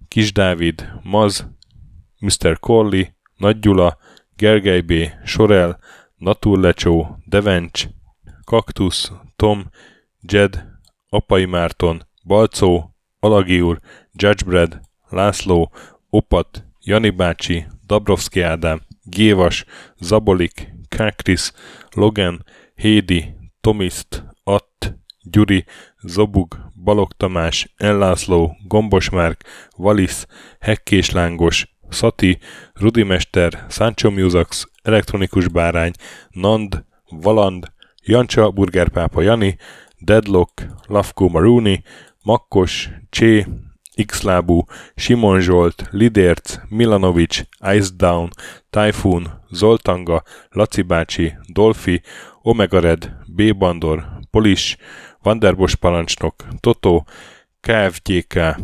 Kis 0.08 0.32
Dávid, 0.32 0.92
Maz, 1.02 1.46
Mr. 2.18 2.58
Corley, 2.58 3.04
Nagy 3.36 3.58
Gyula, 3.58 3.98
Gergely 4.36 4.80
B., 4.80 4.92
Sorel, 5.24 5.78
Naturlecsó, 6.16 7.18
Devencs, 7.24 7.88
Kaktusz, 8.44 9.12
Tom, 9.36 9.70
Jed, 10.20 10.66
Apai 11.08 11.44
Márton, 11.44 12.08
Balcó, 12.30 12.94
Alagi 13.20 13.60
úr, 13.60 13.80
Judgebred, 14.12 14.80
László, 15.08 15.70
Opat, 16.10 16.64
Jani 16.80 17.10
bácsi, 17.10 17.66
Dabrowski 17.86 18.40
Ádám, 18.40 18.80
Gévas, 19.02 19.64
Zabolik, 20.00 20.72
Kákris, 20.88 21.52
Logan, 21.94 22.44
Hédi, 22.74 23.34
Tomiszt, 23.60 24.24
Att, 24.44 24.94
Gyuri, 25.22 25.64
Zobug, 26.02 26.70
Balog 26.84 27.12
Tamás, 27.12 27.72
Ellászló, 27.76 28.56
Gombos 28.66 29.10
Márk, 29.10 29.44
Valisz, 29.76 30.26
Hekkés 30.60 31.10
Lángos, 31.10 31.76
Szati, 31.88 32.38
Rudimester, 32.72 33.66
Sancho 33.68 34.10
Musax, 34.10 34.68
Elektronikus 34.82 35.48
Bárány, 35.48 35.92
Nand, 36.28 36.84
Valand, 37.08 37.72
Jancsa, 38.04 38.50
Burgerpápa 38.50 39.22
Jani, 39.22 39.56
Deadlock, 39.98 40.66
Lavko 40.86 41.28
Maruni, 41.28 41.82
Makkos, 42.22 42.90
Csé, 43.10 43.46
Xlábú, 44.06 44.64
Simon 44.94 45.40
Zsolt, 45.40 45.88
Lidérc, 45.90 46.58
Milanovic, 46.68 47.42
Ice 47.74 47.90
Down, 47.96 48.28
Typhoon, 48.70 49.40
Zoltanga, 49.50 50.22
Laci 50.50 50.82
bácsi, 50.82 51.34
Dolfi, 51.52 52.02
Omega 52.42 52.80
Red, 52.80 53.16
B. 53.26 53.56
Bandor, 53.56 54.18
Polis, 54.30 54.76
Vanderbos 55.22 55.74
parancsnok, 55.74 56.34
Toto, 56.60 57.04
KFGK, 57.60 58.56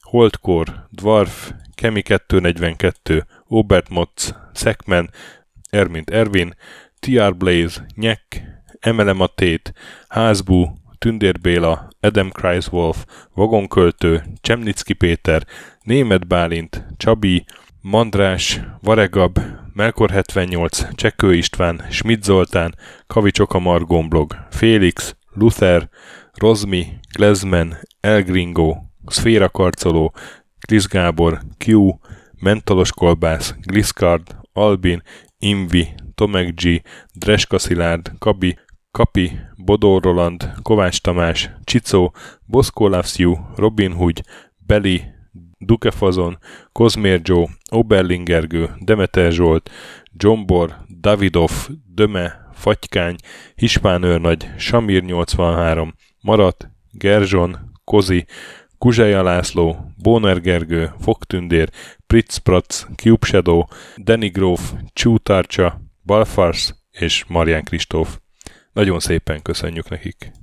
Holdkor, 0.00 0.86
Dwarf, 0.90 1.52
Kemi 1.74 2.02
242, 2.02 3.26
Obert 3.46 3.88
Motz, 3.88 4.34
Szekmen, 4.52 5.10
Ermint 5.70 6.10
Ervin, 6.10 6.54
TR 7.00 7.36
Blaze, 7.36 7.86
Nyek, 7.94 8.42
Emele 8.80 9.12
Matét, 9.12 9.72
Házbú, 10.08 10.66
Tündér 10.98 11.40
Béla, 11.40 11.88
Adam 12.00 12.30
Kreiswolf, 12.30 13.04
Vagonköltő, 13.34 14.22
Csemnicki 14.40 14.92
Péter, 14.92 15.46
Német 15.82 16.26
Bálint, 16.26 16.86
Csabi, 16.96 17.44
Mandrás, 17.80 18.60
Varegab, 18.80 19.38
Melkor 19.72 20.10
78, 20.10 20.94
Csekő 20.94 21.34
István, 21.34 21.86
Schmidt 21.90 22.22
Zoltán, 22.22 22.74
Kavicsok 23.06 23.54
a 23.54 23.78
blog, 24.08 24.36
Félix, 24.50 25.16
Luther, 25.32 25.88
Rozmi, 26.32 26.86
Glezmen, 27.12 27.76
Elgringo, 28.00 28.76
Szféra 29.06 29.48
Karcoló, 29.48 30.14
Chris 30.66 30.86
Gábor, 30.86 31.40
Q, 31.66 31.98
Mentolos 32.40 32.92
Kolbász, 32.92 33.54
Gliscard, 33.60 34.36
Albin, 34.52 35.02
Invi, 35.38 35.88
Tomek 36.14 36.54
G, 36.54 36.82
Dreska 37.12 37.58
Szilárd, 37.58 38.12
Kabi, 38.18 38.58
Kapi, 38.98 39.38
Bodó 39.56 39.98
Roland, 39.98 40.52
Kovács 40.62 41.00
Tamás, 41.00 41.50
Csicó, 41.64 42.14
Boszkó 42.46 42.88
Loves 42.88 43.16
Robin 43.54 43.92
Hood, 43.92 44.20
Beli, 44.66 45.02
Dukefazon, 45.58 46.38
Kozmér 46.72 47.20
Joe, 47.22 47.46
Oberlingergő, 47.70 48.70
Demeter 48.80 49.32
Zsolt, 49.32 49.70
Jombor, 50.16 50.76
Davidov, 51.00 51.50
Döme, 51.94 52.50
Fatykány, 52.52 53.16
Hispán 53.54 54.02
őrnagy, 54.02 54.50
Samir 54.56 55.02
83, 55.02 55.94
Marat, 56.20 56.70
Gerzson, 56.90 57.56
Kozi, 57.84 58.26
Kuzseja 58.78 59.22
László, 59.22 59.76
Bóner 60.02 60.40
Gergő, 60.40 60.92
Fogtündér, 61.00 61.70
Pritz 62.06 62.36
Prac, 62.36 62.86
Cube 62.96 63.26
Shadow, 63.26 63.64
Danny 63.96 64.30
Gróf, 64.30 64.72
Csútárcsa, 64.92 65.80
Balfars 66.04 66.74
és 66.90 67.24
Marian 67.28 67.62
Kristóf. 67.62 68.18
Nagyon 68.78 69.00
szépen 69.00 69.42
köszönjük 69.42 69.88
nekik! 69.88 70.32